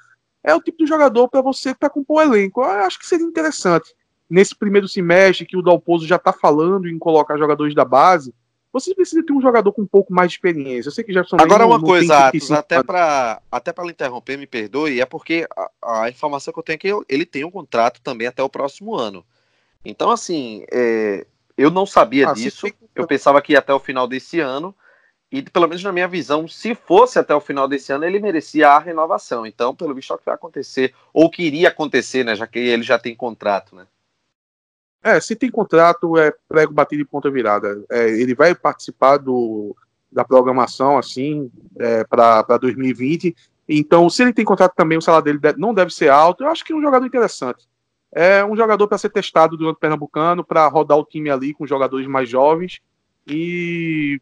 É 0.42 0.54
o 0.54 0.62
tipo 0.62 0.78
de 0.78 0.86
jogador 0.86 1.28
para 1.28 1.42
você 1.42 1.74
para 1.74 1.90
compor 1.90 2.18
o 2.18 2.22
elenco. 2.22 2.62
Eu 2.62 2.70
acho 2.70 2.98
que 2.98 3.06
seria 3.06 3.26
interessante 3.26 3.94
nesse 4.32 4.56
primeiro 4.56 4.88
semestre 4.88 5.44
que 5.44 5.58
o 5.58 5.62
Dalpozo 5.62 6.06
já 6.06 6.16
está 6.16 6.32
falando 6.32 6.88
em 6.88 6.98
colocar 6.98 7.36
jogadores 7.36 7.74
da 7.74 7.84
base, 7.84 8.34
você 8.72 8.94
precisa 8.94 9.22
ter 9.22 9.34
um 9.34 9.42
jogador 9.42 9.70
com 9.72 9.82
um 9.82 9.86
pouco 9.86 10.10
mais 10.10 10.30
de 10.30 10.38
experiência. 10.38 10.88
Eu 10.88 10.92
sei 10.92 11.04
que 11.04 11.12
Jefferson 11.12 11.36
Agora 11.38 11.66
uma 11.66 11.78
coisa, 11.78 12.28
Atos, 12.28 12.50
até 12.50 12.82
para 12.82 13.42
até 13.52 13.70
para 13.74 13.84
interromper, 13.90 14.38
me 14.38 14.46
perdoe, 14.46 15.02
é 15.02 15.04
porque 15.04 15.46
a, 15.54 16.04
a, 16.04 16.08
informação 16.08 16.50
que 16.50 16.58
eu 16.58 16.62
tenho 16.62 16.76
é 16.76 16.78
que 16.78 17.04
ele 17.10 17.26
tem 17.26 17.44
um 17.44 17.50
contrato 17.50 18.00
também 18.00 18.26
até 18.26 18.42
o 18.42 18.48
próximo 18.48 18.96
ano. 18.96 19.22
Então 19.84 20.10
assim, 20.10 20.64
é, 20.72 21.26
eu 21.54 21.70
não 21.70 21.84
sabia 21.84 22.30
ah, 22.30 22.32
disso. 22.32 22.66
Eu 22.94 23.06
pensava 23.06 23.42
que 23.42 23.52
ia 23.52 23.58
até 23.58 23.74
o 23.74 23.78
final 23.78 24.08
desse 24.08 24.40
ano. 24.40 24.74
E 25.30 25.42
pelo 25.42 25.66
menos 25.66 25.82
na 25.82 25.92
minha 25.92 26.08
visão, 26.08 26.46
se 26.46 26.74
fosse 26.74 27.18
até 27.18 27.34
o 27.34 27.40
final 27.40 27.66
desse 27.66 27.90
ano, 27.90 28.04
ele 28.04 28.20
merecia 28.20 28.68
a 28.68 28.78
renovação. 28.78 29.46
Então, 29.46 29.74
pelo 29.74 29.94
visto, 29.94 30.12
é 30.12 30.16
o 30.16 30.18
que 30.18 30.26
vai 30.26 30.34
acontecer, 30.34 30.94
ou 31.10 31.30
que 31.30 31.42
iria 31.42 31.68
acontecer, 31.68 32.22
né? 32.22 32.34
Já 32.34 32.46
que 32.46 32.58
ele 32.58 32.82
já 32.82 32.98
tem 32.98 33.14
contrato, 33.14 33.74
né? 33.74 33.86
É, 35.02 35.18
se 35.20 35.34
tem 35.34 35.50
contrato, 35.50 36.16
é 36.16 36.32
prego 36.48 36.72
batido 36.72 37.02
de 37.02 37.08
ponta 37.08 37.30
virada. 37.30 37.84
É, 37.90 38.08
ele 38.08 38.34
vai 38.34 38.54
participar 38.54 39.16
do, 39.16 39.76
da 40.10 40.24
programação, 40.24 40.96
assim, 40.96 41.50
é, 41.78 42.04
para 42.04 42.58
2020. 42.58 43.34
Então, 43.68 44.08
se 44.08 44.22
ele 44.22 44.32
tem 44.32 44.44
contrato 44.44 44.74
também, 44.76 44.98
o 44.98 45.02
salário 45.02 45.24
dele 45.24 45.56
não 45.56 45.74
deve 45.74 45.92
ser 45.92 46.08
alto. 46.08 46.44
Eu 46.44 46.48
acho 46.48 46.64
que 46.64 46.72
é 46.72 46.76
um 46.76 46.82
jogador 46.82 47.04
interessante. 47.06 47.66
É 48.12 48.44
um 48.44 48.54
jogador 48.54 48.86
para 48.86 48.98
ser 48.98 49.08
testado 49.08 49.56
durante 49.56 49.76
o 49.76 49.80
Pernambucano, 49.80 50.44
para 50.44 50.68
rodar 50.68 50.98
o 50.98 51.04
time 51.04 51.30
ali 51.30 51.54
com 51.54 51.66
jogadores 51.66 52.06
mais 52.06 52.28
jovens. 52.28 52.80
E 53.26 54.20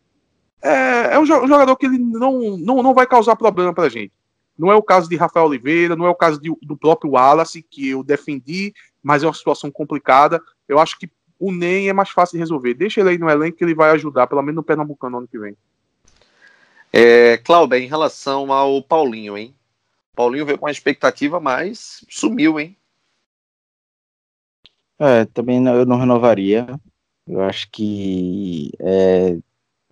é, 0.62 1.14
é 1.14 1.18
um, 1.18 1.26
jogador 1.26 1.74
que 1.76 1.86
ele 1.86 1.98
não, 1.98 2.56
não, 2.58 2.82
não 2.82 2.94
vai 2.94 3.06
causar 3.06 3.34
problema 3.34 3.74
para 3.74 3.84
a 3.84 3.88
gente. 3.88 4.12
Não 4.56 4.70
é 4.70 4.76
o 4.76 4.82
caso 4.82 5.08
de 5.08 5.16
Rafael 5.16 5.46
Oliveira, 5.46 5.96
não 5.96 6.06
é 6.06 6.10
o 6.10 6.14
caso 6.14 6.40
de, 6.40 6.54
do 6.62 6.76
próprio 6.76 7.12
Wallace, 7.12 7.62
que 7.62 7.88
eu 7.88 8.04
defendi, 8.04 8.72
mas 9.02 9.22
é 9.22 9.26
uma 9.26 9.34
situação 9.34 9.70
complicada. 9.70 10.40
Eu 10.70 10.78
acho 10.78 10.98
que 10.98 11.10
o 11.38 11.50
NEM 11.50 11.88
é 11.88 11.92
mais 11.92 12.10
fácil 12.10 12.34
de 12.34 12.38
resolver. 12.38 12.74
Deixa 12.74 13.00
ele 13.00 13.10
aí 13.10 13.18
no 13.18 13.28
elenco 13.28 13.56
que 13.56 13.64
ele 13.64 13.74
vai 13.74 13.90
ajudar, 13.90 14.26
pelo 14.26 14.42
menos 14.42 14.56
no 14.56 14.62
Pernambucano 14.62 15.18
ano 15.18 15.28
que 15.28 15.38
vem. 15.38 15.56
É, 16.92 17.38
Cláudia, 17.38 17.78
em 17.78 17.88
relação 17.88 18.52
ao 18.52 18.82
Paulinho, 18.82 19.36
hein? 19.36 19.54
Paulinho 20.14 20.46
veio 20.46 20.58
com 20.58 20.66
a 20.66 20.70
expectativa, 20.70 21.40
mas 21.40 22.04
sumiu, 22.08 22.60
hein? 22.60 22.76
É, 24.98 25.24
também 25.24 25.60
não, 25.60 25.74
eu 25.74 25.86
não 25.86 25.98
renovaria. 25.98 26.66
Eu 27.26 27.40
acho 27.42 27.68
que 27.70 28.70
é, 28.78 29.38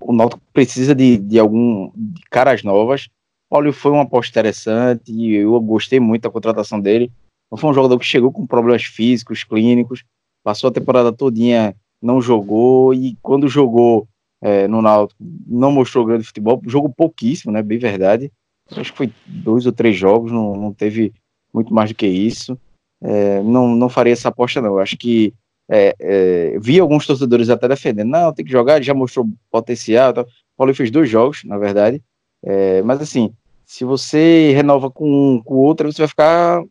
o 0.01 0.13
Náutico 0.13 0.43
precisa 0.53 0.95
de, 0.95 1.17
de 1.17 1.39
algum 1.39 1.91
de 1.97 2.23
caras 2.31 2.63
novas. 2.63 3.09
Paulo 3.49 3.73
foi 3.73 3.91
uma 3.91 4.03
aposta 4.03 4.31
interessante 4.31 5.11
e 5.11 5.35
eu 5.35 5.59
gostei 5.61 5.99
muito 5.99 6.23
da 6.23 6.31
contratação 6.31 6.79
dele. 6.79 7.11
Foi 7.57 7.71
um 7.71 7.75
jogador 7.75 7.99
que 7.99 8.05
chegou 8.05 8.31
com 8.31 8.47
problemas 8.47 8.85
físicos, 8.85 9.43
clínicos, 9.43 10.05
passou 10.49 10.69
a 10.69 10.73
temporada 10.73 11.13
todinha, 11.13 11.77
não 12.01 12.23
jogou 12.23 12.95
e 12.95 13.19
quando 13.21 13.49
jogou 13.49 14.09
é, 14.41 14.67
no 14.67 14.81
Náutico 14.81 15.23
não 15.47 15.71
mostrou 15.71 16.07
grande 16.07 16.25
futebol, 16.25 16.63
jogou 16.67 16.89
pouquíssimo, 16.89 17.53
né? 17.53 17.63
Bem 17.63 17.77
verdade. 17.77 18.33
Acho 18.71 18.91
que 18.91 18.97
foi 18.97 19.13
dois 19.27 19.67
ou 19.67 19.73
três 19.73 19.95
jogos, 19.95 20.33
não, 20.33 20.57
não 20.57 20.73
teve 20.73 21.13
muito 21.53 21.75
mais 21.75 21.91
do 21.91 21.95
que 21.95 22.07
isso. 22.07 22.59
É, 23.03 23.43
não, 23.43 23.69
não 23.77 23.91
faria 23.91 24.15
essa 24.15 24.31
aposta, 24.31 24.63
não. 24.63 24.79
Acho 24.79 24.97
que 24.97 25.35
é, 25.71 25.95
é, 26.01 26.59
vi 26.59 26.81
alguns 26.81 27.07
torcedores 27.07 27.51
até 27.51 27.69
defendendo, 27.69 28.09
não, 28.09 28.33
tem 28.33 28.43
que 28.43 28.51
jogar, 28.51 28.77
ele 28.77 28.87
já 28.87 28.95
mostrou 28.95 29.29
potencial. 29.51 30.15
Tá. 30.15 30.25
Paulo 30.57 30.75
fez 30.75 30.91
dois 30.91 31.11
jogos, 31.11 31.45
na 31.45 31.59
verdade, 31.59 32.03
é, 32.43 32.81
mas 32.81 33.03
assim, 33.03 33.35
se 33.67 33.85
você 33.85 34.53
renova 34.55 34.91
com 34.91 35.35
um, 35.35 35.43
com 35.43 35.57
outro, 35.57 35.93
você 35.93 36.01
vai 36.01 36.09
ficar, 36.09 36.63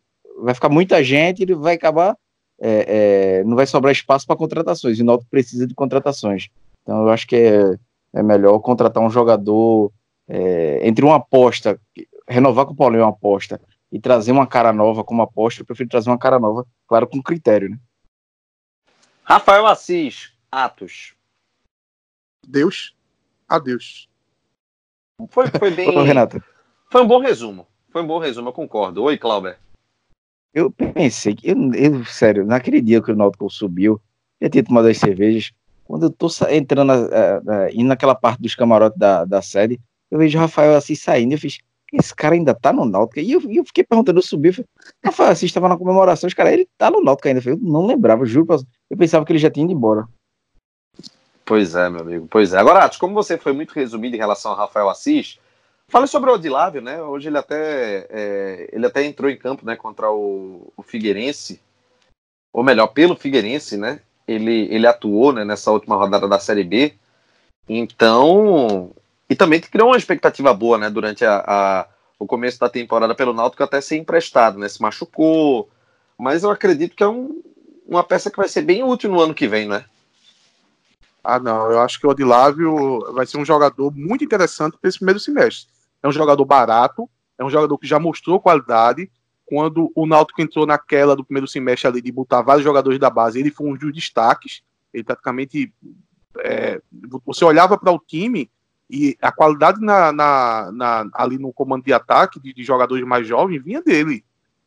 vai 0.42 0.52
ficar 0.52 0.68
muita 0.68 1.00
gente 1.04 1.44
e 1.44 1.54
vai 1.54 1.76
acabar, 1.76 2.16
é, 2.60 3.38
é, 3.40 3.44
não 3.44 3.56
vai 3.56 3.66
sobrar 3.66 3.92
espaço 3.92 4.26
para 4.26 4.36
contratações. 4.36 4.98
E 4.98 5.02
o 5.02 5.04
Náutico 5.04 5.30
precisa 5.30 5.66
de 5.66 5.74
contratações. 5.74 6.48
Então 6.82 7.02
eu 7.02 7.08
acho 7.10 7.26
que 7.26 7.36
é, 7.36 7.78
é 8.12 8.22
melhor 8.22 8.58
contratar 8.60 9.02
um 9.02 9.10
jogador 9.10 9.92
é, 10.28 10.86
entre 10.86 11.04
uma 11.04 11.16
aposta, 11.16 11.80
renovar 12.28 12.66
com 12.66 12.72
o 12.72 12.76
Paulinho 12.76 13.02
uma 13.02 13.10
aposta 13.10 13.60
e 13.90 13.98
trazer 13.98 14.32
uma 14.32 14.46
cara 14.46 14.72
nova 14.72 15.02
como 15.04 15.22
aposta. 15.22 15.62
Eu 15.62 15.66
prefiro 15.66 15.88
trazer 15.88 16.10
uma 16.10 16.18
cara 16.18 16.38
nova, 16.38 16.66
claro, 16.86 17.06
com 17.06 17.22
critério, 17.22 17.70
né? 17.70 17.78
Rafael 19.22 19.66
Assis, 19.66 20.32
Atos. 20.50 21.14
Deus, 22.46 22.96
adeus. 23.46 24.08
Foi, 25.28 25.46
foi 25.48 25.70
bem. 25.74 25.96
Ô, 25.96 26.02
Renato. 26.02 26.42
Foi 26.90 27.02
um 27.02 27.06
bom 27.06 27.20
resumo. 27.20 27.66
Foi 27.90 28.02
um 28.02 28.06
bom 28.06 28.18
resumo, 28.18 28.48
eu 28.48 28.52
concordo. 28.52 29.02
Oi, 29.04 29.18
Clauber. 29.18 29.58
Eu 30.52 30.70
pensei 30.70 31.34
que, 31.34 31.50
eu, 31.50 31.56
eu, 31.74 32.04
sério, 32.04 32.44
naquele 32.44 32.80
dia 32.80 33.02
que 33.02 33.12
o 33.12 33.16
Náutico 33.16 33.50
subiu, 33.50 34.00
eu 34.40 34.50
tinha 34.50 34.64
tomado 34.64 34.88
as 34.88 34.98
cervejas. 34.98 35.52
Quando 35.84 36.04
eu 36.04 36.10
tô 36.10 36.28
entrando, 36.50 36.90
uh, 36.90 37.38
uh, 37.38 37.68
indo 37.72 37.88
naquela 37.88 38.14
parte 38.14 38.42
dos 38.42 38.54
camarotes 38.54 38.98
da, 38.98 39.24
da 39.24 39.40
eu 40.10 40.18
vejo 40.18 40.38
o 40.38 40.40
Rafael 40.40 40.74
assim 40.76 40.94
saindo. 40.94 41.32
Eu 41.32 41.38
fiz, 41.38 41.58
esse 41.92 42.14
cara 42.14 42.34
ainda 42.34 42.54
tá 42.54 42.72
no 42.72 42.84
Náutico. 42.84 43.20
E 43.20 43.32
eu, 43.32 43.40
eu 43.50 43.64
fiquei 43.64 43.84
perguntando, 43.84 44.18
eu 44.18 44.22
subi, 44.22 44.48
eu 44.48 44.54
falei, 44.54 44.68
Rafael 45.04 45.30
assim, 45.30 45.46
estava 45.46 45.68
na 45.68 45.76
comemoração, 45.76 46.26
os 46.26 46.34
caras, 46.34 46.52
ele 46.52 46.68
tá 46.76 46.90
no 46.90 47.02
Náutico 47.02 47.28
ainda. 47.28 47.42
Eu 47.44 47.58
não 47.58 47.86
lembrava, 47.86 48.24
juro, 48.24 48.46
eu 48.90 48.96
pensava 48.96 49.24
que 49.24 49.32
ele 49.32 49.38
já 49.38 49.50
tinha 49.50 49.64
ido 49.64 49.72
embora. 49.72 50.06
Pois 51.44 51.74
é, 51.74 51.88
meu 51.88 52.02
amigo, 52.02 52.26
pois 52.30 52.52
é. 52.52 52.58
Agora, 52.58 52.90
como 52.98 53.14
você 53.14 53.38
foi 53.38 53.54
muito 53.54 53.72
resumido 53.72 54.14
em 54.14 54.18
relação 54.18 54.50
ao 54.50 54.58
Rafael 54.58 54.90
Assis, 54.90 55.38
fale 55.88 56.06
sobre 56.06 56.30
o 56.30 56.34
Odilávio, 56.34 56.80
né? 56.80 57.02
Hoje 57.02 57.28
ele 57.28 57.38
até, 57.38 58.06
é, 58.10 58.68
ele 58.72 58.86
até 58.86 59.04
entrou 59.04 59.30
em 59.30 59.36
campo 59.36 59.64
né, 59.64 59.74
contra 59.74 60.10
o, 60.10 60.72
o, 60.76 60.82
Figueirense, 60.82 61.60
ou 62.52 62.62
melhor, 62.62 62.88
pelo 62.88 63.16
Figueirense, 63.16 63.76
né? 63.76 64.00
Ele, 64.26 64.68
ele 64.70 64.86
atuou 64.86 65.32
né, 65.32 65.44
nessa 65.44 65.70
última 65.72 65.96
rodada 65.96 66.28
da 66.28 66.38
Série 66.38 66.64
B. 66.64 66.94
Então, 67.68 68.92
E 69.28 69.34
também 69.34 69.60
criou 69.60 69.88
uma 69.88 69.96
expectativa 69.96 70.52
boa, 70.54 70.78
né, 70.78 70.90
durante 70.90 71.24
a, 71.24 71.44
a, 71.46 71.86
o 72.18 72.26
começo 72.26 72.58
da 72.58 72.68
temporada 72.68 73.14
pelo 73.14 73.34
Náutico 73.34 73.62
até 73.62 73.80
ser 73.80 73.96
emprestado, 73.96 74.58
né, 74.58 74.68
se 74.68 74.80
machucou, 74.80 75.68
mas 76.18 76.42
eu 76.42 76.50
acredito 76.50 76.96
que 76.96 77.02
é 77.02 77.08
um, 77.08 77.42
uma 77.86 78.02
peça 78.02 78.30
que 78.30 78.38
vai 78.38 78.48
ser 78.48 78.62
bem 78.62 78.82
útil 78.82 79.10
no 79.10 79.20
ano 79.20 79.34
que 79.34 79.46
vem, 79.46 79.68
né? 79.68 79.84
Ah, 81.22 81.38
não, 81.38 81.70
eu 81.70 81.80
acho 81.80 82.00
que 82.00 82.06
o 82.06 82.10
Odilávio 82.10 83.12
vai 83.12 83.26
ser 83.26 83.38
um 83.38 83.44
jogador 83.44 83.94
muito 83.94 84.24
interessante 84.24 84.78
para 84.78 84.88
esse 84.88 84.98
primeiro 84.98 85.20
semestre. 85.20 85.77
É 86.02 86.08
um 86.08 86.12
jogador 86.12 86.44
barato, 86.44 87.08
é 87.38 87.44
um 87.44 87.50
jogador 87.50 87.78
que 87.78 87.86
já 87.86 87.98
mostrou 87.98 88.40
qualidade. 88.40 89.10
Quando 89.46 89.90
o 89.94 90.06
Náutico 90.06 90.42
entrou 90.42 90.66
naquela 90.66 91.16
do 91.16 91.24
primeiro 91.24 91.48
semestre 91.48 91.88
ali 91.88 92.02
de 92.02 92.12
botar 92.12 92.42
vários 92.42 92.64
jogadores 92.64 92.98
da 92.98 93.08
base, 93.08 93.38
ele 93.38 93.50
foi 93.50 93.66
um 93.68 93.76
dos 93.76 93.92
destaques. 93.92 94.62
Ele 94.92 95.04
praticamente. 95.04 95.72
É, 96.40 96.80
você 97.24 97.44
olhava 97.44 97.76
para 97.76 97.90
o 97.90 97.98
time 97.98 98.50
e 98.90 99.16
a 99.20 99.30
qualidade 99.30 99.80
na, 99.80 100.12
na, 100.12 100.72
na, 100.72 101.10
ali 101.12 101.38
no 101.38 101.52
comando 101.52 101.84
de 101.84 101.92
ataque 101.92 102.40
de, 102.40 102.54
de, 102.54 102.62
jogadores 102.62 103.04
mais 103.04 103.26
jovens 103.26 103.62
vinha 103.62 103.82
dele. 103.82 104.24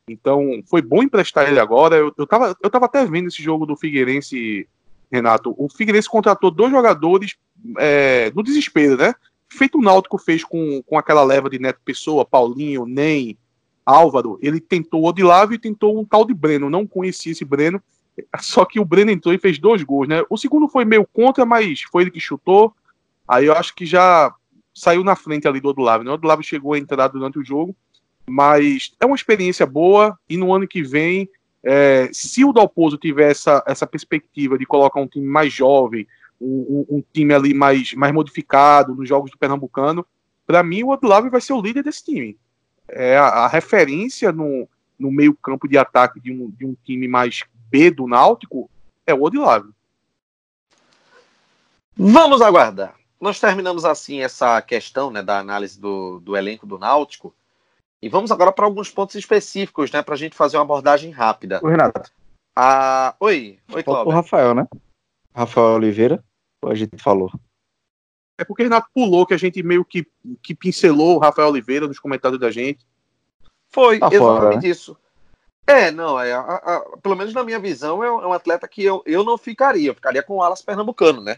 Então 0.08 0.62
foi 0.70 0.82
bom 0.82 1.02
emprestar 1.02 1.48
ele 1.48 1.60
agora. 1.60 1.96
Eu, 1.96 2.14
eu, 2.18 2.28
tava, 2.28 2.56
eu 2.62 2.70
tava 2.70 2.86
até 2.86 3.06
vendo 3.06 3.28
esse 3.28 3.42
jogo 3.42 3.66
do 3.66 3.76
Figueirense, 3.76 4.68
Renato. 5.12 5.56
O 5.58 5.70
Figueirense 5.70 6.10
contratou 6.10 6.52
dois 6.52 6.72
jogadores 6.72 7.36
é, 7.78 8.32
no 8.36 8.44
desespero, 8.44 8.98
né? 8.98 9.16
Feito 9.54 9.78
o 9.78 9.82
Náutico 9.82 10.18
fez 10.18 10.46
com, 10.46 10.82
com 10.84 10.98
aquela 10.98 11.24
leva 11.26 11.50
de 11.50 11.60
Neto 11.60 11.82
Pessoa, 11.84 12.24
Paulinho, 12.24 12.86
Nem, 12.86 13.38
Álvaro. 13.86 14.40
Ele 14.42 14.62
tentou 14.62 15.02
o 15.02 15.08
Odilávio 15.08 15.56
e 15.56 15.60
tentou 15.60 16.00
um 16.00 16.06
tal 16.06 16.26
de 16.26 16.34
Breno. 16.34 16.70
Não 16.70 16.88
conhecia 16.88 17.34
esse 17.34 17.44
Breno. 17.44 17.84
Só 18.40 18.64
que 18.64 18.80
o 18.80 18.86
Breno 18.86 19.12
entrou 19.12 19.34
e 19.34 19.38
fez 19.38 19.60
dois 19.60 19.84
gols, 19.84 20.08
né? 20.08 20.24
O 20.30 20.38
segundo 20.38 20.70
foi 20.70 20.86
meio 20.86 21.06
contra, 21.06 21.46
mas 21.46 21.82
foi 21.82 22.04
ele 22.04 22.12
que 22.12 22.20
chutou. 22.20 22.74
Aí 23.28 23.46
eu 23.46 23.54
acho 23.54 23.76
que 23.76 23.86
já 23.86 24.34
saiu 24.74 25.04
na 25.04 25.18
frente 25.18 25.50
ali 25.50 25.60
do 25.60 25.68
Odulávio. 25.68 26.06
Né? 26.06 26.12
O 26.12 26.14
Odulávio 26.14 26.46
chegou 26.46 26.74
a 26.74 26.80
entrar 26.80 27.10
durante 27.10 27.38
o 27.38 27.44
jogo, 27.44 27.76
mas 28.26 28.94
é 29.02 29.06
uma 29.06 29.18
experiência 29.18 29.66
boa 29.66 30.18
e 30.30 30.38
no 30.38 30.54
ano 30.54 30.66
que 30.66 30.82
vem, 30.82 31.30
é, 31.62 32.10
se 32.14 32.46
o 32.46 32.54
Dalpozo 32.54 32.98
tiver 32.98 33.32
essa, 33.32 33.62
essa 33.68 33.86
perspectiva 33.86 34.58
de 34.58 34.66
colocar 34.66 35.02
um 35.02 35.08
time 35.08 35.28
mais 35.28 35.52
jovem, 35.52 36.08
um, 36.42 36.98
um, 36.98 37.04
time 37.14 37.34
ali 37.34 37.54
mais, 37.54 37.94
mais 37.94 38.14
modificado 38.14 38.96
nos 38.96 39.08
jogos 39.08 39.32
do 39.32 39.38
Pernambucano, 39.38 40.06
para 40.46 40.64
mim 40.64 40.84
o 40.84 40.90
Odulávio 40.90 41.32
vai 41.32 41.42
ser 41.42 41.54
o 41.54 41.62
líder 41.62 41.84
desse 41.84 42.04
time. 42.04 42.38
É 42.88 43.18
a, 43.18 43.28
a 43.28 43.48
referência 43.48 44.32
no, 44.32 44.68
no 44.98 45.12
meio 45.12 45.36
campo 45.36 45.68
de 45.68 45.78
ataque 45.78 46.20
de 46.20 46.32
um, 46.32 46.50
de 46.50 46.66
um 46.66 46.76
time 46.84 47.08
mais 47.08 47.44
B 47.70 47.92
do 47.92 48.08
Náutico 48.08 48.70
é 49.06 49.14
o 49.14 49.22
Odilávio. 49.22 49.74
Vamos 51.96 52.42
aguardar 52.42 52.96
nós 53.22 53.40
terminamos 53.40 53.86
assim 53.86 54.22
essa 54.22 54.60
questão 54.64 55.12
né, 55.12 55.22
da 55.22 55.38
análise 55.38 55.80
do, 55.80 56.20
do 56.20 56.36
elenco 56.36 56.66
do 56.66 56.80
Náutico. 56.80 57.34
E 58.02 58.10
vamos 58.10 58.32
agora 58.32 58.52
para 58.52 58.66
alguns 58.66 58.90
pontos 58.90 59.16
específicos, 59.16 59.92
né, 59.92 60.02
para 60.02 60.16
a 60.16 60.18
gente 60.18 60.36
fazer 60.36 60.58
uma 60.58 60.64
abordagem 60.64 61.12
rápida. 61.12 61.60
O 61.64 61.68
Renato. 61.68 62.12
Ah, 62.56 63.16
oi, 63.20 63.60
oi, 63.72 63.84
Cláudio. 63.84 64.12
O 64.12 64.16
Rafael, 64.16 64.56
né? 64.56 64.68
Rafael 65.36 65.76
Oliveira, 65.76 66.22
a 66.66 66.76
gente 66.76 67.02
falou. 67.02 67.32
É 68.38 68.44
porque 68.44 68.64
o 68.64 68.66
Renato 68.66 68.90
pulou 68.94 69.26
que 69.26 69.34
a 69.34 69.38
gente 69.38 69.62
meio 69.62 69.86
que, 69.86 70.06
que 70.42 70.56
pincelou 70.56 71.16
o 71.16 71.20
Rafael 71.20 71.50
Oliveira 71.50 71.88
nos 71.88 72.00
comentários 72.00 72.40
da 72.40 72.50
gente. 72.50 72.86
Foi, 73.70 74.00
tá 74.00 74.08
exatamente 74.08 74.40
fora, 74.40 74.58
né? 74.58 74.68
isso. 74.68 74.98
É, 75.68 75.92
não, 75.92 76.20
é, 76.20 76.34
a, 76.34 76.40
a, 76.40 76.98
pelo 77.02 77.16
menos 77.16 77.34
na 77.34 77.44
minha 77.44 77.60
visão, 77.60 78.04
é, 78.04 78.08
é 78.08 78.28
um 78.28 78.34
atleta 78.34 78.68
que 78.68 78.84
eu, 78.84 79.02
eu 79.06 79.24
não 79.24 79.38
ficaria, 79.38 79.90
eu 79.90 79.96
ficaria 79.96 80.24
com 80.24 80.38
o 80.38 80.44
Alas 80.44 80.62
Pernambucano, 80.62 81.22
né? 81.22 81.38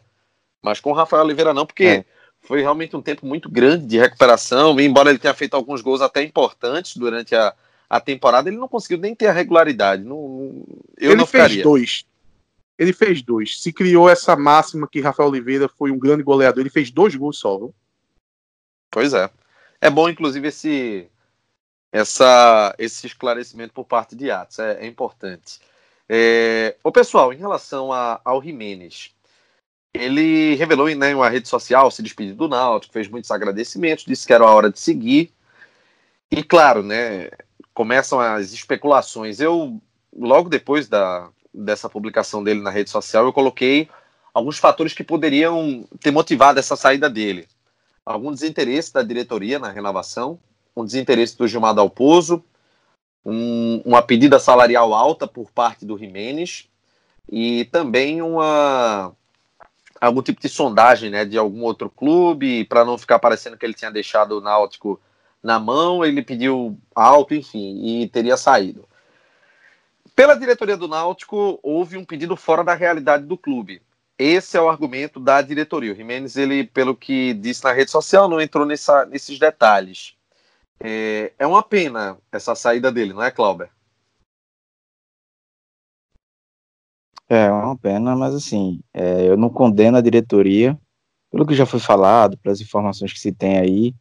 Mas 0.61 0.79
com 0.79 0.91
o 0.91 0.93
Rafael 0.93 1.23
Oliveira 1.23 1.53
não, 1.53 1.65
porque 1.65 1.85
é. 1.85 2.05
foi 2.41 2.61
realmente 2.61 2.95
um 2.95 3.01
tempo 3.01 3.25
muito 3.25 3.49
grande 3.51 3.85
de 3.85 3.99
recuperação. 3.99 4.79
E 4.79 4.85
embora 4.85 5.09
ele 5.09 5.19
tenha 5.19 5.33
feito 5.33 5.55
alguns 5.55 5.81
gols 5.81 6.01
até 6.01 6.23
importantes 6.23 6.95
durante 6.95 7.35
a, 7.35 7.53
a 7.89 7.99
temporada, 7.99 8.49
ele 8.49 8.57
não 8.57 8.69
conseguiu 8.69 8.97
nem 8.97 9.13
ter 9.13 9.27
a 9.27 9.33
regularidade. 9.33 10.03
Não, 10.03 10.63
eu 10.97 11.11
ele 11.11 11.15
não 11.15 11.27
fez 11.27 11.61
dois. 11.61 12.05
Ele 12.77 12.93
fez 12.93 13.21
dois. 13.21 13.61
Se 13.61 13.71
criou 13.71 14.09
essa 14.09 14.35
máxima 14.35 14.87
que 14.87 15.01
Rafael 15.01 15.29
Oliveira 15.29 15.67
foi 15.67 15.91
um 15.91 15.99
grande 15.99 16.23
goleador. 16.23 16.61
Ele 16.61 16.69
fez 16.69 16.89
dois 16.91 17.15
gols 17.15 17.37
só. 17.37 17.57
Viu? 17.57 17.73
Pois 18.89 19.13
é. 19.13 19.29
É 19.79 19.89
bom, 19.89 20.09
inclusive, 20.09 20.47
esse, 20.47 21.09
essa, 21.91 22.73
esse 22.79 23.07
esclarecimento 23.07 23.73
por 23.73 23.85
parte 23.85 24.15
de 24.15 24.31
Atos. 24.31 24.59
É, 24.59 24.85
é 24.85 24.87
importante. 24.87 25.59
É, 26.09 26.75
o 26.83 26.91
pessoal, 26.91 27.31
em 27.31 27.37
relação 27.37 27.91
a, 27.93 28.19
ao 28.23 28.41
Jimenez, 28.41 29.13
ele 29.93 30.55
revelou 30.55 30.89
em 30.89 30.95
né, 30.95 31.15
uma 31.15 31.29
rede 31.29 31.47
social, 31.47 31.91
se 31.91 32.01
despediu 32.01 32.35
do 32.35 32.47
Náutico, 32.47 32.93
fez 32.93 33.07
muitos 33.07 33.29
agradecimentos, 33.31 34.05
disse 34.05 34.25
que 34.25 34.33
era 34.33 34.43
a 34.43 34.53
hora 34.53 34.71
de 34.71 34.79
seguir. 34.79 35.31
E 36.31 36.43
claro, 36.43 36.81
né, 36.81 37.29
começam 37.73 38.19
as 38.19 38.53
especulações. 38.53 39.39
Eu, 39.39 39.79
logo 40.15 40.49
depois 40.49 40.87
da, 40.87 41.29
dessa 41.53 41.89
publicação 41.89 42.43
dele 42.43 42.61
na 42.61 42.69
rede 42.69 42.89
social, 42.89 43.25
eu 43.25 43.33
coloquei 43.33 43.89
alguns 44.33 44.57
fatores 44.57 44.93
que 44.93 45.03
poderiam 45.03 45.85
ter 45.99 46.11
motivado 46.11 46.59
essa 46.59 46.75
saída 46.75 47.09
dele. 47.09 47.47
Algum 48.05 48.31
desinteresse 48.31 48.91
da 48.91 49.03
diretoria 49.03 49.59
na 49.59 49.69
renovação, 49.69 50.39
um 50.75 50.83
desinteresse 50.83 51.37
do 51.37 51.47
Gilmar 51.47 51.73
Dalpozo, 51.73 52.43
um, 53.25 53.81
uma 53.85 54.01
pedida 54.01 54.39
salarial 54.39 54.93
alta 54.93 55.27
por 55.27 55.51
parte 55.51 55.85
do 55.85 55.97
Jimenez 55.97 56.67
e 57.31 57.65
também 57.65 58.21
uma 58.21 59.13
algum 60.01 60.21
tipo 60.21 60.41
de 60.41 60.49
sondagem 60.49 61.09
né, 61.09 61.23
de 61.23 61.37
algum 61.37 61.61
outro 61.61 61.89
clube, 61.89 62.65
para 62.65 62.83
não 62.83 62.97
ficar 62.97 63.19
parecendo 63.19 63.57
que 63.57 63.65
ele 63.65 63.73
tinha 63.73 63.89
deixado 63.89 64.37
o 64.37 64.41
Náutico 64.41 64.99
na 65.41 65.59
mão, 65.59 66.03
ele 66.03 66.21
pediu 66.21 66.77
alto, 66.93 67.33
enfim, 67.33 68.01
e 68.01 68.07
teria 68.09 68.35
saído. 68.35 68.85
Pela 70.15 70.35
diretoria 70.35 70.77
do 70.77 70.87
Náutico, 70.87 71.59
houve 71.63 71.97
um 71.97 72.05
pedido 72.05 72.35
fora 72.35 72.63
da 72.63 72.75
realidade 72.75 73.25
do 73.25 73.37
clube. 73.37 73.81
Esse 74.17 74.55
é 74.55 74.61
o 74.61 74.69
argumento 74.69 75.19
da 75.19 75.41
diretoria. 75.41 75.91
O 75.91 75.95
Jimenez, 75.95 76.37
ele, 76.37 76.65
pelo 76.65 76.95
que 76.95 77.33
disse 77.33 77.63
na 77.63 77.73
rede 77.73 77.89
social, 77.89 78.29
não 78.29 78.39
entrou 78.39 78.65
nessa, 78.65 79.05
nesses 79.05 79.39
detalhes. 79.39 80.15
É, 80.79 81.33
é 81.39 81.47
uma 81.47 81.63
pena 81.63 82.17
essa 82.31 82.53
saída 82.53 82.91
dele, 82.91 83.13
não 83.13 83.23
é, 83.23 83.31
Clauber? 83.31 83.71
É 87.27 87.49
uma 87.49 87.75
pena, 87.75 88.15
mas 88.15 88.35
assim, 88.35 88.81
é, 88.93 89.27
eu 89.27 89.35
não 89.35 89.49
condeno 89.49 89.97
a 89.97 90.01
diretoria, 90.01 90.77
pelo 91.31 91.47
que 91.47 91.55
já 91.55 91.65
foi 91.65 91.79
falado, 91.79 92.37
pelas 92.37 92.61
informações 92.61 93.11
que 93.11 93.19
se 93.19 93.31
tem 93.31 93.57
aí, 93.57 93.95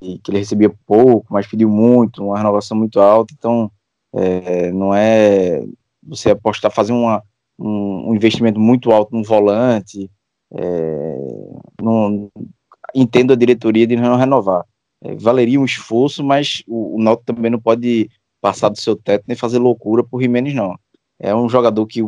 que 0.00 0.30
ele 0.30 0.38
recebia 0.38 0.68
pouco, 0.84 1.26
mas 1.30 1.46
pediu 1.46 1.70
muito, 1.70 2.22
uma 2.22 2.36
renovação 2.36 2.76
muito 2.76 3.00
alta, 3.00 3.32
então 3.32 3.70
é, 4.14 4.72
não 4.72 4.94
é 4.94 5.64
você 6.02 6.30
apostar, 6.30 6.70
fazer 6.70 6.92
uma, 6.92 7.22
um, 7.58 8.10
um 8.10 8.14
investimento 8.14 8.60
muito 8.60 8.90
alto 8.92 9.14
num 9.14 9.22
volante, 9.22 10.10
é, 10.52 11.18
entendo 12.94 13.32
a 13.32 13.36
diretoria 13.36 13.86
de 13.86 13.96
não 13.96 14.16
renovar. 14.16 14.64
É, 15.02 15.14
valeria 15.14 15.60
um 15.60 15.64
esforço, 15.64 16.24
mas 16.24 16.62
o, 16.66 17.00
o 17.00 17.16
também 17.16 17.50
não 17.50 17.60
pode 17.60 18.08
passar 18.40 18.68
do 18.68 18.80
seu 18.80 18.96
teto 18.96 19.24
nem 19.26 19.36
fazer 19.36 19.58
loucura 19.58 20.04
por 20.04 20.20
Jimenez, 20.20 20.54
não. 20.54 20.78
É 21.18 21.34
um 21.34 21.48
jogador 21.48 21.86
que 21.86 22.00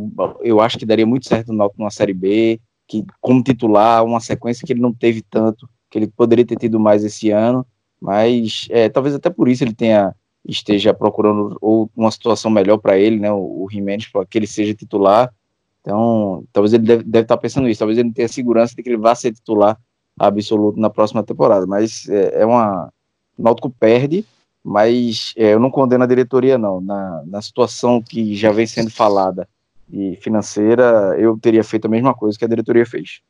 eu 0.43 0.61
acho 0.61 0.79
que 0.79 0.87
daria 0.87 1.07
muito 1.07 1.27
certo 1.27 1.49
no 1.49 1.59
Náutico 1.59 1.81
numa 1.81 1.91
Série 1.91 2.12
B, 2.12 2.61
que 2.87 3.05
como 3.20 3.43
titular, 3.43 4.05
uma 4.05 4.20
sequência 4.20 4.66
que 4.66 4.73
ele 4.73 4.81
não 4.81 4.93
teve 4.93 5.23
tanto, 5.23 5.69
que 5.91 5.99
ele 5.99 6.09
poderia 6.09 6.45
ter 6.45 6.57
tido 6.57 6.79
mais 6.79 7.05
esse 7.05 7.31
ano, 7.31 7.66
mas 8.01 8.66
é, 8.70 8.89
talvez 8.89 9.15
até 9.15 9.31
por 9.31 9.49
isso 9.49 9.65
ele 9.65 9.75
tenha 9.75 10.15
esteja 10.49 10.95
procurando 10.95 11.57
ou 11.61 11.91
uma 11.95 12.11
situação 12.11 12.51
melhor 12.51 12.79
para 12.79 12.99
ele, 12.99 13.19
né, 13.19 13.31
o, 13.31 13.65
o 13.65 13.69
Jimenez, 13.70 14.09
para 14.09 14.25
que 14.25 14.39
ele 14.39 14.47
seja 14.47 14.75
titular. 14.75 15.33
Então, 15.81 16.45
talvez 16.53 16.73
ele 16.73 16.85
deve, 16.85 17.03
deve 17.05 17.25
estar 17.25 17.37
tá 17.37 17.41
pensando 17.41 17.69
isso, 17.69 17.79
talvez 17.79 17.99
ele 17.99 18.12
tenha 18.12 18.29
segurança 18.29 18.75
de 18.75 18.83
que 18.83 18.89
ele 18.89 18.97
vá 18.97 19.15
ser 19.15 19.33
titular 19.33 19.79
absoluto 20.19 20.81
na 20.81 20.91
próxima 20.91 21.23
temporada, 21.23 21.66
mas 21.66 22.09
é, 22.09 22.43
é 22.43 22.47
uma 22.47 22.93
o 23.37 23.43
Náutico 23.43 23.70
perde 23.70 24.27
mas 24.69 25.33
é, 25.37 25.55
eu 25.55 25.61
não 25.61 25.70
condeno 25.70 26.05
a 26.05 26.07
diretoria, 26.07 26.59
não. 26.59 26.79
Na, 26.81 27.23
na 27.27 27.41
situação 27.41 28.03
que 28.03 28.35
já 28.37 28.53
vem 28.53 28.66
sendo 28.66 28.91
falada 28.91 29.49
e 29.91 30.16
financeira, 30.16 31.16
eu 31.19 31.39
teria 31.39 31.65
feito 31.65 31.87
a 31.87 31.89
mesma 31.89 32.15
coisa 32.15 32.39
que 32.39 32.45
a 32.45 32.49
diretoria 32.49 32.85
fez. 32.85 33.23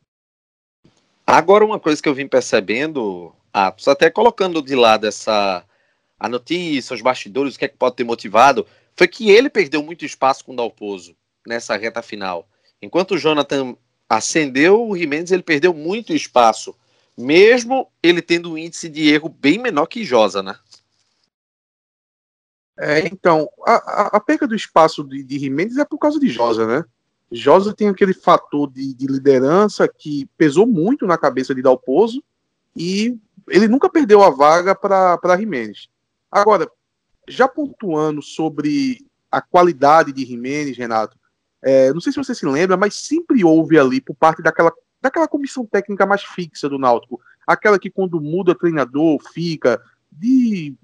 Agora, 1.24 1.64
uma 1.64 1.78
coisa 1.78 2.02
que 2.02 2.08
eu 2.08 2.14
vim 2.14 2.26
percebendo, 2.26 3.32
Atos, 3.52 3.86
até 3.86 4.10
colocando 4.10 4.60
de 4.60 4.74
lado 4.74 5.06
essa 5.06 5.62
a 6.18 6.28
notícia, 6.28 6.94
os 6.94 7.02
bastidores, 7.02 7.54
o 7.54 7.58
que 7.58 7.64
é 7.64 7.68
que 7.68 7.76
pode 7.76 7.96
ter 7.96 8.04
motivado, 8.04 8.66
foi 8.96 9.06
que 9.06 9.30
ele 9.30 9.48
perdeu 9.48 9.82
muito 9.82 10.04
espaço 10.04 10.44
com 10.44 10.52
o 10.52 10.56
Dalpozo 10.56 11.14
nessa 11.46 11.76
reta 11.76 12.02
final. 12.02 12.48
Enquanto 12.82 13.12
o 13.12 13.18
Jonathan 13.18 13.76
acendeu, 14.08 14.88
o 14.88 14.96
Jimenez 14.96 15.30
ele 15.30 15.42
perdeu 15.42 15.72
muito 15.72 16.12
espaço, 16.12 16.74
mesmo 17.16 17.90
ele 18.02 18.22
tendo 18.22 18.52
um 18.52 18.58
índice 18.58 18.88
de 18.88 19.08
erro 19.08 19.28
bem 19.28 19.58
menor 19.58 19.86
que 19.86 20.04
Josa, 20.04 20.42
né? 20.42 20.56
É, 22.76 23.06
então, 23.08 23.48
a, 23.66 24.16
a, 24.16 24.20
perda 24.20 24.46
do 24.46 24.54
espaço 24.54 25.02
de, 25.02 25.24
de 25.24 25.38
Jimenez 25.38 25.76
é 25.78 25.84
por 25.84 25.98
causa 25.98 26.18
de 26.20 26.28
Josa, 26.28 26.64
né? 26.64 26.84
Josa 27.30 27.74
tem 27.74 27.88
aquele 27.88 28.14
fator 28.14 28.70
de, 28.70 28.94
de, 28.94 29.06
liderança 29.06 29.86
que 29.86 30.26
pesou 30.38 30.66
muito 30.66 31.06
na 31.06 31.18
cabeça 31.18 31.54
de 31.54 31.60
Dalpozo 31.60 32.22
e 32.74 33.18
ele 33.48 33.68
nunca 33.68 33.90
perdeu 33.90 34.22
a 34.22 34.30
vaga 34.30 34.74
para 34.74 35.36
Jimenez. 35.36 35.88
Agora, 36.30 36.70
já 37.28 37.48
pontuando 37.48 38.22
sobre 38.22 39.04
a 39.30 39.40
qualidade 39.40 40.12
de 40.12 40.24
Jimenez, 40.24 40.76
Renato, 40.76 41.16
é, 41.62 41.92
não 41.92 42.00
sei 42.00 42.12
se 42.12 42.18
você 42.18 42.34
se 42.34 42.46
lembra, 42.46 42.76
mas 42.76 42.94
sempre 42.94 43.44
houve 43.44 43.78
ali, 43.78 44.00
por 44.00 44.14
parte 44.14 44.42
daquela, 44.42 44.72
daquela 45.00 45.28
comissão 45.28 45.66
técnica 45.66 46.06
mais 46.06 46.22
fixa 46.22 46.68
do 46.68 46.78
Náutico, 46.78 47.20
aquela 47.46 47.78
que 47.78 47.90
quando 47.90 48.20
muda 48.20 48.54
treinador 48.54 49.18
fica, 49.32 49.80
de, 50.10 50.74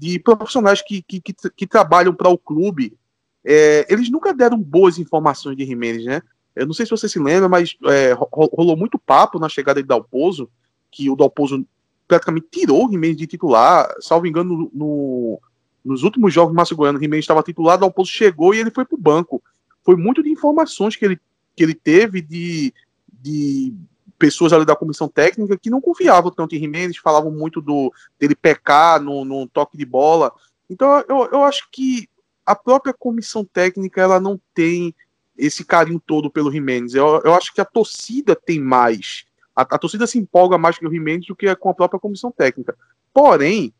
de 0.00 0.18
profissionais 0.18 0.82
que, 0.82 1.02
que, 1.02 1.20
que, 1.20 1.34
que 1.56 1.66
trabalham 1.66 2.14
para 2.14 2.28
o 2.28 2.38
clube, 2.38 2.96
é, 3.44 3.86
eles 3.88 4.10
nunca 4.10 4.34
deram 4.34 4.58
boas 4.58 4.98
informações 4.98 5.56
de 5.56 5.64
Jimenez, 5.64 6.04
né? 6.04 6.22
Eu 6.54 6.66
não 6.66 6.74
sei 6.74 6.84
se 6.84 6.90
você 6.90 7.08
se 7.08 7.20
lembra, 7.20 7.48
mas 7.48 7.76
é, 7.84 8.12
rolou 8.12 8.76
muito 8.76 8.98
papo 8.98 9.38
na 9.38 9.48
chegada 9.48 9.80
de 9.80 9.86
Dalpozo, 9.86 10.50
que 10.90 11.08
o 11.08 11.14
Dalpozo 11.14 11.64
praticamente 12.08 12.48
tirou 12.50 12.86
o 12.86 12.90
Jimenez 12.90 13.16
de 13.16 13.26
titular, 13.26 13.94
salvo 14.00 14.26
engano, 14.26 14.56
no, 14.56 14.70
no, 14.72 15.40
nos 15.84 16.02
últimos 16.02 16.32
jogos 16.32 16.52
do 16.52 16.56
Márcio 16.56 16.76
Goiano, 16.76 16.98
o 16.98 17.00
Jimenez 17.00 17.22
estava 17.22 17.42
titular, 17.42 17.76
o 17.76 17.80
Dalpozo 17.80 18.10
chegou 18.10 18.54
e 18.54 18.58
ele 18.58 18.70
foi 18.70 18.84
para 18.84 18.96
o 18.96 19.00
banco. 19.00 19.42
Foi 19.84 19.94
muito 19.94 20.22
de 20.22 20.30
informações 20.30 20.96
que 20.96 21.04
ele, 21.04 21.20
que 21.54 21.62
ele 21.62 21.74
teve 21.74 22.22
de, 22.22 22.72
de 23.12 23.74
pessoas 24.18 24.52
ali 24.52 24.64
da 24.64 24.74
comissão 24.74 25.08
técnica 25.08 25.56
que 25.56 25.70
não 25.70 25.80
confiavam 25.80 26.30
tanto 26.30 26.56
em 26.56 26.58
Jimenez, 26.58 26.96
falavam 26.96 27.30
muito 27.30 27.60
do 27.60 27.92
dele 28.18 28.34
pecar 28.34 29.00
no, 29.00 29.24
no 29.24 29.46
toque 29.46 29.76
de 29.76 29.84
bola. 29.84 30.32
Então 30.68 31.04
eu, 31.08 31.28
eu 31.30 31.44
acho 31.44 31.68
que 31.70 32.08
a 32.44 32.54
própria 32.56 32.94
comissão 32.94 33.44
técnica 33.44 34.00
ela 34.00 34.18
não 34.18 34.40
tem 34.54 34.94
esse 35.36 35.64
carinho 35.64 36.02
todo 36.04 36.30
pelo 36.30 36.50
Jimenez. 36.50 36.94
Eu, 36.94 37.20
eu 37.24 37.34
acho 37.34 37.54
que 37.54 37.60
a 37.60 37.64
torcida 37.64 38.34
tem 38.34 38.60
mais. 38.60 39.24
A, 39.58 39.62
a 39.62 39.78
torcida 39.78 40.06
se 40.06 40.16
empolga 40.20 40.56
mais 40.56 40.78
com 40.78 40.86
o 40.86 40.90
Jimenez 40.90 41.26
do 41.26 41.34
que 41.34 41.52
com 41.56 41.68
a 41.68 41.74
própria 41.74 41.98
comissão 41.98 42.30
técnica. 42.30 42.76
Porém, 43.12 43.74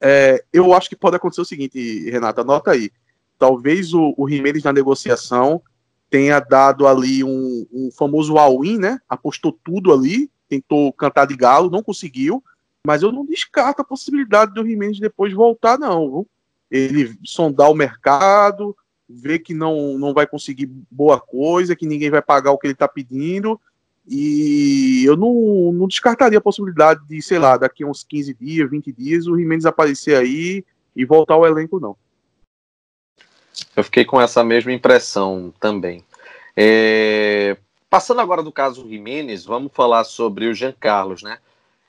é, 0.00 0.44
eu 0.52 0.72
acho 0.72 0.88
que 0.88 0.94
pode 0.94 1.16
acontecer 1.16 1.40
o 1.40 1.44
seguinte, 1.44 2.08
Renata, 2.08 2.42
anota 2.42 2.70
aí. 2.70 2.92
Talvez 3.36 3.92
o, 3.92 4.14
o 4.16 4.28
na 4.62 4.72
negociação 4.72 5.60
tenha 6.08 6.38
dado 6.38 6.86
ali 6.86 7.24
um, 7.24 7.66
um 7.72 7.90
famoso 7.90 8.38
all-in, 8.38 8.78
né? 8.78 9.00
Apostou 9.08 9.58
tudo 9.64 9.92
ali, 9.92 10.30
tentou 10.48 10.92
cantar 10.92 11.26
de 11.26 11.34
galo, 11.34 11.68
não 11.68 11.82
conseguiu. 11.82 12.40
Mas 12.86 13.02
eu 13.02 13.10
não 13.10 13.26
descarto 13.26 13.82
a 13.82 13.84
possibilidade 13.84 14.54
do 14.54 14.64
Jimenez 14.64 15.00
depois 15.00 15.32
voltar, 15.32 15.76
não. 15.76 16.08
Viu? 16.08 16.28
Ele 16.70 17.18
sondar 17.24 17.68
o 17.68 17.74
mercado, 17.74 18.76
vê 19.08 19.40
que 19.40 19.52
não, 19.52 19.98
não 19.98 20.14
vai 20.14 20.24
conseguir 20.24 20.66
boa 20.88 21.18
coisa, 21.18 21.74
que 21.74 21.86
ninguém 21.86 22.10
vai 22.10 22.22
pagar 22.22 22.52
o 22.52 22.58
que 22.58 22.68
ele 22.68 22.74
está 22.74 22.86
pedindo. 22.86 23.60
E 24.06 25.02
eu 25.06 25.16
não, 25.16 25.72
não 25.72 25.88
descartaria 25.88 26.38
a 26.38 26.42
possibilidade 26.42 27.06
de, 27.06 27.22
sei 27.22 27.38
lá, 27.38 27.56
daqui 27.56 27.84
a 27.84 27.86
uns 27.86 28.04
15 28.04 28.34
dias, 28.34 28.70
20 28.70 28.92
dias, 28.92 29.26
o 29.26 29.36
Jimenez 29.36 29.64
aparecer 29.64 30.16
aí 30.16 30.64
e 30.94 31.04
voltar 31.04 31.34
ao 31.34 31.46
elenco, 31.46 31.80
não. 31.80 31.96
Eu 33.74 33.82
fiquei 33.82 34.04
com 34.04 34.20
essa 34.20 34.44
mesma 34.44 34.72
impressão 34.72 35.52
também. 35.58 36.04
É... 36.56 37.56
Passando 37.88 38.20
agora 38.20 38.42
do 38.42 38.52
caso 38.52 38.88
Jimenez, 38.88 39.44
vamos 39.44 39.72
falar 39.72 40.04
sobre 40.04 40.46
o 40.46 40.54
Jean 40.54 40.72
Carlos, 40.72 41.22
né? 41.22 41.38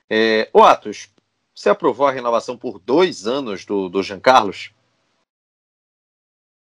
É... 0.09 0.49
O 0.53 0.63
Atos, 0.63 1.09
você 1.53 1.69
aprovou 1.69 2.07
a 2.07 2.11
renovação 2.11 2.57
por 2.57 2.79
dois 2.79 3.27
anos 3.27 3.65
do, 3.65 3.89
do 3.89 4.01
Jean 4.01 4.19
Carlos? 4.19 4.71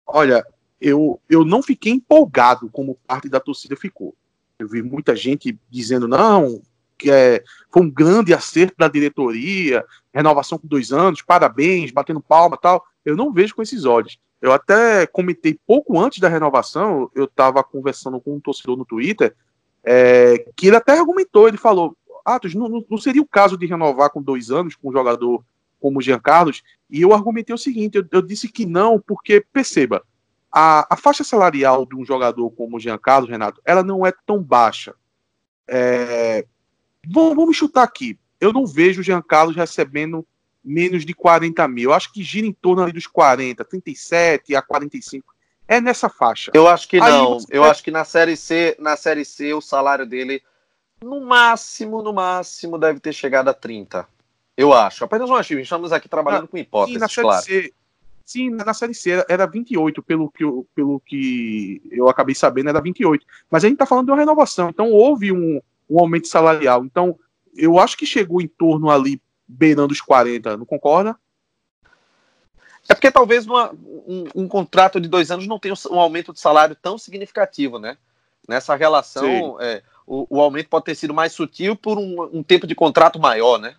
Olha, 0.05 0.45
eu, 0.79 1.19
eu 1.29 1.45
não 1.45 1.63
fiquei 1.63 1.91
empolgado 1.91 2.69
como 2.69 2.95
parte 3.07 3.29
da 3.29 3.39
torcida 3.39 3.75
ficou. 3.75 4.15
Eu 4.61 4.67
vi 4.67 4.81
muita 4.81 5.15
gente 5.15 5.57
dizendo, 5.69 6.07
não, 6.07 6.61
que 6.97 7.09
é, 7.09 7.43
foi 7.71 7.81
um 7.81 7.89
grande 7.89 8.33
acerto 8.33 8.75
da 8.77 8.87
diretoria, 8.87 9.83
renovação 10.13 10.59
por 10.59 10.67
dois 10.67 10.91
anos, 10.91 11.21
parabéns, 11.21 11.91
batendo 11.91 12.21
palma 12.21 12.57
tal. 12.57 12.85
Eu 13.03 13.15
não 13.15 13.33
vejo 13.33 13.55
com 13.55 13.61
esses 13.63 13.85
olhos. 13.85 14.19
Eu 14.39 14.51
até 14.51 15.07
comentei 15.07 15.59
pouco 15.65 15.99
antes 15.99 16.19
da 16.19 16.29
renovação, 16.29 17.09
eu 17.15 17.25
estava 17.25 17.63
conversando 17.63 18.19
com 18.19 18.35
um 18.35 18.39
torcedor 18.39 18.77
no 18.77 18.85
Twitter, 18.85 19.35
é, 19.83 20.45
que 20.55 20.67
ele 20.67 20.75
até 20.75 20.97
argumentou, 20.97 21.47
ele 21.47 21.57
falou, 21.57 21.95
Atos, 22.23 22.53
não, 22.53 22.85
não, 22.87 22.97
seria 22.97 23.21
o 23.21 23.27
caso 23.27 23.57
de 23.57 23.65
renovar 23.65 24.11
com 24.11 24.21
dois 24.21 24.51
anos 24.51 24.75
com 24.75 24.89
um 24.89 24.93
jogador 24.93 25.43
como 25.79 25.97
o 25.97 26.01
Jean 26.01 26.19
Carlos? 26.19 26.61
E 26.89 27.01
eu 27.01 27.13
argumentei 27.13 27.53
o 27.53 27.57
seguinte, 27.57 27.97
eu, 27.97 28.05
eu 28.11 28.21
disse 28.21 28.47
que 28.47 28.65
não, 28.65 28.99
porque, 28.99 29.43
perceba, 29.51 30.03
a, 30.51 30.93
a, 30.93 30.97
faixa 30.97 31.23
salarial 31.23 31.85
de 31.85 31.95
um 31.95 32.05
jogador 32.05 32.49
como 32.51 32.77
o 32.77 32.79
Jean 32.79 32.97
Carlos, 32.97 33.29
Renato, 33.29 33.61
ela 33.63 33.83
não 33.83 34.05
é 34.05 34.11
tão 34.25 34.41
baixa. 34.41 34.93
É, 35.67 36.45
vamos, 37.07 37.35
vamos 37.35 37.57
chutar 37.57 37.83
aqui. 37.83 38.19
Eu 38.39 38.51
não 38.51 38.65
vejo 38.65 39.01
o 39.01 39.03
Jean 39.03 39.21
Carlos 39.21 39.55
recebendo 39.55 40.25
menos 40.63 41.05
de 41.05 41.13
40 41.13 41.67
mil. 41.67 41.89
Eu 41.89 41.93
acho 41.93 42.11
que 42.11 42.23
gira 42.23 42.45
em 42.45 42.53
torno 42.53 42.83
ali 42.83 42.91
dos 42.91 43.07
40, 43.07 43.63
37 43.63 44.55
a 44.55 44.61
45. 44.61 45.33
É 45.67 45.79
nessa 45.79 46.09
faixa. 46.09 46.51
Eu 46.53 46.67
acho 46.67 46.87
que 46.87 46.99
Aí 46.99 47.11
não. 47.11 47.37
Eu 47.49 47.63
acho 47.63 47.83
que 47.83 47.91
na 47.91 48.03
série 48.03 48.35
C, 48.35 48.75
na 48.79 48.97
série 48.97 49.23
C, 49.23 49.53
o 49.53 49.61
salário 49.61 50.05
dele, 50.05 50.43
no 51.01 51.21
máximo, 51.21 52.01
no 52.01 52.11
máximo, 52.11 52.77
deve 52.77 52.99
ter 52.99 53.13
chegado 53.13 53.47
a 53.47 53.53
30. 53.53 54.05
Eu 54.57 54.73
acho. 54.73 55.05
Apenas 55.05 55.29
um 55.29 55.35
achismo. 55.35 55.61
Estamos 55.61 55.93
aqui 55.93 56.09
trabalhando 56.09 56.43
ah, 56.43 56.47
com 56.47 56.57
hipóteses, 56.57 56.99
na 56.99 57.07
claro. 57.07 57.43
C, 57.43 57.73
sim, 58.31 58.49
na 58.49 58.73
série 58.73 58.93
C 58.93 59.23
era 59.27 59.45
28, 59.45 60.01
pelo 60.01 60.31
que, 60.31 60.43
eu, 60.43 60.67
pelo 60.73 60.99
que 60.99 61.81
eu 61.91 62.07
acabei 62.07 62.33
sabendo, 62.33 62.69
era 62.69 62.81
28. 62.81 63.25
Mas 63.49 63.63
a 63.63 63.67
gente 63.67 63.75
está 63.75 63.85
falando 63.85 64.05
de 64.05 64.11
uma 64.11 64.19
renovação. 64.19 64.69
Então 64.69 64.91
houve 64.91 65.31
um, 65.31 65.61
um 65.89 65.99
aumento 65.99 66.27
salarial. 66.27 66.85
Então, 66.85 67.17
eu 67.55 67.77
acho 67.77 67.97
que 67.97 68.05
chegou 68.05 68.41
em 68.41 68.47
torno 68.47 68.89
ali 68.89 69.21
beirando 69.47 69.91
os 69.91 70.01
40, 70.01 70.55
não 70.57 70.65
concorda? 70.65 71.17
É 72.87 72.95
porque 72.95 73.11
talvez 73.11 73.45
uma, 73.45 73.71
um, 73.71 74.25
um, 74.35 74.47
contrato 74.47 74.99
de 74.99 75.07
dois 75.07 75.29
anos 75.29 75.45
não 75.47 75.59
tenha 75.59 75.75
um 75.89 75.99
aumento 75.99 76.33
de 76.33 76.39
salário 76.39 76.75
tão 76.75 76.97
significativo, 76.97 77.77
né? 77.77 77.97
Nessa 78.47 78.75
relação, 78.75 79.61
é, 79.61 79.83
o, 80.05 80.25
o, 80.37 80.41
aumento 80.41 80.67
pode 80.67 80.85
ter 80.85 80.95
sido 80.95 81.13
mais 81.13 81.31
sutil 81.31 81.75
por 81.75 81.97
um, 81.97 82.23
um 82.33 82.41
tempo 82.41 82.65
de 82.65 82.73
contrato 82.73 83.19
maior, 83.19 83.59
né? 83.59 83.75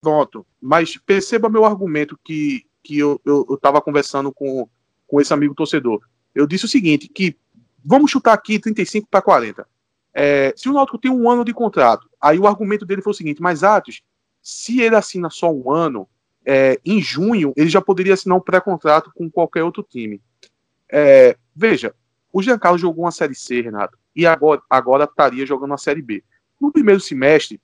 Pronto. 0.00 0.44
Mas 0.60 0.96
perceba 0.96 1.48
meu 1.48 1.64
argumento 1.64 2.18
que, 2.24 2.66
que 2.82 2.98
eu 2.98 3.20
estava 3.50 3.80
conversando 3.80 4.32
com, 4.32 4.68
com 5.06 5.20
esse 5.20 5.32
amigo 5.32 5.54
torcedor. 5.54 6.00
Eu 6.34 6.46
disse 6.46 6.64
o 6.64 6.68
seguinte, 6.68 7.08
que 7.08 7.36
vamos 7.84 8.10
chutar 8.10 8.32
aqui 8.32 8.58
35 8.58 9.08
para 9.10 9.22
40. 9.22 9.66
É, 10.14 10.52
se 10.56 10.68
o 10.68 10.72
Náutico 10.72 10.98
tem 10.98 11.10
um 11.10 11.30
ano 11.30 11.44
de 11.44 11.54
contrato, 11.54 12.08
aí 12.20 12.38
o 12.38 12.46
argumento 12.46 12.84
dele 12.84 13.02
foi 13.02 13.12
o 13.12 13.16
seguinte, 13.16 13.40
mas 13.40 13.62
Atos, 13.62 14.02
se 14.42 14.80
ele 14.80 14.96
assina 14.96 15.30
só 15.30 15.50
um 15.50 15.72
ano, 15.72 16.08
é, 16.44 16.78
em 16.84 17.00
junho 17.00 17.52
ele 17.56 17.68
já 17.68 17.80
poderia 17.80 18.14
assinar 18.14 18.36
um 18.36 18.42
pré-contrato 18.42 19.10
com 19.14 19.30
qualquer 19.30 19.62
outro 19.62 19.82
time. 19.82 20.20
É, 20.90 21.36
veja, 21.54 21.94
o 22.32 22.42
Jean 22.42 22.58
Carlos 22.58 22.80
jogou 22.80 23.04
uma 23.04 23.10
Série 23.10 23.34
C, 23.34 23.60
Renato, 23.60 23.98
e 24.14 24.26
agora, 24.26 24.60
agora 24.68 25.04
estaria 25.04 25.46
jogando 25.46 25.70
uma 25.70 25.78
Série 25.78 26.02
B. 26.02 26.22
No 26.60 26.72
primeiro 26.72 27.00
semestre, 27.00 27.60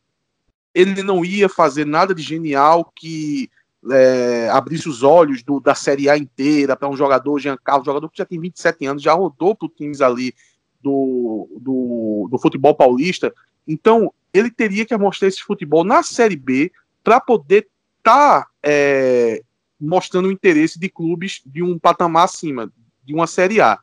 ele 0.75 1.03
não 1.03 1.25
ia 1.25 1.49
fazer 1.49 1.85
nada 1.85 2.15
de 2.15 2.23
genial 2.23 2.91
que 2.95 3.51
é, 3.91 4.49
abrisse 4.51 4.89
os 4.89 5.03
olhos 5.03 5.43
do, 5.43 5.61
da 5.61 5.75
Série 5.75 6.09
A 6.09 6.17
inteira 6.17 6.77
para 6.77 6.89
um 6.89 6.97
jogador, 6.97 7.39
Jean 7.39 7.57
Carlos, 7.63 7.87
jogador 7.87 8.09
que 8.09 8.19
já 8.19 8.25
tem 8.25 8.41
27 8.41 8.87
anos, 8.87 9.03
já 9.03 9.13
rodou 9.13 9.55
para 9.55 9.69
times 9.69 10.01
ali 10.01 10.35
do, 10.83 11.49
do, 11.61 12.29
do 12.31 12.39
futebol 12.39 12.75
paulista. 12.75 13.33
Então, 13.67 14.13
ele 14.33 14.51
teria 14.51 14.85
que 14.85 14.97
mostrar 14.97 15.29
esse 15.29 15.43
futebol 15.43 15.85
na 15.85 16.03
Série 16.03 16.37
B 16.37 16.73
para 17.03 17.21
poder 17.21 17.69
estar 17.99 18.43
tá, 18.43 18.49
é, 18.63 19.43
mostrando 19.81 20.29
o 20.29 20.33
interesse 20.33 20.79
de 20.79 20.89
clubes 20.89 21.41
de 21.47 21.63
um 21.63 21.79
patamar 21.79 22.25
acima, 22.25 22.73
de 23.05 23.15
uma 23.15 23.27
Série 23.27 23.61
A. 23.61 23.79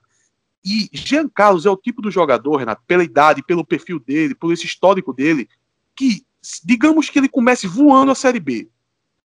E 0.64 0.90
Jean 0.92 1.30
Carlos 1.30 1.66
é 1.66 1.70
o 1.70 1.78
tipo 1.78 2.02
do 2.02 2.10
jogador, 2.10 2.58
Renato, 2.58 2.82
pela 2.88 3.04
idade, 3.04 3.44
pelo 3.44 3.66
perfil 3.66 4.00
dele, 4.00 4.34
por 4.34 4.52
esse 4.52 4.66
histórico 4.66 5.14
dele, 5.14 5.48
que, 5.96 6.26
digamos 6.64 7.10
que 7.10 7.20
ele 7.20 7.30
comece 7.30 7.68
voando 7.68 8.12
a 8.12 8.16
Série 8.16 8.40
B. 8.40 8.68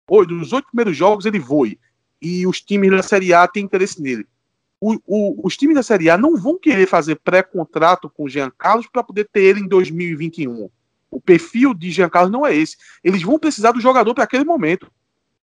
Hoje, 0.09 0.31
nos 0.31 0.51
oito 0.53 0.67
primeiros 0.67 0.97
jogos, 0.97 1.25
ele 1.25 1.39
voe. 1.39 1.79
E 2.21 2.45
os 2.47 2.61
times 2.61 2.91
da 2.91 3.03
Série 3.03 3.33
A 3.33 3.47
têm 3.47 3.63
interesse 3.63 4.01
nele. 4.01 4.27
O, 4.81 4.95
o, 5.05 5.47
os 5.47 5.55
times 5.57 5.75
da 5.75 5.83
Série 5.83 6.09
A 6.09 6.17
não 6.17 6.35
vão 6.35 6.57
querer 6.57 6.87
fazer 6.87 7.15
pré-contrato 7.15 8.09
com 8.09 8.23
o 8.23 8.29
Jean 8.29 8.51
Carlos 8.57 8.87
para 8.87 9.03
poder 9.03 9.27
ter 9.31 9.41
ele 9.41 9.59
em 9.59 9.67
2021. 9.67 10.69
O 11.11 11.21
perfil 11.21 11.73
de 11.73 11.91
Jean 11.91 12.09
Carlos 12.09 12.31
não 12.31 12.45
é 12.45 12.55
esse. 12.55 12.77
Eles 13.03 13.21
vão 13.21 13.37
precisar 13.37 13.71
do 13.71 13.81
jogador 13.81 14.13
para 14.13 14.23
aquele 14.23 14.43
momento. 14.43 14.91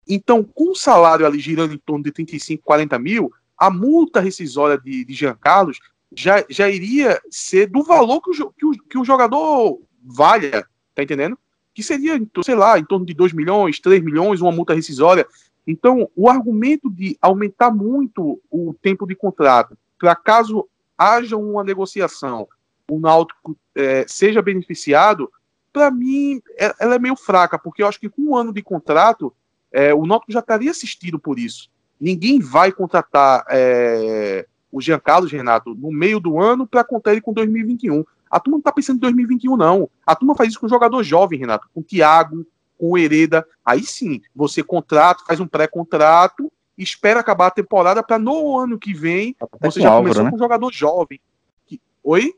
Então, 0.09 0.45
com 0.45 0.71
o 0.71 0.77
salário 0.77 1.27
ali 1.27 1.41
girando 1.41 1.75
em 1.75 1.79
torno 1.79 2.05
de 2.05 2.13
35, 2.13 2.63
40 2.63 2.99
mil, 2.99 3.33
a 3.59 3.71
multa 3.71 4.21
rescisória 4.21 4.79
de, 4.79 5.05
de 5.05 5.15
Jean 5.15 5.35
Carlos 5.35 5.81
já, 6.15 6.45
já 6.49 6.69
iria 6.69 7.21
ser 7.31 7.67
do 7.67 7.83
valor 7.83 8.21
que 8.21 8.31
o, 8.31 8.53
que 8.53 8.67
o, 8.67 8.73
que 8.73 8.99
o 8.99 9.05
jogador 9.05 9.81
valha, 10.03 10.67
tá 10.95 11.03
entendendo? 11.03 11.37
Que 11.77 11.83
seria, 11.83 12.19
sei 12.43 12.55
lá, 12.55 12.79
em 12.79 12.85
torno 12.87 13.05
de 13.05 13.13
2 13.13 13.35
milhões, 13.35 13.79
3 13.79 14.03
milhões, 14.03 14.41
uma 14.41 14.51
multa 14.51 14.73
rescisória. 14.73 15.27
Então, 15.67 16.09
o 16.17 16.27
argumento 16.27 16.89
de 16.89 17.19
aumentar 17.21 17.71
muito 17.71 18.41
o 18.51 18.75
tempo 18.81 19.07
de 19.07 19.15
contrato, 19.15 19.77
para 19.99 20.17
caso 20.17 20.67
haja 20.97 21.37
uma 21.37 21.63
negociação, 21.63 22.49
o 22.91 22.99
Náutico 22.99 23.55
é, 23.75 24.07
seja 24.09 24.41
beneficiado, 24.41 25.31
para 25.71 25.91
mim, 25.91 26.41
é, 26.57 26.73
ela 26.81 26.95
é 26.95 26.99
meio 26.99 27.15
fraca, 27.15 27.59
porque 27.59 27.83
eu 27.83 27.87
acho 27.87 28.01
que 28.01 28.09
com 28.09 28.23
um 28.23 28.37
ano 28.37 28.55
de 28.55 28.63
contrato, 28.63 29.31
é, 29.71 29.93
o 29.93 30.07
Náutico 30.07 30.33
já 30.33 30.41
estaria 30.41 30.71
assistido 30.71 31.19
por 31.19 31.39
isso. 31.39 31.69
Ninguém 32.01 32.41
vai 32.41 32.73
contratar 32.73 33.45
é, 33.51 34.47
o 34.73 34.81
Jean 34.81 34.99
Carlos, 34.99 35.31
Renato, 35.31 35.75
no 35.75 35.93
meio 35.93 36.19
do 36.19 36.41
ano 36.41 36.67
para 36.67 36.83
contar 36.83 37.13
ele 37.13 37.21
com 37.21 37.35
2021. 37.35 38.03
A 38.31 38.41
turma 38.41 38.57
não 38.57 38.61
está 38.61 38.73
pensando 38.73 38.97
em 38.97 39.01
2021, 39.01 39.57
não. 39.57 39.91
A 40.05 40.15
turma 40.15 40.35
faz 40.35 40.51
isso 40.51 40.61
com 40.61 40.69
jogador 40.69 41.03
jovem, 41.03 41.39
Renato, 41.39 41.69
com 41.73 41.81
o 41.81 41.85
Thiago, 41.85 42.47
com 42.79 42.91
o 42.91 42.99
Hereda. 42.99 43.47
Aí 43.65 43.83
sim, 43.83 44.21
você 44.35 44.63
contrata, 44.63 45.25
faz 45.27 45.41
um 45.41 45.47
pré-contrato, 45.47 46.53
espera 46.77 47.21
acabar 47.21 47.49
a 47.49 47.53
temporada 47.53 48.03
para 48.03 48.19
no 48.19 48.59
ano 48.59 48.79
que 48.79 48.93
vem 48.93 49.35
Até 49.41 49.71
você 49.71 49.81
já 49.81 49.89
Álvaro, 49.89 50.05
começou 50.05 50.25
né? 50.25 50.31
com 50.31 50.37
um 50.37 50.39
jogador 50.39 50.73
jovem. 50.73 51.21
Que... 51.67 51.81
Oi? 52.03 52.35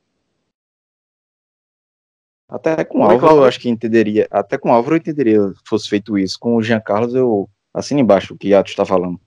Até 2.48 2.82
com 2.84 3.00
o 3.00 3.02
Álvaro 3.02 3.36
eu 3.36 3.44
acho 3.44 3.60
que 3.60 3.68
entenderia. 3.68 4.26
Até 4.30 4.56
com 4.56 4.70
o 4.70 4.72
Álvaro 4.72 4.94
eu 4.94 4.98
entenderia 4.98 5.48
se 5.48 5.60
fosse 5.64 5.88
feito 5.88 6.16
isso. 6.16 6.38
Com 6.38 6.56
o 6.56 6.62
Jean 6.62 6.80
Carlos 6.80 7.14
eu 7.14 7.48
assino 7.74 8.00
embaixo 8.00 8.32
o 8.32 8.38
que 8.38 8.54
Atos 8.54 8.72
está 8.72 8.86
falando. 8.86 9.20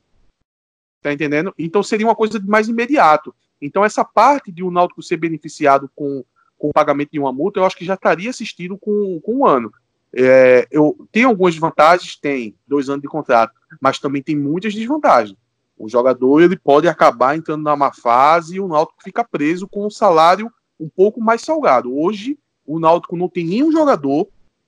Tá 1.01 1.13
entendendo? 1.13 1.53
Então 1.57 1.83
seria 1.83 2.07
uma 2.07 2.15
coisa 2.15 2.39
mais 2.45 2.67
imediato. 2.67 3.35
Então 3.61 3.85
essa 3.85 4.03
parte 4.03 4.51
de 4.51 4.63
o 4.63 4.71
Náutico 4.71 5.03
ser 5.03 5.17
beneficiado 5.17 5.89
com, 5.95 6.23
com 6.61 6.69
o 6.69 6.73
pagamento 6.73 7.09
de 7.11 7.19
uma 7.19 7.33
multa, 7.33 7.59
eu 7.59 7.65
acho 7.65 7.75
que 7.75 7.83
já 7.83 7.95
estaria 7.95 8.29
assistido 8.29 8.77
com, 8.77 9.19
com 9.21 9.37
um 9.37 9.47
ano. 9.47 9.73
É, 10.13 10.67
eu 10.69 10.95
tem 11.11 11.23
algumas 11.23 11.57
vantagens, 11.57 12.15
tem 12.15 12.55
dois 12.67 12.87
anos 12.87 13.01
de 13.01 13.07
contrato, 13.07 13.53
mas 13.81 13.97
também 13.97 14.21
tem 14.21 14.35
muitas 14.35 14.71
desvantagens. 14.71 15.35
O 15.75 15.89
jogador 15.89 16.39
ele 16.39 16.55
pode 16.55 16.87
acabar 16.87 17.35
entrando 17.35 17.63
na 17.63 17.75
má 17.75 17.91
fase 17.91 18.57
e 18.57 18.59
o 18.59 18.67
Náutico 18.67 19.01
fica 19.03 19.23
preso 19.23 19.67
com 19.67 19.87
um 19.87 19.89
salário 19.89 20.51
um 20.79 20.87
pouco 20.87 21.19
mais 21.19 21.41
salgado. 21.41 21.97
Hoje 21.97 22.37
o 22.63 22.79
Náutico 22.79 23.17
não 23.17 23.27
tem 23.27 23.43
nenhum 23.43 23.71
jogador 23.71 24.27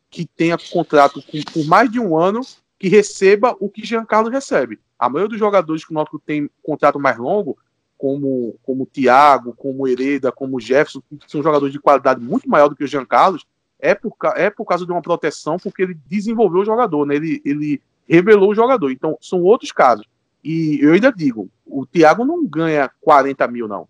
que 0.09 0.25
tenha 0.25 0.57
contrato 0.57 1.21
com, 1.21 1.41
por 1.53 1.65
mais 1.67 1.91
de 1.91 1.99
um 1.99 2.17
ano 2.17 2.41
que 2.79 2.87
receba 2.87 3.55
o 3.59 3.69
que 3.69 3.85
Jean 3.85 4.03
Carlos 4.03 4.33
recebe. 4.33 4.79
A 4.97 5.07
maioria 5.07 5.29
dos 5.29 5.39
jogadores 5.39 5.85
que 5.85 5.91
o 5.91 5.93
Náutico 5.93 6.17
tem 6.17 6.49
contrato 6.63 6.99
mais 6.99 7.19
longo, 7.19 7.55
como, 7.97 8.55
como 8.63 8.85
Thiago, 8.85 9.53
como 9.55 9.87
Hereda, 9.87 10.31
como 10.31 10.59
Jefferson, 10.59 11.01
que 11.09 11.31
são 11.31 11.41
jogadores 11.41 11.71
de 11.71 11.79
qualidade 11.79 12.21
muito 12.21 12.49
maior 12.49 12.67
do 12.67 12.75
que 12.75 12.83
o 12.83 12.87
Jean 12.87 13.05
Carlos, 13.05 13.45
é 13.79 13.93
por, 13.93 14.13
é 14.35 14.49
por 14.49 14.65
causa 14.65 14.85
de 14.85 14.91
uma 14.91 15.01
proteção, 15.01 15.57
porque 15.57 15.81
ele 15.81 15.97
desenvolveu 16.07 16.61
o 16.61 16.65
jogador, 16.65 17.05
né? 17.05 17.15
ele, 17.15 17.41
ele 17.43 17.81
revelou 18.07 18.51
o 18.51 18.55
jogador. 18.55 18.91
Então, 18.91 19.17
são 19.21 19.41
outros 19.41 19.71
casos. 19.71 20.05
E 20.43 20.79
eu 20.81 20.93
ainda 20.93 21.11
digo, 21.11 21.49
o 21.65 21.85
Thiago 21.85 22.25
não 22.25 22.45
ganha 22.45 22.89
40 23.01 23.47
mil, 23.47 23.67
não. 23.67 23.87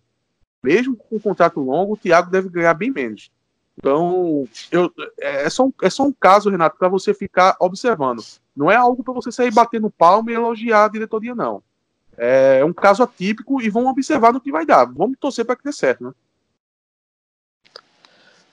Mesmo 0.63 0.95
com 0.95 1.15
um 1.15 1.19
contrato 1.19 1.59
longo, 1.59 1.93
o 1.93 1.97
Thiago 1.97 2.31
deve 2.31 2.49
ganhar 2.49 2.73
bem 2.73 2.91
menos. 2.91 3.31
Então, 3.77 4.47
eu, 4.71 4.91
é, 5.19 5.49
só 5.49 5.65
um, 5.65 5.73
é 5.81 5.89
só 5.89 6.03
um 6.03 6.13
caso, 6.13 6.49
Renato, 6.49 6.77
para 6.77 6.87
você 6.87 7.13
ficar 7.13 7.55
observando. 7.59 8.23
Não 8.55 8.69
é 8.69 8.75
algo 8.75 9.03
para 9.03 9.13
você 9.13 9.31
sair 9.31 9.51
batendo 9.51 9.89
palma 9.89 10.31
e 10.31 10.35
elogiar 10.35 10.85
a 10.85 10.87
diretoria, 10.89 11.33
não. 11.33 11.63
É 12.17 12.63
um 12.63 12.73
caso 12.73 13.03
atípico 13.03 13.61
e 13.61 13.69
vamos 13.69 13.89
observar 13.89 14.31
no 14.31 14.41
que 14.41 14.51
vai 14.51 14.65
dar. 14.65 14.85
Vamos 14.85 15.17
torcer 15.19 15.45
para 15.45 15.55
que 15.55 15.63
dê 15.63 15.71
certo, 15.71 16.03
né? 16.03 16.11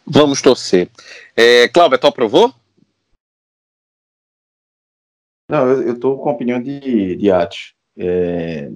Vamos 0.06 0.42
torcer. 0.42 0.90
É, 1.36 1.68
Cláudio, 1.68 1.98
tu 1.98 2.06
aprovou? 2.06 2.52
Não, 5.48 5.68
eu 5.68 5.94
estou 5.94 6.18
com 6.18 6.28
a 6.28 6.32
opinião 6.32 6.62
de, 6.62 7.16
de 7.16 7.30
Ati. 7.30 7.74
É, 7.96 8.70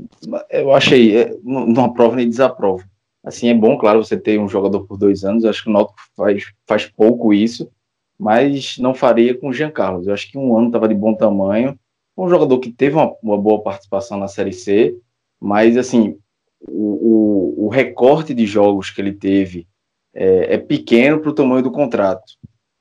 eu 0.51 0.75
achei, 0.75 1.17
é, 1.17 1.37
não, 1.43 1.67
não 1.67 1.85
aprovo 1.87 2.17
nem 2.17 2.29
desaprovo. 2.29 2.85
Assim, 3.25 3.49
é 3.49 3.55
bom, 3.55 3.79
claro, 3.79 4.05
você 4.05 4.19
ter 4.19 4.39
um 4.39 4.49
jogador 4.49 4.87
por 4.87 4.99
dois 4.99 5.25
anos. 5.25 5.45
Eu 5.45 5.51
acho 5.51 5.63
que 5.63 5.71
o 5.71 5.73
Náutico 5.73 5.99
faz, 6.17 6.53
faz 6.67 6.87
pouco 6.87 7.33
isso, 7.33 7.71
mas 8.19 8.77
não 8.79 8.93
faria 8.93 9.37
com 9.37 9.49
o 9.49 9.53
Jean 9.53 9.71
Carlos. 9.71 10.07
Eu 10.07 10.13
acho 10.13 10.31
que 10.31 10.37
um 10.37 10.57
ano 10.57 10.67
estava 10.67 10.87
de 10.87 10.95
bom 10.95 11.15
tamanho. 11.15 11.79
Um 12.17 12.29
jogador 12.29 12.59
que 12.59 12.71
teve 12.71 12.95
uma, 12.95 13.13
uma, 13.23 13.39
boa 13.39 13.63
participação 13.63 14.19
na 14.19 14.29
Série 14.29 14.53
C, 14.53 14.97
mas, 15.41 15.77
assim, 15.77 16.17
o, 16.61 17.57
o, 17.59 17.67
o 17.67 17.69
recorte 17.69 18.33
de 18.33 18.47
jogos 18.47 18.91
que 18.91 19.01
ele 19.01 19.13
teve 19.13 19.67
é, 20.15 20.55
é 20.55 20.59
pequeno 20.59 21.21
para 21.21 21.31
o 21.31 21.35
tamanho 21.35 21.63
do 21.63 21.73
contrato. 21.73 22.23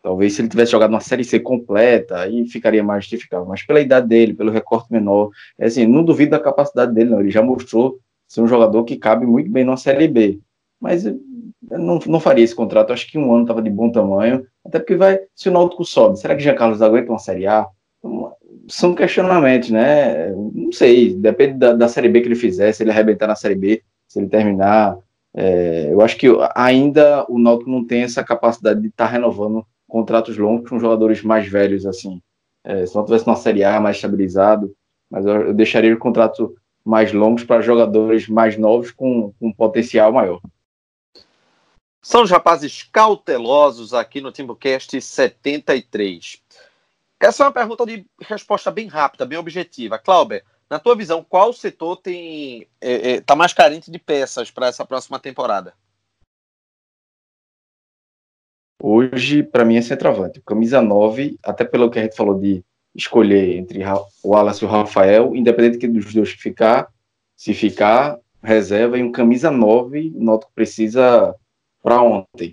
Talvez 0.03 0.34
se 0.34 0.41
ele 0.41 0.49
tivesse 0.49 0.73
jogado 0.73 0.89
uma 0.89 0.99
Série 0.99 1.23
C 1.23 1.39
completa, 1.39 2.19
aí 2.19 2.45
ficaria 2.47 2.84
mais 2.84 3.05
justificável. 3.05 3.47
Mas 3.47 3.65
pela 3.65 3.80
idade 3.80 4.07
dele, 4.07 4.34
pelo 4.34 4.51
recorte 4.51 4.91
menor, 4.91 5.30
é 5.57 5.65
assim, 5.65 5.88
não 5.88 6.03
duvido 6.03 6.31
da 6.31 6.39
capacidade 6.39 6.93
dele, 6.93 7.10
não. 7.10 7.22
Ele 7.22 7.31
já 7.31 7.41
mostrou 7.41 7.97
ser 8.27 8.41
um 8.41 8.47
jogador 8.47 8.84
que 8.84 8.97
cabe 8.97 9.26
muito 9.26 9.49
bem 9.49 9.64
na 9.64 9.77
Série 9.77 10.07
B. 10.07 10.39
Mas 10.80 11.05
eu 11.05 11.18
não, 11.72 11.99
não 12.05 12.19
faria 12.19 12.43
esse 12.43 12.53
contrato. 12.53 12.91
Acho 12.91 13.10
que 13.10 13.18
um 13.18 13.34
ano 13.34 13.43
estava 13.43 13.61
de 13.61 13.69
bom 13.69 13.89
tamanho. 13.89 14.45
Até 14.65 14.80
porque 14.80 14.95
vai, 14.95 15.19
se 15.34 15.47
o 15.47 15.51
Náutico 15.53 15.85
sobe, 15.85 16.19
será 16.19 16.35
que 16.35 16.43
Jean 16.43 16.55
Carlos 16.55 16.81
aguenta 16.81 17.10
uma 17.10 17.19
Série 17.19 17.47
A? 17.47 17.65
São 18.68 18.95
questionamentos, 18.95 19.69
né? 19.69 20.31
Não 20.31 20.72
sei, 20.72 21.14
depende 21.14 21.56
da, 21.56 21.73
da 21.73 21.88
Série 21.88 22.10
B 22.10 22.22
que 22.22 22.27
ele 22.27 22.35
fizer, 22.35 22.72
se 22.72 22.84
ele 22.84 22.91
arrebentar 22.91 23.27
na 23.27 23.35
Série 23.35 23.56
B, 23.56 23.84
se 24.07 24.19
ele 24.19 24.30
terminar. 24.30 24.98
É, 25.34 25.90
eu 25.91 26.02
acho 26.02 26.18
que 26.18 26.27
ainda 26.56 27.26
o 27.27 27.40
Náutico 27.40 27.69
não 27.69 27.85
tem 27.85 28.03
essa 28.03 28.23
capacidade 28.23 28.81
de 28.81 28.88
estar 28.88 29.06
tá 29.06 29.11
renovando 29.11 29.65
contratos 29.88 30.38
longos 30.38 30.69
com 30.69 30.80
jogadores 30.80 31.22
mais 31.22 31.48
velhos, 31.48 31.85
assim. 31.85 32.22
É, 32.64 32.85
se 32.85 32.95
não 32.95 33.03
tivesse 33.03 33.27
uma 33.27 33.35
Série 33.35 33.64
A 33.64 33.80
mais 33.80 33.98
estabilizado, 33.98 34.73
mas 35.10 35.26
eu, 35.26 35.48
eu 35.48 35.53
deixaria 35.53 35.94
o 35.94 35.99
contrato 35.99 36.56
mais 36.84 37.14
longos 37.14 37.44
para 37.44 37.61
jogadores 37.61 38.27
mais 38.27 38.57
novos 38.57 38.91
com, 38.91 39.34
com 39.40 39.52
potencial 39.52 40.11
maior. 40.11 40.41
São 42.02 42.23
os 42.23 42.30
rapazes 42.30 42.84
cautelosos 42.84 43.94
aqui 43.94 44.19
no 44.19 44.31
Timbucast 44.31 44.99
73. 44.99 46.42
Essa 47.23 47.43
é 47.43 47.45
uma 47.45 47.53
pergunta 47.53 47.85
de 47.85 48.05
resposta 48.19 48.69
bem 48.69 48.87
rápida, 48.87 49.25
bem 49.25 49.39
objetiva. 49.39 49.97
Clauber, 49.97 50.43
na 50.69 50.77
tua 50.77 50.93
visão, 50.93 51.23
qual 51.23 51.53
setor 51.53 51.95
tem 51.95 52.67
é, 52.81 53.11
é, 53.11 53.21
tá 53.21 53.33
mais 53.33 53.53
carente 53.53 53.89
de 53.89 53.97
peças 53.97 54.51
para 54.51 54.67
essa 54.67 54.85
próxima 54.85 55.17
temporada? 55.17 55.73
Hoje, 58.81 59.41
para 59.41 59.63
mim, 59.63 59.77
é 59.77 59.81
centroavante. 59.81 60.41
Camisa 60.41 60.81
9, 60.81 61.39
até 61.41 61.63
pelo 61.63 61.89
que 61.89 61.97
a 61.97 62.03
gente 62.03 62.17
falou 62.17 62.37
de 62.37 62.61
escolher 62.93 63.55
entre 63.55 63.81
o 64.21 64.29
Wallace 64.31 64.61
e 64.61 64.67
o 64.67 64.69
Rafael, 64.69 65.33
independente 65.33 65.87
dos 65.87 66.13
dois 66.13 66.31
ficar, 66.31 66.91
se 67.37 67.53
ficar, 67.53 68.19
reserva 68.43 68.97
e 68.97 69.03
um 69.03 69.13
camisa 69.13 69.49
9, 69.49 70.11
noto 70.13 70.47
que 70.47 70.53
precisa 70.53 71.33
para 71.81 72.01
ontem. 72.01 72.51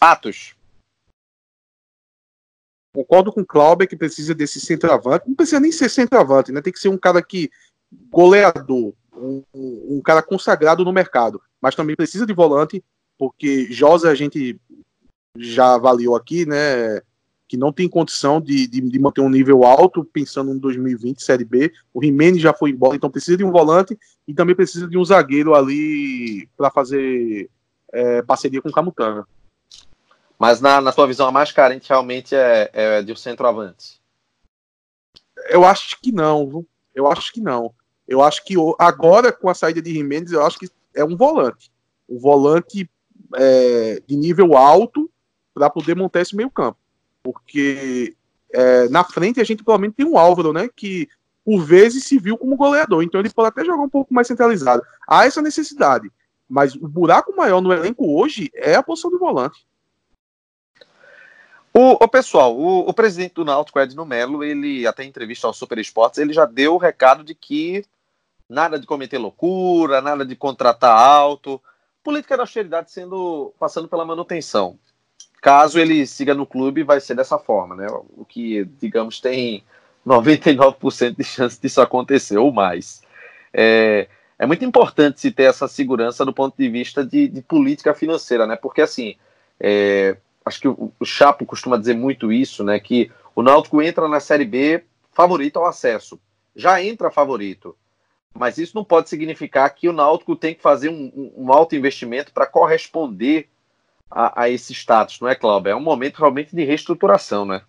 Atos. 0.00 0.58
Concordo 2.92 3.32
com 3.32 3.40
o 3.40 3.46
Clauber 3.46 3.88
que 3.88 3.96
precisa 3.96 4.34
desse 4.34 4.60
centroavante. 4.60 5.28
Não 5.28 5.34
precisa 5.34 5.60
nem 5.60 5.72
ser 5.72 5.88
centroavante, 5.88 6.52
né? 6.52 6.60
Tem 6.60 6.72
que 6.72 6.80
ser 6.80 6.88
um 6.88 6.98
cara 6.98 7.22
que 7.22 7.50
goleador, 8.10 8.92
um, 9.14 9.42
um 9.54 10.00
cara 10.02 10.22
consagrado 10.22 10.84
no 10.84 10.92
mercado, 10.92 11.40
mas 11.60 11.74
também 11.74 11.96
precisa 11.96 12.26
de 12.26 12.32
volante, 12.32 12.82
porque 13.18 13.66
Josa 13.70 14.10
a 14.10 14.14
gente 14.14 14.60
já 15.36 15.74
avaliou 15.74 16.16
aqui, 16.16 16.46
né? 16.46 17.00
que 17.50 17.56
não 17.56 17.72
tem 17.72 17.88
condição 17.88 18.40
de, 18.40 18.68
de, 18.68 18.80
de, 18.80 18.98
manter 19.00 19.22
um 19.22 19.28
nível 19.28 19.64
alto, 19.64 20.04
pensando 20.04 20.54
em 20.54 20.58
2020, 20.58 21.20
Série 21.20 21.44
B. 21.44 21.72
O 21.92 22.00
Jimenez 22.00 22.40
já 22.40 22.54
foi 22.54 22.70
embora, 22.70 22.94
então 22.94 23.10
precisa 23.10 23.36
de 23.36 23.42
um 23.42 23.50
volante 23.50 23.98
e 24.28 24.32
também 24.32 24.54
precisa 24.54 24.86
de 24.86 24.96
um 24.96 25.04
zagueiro 25.04 25.52
ali 25.52 26.48
para 26.56 26.70
fazer 26.70 27.50
é, 27.92 28.22
parceria 28.22 28.62
com 28.62 28.68
o 28.68 28.72
Camutanga. 28.72 29.26
Mas 30.40 30.58
na, 30.58 30.80
na 30.80 30.90
tua 30.90 31.06
visão, 31.06 31.28
a 31.28 31.32
mais 31.32 31.52
carente 31.52 31.90
realmente 31.90 32.34
é, 32.34 32.70
é 32.72 33.02
de 33.02 33.12
um 33.12 33.16
centroavante? 33.16 34.00
Eu 35.50 35.66
acho 35.66 36.00
que 36.00 36.10
não, 36.10 36.64
eu 36.94 37.06
acho 37.06 37.30
que 37.30 37.42
não. 37.42 37.74
Eu 38.08 38.22
acho 38.22 38.42
que 38.46 38.54
agora, 38.78 39.30
com 39.32 39.50
a 39.50 39.54
saída 39.54 39.82
de 39.82 39.92
Jimenez, 39.92 40.32
eu 40.32 40.42
acho 40.42 40.58
que 40.58 40.70
é 40.94 41.04
um 41.04 41.14
volante. 41.14 41.70
Um 42.08 42.18
volante 42.18 42.88
é, 43.36 44.02
de 44.06 44.16
nível 44.16 44.56
alto 44.56 45.10
para 45.52 45.68
poder 45.68 45.94
montar 45.94 46.22
esse 46.22 46.34
meio 46.34 46.50
campo. 46.50 46.78
Porque 47.22 48.16
é, 48.50 48.88
na 48.88 49.04
frente 49.04 49.42
a 49.42 49.44
gente 49.44 49.62
provavelmente 49.62 49.96
tem 49.96 50.06
um 50.06 50.16
Álvaro, 50.16 50.54
né? 50.54 50.70
Que 50.74 51.06
por 51.44 51.62
vezes 51.62 52.04
se 52.04 52.18
viu 52.18 52.38
como 52.38 52.56
goleador, 52.56 53.02
então 53.02 53.20
ele 53.20 53.28
pode 53.28 53.48
até 53.48 53.62
jogar 53.62 53.82
um 53.82 53.90
pouco 53.90 54.14
mais 54.14 54.26
centralizado. 54.26 54.82
Há 55.06 55.26
essa 55.26 55.42
necessidade. 55.42 56.10
Mas 56.48 56.74
o 56.74 56.88
buraco 56.88 57.36
maior 57.36 57.60
no 57.60 57.72
elenco 57.72 58.18
hoje 58.18 58.50
é 58.54 58.74
a 58.74 58.82
posição 58.82 59.10
do 59.10 59.18
volante. 59.18 59.68
O, 61.72 62.04
o 62.04 62.08
pessoal, 62.08 62.56
o, 62.56 62.80
o, 62.80 62.92
presidente 62.92 63.34
do 63.34 63.44
Náutico, 63.44 63.78
Edno 63.78 64.04
Melo, 64.04 64.42
ele 64.42 64.86
até 64.86 65.04
em 65.04 65.08
entrevista 65.08 65.46
ao 65.46 65.54
Super 65.54 65.78
Esportes, 65.78 66.18
ele 66.18 66.32
já 66.32 66.44
deu 66.44 66.74
o 66.74 66.78
recado 66.78 67.22
de 67.22 67.34
que 67.34 67.84
nada 68.48 68.78
de 68.78 68.86
cometer 68.86 69.18
loucura, 69.18 70.00
nada 70.00 70.26
de 70.26 70.34
contratar 70.34 70.90
alto, 70.90 71.62
política 72.02 72.36
da 72.36 72.42
austeridade 72.42 72.90
sendo 72.90 73.54
passando 73.58 73.86
pela 73.86 74.04
manutenção. 74.04 74.76
Caso 75.40 75.78
ele 75.78 76.04
siga 76.06 76.34
no 76.34 76.44
clube, 76.44 76.82
vai 76.82 77.00
ser 77.00 77.14
dessa 77.14 77.38
forma, 77.38 77.76
né? 77.76 77.86
O 78.16 78.24
que, 78.24 78.64
digamos, 78.80 79.20
tem 79.20 79.62
99% 80.04 81.16
de 81.16 81.24
chance 81.24 81.60
disso 81.60 81.80
acontecer, 81.80 82.36
ou 82.36 82.52
mais. 82.52 83.02
É, 83.52 84.08
é 84.38 84.46
muito 84.46 84.64
importante 84.64 85.20
se 85.20 85.30
ter 85.30 85.44
essa 85.44 85.68
segurança 85.68 86.24
do 86.24 86.32
ponto 86.32 86.56
de 86.56 86.68
vista 86.68 87.04
de, 87.04 87.28
de 87.28 87.42
política 87.42 87.94
financeira, 87.94 88.46
né? 88.46 88.56
Porque, 88.56 88.82
assim, 88.82 89.14
é, 89.58 90.16
acho 90.44 90.60
que 90.60 90.68
o, 90.68 90.92
o 90.98 91.04
Chapo 91.04 91.44
costuma 91.46 91.76
dizer 91.76 91.94
muito 91.94 92.32
isso, 92.32 92.64
né? 92.64 92.78
Que 92.78 93.10
o 93.34 93.42
Náutico 93.42 93.80
entra 93.82 94.08
na 94.08 94.20
Série 94.20 94.44
B 94.44 94.84
favorito 95.12 95.58
ao 95.58 95.66
acesso. 95.66 96.20
Já 96.54 96.82
entra 96.82 97.10
favorito. 97.10 97.76
Mas 98.34 98.58
isso 98.58 98.76
não 98.76 98.84
pode 98.84 99.08
significar 99.08 99.68
que 99.74 99.88
o 99.88 99.92
Náutico 99.92 100.36
tem 100.36 100.54
que 100.54 100.62
fazer 100.62 100.88
um, 100.88 101.32
um, 101.36 101.52
alto 101.52 101.74
investimento 101.74 102.32
para 102.32 102.46
corresponder 102.46 103.48
a, 104.10 104.42
a, 104.42 104.48
esse 104.48 104.72
status, 104.72 105.20
não 105.20 105.28
é, 105.28 105.34
Cláudio? 105.34 105.70
É 105.70 105.76
um 105.76 105.80
momento 105.80 106.18
realmente 106.18 106.54
de 106.54 106.64
reestruturação, 106.64 107.44
né? 107.44 107.62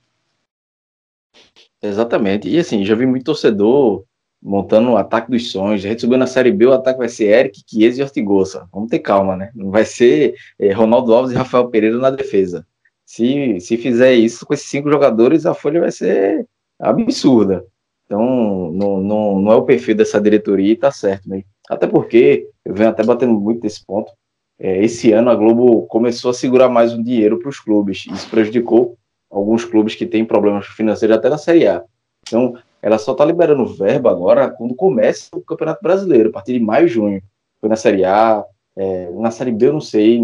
Exatamente. 1.81 2.47
E 2.47 2.59
assim, 2.59 2.85
já 2.85 2.93
vi 2.93 3.05
muito 3.05 3.25
torcedor 3.25 4.05
montando 4.41 4.91
o 4.91 4.97
ataque 4.97 5.29
dos 5.29 5.51
sonhos. 5.51 5.85
A 5.85 5.89
gente 5.89 6.01
subiu 6.01 6.17
na 6.17 6.27
Série 6.27 6.51
B, 6.51 6.65
o 6.65 6.73
ataque 6.73 6.97
vai 6.97 7.09
ser 7.09 7.25
Eric, 7.25 7.61
Chiesa 7.67 7.99
e 7.99 8.03
Ortigosa. 8.03 8.67
Vamos 8.73 8.89
ter 8.89 8.99
calma, 8.99 9.35
né? 9.35 9.51
Não 9.53 9.69
vai 9.69 9.85
ser 9.85 10.35
é, 10.57 10.71
Ronaldo 10.71 11.13
Alves 11.13 11.31
e 11.31 11.35
Rafael 11.35 11.69
Pereira 11.69 11.97
na 11.97 12.09
defesa. 12.09 12.65
Se, 13.05 13.59
se 13.59 13.77
fizer 13.77 14.13
isso 14.13 14.45
com 14.45 14.53
esses 14.53 14.67
cinco 14.67 14.89
jogadores, 14.89 15.45
a 15.45 15.53
folha 15.53 15.81
vai 15.81 15.91
ser 15.91 16.47
absurda. 16.79 17.63
Então, 18.05 18.71
não, 18.73 18.99
não, 18.99 19.39
não 19.39 19.51
é 19.51 19.55
o 19.55 19.63
perfil 19.63 19.95
dessa 19.95 20.19
diretoria 20.19 20.73
e 20.73 20.75
tá 20.75 20.91
certo, 20.91 21.29
né? 21.29 21.43
Até 21.69 21.87
porque, 21.87 22.49
eu 22.65 22.73
venho 22.73 22.89
até 22.89 23.03
batendo 23.03 23.33
muito 23.33 23.63
nesse 23.63 23.85
ponto, 23.85 24.11
é, 24.59 24.83
esse 24.83 25.11
ano 25.11 25.29
a 25.29 25.35
Globo 25.35 25.87
começou 25.87 26.31
a 26.31 26.33
segurar 26.33 26.69
mais 26.69 26.93
o 26.93 27.03
dinheiro 27.03 27.39
para 27.39 27.49
os 27.49 27.59
clubes. 27.59 28.05
Isso 28.11 28.29
prejudicou 28.29 28.97
alguns 29.29 29.63
clubes 29.63 29.95
que 29.95 30.05
têm 30.05 30.25
problemas 30.25 30.67
financeiros 30.67 31.17
até 31.17 31.29
na 31.29 31.37
Série 31.37 31.67
A. 31.67 31.83
Então, 32.27 32.55
ela 32.81 32.97
só 32.97 33.11
está 33.11 33.23
liberando 33.23 33.65
verba 33.65 34.09
agora 34.09 34.49
quando 34.49 34.73
começa 34.73 35.29
o 35.33 35.41
Campeonato 35.41 35.83
Brasileiro, 35.83 36.29
a 36.29 36.31
partir 36.31 36.53
de 36.53 36.59
maio 36.59 36.85
e 36.85 36.89
junho. 36.89 37.21
Foi 37.59 37.69
na 37.69 37.75
Série 37.75 38.03
A, 38.03 38.43
é, 38.75 39.09
na 39.11 39.29
Série 39.29 39.51
B 39.51 39.67
eu 39.67 39.73
não 39.73 39.81
sei, 39.81 40.19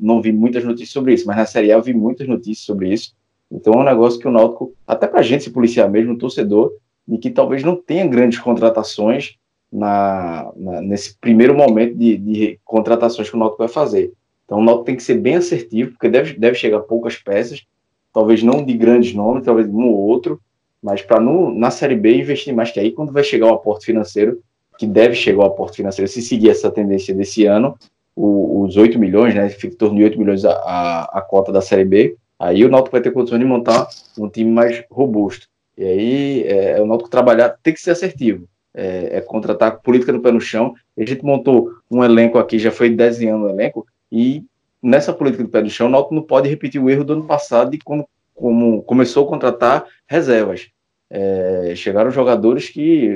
não, 0.00 0.20
vi 0.20 0.32
muitas 0.32 0.64
notícias 0.64 0.90
sobre 0.90 1.14
isso, 1.14 1.26
mas 1.26 1.36
na 1.36 1.46
Série 1.46 1.70
A 1.70 1.76
eu 1.76 1.82
vi 1.82 1.94
muitas 1.94 2.26
notícias 2.26 2.66
sobre 2.66 2.92
isso. 2.92 3.14
Então 3.50 3.74
é 3.74 3.76
um 3.76 3.84
negócio 3.84 4.18
que 4.18 4.26
o 4.26 4.30
Náutico, 4.30 4.72
até 4.86 5.06
para 5.06 5.20
a 5.20 5.22
gente 5.22 5.44
se 5.44 5.50
policiar 5.50 5.88
mesmo, 5.88 6.14
o 6.14 6.18
torcedor, 6.18 6.72
de 7.06 7.18
que 7.18 7.30
talvez 7.30 7.62
não 7.62 7.76
tenha 7.76 8.06
grandes 8.06 8.38
contratações 8.38 9.36
na, 9.70 10.50
na 10.56 10.80
nesse 10.80 11.16
primeiro 11.18 11.54
momento 11.54 11.96
de, 11.96 12.16
de, 12.16 12.60
contratações 12.64 13.28
que 13.28 13.36
o 13.36 13.38
Náutico 13.38 13.58
vai 13.58 13.68
fazer. 13.68 14.12
Então 14.44 14.58
o 14.58 14.64
Náutico 14.64 14.86
tem 14.86 14.96
que 14.96 15.02
ser 15.02 15.18
bem 15.18 15.36
assertivo, 15.36 15.92
porque 15.92 16.08
deve, 16.08 16.34
deve 16.34 16.56
chegar 16.56 16.80
poucas 16.80 17.16
peças, 17.16 17.64
talvez 18.12 18.42
não 18.42 18.64
de 18.64 18.72
grandes 18.74 19.14
nomes, 19.14 19.44
talvez 19.44 19.68
um 19.68 19.84
ou 19.84 19.96
outro, 19.96 20.40
mas 20.84 21.00
para 21.00 21.18
na 21.18 21.70
Série 21.70 21.96
B 21.96 22.18
investir 22.18 22.54
mais, 22.54 22.70
que 22.70 22.78
aí 22.78 22.92
quando 22.92 23.10
vai 23.10 23.24
chegar 23.24 23.46
o 23.46 23.54
aporte 23.54 23.86
financeiro, 23.86 24.42
que 24.78 24.86
deve 24.86 25.14
chegar 25.14 25.38
o 25.38 25.46
aporte 25.46 25.78
financeiro, 25.78 26.10
se 26.10 26.20
seguir 26.20 26.50
essa 26.50 26.70
tendência 26.70 27.14
desse 27.14 27.46
ano, 27.46 27.74
o, 28.14 28.60
os 28.60 28.76
8 28.76 28.98
milhões, 28.98 29.34
né, 29.34 29.48
fica 29.48 29.74
em 29.74 29.78
torno 29.78 29.96
de 29.96 30.04
8 30.04 30.18
milhões 30.18 30.44
a, 30.44 30.52
a, 30.52 31.04
a 31.18 31.22
cota 31.22 31.50
da 31.50 31.62
Série 31.62 31.86
B, 31.86 32.16
aí 32.38 32.66
o 32.66 32.68
Náutico 32.68 32.92
vai 32.92 33.00
ter 33.00 33.12
condições 33.12 33.38
de 33.38 33.46
montar 33.46 33.88
um 34.18 34.28
time 34.28 34.50
mais 34.50 34.84
robusto. 34.90 35.48
E 35.78 35.84
aí 35.84 36.42
é, 36.42 36.72
é 36.72 36.82
o 36.82 36.86
Náutico 36.86 37.08
trabalhar, 37.08 37.56
tem 37.62 37.72
que 37.72 37.80
ser 37.80 37.92
assertivo, 37.92 38.46
é, 38.74 39.16
é, 39.16 39.20
contratar 39.22 39.80
política 39.80 40.12
no 40.12 40.20
pé 40.20 40.32
no 40.32 40.40
chão. 40.40 40.74
A 40.98 41.00
gente 41.02 41.24
montou 41.24 41.70
um 41.90 42.04
elenco 42.04 42.36
aqui, 42.36 42.58
já 42.58 42.70
foi 42.70 42.90
desenhando 42.90 43.46
o 43.46 43.48
elenco, 43.48 43.86
e 44.12 44.44
nessa 44.82 45.14
política 45.14 45.44
do 45.44 45.48
pé 45.48 45.62
no 45.62 45.70
chão, 45.70 45.86
o 45.86 45.90
Náutico 45.90 46.14
não 46.14 46.22
pode 46.22 46.46
repetir 46.46 46.78
o 46.78 46.90
erro 46.90 47.04
do 47.04 47.14
ano 47.14 47.24
passado 47.24 47.70
de 47.70 47.78
quando 47.78 48.04
como 48.34 48.82
começou 48.82 49.24
a 49.24 49.28
contratar 49.28 49.86
reservas. 50.06 50.68
É, 51.10 51.74
chegaram 51.76 52.10
jogadores 52.10 52.68
que 52.68 53.08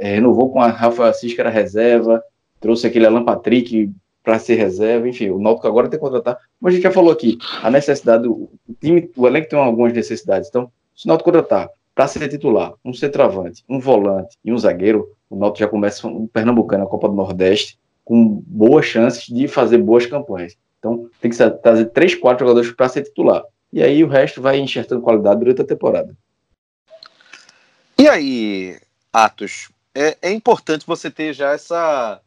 é, 0.00 0.12
renovou 0.12 0.50
com 0.50 0.60
a 0.60 0.68
Rafa 0.68 1.08
Assis, 1.08 1.34
que 1.34 1.40
era 1.40 1.50
reserva, 1.50 2.22
trouxe 2.60 2.86
aquele 2.86 3.06
Alan 3.06 3.24
Patrick 3.24 3.92
para 4.22 4.38
ser 4.38 4.54
reserva, 4.54 5.06
enfim, 5.06 5.28
o 5.28 5.38
Náutico 5.38 5.68
agora 5.68 5.88
tem 5.88 5.98
que 5.98 6.04
contratar. 6.04 6.38
Como 6.58 6.68
a 6.68 6.70
gente 6.70 6.82
já 6.82 6.90
falou 6.90 7.12
aqui, 7.12 7.36
a 7.62 7.70
necessidade, 7.70 8.26
o 8.26 8.48
time, 8.80 9.10
o 9.14 9.26
elenco 9.26 9.50
tem 9.50 9.58
algumas 9.58 9.92
necessidades. 9.92 10.48
Então, 10.48 10.72
se 10.96 11.04
o 11.04 11.08
Náutico 11.08 11.30
contratar 11.30 11.68
para 11.94 12.08
ser 12.08 12.26
titular, 12.28 12.72
um 12.82 12.94
centroavante, 12.94 13.62
um 13.68 13.78
volante 13.78 14.38
e 14.42 14.50
um 14.50 14.56
zagueiro, 14.56 15.14
o 15.28 15.36
Náutico 15.36 15.58
já 15.58 15.68
começa 15.68 16.06
um 16.08 16.26
pernambucano 16.26 16.84
na 16.84 16.90
Copa 16.90 17.08
do 17.08 17.14
Nordeste 17.14 17.78
com 18.02 18.42
boas 18.46 18.86
chances 18.86 19.26
de 19.26 19.46
fazer 19.46 19.78
boas 19.78 20.06
campanhas. 20.06 20.56
Então, 20.78 21.08
tem 21.20 21.30
que 21.30 21.36
trazer 21.62 21.86
três, 21.86 22.14
quatro 22.14 22.46
jogadores 22.46 22.70
para 22.72 22.88
ser 22.88 23.02
titular. 23.02 23.42
E 23.74 23.82
aí 23.82 24.04
o 24.04 24.08
resto 24.08 24.40
vai 24.40 24.56
enxertando 24.60 25.02
qualidade 25.02 25.40
durante 25.40 25.62
a 25.62 25.66
temporada. 25.66 26.16
E 27.98 28.08
aí, 28.08 28.80
Atos, 29.12 29.68
é, 29.92 30.16
é 30.22 30.30
importante 30.30 30.86
você 30.86 31.10
ter 31.10 31.32
já 31.32 31.50
essa. 31.50 32.20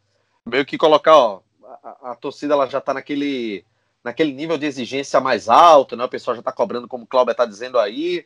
meio 0.45 0.65
que 0.65 0.77
colocar, 0.77 1.15
ó, 1.15 1.39
a, 1.81 2.11
a 2.11 2.15
torcida 2.15 2.53
ela 2.53 2.67
já 2.67 2.79
está 2.79 2.93
naquele, 2.93 3.63
naquele 4.03 4.33
nível 4.33 4.57
de 4.57 4.65
exigência 4.65 5.21
mais 5.21 5.47
alto, 5.47 5.95
né? 5.95 6.03
O 6.03 6.09
pessoal 6.09 6.35
já 6.35 6.41
está 6.41 6.51
cobrando, 6.51 6.85
como 6.85 7.05
o 7.05 7.07
Cláudio 7.07 7.31
está 7.31 7.45
dizendo 7.45 7.79
aí. 7.79 8.25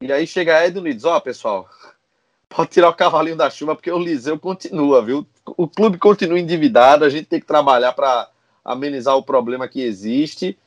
E 0.00 0.10
aí 0.10 0.26
chega 0.26 0.64
Edno 0.64 0.88
e 0.88 0.94
diz, 0.94 1.04
ó, 1.04 1.20
pessoal, 1.20 1.68
pode 2.48 2.70
tirar 2.70 2.88
o 2.88 2.94
cavalinho 2.94 3.36
da 3.36 3.50
chuva, 3.50 3.74
porque 3.74 3.90
o 3.90 3.98
Liseu 3.98 4.38
continua, 4.38 5.04
viu? 5.04 5.26
O 5.44 5.68
clube 5.68 5.98
continua 5.98 6.40
endividado, 6.40 7.04
a 7.04 7.10
gente 7.10 7.26
tem 7.26 7.40
que 7.40 7.46
trabalhar 7.46 7.92
para 7.92 8.30
amenizar 8.64 9.14
o 9.18 9.22
problema 9.22 9.68
que 9.68 9.82
existe. 9.82 10.58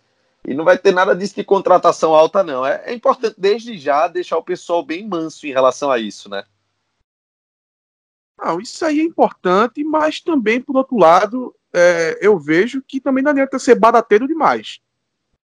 E 0.45 0.53
não 0.53 0.65
vai 0.65 0.77
ter 0.77 0.91
nada 0.91 1.15
disso 1.15 1.35
de 1.35 1.43
contratação 1.43 2.15
alta, 2.15 2.43
não. 2.43 2.65
É, 2.65 2.83
é, 2.85 2.93
importante, 2.93 3.35
desde 3.37 3.77
já, 3.77 4.07
deixar 4.07 4.37
o 4.37 4.43
pessoal 4.43 4.83
bem 4.83 5.07
manso 5.07 5.45
em 5.45 5.51
relação 5.51 5.91
a 5.91 5.99
isso, 5.99 6.29
né? 6.29 6.43
Não, 8.37 8.59
isso 8.59 8.83
aí 8.83 8.99
é 8.99 9.03
importante, 9.03 9.83
mas 9.83 10.19
também, 10.19 10.59
por 10.59 10.75
outro 10.75 10.97
lado, 10.97 11.55
é, 11.71 12.17
eu 12.21 12.39
vejo 12.39 12.81
que 12.81 12.99
também 12.99 13.23
não 13.23 13.31
adianta 13.31 13.59
ser 13.59 13.75
barateiro 13.75 14.27
demais. 14.27 14.79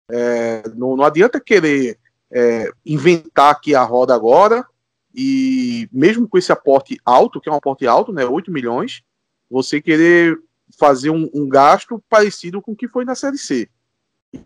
É, 0.08 0.62
não, 0.76 0.96
não, 0.96 1.04
adianta 1.04 1.40
querer 1.40 1.98
é, 2.30 2.70
inventar 2.84 3.50
aqui 3.50 3.74
a 3.74 3.82
roda 3.82 4.14
agora, 4.14 4.64
e 5.12 5.88
mesmo 5.90 6.28
com 6.28 6.38
esse 6.38 6.52
aporte 6.52 7.00
alto, 7.04 7.40
que 7.40 7.48
é 7.48 7.52
um 7.52 7.56
aporte 7.56 7.88
alto, 7.88 8.12
né, 8.12 8.24
8 8.24 8.52
milhões, 8.52 9.02
você 9.50 9.80
querer 9.80 10.38
fazer 10.78 11.10
um, 11.10 11.28
um 11.34 11.48
gasto 11.48 12.00
parecido 12.08 12.62
com 12.62 12.70
o 12.70 12.76
que 12.76 12.86
foi 12.86 13.04
na 13.04 13.16
Série 13.16 13.38
C 13.38 13.68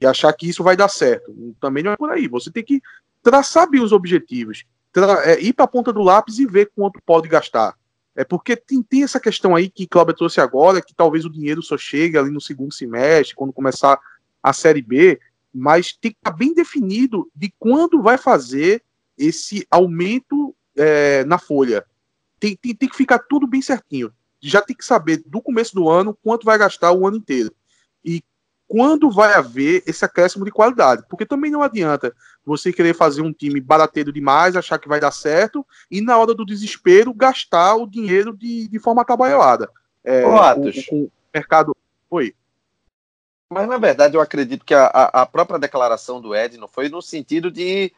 e 0.01 0.07
achar 0.07 0.33
que 0.33 0.49
isso 0.49 0.63
vai 0.63 0.77
dar 0.77 0.89
certo. 0.89 1.33
Também 1.61 1.83
não 1.83 1.93
é 1.93 1.97
por 1.97 2.11
aí. 2.11 2.29
Você 2.29 2.51
tem 2.51 2.65
que 2.65 2.81
traçar 3.23 3.69
bem 3.69 3.81
os 3.81 3.93
objetivos, 3.93 4.65
é, 5.25 5.41
ir 5.41 5.53
para 5.53 5.65
a 5.65 5.69
ponta 5.69 5.93
do 5.93 6.03
lápis 6.03 6.39
e 6.39 6.47
ver 6.47 6.71
quanto 6.75 7.01
pode 7.05 7.29
gastar. 7.29 7.75
É 8.15 8.25
porque 8.25 8.57
tem, 8.57 8.83
tem 8.83 9.03
essa 9.03 9.21
questão 9.21 9.55
aí 9.55 9.71
que 9.71 9.87
Cláudio 9.87 10.15
trouxe 10.15 10.41
agora, 10.41 10.83
que 10.83 10.95
talvez 10.95 11.25
o 11.25 11.31
dinheiro 11.31 11.63
só 11.63 11.79
chegue 11.79 12.19
ali 12.19 12.31
no 12.31 12.41
segundo 12.41 12.75
semestre, 12.75 13.37
quando 13.37 13.53
começar 13.53 13.99
a 14.43 14.53
Série 14.53 14.83
B, 14.83 15.21
mas 15.55 15.93
tem 15.93 16.11
que 16.11 16.19
estar 16.19 16.33
tá 16.33 16.37
bem 16.37 16.53
definido 16.55 17.31
de 17.35 17.53
quando 17.59 18.03
vai 18.03 18.19
fazer 18.19 18.83
esse 19.17 19.67
aumento 19.71 20.55
é, 20.77 21.25
na 21.25 21.39
folha. 21.39 21.85
Tem, 22.39 22.57
tem, 22.57 22.75
tem 22.75 22.89
que 22.89 22.97
ficar 22.97 23.19
tudo 23.19 23.47
bem 23.47 23.61
certinho. 23.61 24.13
Já 24.41 24.63
tem 24.63 24.75
que 24.75 24.85
saber 24.85 25.23
do 25.27 25.43
começo 25.43 25.75
do 25.75 25.89
ano 25.89 26.17
quanto 26.23 26.45
vai 26.45 26.57
gastar 26.57 26.93
o 26.93 27.07
ano 27.07 27.19
inteiro. 27.19 27.53
E 28.05 28.23
quando 28.71 29.11
vai 29.11 29.35
haver 29.35 29.83
esse 29.85 30.05
acréscimo 30.05 30.45
de 30.45 30.53
qualidade. 30.53 31.03
Porque 31.09 31.27
também 31.27 31.51
não 31.51 31.61
adianta 31.61 32.15
você 32.47 32.73
querer 32.73 32.95
fazer 32.95 33.21
um 33.21 33.33
time 33.33 33.61
barateiro 33.61 34.13
demais, 34.13 34.55
achar 34.55 34.79
que 34.79 34.89
vai 34.89 35.01
dar 35.01 35.11
certo, 35.11 35.67
e 35.91 36.01
na 36.01 36.17
hora 36.17 36.33
do 36.33 36.47
desespero 36.47 37.13
gastar 37.13 37.75
o 37.75 37.85
dinheiro 37.85 38.33
de, 38.33 38.69
de 38.69 38.79
forma 38.79 39.05
trabalhada. 39.05 39.69
É, 40.05 40.25
Ô, 40.25 40.37
Atos. 40.37 40.87
O, 40.93 41.07
o, 41.07 41.13
mercado. 41.35 41.77
Oi. 42.09 42.33
Mas 43.53 43.69
na 43.69 43.77
verdade 43.77 44.17
eu 44.17 44.21
acredito 44.21 44.65
que 44.65 44.73
a, 44.73 44.87
a 44.87 45.27
própria 45.27 45.59
declaração 45.59 46.21
do 46.21 46.33
Ed 46.33 46.57
não 46.57 46.69
foi 46.69 46.89
no 46.89 47.03
sentido 47.03 47.51
de 47.51 47.93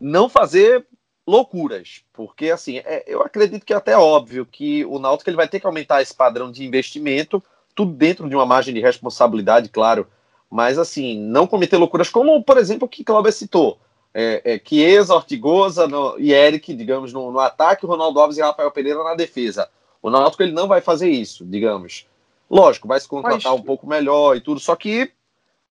não 0.00 0.26
fazer 0.26 0.86
loucuras, 1.26 2.02
porque 2.14 2.48
assim, 2.48 2.78
é, 2.78 3.04
eu 3.06 3.20
acredito 3.20 3.66
que 3.66 3.74
é 3.74 3.76
até 3.76 3.94
óbvio 3.94 4.46
que 4.46 4.86
o 4.86 4.98
Náutico 4.98 5.28
ele 5.28 5.36
vai 5.36 5.46
ter 5.46 5.60
que 5.60 5.66
aumentar 5.66 6.00
esse 6.00 6.14
padrão 6.14 6.50
de 6.50 6.64
investimento 6.64 7.44
tudo 7.78 7.92
dentro 7.92 8.28
de 8.28 8.34
uma 8.34 8.44
margem 8.44 8.74
de 8.74 8.80
responsabilidade, 8.80 9.68
claro, 9.68 10.08
mas 10.50 10.80
assim, 10.80 11.16
não 11.16 11.46
cometer 11.46 11.76
loucuras, 11.76 12.10
como 12.10 12.42
por 12.42 12.58
exemplo 12.58 12.86
o 12.86 12.88
que 12.88 13.04
Cláudio 13.04 13.30
citou. 13.30 13.78
É, 14.12 14.42
é, 14.44 14.60
Chiesa, 14.62 15.14
Ortigosa 15.14 15.86
no, 15.86 16.18
e 16.18 16.32
Eric, 16.32 16.74
digamos, 16.74 17.12
no, 17.12 17.30
no, 17.30 17.38
ataque, 17.38 17.86
Ronaldo 17.86 18.18
Alves 18.18 18.36
e 18.36 18.42
Rafael 18.42 18.72
Pereira 18.72 19.04
na 19.04 19.14
defesa. 19.14 19.70
O 20.02 20.10
Náutico 20.10 20.42
ele 20.42 20.50
não 20.50 20.66
vai 20.66 20.80
fazer 20.80 21.08
isso, 21.08 21.46
digamos. 21.46 22.04
Lógico, 22.50 22.88
vai 22.88 22.98
se 22.98 23.06
contratar 23.06 23.52
Mas... 23.52 23.60
um 23.60 23.62
pouco 23.62 23.86
melhor 23.86 24.36
e 24.36 24.40
tudo, 24.40 24.58
só 24.58 24.74
que 24.74 25.12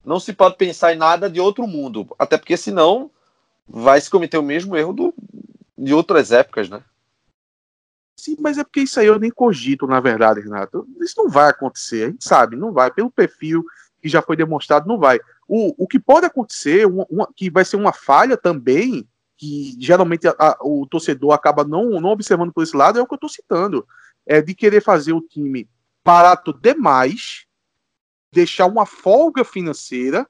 não 0.04 0.20
se 0.20 0.34
pode 0.34 0.56
pensar 0.56 0.96
em 0.96 0.98
nada 0.98 1.30
de 1.30 1.40
outro 1.40 1.68
mundo, 1.68 2.08
até 2.18 2.36
porque 2.36 2.58
senão 2.58 3.12
vai 3.68 4.02
se 4.02 4.10
cometer 4.10 4.40
o 4.40 4.44
mesmo 4.44 4.76
erro 4.76 4.92
do, 4.92 5.14
de 5.78 5.94
outras 5.94 6.32
épocas, 6.32 6.68
né? 6.68 6.82
Sim, 8.22 8.36
mas 8.40 8.60
é 8.60 8.64
porque 8.64 8.82
isso 8.82 9.00
aí 9.00 9.08
eu 9.08 9.18
nem 9.18 9.32
cogito, 9.32 9.88
na 9.88 10.00
verdade, 10.00 10.42
Renato. 10.42 10.88
Isso 11.00 11.16
não 11.18 11.28
vai 11.28 11.50
acontecer, 11.50 12.04
a 12.04 12.10
gente 12.12 12.24
sabe, 12.24 12.56
não 12.56 12.72
vai. 12.72 12.92
Pelo 12.92 13.10
perfil 13.10 13.66
que 14.00 14.08
já 14.08 14.22
foi 14.22 14.36
demonstrado, 14.36 14.88
não 14.88 15.00
vai. 15.00 15.20
O, 15.48 15.84
o 15.84 15.88
que 15.88 16.00
pode 16.00 16.28
acontecer, 16.28 16.86
uma, 16.86 17.04
uma, 17.10 17.28
que 17.36 17.50
vai 17.50 17.66
ser 17.66 17.78
uma 17.78 17.92
falha 17.92 18.38
também, 18.38 19.10
que 19.36 19.76
geralmente 19.80 20.28
a, 20.28 20.36
a, 20.38 20.58
o 20.62 20.86
torcedor 20.86 21.32
acaba 21.32 21.64
não, 21.64 22.00
não 22.00 22.12
observando 22.12 22.54
por 22.54 22.62
esse 22.62 22.78
lado, 22.78 23.00
é 23.00 23.02
o 23.02 23.08
que 23.08 23.14
eu 23.14 23.16
estou 23.16 23.30
citando. 23.30 23.88
É 24.24 24.40
de 24.40 24.54
querer 24.54 24.84
fazer 24.84 25.14
o 25.14 25.22
time 25.22 25.68
barato 26.06 26.54
demais, 26.54 27.48
deixar 28.32 28.68
uma 28.68 28.86
folga 28.86 29.44
financeira 29.44 30.30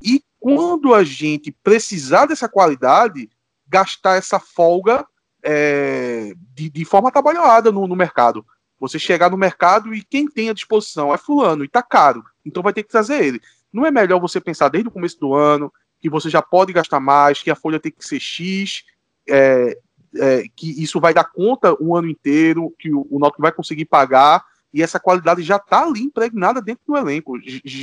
e 0.00 0.22
quando 0.38 0.94
a 0.94 1.02
gente 1.02 1.50
precisar 1.64 2.26
dessa 2.26 2.48
qualidade, 2.48 3.28
gastar 3.66 4.18
essa 4.18 4.38
folga 4.38 5.04
é, 5.44 6.32
de, 6.54 6.70
de, 6.70 6.84
forma 6.84 7.12
trabalhada 7.12 7.70
no, 7.70 7.86
no, 7.86 7.94
mercado. 7.94 8.44
Você 8.80 8.98
chegar 8.98 9.30
no 9.30 9.36
mercado 9.36 9.94
e 9.94 10.02
quem 10.02 10.26
tem 10.26 10.48
à 10.48 10.54
disposição 10.54 11.12
é 11.12 11.18
fulano 11.18 11.62
e 11.62 11.68
tá 11.68 11.82
caro, 11.82 12.24
então 12.44 12.62
vai 12.62 12.72
ter 12.72 12.82
que 12.82 12.88
trazer 12.88 13.22
ele. 13.22 13.40
Não 13.72 13.84
é 13.84 13.90
melhor 13.90 14.20
você 14.20 14.40
pensar 14.40 14.68
desde 14.68 14.88
o 14.88 14.92
começo 14.92 15.20
do 15.20 15.34
ano 15.34 15.72
que 16.00 16.08
você 16.08 16.28
já 16.28 16.42
pode 16.42 16.72
gastar 16.72 17.00
mais, 17.00 17.42
que 17.42 17.50
a 17.50 17.56
folha 17.56 17.80
tem 17.80 17.92
que 17.92 18.04
ser 18.04 18.20
X, 18.20 18.84
é, 19.28 19.78
é, 20.16 20.44
que 20.54 20.82
isso 20.82 21.00
vai 21.00 21.14
dar 21.14 21.24
conta 21.24 21.74
o 21.80 21.96
ano 21.96 22.08
inteiro, 22.08 22.74
que 22.78 22.92
o, 22.92 23.06
o 23.10 23.18
vai 23.38 23.52
conseguir 23.52 23.86
pagar, 23.86 24.44
e 24.72 24.82
essa 24.82 24.98
qualidade 24.98 25.42
já 25.42 25.56
está 25.56 25.84
ali 25.84 26.02
impregnada 26.02 26.60
dentro 26.60 26.82
do 26.86 26.96
elenco, 26.96 27.38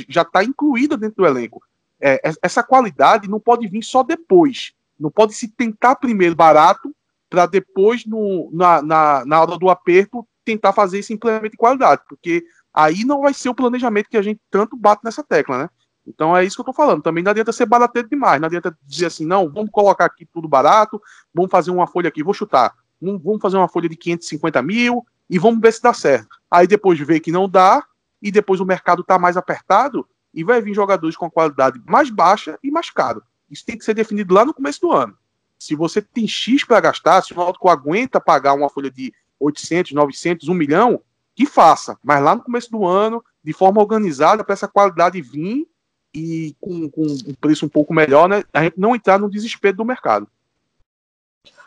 já 0.08 0.22
está 0.22 0.44
incluída 0.44 0.96
dentro 0.96 1.22
do 1.22 1.26
elenco. 1.26 1.62
É, 2.00 2.20
essa 2.42 2.62
qualidade 2.62 3.28
não 3.28 3.40
pode 3.40 3.66
vir 3.66 3.82
só 3.82 4.02
depois. 4.02 4.72
Não 4.98 5.10
pode 5.10 5.34
se 5.34 5.48
tentar 5.48 5.96
primeiro 5.96 6.34
barato 6.34 6.94
para 7.32 7.46
depois, 7.46 8.04
no, 8.04 8.50
na, 8.52 8.82
na, 8.82 9.24
na 9.24 9.40
hora 9.40 9.56
do 9.56 9.70
aperto, 9.70 10.28
tentar 10.44 10.74
fazer 10.74 10.98
esse 10.98 11.14
implemento 11.14 11.52
de 11.52 11.56
qualidade, 11.56 12.02
porque 12.06 12.44
aí 12.74 13.06
não 13.06 13.22
vai 13.22 13.32
ser 13.32 13.48
o 13.48 13.54
planejamento 13.54 14.10
que 14.10 14.18
a 14.18 14.22
gente 14.22 14.38
tanto 14.50 14.76
bate 14.76 15.00
nessa 15.02 15.24
tecla, 15.24 15.62
né? 15.62 15.70
Então 16.06 16.36
é 16.36 16.44
isso 16.44 16.56
que 16.56 16.60
eu 16.60 16.66
tô 16.66 16.74
falando. 16.74 17.02
Também 17.02 17.24
não 17.24 17.30
adianta 17.30 17.50
ser 17.50 17.64
barateiro 17.64 18.06
demais. 18.06 18.38
Não 18.38 18.48
adianta 18.48 18.76
dizer 18.82 19.06
assim, 19.06 19.24
não, 19.24 19.48
vamos 19.48 19.70
colocar 19.70 20.04
aqui 20.04 20.26
tudo 20.26 20.46
barato, 20.46 21.00
vamos 21.32 21.50
fazer 21.50 21.70
uma 21.70 21.86
folha 21.86 22.08
aqui, 22.08 22.22
vou 22.22 22.34
chutar. 22.34 22.74
Vamos 23.00 23.40
fazer 23.40 23.56
uma 23.56 23.68
folha 23.68 23.88
de 23.88 23.96
550 23.96 24.60
mil 24.60 25.06
e 25.30 25.38
vamos 25.38 25.58
ver 25.58 25.72
se 25.72 25.80
dá 25.80 25.94
certo. 25.94 26.36
Aí 26.50 26.66
depois 26.66 27.00
vê 27.00 27.18
que 27.18 27.32
não 27.32 27.48
dá, 27.48 27.82
e 28.20 28.30
depois 28.30 28.60
o 28.60 28.66
mercado 28.66 29.02
tá 29.02 29.18
mais 29.18 29.38
apertado, 29.38 30.06
e 30.34 30.44
vai 30.44 30.60
vir 30.60 30.74
jogadores 30.74 31.16
com 31.16 31.30
qualidade 31.30 31.80
mais 31.86 32.10
baixa 32.10 32.58
e 32.62 32.70
mais 32.70 32.90
caro. 32.90 33.22
Isso 33.50 33.64
tem 33.64 33.78
que 33.78 33.84
ser 33.84 33.94
definido 33.94 34.34
lá 34.34 34.44
no 34.44 34.52
começo 34.52 34.80
do 34.82 34.92
ano. 34.92 35.16
Se 35.62 35.76
você 35.76 36.02
tem 36.02 36.26
X 36.26 36.64
para 36.64 36.80
gastar, 36.80 37.22
se 37.22 37.32
o 37.32 37.36
Náutico 37.36 37.68
aguenta 37.68 38.20
pagar 38.20 38.52
uma 38.52 38.68
folha 38.68 38.90
de 38.90 39.14
800, 39.38 39.92
900, 39.92 40.48
1 40.48 40.54
milhão, 40.54 41.00
que 41.36 41.46
faça. 41.46 41.96
Mas 42.02 42.20
lá 42.20 42.34
no 42.34 42.42
começo 42.42 42.68
do 42.68 42.84
ano, 42.84 43.24
de 43.44 43.52
forma 43.52 43.80
organizada, 43.80 44.42
para 44.42 44.54
essa 44.54 44.66
qualidade 44.66 45.22
vir 45.22 45.68
e 46.12 46.56
com, 46.60 46.90
com 46.90 47.02
um 47.02 47.34
preço 47.40 47.64
um 47.64 47.68
pouco 47.68 47.94
melhor, 47.94 48.28
né, 48.28 48.42
a 48.52 48.64
gente 48.64 48.74
não 48.76 48.96
entrar 48.96 49.20
no 49.20 49.30
desespero 49.30 49.76
do 49.76 49.84
mercado. 49.84 50.26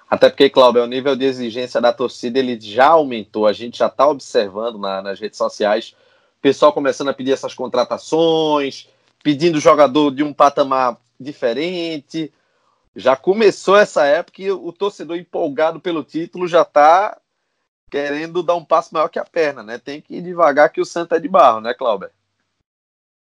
Até 0.10 0.30
porque, 0.30 0.50
Cláudio, 0.50 0.84
o 0.84 0.88
nível 0.88 1.16
de 1.16 1.24
exigência 1.24 1.80
da 1.80 1.94
torcida 1.94 2.38
ele 2.38 2.60
já 2.60 2.88
aumentou. 2.88 3.48
A 3.48 3.54
gente 3.54 3.78
já 3.78 3.88
está 3.88 4.06
observando 4.06 4.78
na, 4.78 5.02
nas 5.02 5.22
redes 5.22 5.38
sociais 5.38 5.96
o 6.38 6.42
pessoal 6.42 6.74
começando 6.74 7.08
a 7.08 7.14
pedir 7.14 7.32
essas 7.32 7.54
contratações, 7.54 8.90
pedindo 9.24 9.58
jogador 9.58 10.14
de 10.14 10.22
um 10.22 10.34
patamar 10.34 10.98
diferente. 11.18 12.30
Já 12.96 13.16
começou 13.16 13.76
essa 13.76 14.06
época 14.06 14.42
e 14.42 14.52
o 14.52 14.72
torcedor 14.72 15.18
empolgado 15.18 15.80
pelo 15.80 16.04
título 16.04 16.48
já 16.48 16.62
está 16.62 17.20
querendo 17.92 18.42
dar 18.42 18.56
um 18.56 18.64
passo 18.64 18.94
maior 18.94 19.10
que 19.10 19.20
a 19.20 19.26
perna, 19.26 19.62
né? 19.62 19.78
Tem 19.78 20.02
que 20.02 20.16
ir 20.16 20.22
devagar 20.22 20.72
que 20.72 20.80
o 20.80 20.86
Santa 20.86 21.18
é 21.18 21.20
de 21.20 21.28
barro, 21.28 21.60
né, 21.60 21.74
Cláudio? 21.74 22.10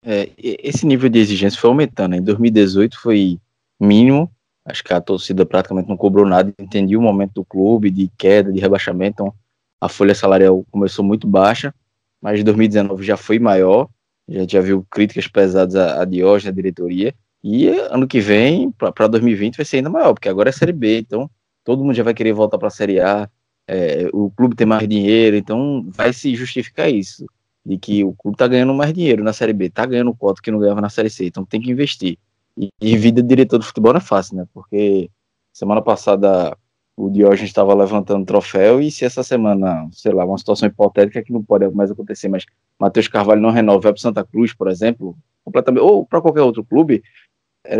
É, 0.04 0.30
esse 0.36 0.84
nível 0.84 1.08
de 1.08 1.18
exigência 1.18 1.58
foi 1.58 1.70
aumentando. 1.70 2.14
Em 2.14 2.22
2018 2.22 3.00
foi 3.00 3.40
mínimo. 3.80 4.30
Acho 4.66 4.84
que 4.84 4.92
a 4.92 5.00
torcida 5.00 5.46
praticamente 5.46 5.88
não 5.88 5.96
cobrou 5.96 6.26
nada, 6.26 6.52
entendia 6.58 6.98
o 6.98 7.02
momento 7.02 7.34
do 7.34 7.44
clube, 7.44 7.90
de 7.90 8.10
queda, 8.18 8.52
de 8.52 8.60
rebaixamento. 8.60 9.22
Então, 9.22 9.34
a 9.80 9.88
folha 9.88 10.14
salarial 10.14 10.64
começou 10.70 11.04
muito 11.04 11.26
baixa, 11.26 11.74
mas 12.20 12.40
em 12.40 12.44
2019 12.44 13.04
já 13.04 13.16
foi 13.16 13.38
maior. 13.38 13.88
A 14.28 14.32
gente 14.32 14.52
já 14.52 14.60
viu 14.60 14.86
críticas 14.90 15.28
pesadas 15.28 15.74
a, 15.74 16.02
a 16.02 16.04
Diógenes, 16.04 16.52
a 16.52 16.54
diretoria. 16.54 17.14
E 17.46 17.68
ano 17.68 18.08
que 18.08 18.20
vem, 18.20 18.72
para 18.72 19.06
2020, 19.06 19.58
vai 19.58 19.66
ser 19.66 19.76
ainda 19.76 19.90
maior, 19.90 20.14
porque 20.14 20.30
agora 20.30 20.48
é 20.48 20.52
Série 20.52 20.72
B. 20.72 21.00
Então, 21.00 21.30
todo 21.62 21.84
mundo 21.84 21.94
já 21.94 22.02
vai 22.02 22.14
querer 22.14 22.32
voltar 22.32 22.56
para 22.56 22.68
a 22.68 22.70
Série 22.70 22.98
A. 22.98 23.28
É, 23.68 24.08
o 24.14 24.30
clube 24.30 24.56
tem 24.56 24.66
mais 24.66 24.88
dinheiro, 24.88 25.36
então 25.36 25.86
vai 25.90 26.12
se 26.12 26.34
justificar 26.34 26.90
isso 26.90 27.26
de 27.64 27.78
que 27.78 28.04
o 28.04 28.12
clube 28.12 28.34
está 28.34 28.46
ganhando 28.46 28.74
mais 28.74 28.92
dinheiro 28.92 29.24
na 29.24 29.32
Série 29.32 29.52
B, 29.52 29.66
está 29.66 29.86
ganhando 29.86 30.14
quanto 30.14 30.42
que 30.42 30.50
não 30.50 30.58
ganhava 30.58 30.80
na 30.80 30.90
Série 30.90 31.08
C, 31.08 31.26
então 31.26 31.44
tem 31.44 31.60
que 31.60 31.70
investir. 31.70 32.18
E, 32.56 32.68
e 32.80 32.96
vida 32.96 33.22
de 33.22 33.28
diretor 33.28 33.58
de 33.58 33.66
futebol 33.66 33.92
não 33.92 33.98
é 33.98 34.02
fácil, 34.02 34.36
né? 34.36 34.46
Porque 34.52 35.10
semana 35.52 35.80
passada 35.82 36.56
o 36.96 37.10
Diógenes 37.10 37.50
estava 37.50 37.74
levantando 37.74 38.24
troféu 38.24 38.80
e 38.80 38.90
se 38.90 39.04
essa 39.04 39.22
semana, 39.22 39.88
sei 39.92 40.12
lá, 40.12 40.24
uma 40.24 40.38
situação 40.38 40.68
hipotética 40.68 41.22
que 41.22 41.32
não 41.32 41.42
pode 41.42 41.68
mais 41.70 41.90
acontecer, 41.90 42.28
mas 42.28 42.44
Matheus 42.78 43.08
Carvalho 43.08 43.40
não 43.40 43.50
renova, 43.50 43.80
vai 43.80 43.92
para 43.92 44.00
Santa 44.00 44.24
Cruz, 44.24 44.54
por 44.54 44.68
exemplo, 44.68 45.16
completamente, 45.44 45.82
ou 45.82 46.06
para 46.06 46.20
qualquer 46.20 46.42
outro 46.42 46.64
clube, 46.64 47.02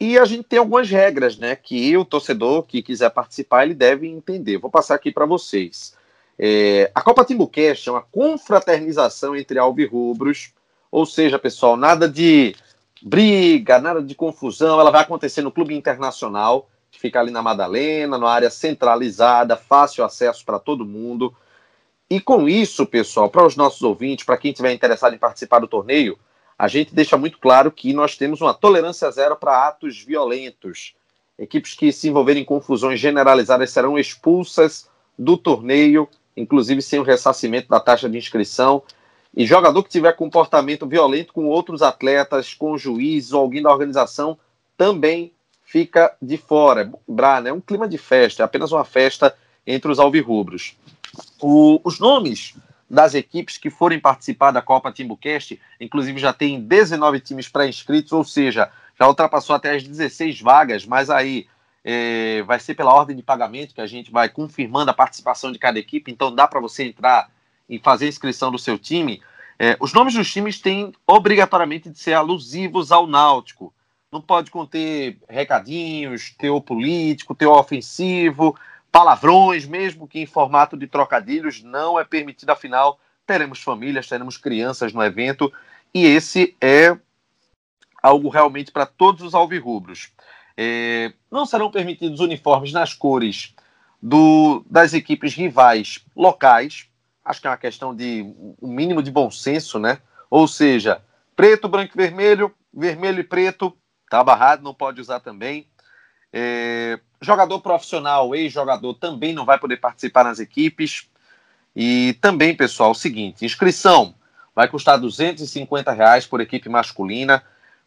E 0.00 0.18
a 0.18 0.24
gente 0.24 0.44
tem 0.44 0.58
algumas 0.58 0.88
regras, 0.88 1.36
né, 1.36 1.54
que 1.54 1.94
o 1.94 2.06
torcedor 2.06 2.62
que 2.62 2.82
quiser 2.82 3.10
participar, 3.10 3.66
ele 3.66 3.74
deve 3.74 4.08
entender. 4.08 4.56
Vou 4.56 4.70
passar 4.70 4.94
aqui 4.94 5.12
para 5.12 5.26
vocês. 5.26 5.94
É, 6.38 6.90
a 6.94 7.02
Copa 7.02 7.22
Timbucast 7.22 7.86
é 7.86 7.92
uma 7.92 8.00
confraternização 8.00 9.36
entre 9.36 9.58
alvirrubros, 9.58 10.54
ou 10.90 11.04
seja, 11.06 11.38
pessoal, 11.38 11.76
nada 11.76 12.08
de 12.08 12.54
briga, 13.02 13.78
nada 13.78 14.02
de 14.02 14.14
confusão. 14.14 14.80
Ela 14.80 14.90
vai 14.90 15.02
acontecer 15.02 15.42
no 15.42 15.52
Clube 15.52 15.74
Internacional, 15.74 16.68
que 16.90 16.98
fica 16.98 17.20
ali 17.20 17.30
na 17.30 17.42
Madalena, 17.42 18.18
numa 18.18 18.32
área 18.32 18.50
centralizada, 18.50 19.56
fácil 19.56 20.04
acesso 20.04 20.44
para 20.44 20.58
todo 20.58 20.84
mundo. 20.84 21.34
E 22.08 22.20
com 22.20 22.48
isso, 22.48 22.86
pessoal, 22.86 23.28
para 23.28 23.44
os 23.44 23.56
nossos 23.56 23.82
ouvintes, 23.82 24.24
para 24.24 24.36
quem 24.36 24.52
estiver 24.52 24.72
interessado 24.72 25.14
em 25.14 25.18
participar 25.18 25.58
do 25.58 25.68
torneio, 25.68 26.18
a 26.58 26.68
gente 26.68 26.94
deixa 26.94 27.16
muito 27.16 27.38
claro 27.38 27.70
que 27.70 27.92
nós 27.92 28.16
temos 28.16 28.40
uma 28.40 28.54
tolerância 28.54 29.10
zero 29.10 29.36
para 29.36 29.66
atos 29.66 30.02
violentos. 30.02 30.94
Equipes 31.38 31.74
que 31.74 31.92
se 31.92 32.08
envolverem 32.08 32.42
em 32.42 32.46
confusões 32.46 32.98
generalizadas 32.98 33.70
serão 33.70 33.98
expulsas 33.98 34.88
do 35.18 35.36
torneio, 35.36 36.08
inclusive 36.36 36.80
sem 36.80 36.98
o 36.98 37.02
ressarcimento 37.02 37.68
da 37.68 37.78
taxa 37.78 38.08
de 38.08 38.16
inscrição. 38.16 38.82
E 39.36 39.44
jogador 39.44 39.82
que 39.82 39.90
tiver 39.90 40.12
comportamento 40.14 40.86
violento 40.86 41.34
com 41.34 41.44
outros 41.46 41.82
atletas, 41.82 42.54
com 42.54 42.78
juízes 42.78 43.32
ou 43.32 43.42
alguém 43.42 43.62
da 43.62 43.70
organização, 43.70 44.38
também 44.78 45.32
fica 45.62 46.16
de 46.22 46.38
fora. 46.38 46.90
Bra, 47.06 47.42
né? 47.42 47.50
É 47.50 47.52
um 47.52 47.60
clima 47.60 47.86
de 47.86 47.98
festa, 47.98 48.42
é 48.42 48.44
apenas 48.44 48.72
uma 48.72 48.84
festa 48.84 49.36
entre 49.66 49.90
os 49.92 49.98
alvirrubros. 49.98 50.74
O, 51.40 51.80
os 51.84 52.00
nomes 52.00 52.54
das 52.88 53.14
equipes 53.14 53.58
que 53.58 53.68
forem 53.68 54.00
participar 54.00 54.52
da 54.52 54.62
Copa 54.62 54.92
Timbucast, 54.92 55.60
inclusive 55.80 56.18
já 56.18 56.32
tem 56.32 56.60
19 56.60 57.20
times 57.20 57.48
pré-inscritos, 57.48 58.12
ou 58.12 58.24
seja, 58.24 58.70
já 58.98 59.06
ultrapassou 59.06 59.54
até 59.54 59.74
as 59.74 59.82
16 59.82 60.40
vagas, 60.40 60.86
mas 60.86 61.10
aí 61.10 61.46
é, 61.84 62.42
vai 62.44 62.58
ser 62.60 62.74
pela 62.74 62.94
ordem 62.94 63.16
de 63.16 63.22
pagamento 63.22 63.74
que 63.74 63.80
a 63.80 63.86
gente 63.86 64.10
vai 64.10 64.28
confirmando 64.28 64.90
a 64.90 64.94
participação 64.94 65.52
de 65.52 65.58
cada 65.58 65.78
equipe, 65.78 66.10
então 66.10 66.34
dá 66.34 66.46
para 66.46 66.60
você 66.60 66.84
entrar 66.84 67.28
e 67.68 67.78
fazer 67.78 68.08
inscrição 68.08 68.50
do 68.50 68.58
seu 68.58 68.78
time, 68.78 69.22
é, 69.58 69.76
os 69.80 69.92
nomes 69.92 70.14
dos 70.14 70.30
times 70.30 70.60
têm 70.60 70.92
obrigatoriamente 71.06 71.88
de 71.88 71.98
ser 71.98 72.12
alusivos 72.12 72.92
ao 72.92 73.06
Náutico. 73.06 73.72
Não 74.12 74.20
pode 74.20 74.50
conter 74.50 75.18
recadinhos, 75.28 76.30
teor 76.38 76.60
político, 76.60 77.34
teor 77.34 77.58
ofensivo, 77.58 78.56
palavrões, 78.92 79.66
mesmo 79.66 80.06
que 80.06 80.20
em 80.20 80.26
formato 80.26 80.76
de 80.76 80.86
trocadilhos, 80.86 81.62
não 81.62 81.98
é 81.98 82.04
permitido, 82.04 82.50
afinal, 82.50 82.98
teremos 83.26 83.60
famílias, 83.60 84.08
teremos 84.08 84.36
crianças 84.36 84.92
no 84.92 85.02
evento, 85.02 85.52
e 85.92 86.04
esse 86.04 86.56
é 86.60 86.96
algo 88.02 88.28
realmente 88.28 88.70
para 88.70 88.86
todos 88.86 89.22
os 89.22 89.34
alvirrubros. 89.34 90.12
É, 90.56 91.12
não 91.30 91.44
serão 91.44 91.70
permitidos 91.70 92.20
uniformes 92.20 92.72
nas 92.72 92.94
cores 92.94 93.54
do, 94.00 94.64
das 94.70 94.94
equipes 94.94 95.34
rivais 95.34 96.04
locais, 96.14 96.88
acho 97.26 97.40
que 97.40 97.46
é 97.46 97.50
uma 97.50 97.56
questão 97.56 97.94
de 97.94 98.22
um 98.62 98.68
mínimo 98.68 99.02
de 99.02 99.10
bom 99.10 99.30
senso, 99.30 99.78
né? 99.78 99.98
Ou 100.30 100.46
seja, 100.46 101.02
preto, 101.34 101.68
branco 101.68 101.92
e 101.94 101.96
vermelho, 101.96 102.54
vermelho 102.72 103.20
e 103.20 103.24
preto, 103.24 103.76
tá 104.08 104.22
barrado, 104.22 104.62
não 104.62 104.72
pode 104.72 105.00
usar 105.00 105.18
também. 105.18 105.66
É, 106.32 107.00
jogador 107.20 107.60
profissional, 107.60 108.34
ex-jogador, 108.34 108.94
também 108.94 109.34
não 109.34 109.44
vai 109.44 109.58
poder 109.58 109.78
participar 109.78 110.24
nas 110.24 110.38
equipes. 110.38 111.08
E 111.74 112.16
também, 112.20 112.56
pessoal, 112.56 112.92
o 112.92 112.94
seguinte: 112.94 113.44
inscrição 113.44 114.14
vai 114.54 114.68
custar 114.68 114.98
250 114.98 115.92
reais 115.92 116.26
por 116.26 116.40
equipe 116.40 116.68
masculina, 116.68 117.42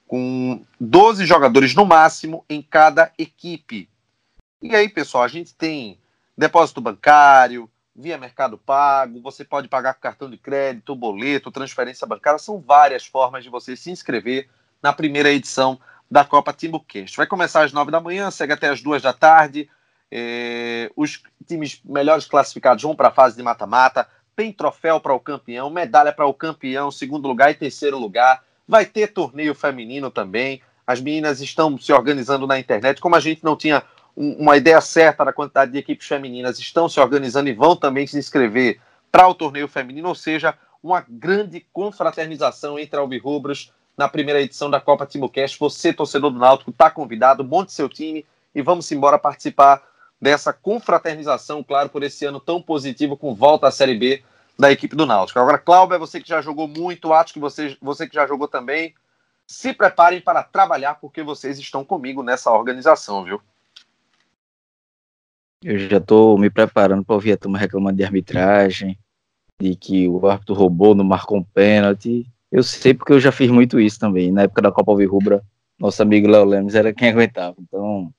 com 0.06 0.64
12 0.80 1.26
jogadores 1.26 1.74
no 1.74 1.86
máximo 1.86 2.44
em 2.50 2.62
cada 2.62 3.12
equipe. 3.18 3.90
E 4.62 4.76
aí, 4.76 4.90
pessoal, 4.90 5.24
a 5.24 5.28
gente 5.30 5.54
tem 5.56 5.98
depósito 6.38 6.82
bancário, 6.82 7.70
via 8.00 8.18
Mercado 8.18 8.58
Pago, 8.58 9.22
você 9.22 9.44
pode 9.44 9.68
pagar 9.68 9.94
com 9.94 10.00
cartão 10.00 10.30
de 10.30 10.38
crédito, 10.38 10.96
boleto, 10.96 11.52
transferência 11.52 12.08
bancária, 12.08 12.40
são 12.40 12.60
várias 12.60 13.06
formas 13.06 13.44
de 13.44 13.50
você 13.50 13.76
se 13.76 13.92
inscrever 13.92 14.48
na 14.82 14.94
primeira 14.94 15.30
edição 15.30 15.78
da 16.10 16.24
Copa 16.24 16.54
Timbucast. 16.54 17.18
Vai 17.18 17.28
começar 17.28 17.64
às 17.64 17.74
nove 17.74 17.92
da 17.92 18.00
manhã, 18.00 18.32
segue 18.32 18.54
até 18.54 18.70
às 18.70 18.82
duas 18.82 19.02
da 19.02 19.12
tarde. 19.12 19.70
É, 20.10 20.90
os 20.96 21.22
times 21.46 21.82
melhores 21.84 22.26
classificados 22.26 22.82
vão 22.82 22.96
para 22.96 23.10
a 23.10 23.12
fase 23.12 23.36
de 23.36 23.44
mata-mata. 23.44 24.08
Tem 24.34 24.54
troféu 24.54 25.02
para 25.02 25.14
o 25.14 25.20
campeão, 25.20 25.70
medalha 25.70 26.14
para 26.14 26.26
o 26.26 26.34
campeão, 26.34 26.90
segundo 26.90 27.28
lugar 27.28 27.52
e 27.52 27.56
terceiro 27.56 28.00
lugar. 28.00 28.42
Vai 28.66 28.86
ter 28.86 29.08
torneio 29.08 29.54
feminino 29.54 30.10
também. 30.10 30.62
As 30.88 31.02
meninas 31.02 31.42
estão 31.42 31.78
se 31.78 31.92
organizando 31.92 32.48
na 32.48 32.58
internet. 32.58 33.02
Como 33.02 33.16
a 33.16 33.20
gente 33.20 33.44
não 33.44 33.58
tinha 33.58 33.84
uma 34.22 34.58
ideia 34.58 34.82
certa 34.82 35.24
da 35.24 35.32
quantidade 35.32 35.72
de 35.72 35.78
equipes 35.78 36.06
femininas 36.06 36.60
estão 36.60 36.90
se 36.90 37.00
organizando 37.00 37.48
e 37.48 37.54
vão 37.54 37.74
também 37.74 38.06
se 38.06 38.18
inscrever 38.18 38.82
para 39.10 39.26
o 39.30 39.34
torneio 39.34 39.66
feminino, 39.66 40.10
ou 40.10 40.16
seja, 40.16 40.56
uma 40.84 41.06
grande 41.08 41.66
confraternização 41.72 42.78
entre 42.78 43.00
albirrubros 43.00 43.72
na 43.96 44.10
primeira 44.10 44.42
edição 44.42 44.70
da 44.70 44.82
Copa 44.82 45.06
Timocast. 45.06 45.58
Você, 45.58 45.94
torcedor 45.94 46.32
do 46.32 46.38
Náutico, 46.38 46.70
está 46.70 46.90
convidado, 46.90 47.46
monte 47.46 47.72
seu 47.72 47.88
time 47.88 48.26
e 48.54 48.62
vamos 48.62 48.92
embora 48.92 49.18
participar 49.18 49.82
dessa 50.22 50.52
confraternização, 50.52 51.64
claro, 51.64 51.88
por 51.88 52.04
esse 52.04 52.26
ano 52.26 52.42
tão 52.42 52.62
positivo 52.62 53.16
com 53.16 53.34
volta 53.34 53.70
à 53.70 53.72
Série 53.72 53.98
B 53.98 54.22
da 54.58 54.70
equipe 54.70 54.98
do 54.98 55.06
Náutico. 55.06 55.40
Agora, 55.40 55.58
Cláudio, 55.58 55.96
é 55.96 55.98
você 55.98 56.20
que 56.20 56.28
já 56.28 56.42
jogou 56.42 56.68
muito, 56.68 57.14
acho 57.14 57.32
que 57.32 57.40
você, 57.40 57.78
você 57.82 58.06
que 58.06 58.16
já 58.16 58.28
jogou 58.28 58.50
também, 58.50 58.94
se 59.48 59.72
preparem 59.72 60.20
para 60.20 60.44
trabalhar 60.44 60.96
porque 60.96 61.24
vocês 61.24 61.58
estão 61.58 61.86
comigo 61.86 62.22
nessa 62.22 62.52
organização, 62.52 63.24
viu? 63.24 63.42
Eu 65.64 65.78
já 65.78 65.98
estou 65.98 66.38
me 66.38 66.50
preparando 66.50 67.04
para 67.04 67.16
ouvir 67.16 67.34
a 67.34 67.38
turma 67.38 67.58
reclamando 67.58 67.98
de 67.98 68.04
arbitragem, 68.04 68.98
de 69.62 69.76
que 69.76 70.08
o 70.08 70.26
árbitro 70.28 70.56
roubou, 70.56 70.96
não 70.96 71.04
marcou 71.04 71.38
um 71.38 71.44
pênalti. 71.44 72.26
Eu 72.52 72.64
sei 72.64 72.94
porque 72.94 73.12
eu 73.12 73.20
já 73.20 73.32
fiz 73.32 73.52
muito 73.52 73.80
isso 73.80 74.00
também. 74.00 74.32
Na 74.32 74.44
época 74.44 74.62
da 74.62 74.72
Copa 74.72 74.92
Alvirrubra, 74.92 75.44
nosso 75.78 76.02
amigo 76.02 76.28
Léo 76.28 76.46
Lemos 76.46 76.76
era 76.76 76.94
quem 76.94 77.10
aguentava. 77.10 77.56
Então, 77.60 78.12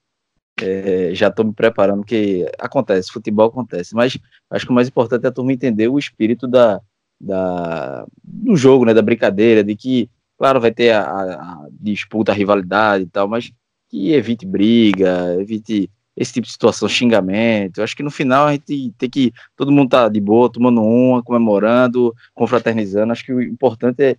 é, 0.60 1.14
já 1.14 1.28
estou 1.28 1.44
me 1.44 1.52
preparando, 1.52 2.04
que 2.04 2.46
acontece, 2.58 3.10
futebol 3.10 3.48
acontece. 3.48 3.94
Mas 3.94 4.18
acho 4.50 4.66
que 4.66 4.72
o 4.72 4.74
mais 4.74 4.88
importante 4.88 5.24
é 5.24 5.28
a 5.28 5.32
turma 5.32 5.52
entender 5.52 5.88
o 5.88 5.98
espírito 5.98 6.46
da, 6.46 6.80
da, 7.18 8.06
do 8.22 8.54
jogo, 8.54 8.84
né, 8.84 8.92
da 8.92 9.02
brincadeira, 9.02 9.64
de 9.64 9.74
que, 9.74 10.10
claro, 10.38 10.60
vai 10.60 10.72
ter 10.72 10.90
a, 10.90 11.02
a 11.02 11.68
disputa, 11.70 12.32
a 12.32 12.34
rivalidade 12.34 13.04
e 13.04 13.06
tal, 13.06 13.26
mas 13.26 13.50
que 13.88 14.12
evite 14.12 14.46
briga, 14.46 15.36
evite 15.40 15.90
esse 16.20 16.34
tipo 16.34 16.46
de 16.46 16.52
situação, 16.52 16.86
xingamento. 16.86 17.78
Eu 17.78 17.84
acho 17.84 17.96
que 17.96 18.02
no 18.02 18.10
final 18.10 18.46
a 18.46 18.52
gente 18.52 18.92
tem 18.98 19.08
que. 19.08 19.32
Todo 19.56 19.72
mundo 19.72 19.88
tá 19.88 20.06
de 20.06 20.20
boa, 20.20 20.52
tomando 20.52 20.82
uma, 20.82 21.22
comemorando, 21.22 22.14
confraternizando. 22.34 23.10
Acho 23.10 23.24
que 23.24 23.32
o 23.32 23.40
importante 23.40 24.02
é 24.02 24.16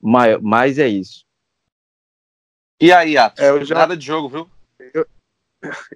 mais, 0.00 0.40
mais 0.40 0.78
é 0.78 0.88
isso. 0.88 1.26
E 2.80 2.90
aí, 2.90 3.18
Atos? 3.18 3.44
É, 3.44 3.64
já... 3.66 3.74
Nada 3.74 3.94
de 3.94 4.06
jogo, 4.06 4.30
viu? 4.30 4.50
Eu, 4.94 5.06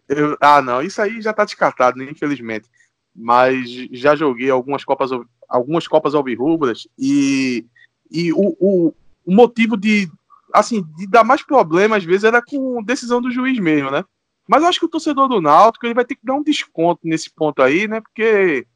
eu, 0.09 0.37
ah, 0.43 0.61
não, 0.61 0.83
isso 0.83 1.01
aí 1.01 1.23
já 1.23 1.33
tá 1.33 1.47
descartado, 1.47 1.97
né, 1.99 2.05
infelizmente. 2.05 2.69
Mas 3.15 3.71
já 3.93 4.15
joguei 4.15 4.51
algumas 4.51 4.85
Copas, 4.85 5.11
algumas 5.49 5.89
Copas 5.89 6.15
Alvirrubras 6.15 6.87
e, 6.99 7.65
e 8.11 8.31
o, 8.31 8.55
o, 8.61 8.95
o 9.25 9.35
motivo 9.35 9.75
de, 9.75 10.07
assim, 10.53 10.83
de 10.99 11.07
dar 11.07 11.25
mais 11.25 11.43
problema 11.43 11.97
às 11.97 12.05
vezes 12.05 12.25
era 12.25 12.43
com 12.43 12.83
decisão 12.83 13.23
do 13.23 13.31
juiz 13.31 13.59
mesmo, 13.59 13.91
né? 13.91 14.05
Mas 14.47 14.63
eu 14.63 14.69
acho 14.69 14.79
que 14.79 14.87
o 14.87 14.91
torcedor 14.91 15.29
do 15.29 15.41
Náutico 15.41 15.87
ele 15.87 15.95
vai 15.95 16.05
ter 16.05 16.15
que 16.15 16.25
dar 16.25 16.35
um 16.35 16.43
desconto 16.43 17.01
nesse 17.05 17.31
ponto 17.31 17.63
aí, 17.63 17.89
né? 17.89 18.01
Porque 18.01 18.67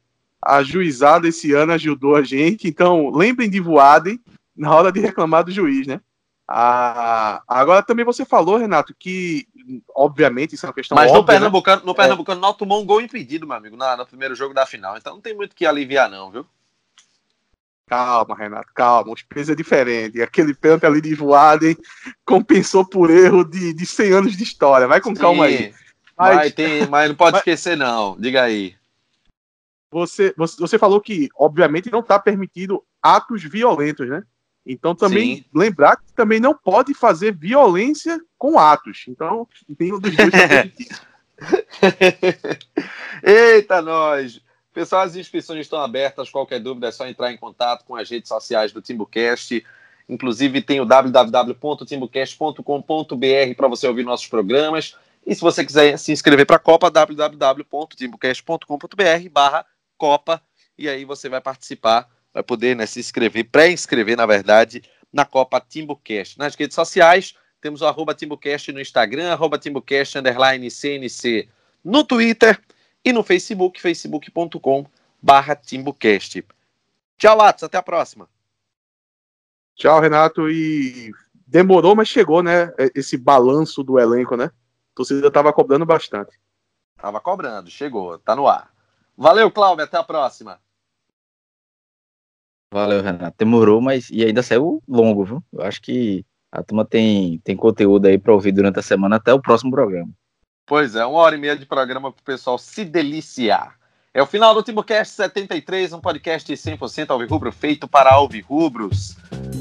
a 0.41 0.63
juizada 0.63 1.27
esse 1.27 1.53
ano 1.53 1.73
ajudou 1.73 2.15
a 2.15 2.23
gente. 2.23 2.67
Então, 2.67 3.09
lembrem 3.09 3.49
de 3.49 3.59
Voaden 3.59 4.19
na 4.55 4.73
hora 4.75 4.91
de 4.91 4.99
reclamar 4.99 5.43
do 5.43 5.51
juiz, 5.51 5.87
né? 5.87 6.01
Ah, 6.47 7.41
agora 7.47 7.81
também 7.81 8.03
você 8.03 8.25
falou, 8.25 8.57
Renato, 8.57 8.93
que 8.97 9.47
obviamente 9.95 10.55
isso 10.55 10.65
é 10.65 10.69
uma 10.69 10.73
questão 10.73 10.95
Mas 10.95 11.09
óbvia, 11.09 11.21
no 11.21 11.25
Pernambucano, 11.25 11.77
né? 11.77 11.85
no 11.85 11.95
Pernambucano, 11.95 12.45
é. 12.45 12.53
tomou 12.53 12.81
um 12.81 12.85
gol 12.85 12.99
impedido, 12.99 13.47
meu 13.47 13.55
amigo, 13.55 13.77
no 13.77 14.05
primeiro 14.05 14.35
jogo 14.35 14.53
da 14.53 14.65
final. 14.65 14.97
Então 14.97 15.13
não 15.13 15.21
tem 15.21 15.33
muito 15.33 15.55
que 15.55 15.65
aliviar 15.65 16.09
não, 16.09 16.29
viu? 16.29 16.45
Calma, 17.91 18.35
Renato, 18.37 18.69
calma. 18.73 19.11
Os 19.11 19.21
pesos 19.21 19.49
é 19.49 19.55
diferente. 19.55 20.21
Aquele 20.21 20.53
pênalti 20.53 20.85
ali 20.85 21.01
de 21.01 21.13
Voaden 21.13 21.75
compensou 22.23 22.85
por 22.85 23.09
erro 23.09 23.43
de, 23.43 23.73
de 23.73 23.85
100 23.85 24.13
anos 24.13 24.37
de 24.37 24.43
história. 24.43 24.87
Vai 24.87 25.01
com 25.01 25.13
Sim, 25.13 25.21
calma 25.21 25.47
aí. 25.47 25.73
Mas, 26.17 26.35
vai, 26.35 26.51
tem, 26.51 26.87
mas 26.87 27.09
não 27.09 27.15
pode 27.17 27.33
mas, 27.33 27.41
esquecer, 27.41 27.75
não. 27.75 28.15
Diga 28.17 28.43
aí. 28.43 28.75
Você, 29.91 30.33
você, 30.37 30.55
você 30.57 30.79
falou 30.79 31.01
que, 31.01 31.27
obviamente, 31.35 31.91
não 31.91 31.99
está 31.99 32.17
permitido 32.17 32.81
atos 33.03 33.43
violentos, 33.43 34.07
né? 34.07 34.23
Então 34.65 34.95
também 34.95 35.37
Sim. 35.37 35.45
lembrar 35.53 35.97
que 35.97 36.13
também 36.13 36.39
não 36.39 36.53
pode 36.53 36.93
fazer 36.93 37.35
violência 37.35 38.21
com 38.37 38.57
atos. 38.57 39.03
Então, 39.09 39.45
tem 39.77 39.93
um 39.93 39.99
dos 39.99 40.15
dois 40.15 40.31
Eita, 43.21 43.81
nós! 43.81 44.41
Pessoal, 44.73 45.01
as 45.01 45.15
inscrições 45.15 45.61
estão 45.61 45.79
abertas. 45.79 46.29
Qualquer 46.29 46.59
dúvida 46.59 46.87
é 46.87 46.91
só 46.91 47.07
entrar 47.07 47.31
em 47.31 47.37
contato 47.37 47.83
com 47.85 47.95
as 47.95 48.09
redes 48.09 48.29
sociais 48.29 48.71
do 48.71 48.81
Timbucast. 48.81 49.63
Inclusive 50.07 50.61
tem 50.61 50.79
o 50.79 50.85
www.timbucast.com.br 50.85 53.55
para 53.55 53.67
você 53.67 53.87
ouvir 53.87 54.03
nossos 54.03 54.27
programas. 54.27 54.95
E 55.25 55.35
se 55.35 55.41
você 55.41 55.65
quiser 55.65 55.97
se 55.97 56.11
inscrever 56.11 56.45
para 56.45 56.55
a 56.55 56.59
Copa, 56.59 56.89
www.timbucast.com.br 56.89 59.29
barra 59.31 59.65
Copa. 59.97 60.41
E 60.77 60.87
aí 60.87 61.03
você 61.05 61.27
vai 61.27 61.41
participar, 61.41 62.07
vai 62.33 62.41
poder 62.41 62.75
né, 62.75 62.85
se 62.85 62.99
inscrever, 62.99 63.49
pré-inscrever, 63.51 64.17
na 64.17 64.25
verdade, 64.25 64.83
na 65.11 65.25
Copa 65.25 65.59
Timbucast. 65.59 66.39
Nas 66.39 66.55
redes 66.55 66.75
sociais, 66.75 67.35
temos 67.59 67.81
o 67.81 67.85
arroba 67.85 68.15
Timbucast 68.15 68.71
no 68.71 68.79
Instagram, 68.79 69.31
arroba 69.31 69.59
Timbucast, 69.59 70.17
underline 70.17 70.71
CNC 70.71 71.49
no 71.83 72.03
Twitter 72.03 72.59
e 73.03 73.11
no 73.11 73.23
Facebook, 73.23 73.81
facebook.com 73.81 74.85
barra 75.21 75.55
TimbuCast. 75.55 76.45
Tchau, 77.17 77.41
Atos, 77.41 77.63
até 77.63 77.77
a 77.77 77.83
próxima. 77.83 78.27
Tchau, 79.75 79.99
Renato, 79.99 80.49
e 80.49 81.11
demorou, 81.47 81.95
mas 81.95 82.07
chegou, 82.07 82.43
né, 82.43 82.73
esse 82.95 83.17
balanço 83.17 83.83
do 83.83 83.99
elenco, 83.99 84.35
né? 84.35 84.45
A 84.45 84.95
torcida 84.95 85.31
tava 85.31 85.53
cobrando 85.53 85.85
bastante. 85.85 86.39
Tava 86.97 87.19
cobrando, 87.19 87.69
chegou, 87.69 88.17
tá 88.19 88.35
no 88.35 88.47
ar. 88.47 88.71
Valeu, 89.17 89.51
Cláudio, 89.51 89.83
até 89.83 89.97
a 89.97 90.03
próxima. 90.03 90.59
Valeu, 92.73 93.01
Renato. 93.01 93.35
Demorou, 93.37 93.81
mas 93.81 94.09
e 94.09 94.23
ainda 94.23 94.41
saiu 94.41 94.81
longo, 94.87 95.25
viu? 95.25 95.43
Eu 95.51 95.61
acho 95.63 95.81
que 95.81 96.25
a 96.51 96.63
turma 96.63 96.85
tem, 96.85 97.39
tem 97.39 97.55
conteúdo 97.55 98.07
aí 98.07 98.17
para 98.17 98.33
ouvir 98.33 98.51
durante 98.51 98.79
a 98.79 98.83
semana 98.83 99.17
até 99.17 99.33
o 99.33 99.41
próximo 99.41 99.71
programa. 99.71 100.09
Pois 100.65 100.95
é, 100.95 101.05
uma 101.05 101.19
hora 101.19 101.35
e 101.35 101.39
meia 101.39 101.55
de 101.55 101.65
programa 101.65 102.11
para 102.11 102.21
o 102.21 102.23
pessoal 102.23 102.57
se 102.57 102.85
deliciar. 102.85 103.75
É 104.13 104.21
o 104.21 104.25
final 104.25 104.53
do 104.53 104.61
TimbuCast 104.61 105.15
73, 105.15 105.93
um 105.93 106.01
podcast 106.01 106.51
100% 106.51 107.11
alvirrubro 107.11 107.51
feito 107.51 107.87
para 107.87 108.13
alvirrubros. 108.13 109.15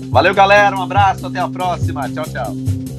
Valeu, 0.08 0.34
galera, 0.34 0.76
um 0.76 0.82
abraço, 0.82 1.26
até 1.26 1.38
a 1.38 1.48
próxima. 1.48 2.10
Tchau, 2.10 2.24
tchau. 2.24 2.89